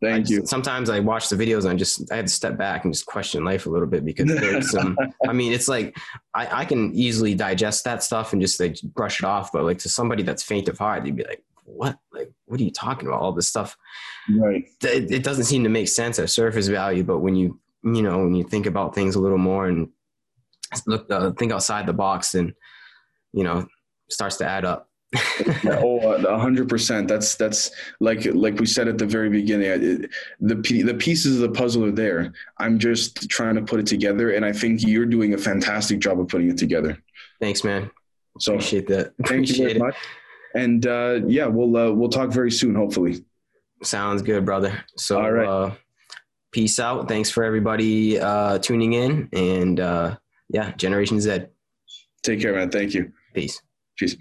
Thank 0.04 0.30
you. 0.30 0.46
Sometimes 0.46 0.90
I 0.90 1.00
watch 1.00 1.30
the 1.30 1.36
videos 1.36 1.62
and 1.62 1.70
I 1.70 1.76
just 1.76 2.12
I 2.12 2.18
had 2.18 2.28
to 2.28 2.34
step 2.34 2.58
back 2.58 2.84
and 2.84 2.94
just 2.94 3.06
question 3.06 3.46
life 3.46 3.66
a 3.66 3.70
little 3.70 3.88
bit 3.88 4.04
because 4.04 4.28
there's 4.40 4.72
some. 4.72 4.98
I 5.28 5.34
mean, 5.34 5.54
it's 5.54 5.68
like 5.70 5.96
I, 6.34 6.62
I 6.62 6.66
can 6.66 6.94
easily 6.94 7.34
digest 7.36 7.86
that 7.86 8.04
stuff 8.04 8.34
and 8.34 8.42
just 8.42 8.60
like 8.60 8.78
brush 8.82 9.20
it 9.20 9.26
off, 9.26 9.52
but 9.52 9.64
like 9.64 9.78
to 9.80 9.90
somebody 9.90 10.24
that's 10.24 10.44
faint 10.44 10.68
of 10.68 10.78
heart, 10.78 11.04
they'd 11.04 11.16
be 11.16 11.24
like, 11.24 11.44
"What? 11.66 11.98
Like, 12.12 12.32
what 12.46 12.60
are 12.60 12.64
you 12.64 12.72
talking 12.72 13.08
about? 13.08 13.22
All 13.22 13.32
this 13.34 13.48
stuff? 13.48 13.78
Right. 14.30 14.66
It, 14.84 15.12
it 15.12 15.24
doesn't 15.24 15.46
seem 15.46 15.64
to 15.64 15.70
make 15.70 15.88
sense 15.88 16.20
at 16.20 16.30
surface 16.30 16.68
value, 16.68 17.04
but 17.04 17.20
when 17.20 17.36
you 17.36 17.60
you 17.84 18.02
know 18.02 18.20
when 18.20 18.36
you 18.36 18.44
think 18.44 18.66
about 18.66 18.96
things 18.96 19.16
a 19.16 19.20
little 19.20 19.38
more 19.38 19.68
and 19.68 19.90
look 20.88 21.10
uh, 21.12 21.32
think 21.32 21.52
outside 21.52 21.86
the 21.86 21.94
box, 21.94 22.36
and, 22.36 22.54
you 23.34 23.44
know 23.44 23.68
starts 24.10 24.38
to 24.38 24.46
add 24.46 24.66
up." 24.66 24.90
Oh, 25.66 26.00
a 26.14 26.38
hundred 26.40 26.68
percent. 26.70 27.08
That's 27.08 27.36
that's 27.36 27.72
like 28.00 28.26
like 28.34 28.60
we 28.60 28.66
said 28.66 28.88
at 28.88 28.98
the 28.98 29.06
very 29.06 29.30
beginning. 29.30 29.68
It- 29.68 30.10
The 30.40 30.56
p- 30.58 30.82
the 30.84 30.94
pieces 30.94 31.36
of 31.36 31.42
the 31.42 31.58
puzzle 31.60 31.86
are 31.86 31.92
there. 31.92 32.34
I'm 32.60 32.78
just 32.80 33.30
trying 33.30 33.56
to 33.56 33.62
put 33.62 33.80
it 33.80 33.86
together, 33.88 34.32
and 34.32 34.44
I 34.46 34.52
think 34.52 34.82
you're 34.84 35.06
doing 35.06 35.34
a 35.34 35.38
fantastic 35.38 36.00
job 36.00 36.20
of 36.20 36.28
putting 36.28 36.50
it 36.50 36.58
together. 36.58 36.98
Thanks, 37.40 37.64
man. 37.64 37.90
So 38.40 38.54
Appreciate 38.54 38.88
that. 38.88 39.14
thank 39.26 39.48
you 39.50 39.54
Appreciate 39.56 39.58
very 39.66 39.76
it. 39.76 39.80
much. 39.80 39.96
And 40.56 40.86
uh, 40.86 41.22
yeah, 41.26 41.48
we'll 41.48 41.76
uh, 41.76 41.92
we'll 41.92 42.10
talk 42.10 42.30
very 42.32 42.52
soon, 42.52 42.76
hopefully. 42.76 43.24
Sounds 43.82 44.22
good, 44.22 44.46
brother. 44.46 44.84
So, 44.98 45.20
All 45.20 45.32
right. 45.32 45.48
uh, 45.48 45.72
peace 46.52 46.80
out. 46.80 47.08
Thanks 47.08 47.30
for 47.30 47.44
everybody 47.44 48.20
uh, 48.20 48.60
tuning 48.60 48.94
in. 48.94 49.30
And 49.34 49.80
uh, 49.80 50.18
yeah, 50.50 50.72
Generation 50.76 51.20
Zed. 51.20 51.50
Take 52.22 52.40
care, 52.42 52.54
man. 52.56 52.70
Thank 52.70 52.94
you. 52.94 53.12
Peace. 53.34 53.62
Peace. 53.98 54.16